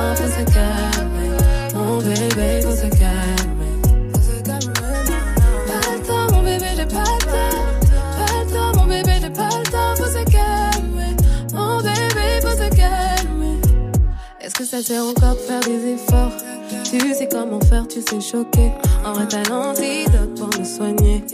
temps. 0.00 0.30
Se 0.30 0.44
calmer. 0.52 1.30
Mon 1.74 1.98
bébé, 1.98 2.62
faut 2.62 2.76
se 2.76 2.88
calmer. 2.88 3.72
Pas 4.44 5.80
le 5.92 6.06
temps, 6.06 6.32
mon 6.32 6.42
bébé, 6.42 6.66
j'ai 6.76 6.86
pas 6.86 7.04
le 7.04 7.24
temps. 7.32 7.56
Pas 8.18 8.32
le 8.38 8.52
temps, 8.52 8.72
mon 8.78 8.86
bébé, 8.86 9.12
j'ai 9.20 9.30
pas 9.30 9.48
le 9.48 9.70
temps. 9.70 9.96
Faut 9.96 10.10
se 10.10 10.24
calmer. 10.24 11.16
Mon 11.52 11.78
bébé, 11.78 12.40
faut 12.42 12.50
se 12.50 12.68
calmer. 12.76 13.60
Est-ce 14.40 14.54
que 14.54 14.64
ça 14.64 14.82
sert 14.82 15.04
encore 15.04 15.34
de 15.34 15.40
faire 15.40 15.60
des 15.60 15.92
efforts? 15.94 16.32
Tu 16.84 17.14
sais 17.14 17.28
comment 17.30 17.60
faire, 17.60 17.86
tu 17.88 18.00
sais 18.00 18.20
choquer. 18.20 18.72
En 19.04 19.12
vrai, 19.12 19.26
t'as 19.28 19.42
l'antidote 19.48 20.34
pour 20.36 20.48
me 20.58 20.64
soigner. 20.64 21.24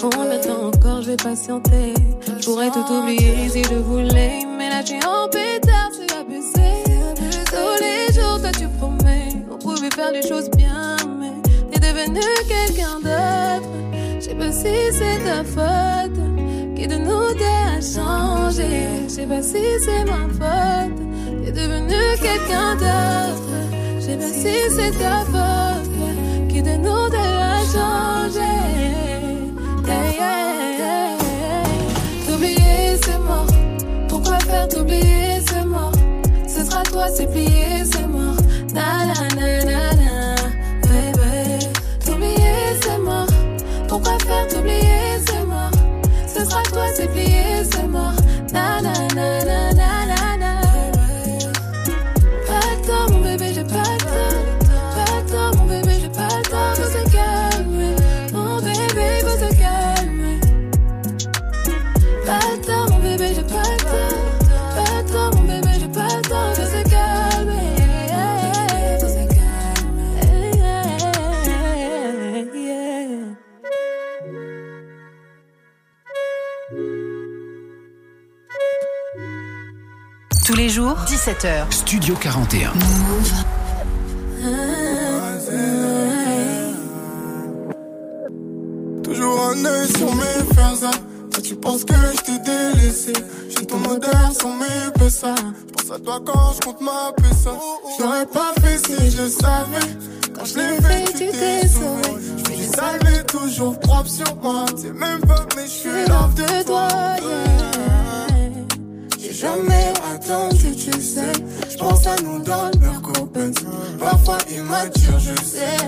Combien 0.00 0.24
de 0.24 0.42
temps 0.42 0.66
encore 0.68 1.02
je 1.02 1.10
vais 1.10 1.16
patienter 1.16 1.94
Je 2.38 2.44
pourrais 2.44 2.70
tout 2.70 2.84
oublier 2.90 3.48
si 3.48 3.62
je 3.62 3.74
voulais. 3.74 4.44
Mais 4.58 4.70
là, 4.70 4.82
tu 4.82 4.94
en 5.06 5.28
pétard, 5.28 5.90
faire 9.94 10.12
les 10.12 10.22
choses 10.22 10.48
bien, 10.56 10.96
mais 11.20 11.32
t'es 11.70 11.80
devenu 11.80 12.20
quelqu'un 12.48 12.98
d'autre. 13.00 13.68
Je 14.16 14.24
sais 14.24 14.34
pas 14.34 14.52
si 14.52 14.74
c'est 14.92 15.18
ta 15.24 15.44
faute. 15.44 16.18
Qui 16.74 16.86
de 16.86 16.96
nous 16.96 17.34
deux 17.34 17.44
a 17.44 17.80
changé. 17.80 18.88
Je 19.04 19.12
sais 19.12 19.26
pas 19.26 19.42
si 19.42 19.62
c'est 19.84 20.04
ma 20.04 20.28
faute. 20.38 20.98
T'es 21.44 21.52
devenu 21.52 21.94
quelqu'un 22.20 22.74
d'autre. 22.76 23.52
Je 23.96 24.00
sais 24.00 24.16
pas 24.16 24.32
si 24.42 24.54
c'est 24.70 24.92
ta 24.98 25.20
faute. 25.32 26.48
Qui 26.48 26.62
de 26.62 26.76
nous 26.76 27.08
deux 27.10 27.16
a 27.18 27.58
changé. 27.74 28.52
T'oublier, 32.26 32.96
c'est 33.04 33.18
mort. 33.18 33.46
Pourquoi 34.08 34.38
faire 34.38 34.68
t'oublier, 34.68 35.40
c'est 35.46 35.64
mort? 35.64 35.92
Ce 36.46 36.64
sera 36.64 36.82
toi, 36.82 37.06
c'est 37.14 37.26
plié, 37.30 37.84
c'est 37.84 38.06
mort. 38.06 38.41
Les 80.54 80.68
jours, 80.68 80.96
17h. 81.06 81.70
Studio 81.70 82.14
41. 82.14 82.72
Toujours 89.04 89.50
un 89.50 89.64
œil 89.64 89.88
sur 89.88 90.14
mes 90.14 90.54
fesses. 90.54 90.80
Toi, 91.30 91.42
tu 91.42 91.54
penses 91.56 91.84
que 91.84 91.94
je 91.94 92.22
t'ai 92.22 92.38
délaissé. 92.38 93.12
J'ai 93.48 93.66
ton 93.66 93.82
odeur 93.84 94.32
sur 94.38 94.48
mes 94.48 94.90
pessas. 94.98 95.34
Je 95.36 95.84
pense 95.84 95.96
à 95.96 95.98
toi 96.00 96.20
quand 96.24 96.52
je 96.54 96.60
compte 96.60 96.80
ma 96.80 97.12
pessa. 97.16 97.52
Je 97.96 98.02
l'aurais 98.02 98.26
pas 98.26 98.52
fait 98.60 98.78
si 98.78 99.10
je 99.10 99.28
savais. 99.28 99.86
Quand 100.34 100.44
je 100.44 100.58
l'ai 100.58 100.80
fait, 100.82 101.04
tu 101.12 101.30
t'es 101.30 101.68
sauvé. 101.68 102.22
Je 102.38 102.56
des 102.56 102.66
salves 102.66 103.24
toujours 103.26 103.78
propre 103.80 104.08
sur 104.08 104.36
moi. 104.42 104.64
C'est 104.76 104.92
même 104.92 105.20
pas, 105.20 105.46
mais 105.56 105.64
je 105.64 105.70
suis 105.70 106.06
love 106.08 106.34
de 106.34 106.64
toi. 106.64 106.88
yeah. 107.22 107.71
Jamais 109.42 109.92
attendu, 110.14 110.76
tu 110.76 110.92
sais. 111.02 111.32
Je 111.68 111.76
pense 111.76 112.06
à 112.06 112.14
nous 112.22 112.38
dans 112.44 112.70
le 112.72 112.78
Merco 112.78 113.26
Benz. 113.26 113.56
Parfois 113.98 114.38
immature, 114.48 115.18
je 115.18 115.34
sais. 115.42 115.78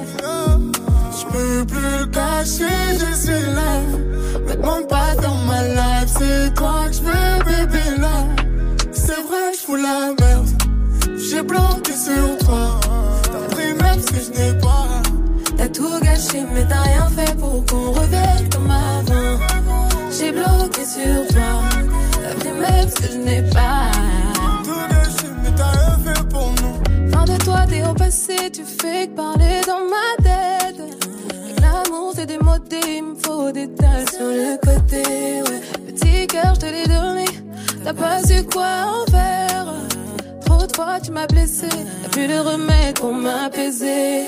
Je 1.17 1.25
peux 1.31 1.65
plus 1.65 2.11
cacher, 2.11 2.65
je 2.99 3.15
suis 3.15 3.47
là. 3.55 3.81
Me 4.45 4.57
demande 4.57 4.89
pas 4.89 5.15
dans 5.23 5.37
ma 5.47 5.63
life, 5.69 6.13
c'est 6.19 6.53
toi 6.55 6.87
que 6.89 6.95
je 6.95 7.03
veux, 7.03 7.45
bébé 7.45 8.01
là. 8.01 8.27
C'est 8.91 9.23
vrai, 9.29 9.53
je 9.57 9.61
fous 9.65 9.77
la 9.77 10.13
merde. 10.19 10.49
J'ai 11.17 11.43
bloqué 11.43 11.93
sur 11.93 12.37
toi. 12.39 12.81
T'as 13.23 13.55
pris 13.55 13.73
même 13.73 14.03
que 14.03 14.17
je 14.17 14.37
n'ai 14.37 14.59
pas. 14.59 14.89
T'as 15.57 15.69
tout 15.69 16.01
gâché, 16.03 16.45
mais 16.53 16.67
t'as 16.69 16.83
rien 16.83 17.09
fait 17.17 17.37
pour 17.39 17.65
qu'on 17.67 17.93
revienne 17.93 18.49
comme 18.53 18.69
avant. 18.69 19.39
J'ai 20.11 20.33
bloqué 20.33 20.85
sur 20.85 21.29
toi. 21.29 21.85
T'as 22.65 22.73
même 22.73 22.89
ce 22.89 22.95
que 22.95 23.13
je 23.13 23.19
n'ai 23.19 23.43
pas. 23.51 23.91
Tout 24.65 24.71
mais 25.43 25.51
t'as 25.57 25.71
rien 25.71 25.99
fait 26.05 26.29
pour 26.29 26.51
nous. 26.51 27.11
Fin 27.11 27.25
de 27.25 27.45
toi, 27.45 27.65
t'es 27.69 27.83
au 27.83 27.95
passé, 27.95 28.37
tu 28.53 28.65
fais 28.65 29.09
que 29.09 29.15
parler 29.15 29.61
dans 29.67 29.85
ma 29.95 30.23
tête. 30.23 30.81
L'amour, 31.61 32.13
c'est 32.15 32.27
démodé, 32.27 32.81
il 32.97 33.05
me 33.05 33.15
faut 33.17 33.51
des 33.53 33.67
dalles 33.67 34.09
sur 34.11 34.27
le 34.27 34.57
côté. 34.57 35.03
Ouais. 35.43 35.93
Petit 35.93 36.27
cœur, 36.27 36.55
je 36.55 36.61
te 36.61 36.67
l'ai 36.67 36.87
donné. 36.87 37.25
T'as 37.85 37.95
pas 37.95 38.23
su 38.23 38.43
quoi 38.45 38.87
en 38.87 39.11
faire. 39.11 39.67
Trop 40.47 40.67
de 40.67 40.75
fois, 40.75 41.01
tu 41.01 41.11
m'as 41.11 41.27
blessé. 41.27 41.69
Y'a 42.03 42.09
plus 42.11 42.27
de 42.27 42.39
remède 42.39 42.99
pour 42.99 43.13
m'apaiser. 43.13 44.25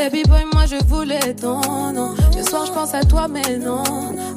Baby 0.00 0.22
boy, 0.22 0.46
moi 0.54 0.64
je 0.64 0.82
voulais 0.86 1.34
ton 1.34 1.60
nom. 1.92 2.14
Le 2.34 2.42
soir, 2.42 2.64
je 2.64 2.72
pense 2.72 2.94
à 2.94 3.04
toi, 3.04 3.28
mais 3.28 3.58
non. 3.58 3.82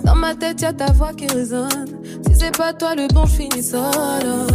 Dans 0.03 0.13
ma 0.13 0.35
tête, 0.35 0.59
y'a 0.61 0.73
ta 0.73 0.91
voix 0.91 1.13
qui 1.13 1.25
résonne. 1.25 1.87
Si 2.27 2.35
c'est 2.37 2.57
pas 2.57 2.73
toi 2.73 2.95
le 2.95 3.07
bon, 3.13 3.25
je 3.25 3.31
finis 3.31 3.63
solo. 3.63 4.45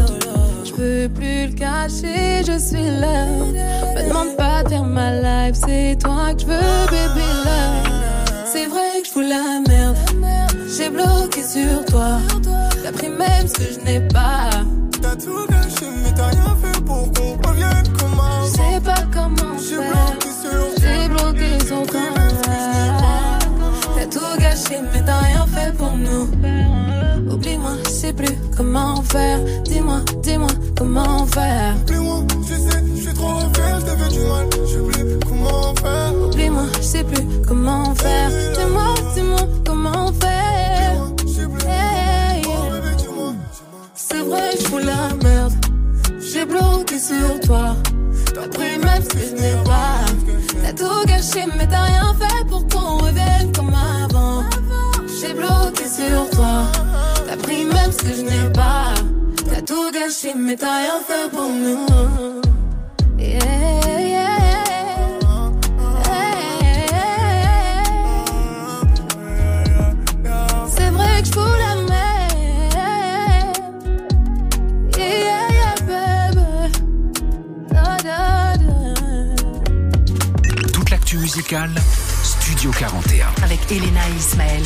Je 0.67 0.71
peux 0.71 1.09
plus 1.09 1.47
le 1.47 1.55
cacher, 1.55 2.43
je 2.47 2.59
suis 2.59 3.01
là. 3.01 3.25
Me 3.25 4.07
demande 4.07 4.37
pas 4.37 4.63
de 4.65 4.69
faire 4.69 4.85
ma 4.85 5.13
life, 5.13 5.57
c'est 5.67 5.97
toi 5.99 6.35
que 6.35 6.43
je 6.43 6.47
veux, 6.47 6.87
bébé 6.91 7.27
là. 7.43 8.35
C'est 8.45 8.67
vrai 8.67 9.01
que 9.01 9.07
je 9.07 9.11
fous 9.11 9.21
la 9.21 9.63
merde. 9.67 9.97
J'ai 10.77 10.91
bloqué 10.91 11.43
sur 11.43 11.87
toi. 11.87 12.19
T'as 12.85 12.93
pris 12.93 13.09
même 13.09 13.49
ce 13.49 13.55
que 13.55 13.81
je 13.81 13.81
n'ai 13.87 14.01
pas. 14.09 14.51
T'as 15.01 15.17
tout 15.17 15.47
gâché, 15.49 15.87
mais 16.05 16.13
t'as 16.15 16.27
rien 16.27 16.55
fait 16.63 16.85
pour 16.85 17.11
qu'on 17.15 17.49
revienne 17.49 17.89
comme 17.99 18.21
avant. 18.21 18.45
Je 18.45 18.51
sais 18.51 18.81
pas 18.85 19.05
comment 19.11 19.57
faire. 19.59 20.28
Toi. 21.87 22.01
T'as 23.95 24.07
tout 24.07 24.41
gâché, 24.41 24.81
mais 24.93 25.03
t'as 25.05 25.19
rien 25.19 25.47
fait 25.47 25.73
pour 25.77 25.93
nous. 25.97 26.29
Oublie-moi, 27.33 27.73
je 27.85 27.91
sais 27.91 28.13
plus 28.13 28.37
comment 28.57 29.03
faire. 29.03 29.39
Dis-moi, 29.65 30.01
dis-moi 30.23 30.51
comment 30.77 31.27
faire. 31.27 31.75
Oublie-moi, 31.83 32.25
je 32.43 32.55
sais, 32.55 32.83
je 32.97 33.01
suis 33.03 33.15
trop 33.15 33.41
fier, 33.55 33.81
je 33.81 33.87
t'avais 33.87 34.09
du 34.09 34.21
mal. 34.21 34.47
Je 34.53 34.73
sais 34.73 34.83
plus 34.83 35.19
comment 35.27 35.75
faire. 35.83 36.13
Oublie-moi, 36.27 36.65
je 36.77 36.83
sais 36.83 37.05
plus 37.05 37.25
comment 37.47 37.95
faire. 37.95 38.31
Dis-moi, 38.55 38.95
dis-moi 39.15 39.41
comment 39.65 40.13
faire. 40.21 40.39
C'est 43.95 44.23
vrai, 44.23 44.51
je 44.59 44.67
fous 44.67 44.79
la 44.79 45.15
merde. 45.23 45.58
J'ai 46.39 46.45
bloqué 46.45 47.01
sur 47.01 47.41
toi. 47.41 47.75
T'as 48.33 48.47
pris 48.47 48.79
même 48.79 49.03
ce 49.03 49.09
que 49.09 49.19
je 49.19 49.35
n'ai 49.43 49.57
pas. 49.65 50.05
T'as 50.63 50.73
tout 50.73 51.05
gâché, 51.09 51.45
mais 51.57 51.67
t'as 51.67 51.83
rien 51.83 52.15
fait 52.15 52.47
pour 52.47 52.65
qu'on 52.69 52.99
revienne 52.99 53.51
comme 53.53 53.75
avant. 53.75 54.45
J'ai 55.21 55.35
bloqué 55.35 55.89
sur 55.89 56.31
toi. 56.31 56.63
T'as 57.27 57.37
pris 57.39 57.65
même 57.65 57.91
ce 57.91 57.97
que 57.97 58.15
je 58.15 58.23
n'ai 58.23 58.53
pas. 58.53 58.95
T'as 59.51 59.63
tout 59.63 59.91
gâché, 59.91 60.33
mais 60.37 60.55
t'as 60.55 60.79
rien 60.83 61.01
fait 61.09 61.29
pour 61.33 61.49
nous. 61.49 61.87
Yeah, 63.19 63.88
musicale, 81.49 81.75
Studio 82.23 82.71
41. 82.71 83.27
Avec 83.43 83.61
Elena 83.73 84.01
et 84.09 84.19
Ismaël. 84.19 84.63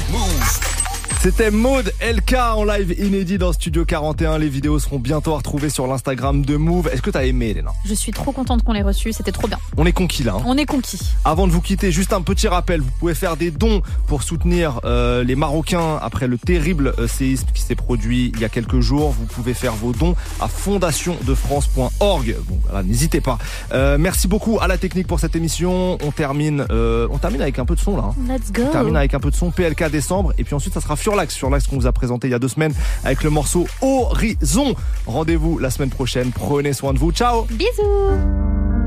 C'était 1.22 1.50
Maude 1.52 1.92
LK 2.02 2.34
en 2.34 2.64
live 2.64 2.96
inédit 2.98 3.38
dans 3.38 3.52
Studio 3.52 3.84
41. 3.84 4.38
Les 4.38 4.48
vidéos 4.48 4.80
seront 4.80 4.98
bientôt 4.98 5.34
à 5.34 5.36
retrouver 5.36 5.70
sur 5.70 5.86
l'Instagram 5.86 6.44
de 6.44 6.56
Move. 6.56 6.88
Est-ce 6.92 7.00
que 7.00 7.10
t'as 7.10 7.24
aimé, 7.24 7.50
Elena? 7.50 7.70
Je 7.86 7.94
suis 7.94 8.10
trop 8.10 8.32
contente 8.32 8.64
qu'on 8.64 8.72
l'ait 8.72 8.82
reçu, 8.82 9.12
c'était 9.12 9.30
trop 9.30 9.46
bien. 9.46 9.58
On 9.76 9.86
est 9.86 9.92
conquis 9.92 10.24
là. 10.24 10.34
hein. 10.36 10.42
On 10.46 10.58
est 10.58 10.66
conquis. 10.66 10.98
Avant 11.24 11.46
de 11.46 11.52
vous 11.52 11.60
quitter, 11.60 11.92
juste 11.92 12.12
un 12.12 12.22
petit 12.22 12.48
rappel, 12.48 12.80
vous 12.80 12.90
pouvez 12.98 13.14
faire 13.14 13.36
des 13.36 13.52
dons 13.52 13.82
pour 14.08 14.24
soutenir 14.24 14.80
euh, 14.84 15.22
les 15.22 15.36
Marocains 15.36 15.96
après 16.02 16.26
le 16.26 16.38
terrible 16.38 16.92
euh, 16.98 17.06
séisme 17.06 17.46
qui 17.54 17.62
s'est 17.62 17.76
produit 17.76 18.32
il 18.34 18.40
y 18.40 18.44
a 18.44 18.48
quelques 18.48 18.80
jours. 18.80 19.12
Vous 19.12 19.26
pouvez 19.26 19.54
faire 19.54 19.74
vos 19.74 19.92
dons 19.92 20.16
à 20.40 20.48
fondationdefrance.org. 20.48 22.36
Bon, 22.48 22.58
voilà, 22.64 22.82
n'hésitez 22.82 23.20
pas. 23.20 23.38
Euh, 23.72 23.96
merci 23.96 24.26
beaucoup 24.26 24.58
à 24.60 24.66
la 24.66 24.76
technique 24.76 25.06
pour 25.06 25.20
cette 25.20 25.36
émission. 25.36 25.98
On 26.02 26.10
termine, 26.10 26.66
on 26.68 27.18
termine 27.18 27.42
avec 27.42 27.60
un 27.60 27.64
peu 27.64 27.76
de 27.76 27.80
son 27.80 27.96
là. 27.96 28.06
hein. 28.10 28.14
Let's 28.28 28.50
go. 28.50 28.62
On 28.66 28.72
termine 28.72 28.96
avec 28.96 29.14
un 29.14 29.20
peu 29.20 29.30
de 29.30 29.36
son 29.36 29.52
PLK 29.52 29.88
décembre 29.88 30.32
et 30.36 30.42
puis 30.42 30.54
ensuite 30.56 30.74
ça 30.74 30.80
sera 30.80 30.96
Furlax, 31.12 31.36
Furlax 31.36 31.66
qu'on 31.66 31.76
vous 31.76 31.86
a 31.86 31.92
présenté 31.92 32.28
il 32.28 32.30
y 32.30 32.34
a 32.34 32.38
deux 32.38 32.48
semaines 32.48 32.72
avec 33.04 33.22
le 33.22 33.28
morceau 33.28 33.66
Horizon. 33.82 34.74
Rendez-vous 35.06 35.58
la 35.58 35.68
semaine 35.68 35.90
prochaine. 35.90 36.32
Prenez 36.32 36.72
soin 36.72 36.94
de 36.94 36.98
vous. 36.98 37.12
Ciao. 37.12 37.44
Bisous. 37.50 38.81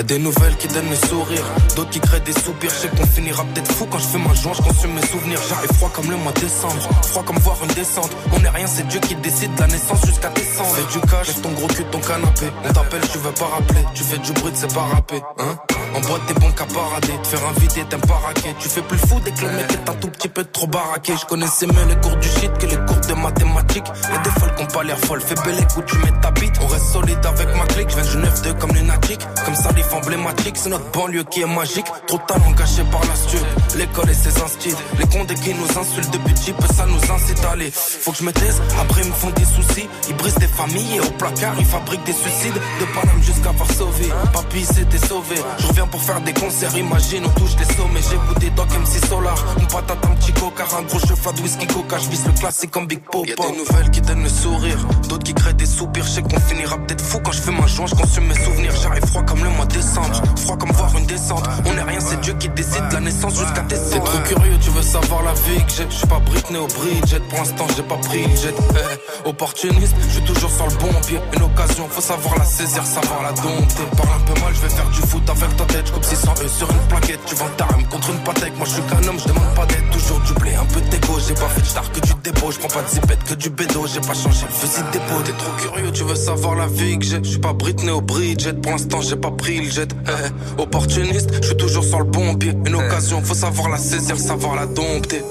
Y'a 0.00 0.04
des 0.04 0.18
nouvelles 0.18 0.56
qui 0.56 0.66
donnent 0.66 0.88
le 0.88 0.96
sourire, 0.96 1.44
d'autres 1.76 1.90
qui 1.90 2.00
créent 2.00 2.20
des 2.20 2.32
soupirs. 2.32 2.70
Je 2.70 2.74
sais 2.74 2.88
qu'on 2.88 3.06
finira 3.06 3.44
peut-être 3.44 3.70
fou 3.70 3.84
quand 3.84 3.98
je 3.98 4.06
fais 4.06 4.16
ma 4.16 4.32
joie, 4.32 4.52
je 4.56 4.62
consomme 4.62 4.94
mes 4.94 5.06
souvenirs. 5.06 5.38
J'arrive 5.46 5.74
froid 5.74 5.90
comme 5.94 6.10
le 6.10 6.16
mois 6.16 6.32
de 6.32 6.40
décembre, 6.40 6.88
froid 7.02 7.22
comme 7.22 7.36
voir 7.40 7.58
une 7.62 7.74
descente. 7.74 8.10
On 8.32 8.42
est 8.42 8.48
rien, 8.48 8.66
c'est 8.66 8.88
Dieu 8.88 8.98
qui 9.00 9.14
décide 9.16 9.54
de 9.56 9.60
la 9.60 9.66
naissance 9.66 10.00
jusqu'à 10.06 10.30
décembre. 10.30 10.74
Fais 10.74 10.98
du 10.98 11.06
cash, 11.06 11.26
laisse 11.26 11.42
ton 11.42 11.50
gros 11.50 11.66
cul 11.66 11.84
ton 11.92 12.00
canapé. 12.00 12.46
On 12.64 12.72
t'appelle, 12.72 13.02
tu 13.12 13.18
veux 13.18 13.32
pas 13.32 13.44
rappeler. 13.44 13.84
Tu 13.92 14.02
fais 14.02 14.16
du 14.16 14.32
bruit, 14.32 14.52
c'est 14.54 14.72
pas 14.72 14.84
rappé, 14.84 15.20
hein. 15.38 15.58
En 15.94 16.00
boîte, 16.00 16.22
t'es 16.26 16.34
bon 16.34 16.50
qu'à 16.52 16.64
parader. 16.66 17.12
Te 17.22 17.28
faire 17.28 17.48
inviter, 17.48 17.84
t'aimes 17.88 18.00
pas 18.00 18.20
raquer. 18.26 18.54
Tu 18.58 18.68
fais 18.68 18.82
plus 18.82 18.98
fou 18.98 19.20
dès 19.24 19.32
que 19.32 19.42
le 19.42 19.52
mec 19.52 19.72
est 19.72 19.90
un 19.90 19.94
tout 19.94 20.08
petit 20.08 20.28
peu 20.28 20.44
trop 20.44 20.66
baraqué. 20.66 21.14
Je 21.20 21.26
connaissais 21.26 21.66
mieux 21.66 21.86
les 21.88 21.96
cours 21.96 22.16
du 22.16 22.28
shit 22.28 22.52
que 22.58 22.66
les 22.66 22.76
cours 22.76 23.00
de 23.08 23.14
mathématiques. 23.14 23.90
Y'a 24.10 24.18
des 24.18 24.30
folles 24.38 24.54
qui 24.56 24.62
ont 24.62 24.66
pas 24.66 24.82
l'air 24.84 24.98
folles. 24.98 25.20
Fais 25.20 25.34
belle 25.44 25.58
écoute, 25.58 25.84
tu 25.86 25.98
mets 25.98 26.20
ta 26.22 26.30
bite. 26.30 26.54
On 26.62 26.66
reste 26.66 26.86
solide 26.92 27.24
avec 27.24 27.48
ma 27.56 27.66
clique. 27.66 27.90
Je 27.90 27.96
viens 28.00 28.22
du 28.22 28.28
9-2 28.28 28.58
comme 28.58 28.72
lunatique. 28.72 29.20
Comme 29.44 29.54
salif 29.54 29.92
emblématique, 29.92 30.56
c'est 30.56 30.68
notre 30.68 30.90
banlieue 30.92 31.24
qui 31.24 31.42
est 31.42 31.46
magique. 31.46 31.86
Trop 32.06 32.18
de 32.18 32.22
talent 32.22 32.50
gâché 32.52 32.82
par 32.90 33.00
la 33.00 33.14
stud. 33.14 33.44
L'école 33.76 34.10
et 34.10 34.14
ses 34.14 34.40
instits. 34.42 34.76
Les 34.98 35.06
condés 35.06 35.34
qui 35.34 35.54
nous 35.54 35.78
insultent 35.78 36.10
depuis 36.12 36.34
petit 36.34 36.54
ça 36.74 36.86
nous 36.86 37.12
incite 37.12 37.44
à 37.44 37.52
aller. 37.52 37.70
Faut 37.70 38.12
que 38.12 38.18
je 38.18 38.24
me 38.24 38.32
taise, 38.32 38.60
après 38.80 39.02
ils 39.02 39.08
me 39.08 39.14
font 39.14 39.30
des 39.30 39.44
soucis. 39.44 39.88
Ils 40.08 40.16
brisent 40.16 40.36
des 40.36 40.46
familles 40.46 40.96
et 40.96 41.00
au 41.00 41.10
placard 41.12 41.54
ils 41.58 41.64
fabriquent 41.64 42.04
des 42.04 42.12
suicides. 42.12 42.54
De 42.54 42.84
Paname 42.94 43.22
jusqu'à 43.22 43.52
Varsovie. 43.52 44.10
Papy 44.32 44.64
s'était 44.64 45.06
sauvé. 45.06 45.36
Pour 45.86 46.02
faire 46.02 46.20
des 46.20 46.32
concerts, 46.32 46.76
imagine, 46.76 47.24
on 47.24 47.40
touche 47.40 47.56
les 47.58 47.64
sommets. 47.74 48.00
J'écoute 48.02 48.38
des 48.40 48.50
Doc 48.50 48.68
MC 48.70 49.04
Solar. 49.06 49.36
Une 49.58 49.66
patate, 49.66 50.04
un 50.04 50.14
petit 50.16 50.32
coca, 50.32 50.64
un 50.78 50.82
gros 50.82 50.98
cheval 50.98 51.34
de 51.34 51.42
whisky 51.42 51.66
coca. 51.66 51.98
Je 51.98 52.10
vise 52.10 52.26
le 52.26 52.32
classique 52.32 52.70
comme 52.70 52.86
Big 52.86 53.00
Pop. 53.00 53.26
Y'a 53.26 53.34
des 53.34 53.56
nouvelles 53.56 53.90
qui 53.90 54.00
donnent 54.00 54.22
le 54.22 54.28
sourire, 54.28 54.78
d'autres 55.08 55.24
qui 55.24 55.34
créent 55.34 55.54
des 55.54 55.66
soupirs. 55.66 56.04
Je 56.04 56.10
sais 56.10 56.22
qu'on 56.22 56.40
finira 56.40 56.76
peut-être 56.78 57.04
fou 57.04 57.18
quand 57.24 57.32
je 57.32 57.40
fais 57.40 57.52
ma 57.52 57.66
joint, 57.66 57.86
je 57.86 57.94
consume 57.94 58.26
mes 58.26 58.34
souvenirs. 58.34 58.72
J'arrive 58.82 59.06
froid 59.06 59.22
comme 59.22 59.42
le 59.42 59.50
mois 59.50 59.66
de 59.66 59.74
décembre, 59.74 60.22
froid 60.36 60.56
comme 60.56 60.72
voir 60.72 60.96
une 60.96 61.06
descente. 61.06 61.44
On 61.66 61.76
est 61.76 61.82
rien, 61.82 62.00
c'est 62.00 62.20
Dieu 62.20 62.34
qui 62.34 62.48
décide 62.50 62.88
de 62.88 62.94
la 62.94 63.00
naissance 63.00 63.38
jusqu'à 63.38 63.62
tes 63.62 63.76
T'es 63.76 63.98
trop 63.98 64.18
curieux, 64.18 64.58
tu 64.60 64.70
veux 64.70 64.82
savoir 64.82 65.22
la 65.22 65.32
vie 65.32 65.64
que 65.64 65.72
j'ai. 65.72 65.86
Je 65.88 65.94
suis 65.94 66.06
pas 66.06 66.20
Britney 66.20 66.58
au 66.58 66.66
Bridget, 66.66 67.20
pour 67.28 67.38
l'instant 67.38 67.66
j'ai 67.76 67.82
pas 67.82 67.96
pris 67.96 68.22
le 68.22 68.36
jet. 68.36 68.54
Eh, 68.74 69.28
opportuniste, 69.28 69.94
je 70.08 70.14
suis 70.14 70.24
toujours 70.24 70.50
sur 70.50 70.66
le 70.66 70.74
bon 70.76 71.00
pied. 71.06 71.18
Une 71.34 71.42
occasion, 71.42 71.88
faut 71.88 72.00
savoir 72.00 72.38
la 72.38 72.44
saisir, 72.44 72.84
savoir 72.84 73.22
la 73.22 73.32
dompter. 73.32 73.84
Parle 73.96 74.10
un 74.16 74.32
peu 74.32 74.40
mal, 74.40 74.52
je 74.54 74.60
vais 74.60 74.68
faire 74.68 74.88
du 74.90 75.00
foot 75.00 75.28
avec 75.28 75.56
ta 75.56 75.64
tête. 75.72 75.86
J'coupe 75.86 76.04
600 76.04 76.34
E 76.44 76.48
sur 76.48 76.70
une 76.70 76.88
plaquette. 76.88 77.20
Tu 77.26 77.34
vends 77.34 77.50
ta 77.56 77.64
rame 77.66 77.84
contre 77.88 78.10
une 78.10 78.18
patek. 78.20 78.56
Moi 78.56 78.66
je 78.66 78.72
suis 78.72 78.82
qu'un 78.82 79.08
homme, 79.08 79.18
je 79.18 79.28
demande 79.28 79.54
pas 79.54 79.66
d'aide. 79.66 79.84
Toujours 79.92 80.20
du 80.20 80.32
blé, 80.34 80.54
un 80.54 80.64
peu 80.66 80.80
d'égo. 80.80 81.18
J'ai 81.26 81.34
pas 81.34 81.48
fait 81.48 81.60
de 81.60 81.66
star 81.66 81.92
que 81.92 82.00
du 82.00 82.12
dépôt. 82.22 82.50
Je 82.50 82.58
prends 82.58 82.68
pas 82.68 82.82
de 82.82 82.88
zipette 82.88 83.24
que 83.24 83.34
du 83.34 83.50
bédo. 83.50 83.86
J'ai 83.86 84.00
pas 84.00 84.14
changé 84.14 84.46
le 84.46 84.54
fusil 84.54 84.82
de 84.82 84.90
dépôt. 84.92 85.20
T'es 85.24 85.32
trop 85.32 85.52
curieux, 85.58 85.92
tu 85.92 86.04
veux 86.04 86.14
savoir 86.14 86.54
la 86.56 86.66
vie 86.66 86.98
que 86.98 87.04
j'ai. 87.04 87.18
Je 87.22 87.30
suis 87.30 87.38
pas 87.38 87.52
Britney 87.52 87.90
au 87.90 88.00
Bridget. 88.00 88.54
Pour 88.54 88.72
l'instant, 88.72 89.00
j'ai 89.00 89.16
pas 89.16 89.30
pris 89.30 89.60
le 89.60 89.70
jet. 89.70 89.88
Eh, 90.06 90.60
opportuniste, 90.60 91.30
je 91.40 91.46
suis 91.48 91.56
toujours 91.56 91.84
sur 91.84 91.98
le 91.98 92.04
bon 92.04 92.34
pied. 92.34 92.52
Une 92.66 92.74
occasion, 92.74 93.22
faut 93.22 93.34
savoir 93.34 93.68
la 93.68 93.78
saisir, 93.78 94.18
savoir 94.18 94.56
la 94.56 94.66
dompter. 94.66 95.22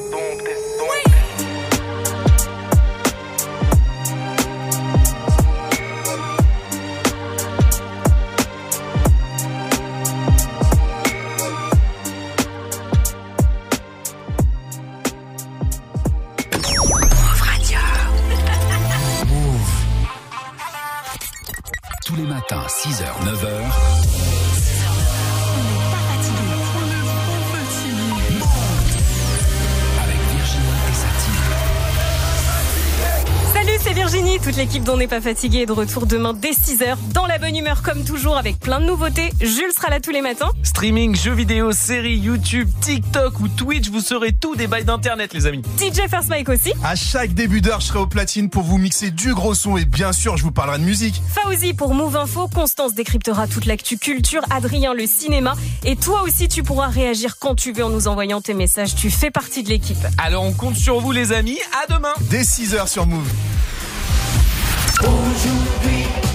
L'équipe 34.60 34.84
d'On 34.84 34.98
n'est 34.98 35.07
pas 35.07 35.22
fatigué 35.22 35.60
est 35.60 35.65
de 35.68 35.72
retour 35.72 36.06
demain 36.06 36.34
dès 36.34 36.52
6h. 36.52 36.98
Dans 37.14 37.26
la 37.26 37.38
bonne 37.38 37.56
humeur 37.56 37.81
comme 37.81 38.03
toujours 38.03 38.36
avec 38.36 38.60
plein 38.60 38.81
de 38.81 38.86
nouveautés. 38.86 39.31
Jules 39.40 39.72
sera 39.73 39.90
là 39.90 40.02
tous 40.02 40.11
les 40.11 40.22
matins. 40.22 40.49
Streaming, 40.64 41.15
jeux 41.15 41.31
vidéo, 41.34 41.72
séries, 41.72 42.18
YouTube, 42.18 42.69
TikTok 42.81 43.40
ou 43.40 43.48
Twitch, 43.48 43.90
vous 43.90 44.02
serez 44.02 44.34
tout 44.34 44.57
des 44.57 44.68
bails 44.68 44.84
d'internet, 44.84 45.34
les 45.34 45.45
amis. 45.45 45.61
DJ 45.77 46.10
First 46.10 46.27
Mike 46.27 46.49
aussi. 46.49 46.73
À 46.84 46.95
chaque 46.95 47.34
début 47.34 47.61
d'heure, 47.61 47.80
je 47.80 47.86
serai 47.86 47.99
au 47.99 48.06
platine 48.06 48.49
pour 48.49 48.64
vous 48.64 48.77
mixer 48.77 49.11
du 49.11 49.34
gros 49.34 49.53
son 49.53 49.77
et 49.77 49.86
bien 49.86 50.11
sûr, 50.11 50.36
je 50.36 50.44
vous 50.44 50.52
parlerai 50.52 50.80
de 50.80 50.84
musique. 50.84 51.22
Fauzi 51.41 51.73
pour 51.73 51.95
Move 51.95 52.18
Info. 52.18 52.49
Constance 52.53 52.94
décryptera 52.94 53.48
toute 53.48 53.65
l'actu 53.65 53.98
culture. 53.98 54.41
Adrien 54.49 54.94
le 54.94 55.07
cinéma. 55.07 55.53
Et 55.86 55.95
toi 55.95 56.23
aussi, 56.23 56.49
tu 56.49 56.64
pourras 56.64 56.88
réagir 56.88 57.38
quand 57.40 57.56
tu 57.56 57.72
veux 57.72 57.86
en 57.86 57.90
nous 57.90 58.10
envoyant 58.10 58.41
tes 58.41 58.53
messages. 58.53 58.94
Tu 58.94 59.10
fais 59.10 59.31
partie 59.31 59.64
de 59.64 59.69
l'équipe. 59.69 60.06
Alors 60.18 60.44
on 60.44 60.52
compte 60.52 60.76
sur 60.76 60.99
vous, 60.99 61.14
les 61.14 61.31
amis. 61.31 61.60
À 61.81 61.94
demain. 61.94 62.14
Dès 62.30 62.41
6h 62.41 62.90
sur 62.90 63.06
Move. 63.06 63.30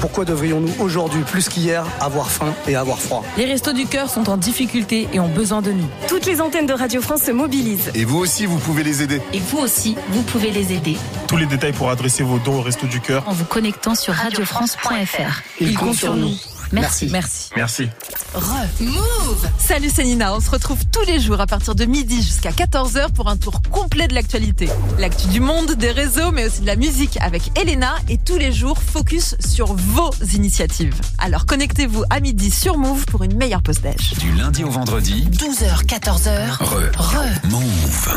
Pourquoi 0.01 0.25
devrions-nous 0.25 0.75
aujourd'hui, 0.79 1.23
plus 1.23 1.49
qu'hier, 1.49 1.85
avoir 2.01 2.31
faim 2.31 2.55
et 2.69 2.77
avoir 2.77 2.99
froid? 2.99 3.25
Les 3.37 3.47
restos 3.47 3.73
du 3.73 3.87
cœur 3.87 4.11
sont 4.11 4.29
en 4.29 4.37
difficulté 4.37 5.09
et 5.13 5.19
ont 5.19 5.29
besoin 5.29 5.63
de 5.63 5.73
nous. 5.73 5.89
Toutes 6.09 6.27
les 6.27 6.41
antennes 6.41 6.67
de 6.67 6.73
Radio 6.73 7.01
France 7.01 7.23
se 7.23 7.31
mobilisent. 7.31 7.91
Et 7.95 8.05
vous 8.05 8.19
aussi, 8.19 8.47
vous 8.47 8.59
pouvez 8.59 8.83
les 8.83 9.03
aider. 9.03 9.21
Et 9.33 9.41
vous 9.41 9.59
aussi, 9.59 9.97
vous 10.11 10.23
pouvez 10.23 10.51
les 10.51 10.73
aider. 10.73 10.97
Tous 11.27 11.37
les 11.37 11.47
détails 11.47 11.73
pour 11.73 11.91
adresser 11.91 12.23
vos 12.23 12.39
dons 12.39 12.59
au 12.59 12.63
Resto 12.63 12.87
du 12.87 13.01
Cœur 13.01 13.27
en 13.27 13.33
vous 13.33 13.47
connectant 13.47 13.95
sur 13.95 14.15
radiofrance.fr. 14.15 15.43
Ils 15.61 15.77
comptent 15.77 15.95
sur 15.95 16.15
nous. 16.15 16.35
Merci. 16.73 17.09
Merci. 17.11 17.51
Merci. 17.55 17.89
Re. 18.35 18.67
Move 18.81 19.49
Salut, 19.59 19.91
c'est 19.95 20.05
Nina. 20.05 20.35
On 20.35 20.41
se 20.41 20.51
retrouve 20.51 20.79
tous 20.91 21.05
les 21.07 21.21
jours 21.21 21.41
à 21.41 21.47
partir 21.47 21.75
de 21.75 21.85
midi 21.85 22.23
jusqu'à 22.23 22.51
14h 22.51 23.13
pour 23.13 23.29
un 23.29 23.37
tour 23.37 23.61
complet 23.71 24.09
de 24.09 24.15
l'actualité. 24.15 24.69
L'actu 24.99 25.29
du 25.29 25.41
monde, 25.41 25.73
des 25.73 25.91
réseaux, 25.91 26.33
mais 26.33 26.47
aussi 26.47 26.63
de 26.63 26.67
la 26.67 26.77
musique 26.77 27.19
avec 27.21 27.57
Elena 27.59 27.95
et 28.09 28.19
tous 28.19 28.39
les 28.39 28.53
jours 28.53 28.79
focus 28.83 29.37
sur 29.41 29.75
vos 29.75 30.11
initiatives. 30.33 30.95
Alors 31.19 31.47
connectez-vous 31.47 32.05
à 32.11 32.21
midi 32.21 32.51
sur 32.51 32.79
Move 32.79 33.05
pour 33.07 33.25
une 33.25 33.37
meilleure 33.37 33.63
pause. 33.63 33.75
Du 34.19 34.33
lundi 34.33 34.63
au 34.63 34.71
vendredi, 34.71 35.29
12h, 35.33 35.85
14h. 35.87 36.63
Re. 36.63 36.91
Re. 36.97 37.25
Move. 37.51 38.09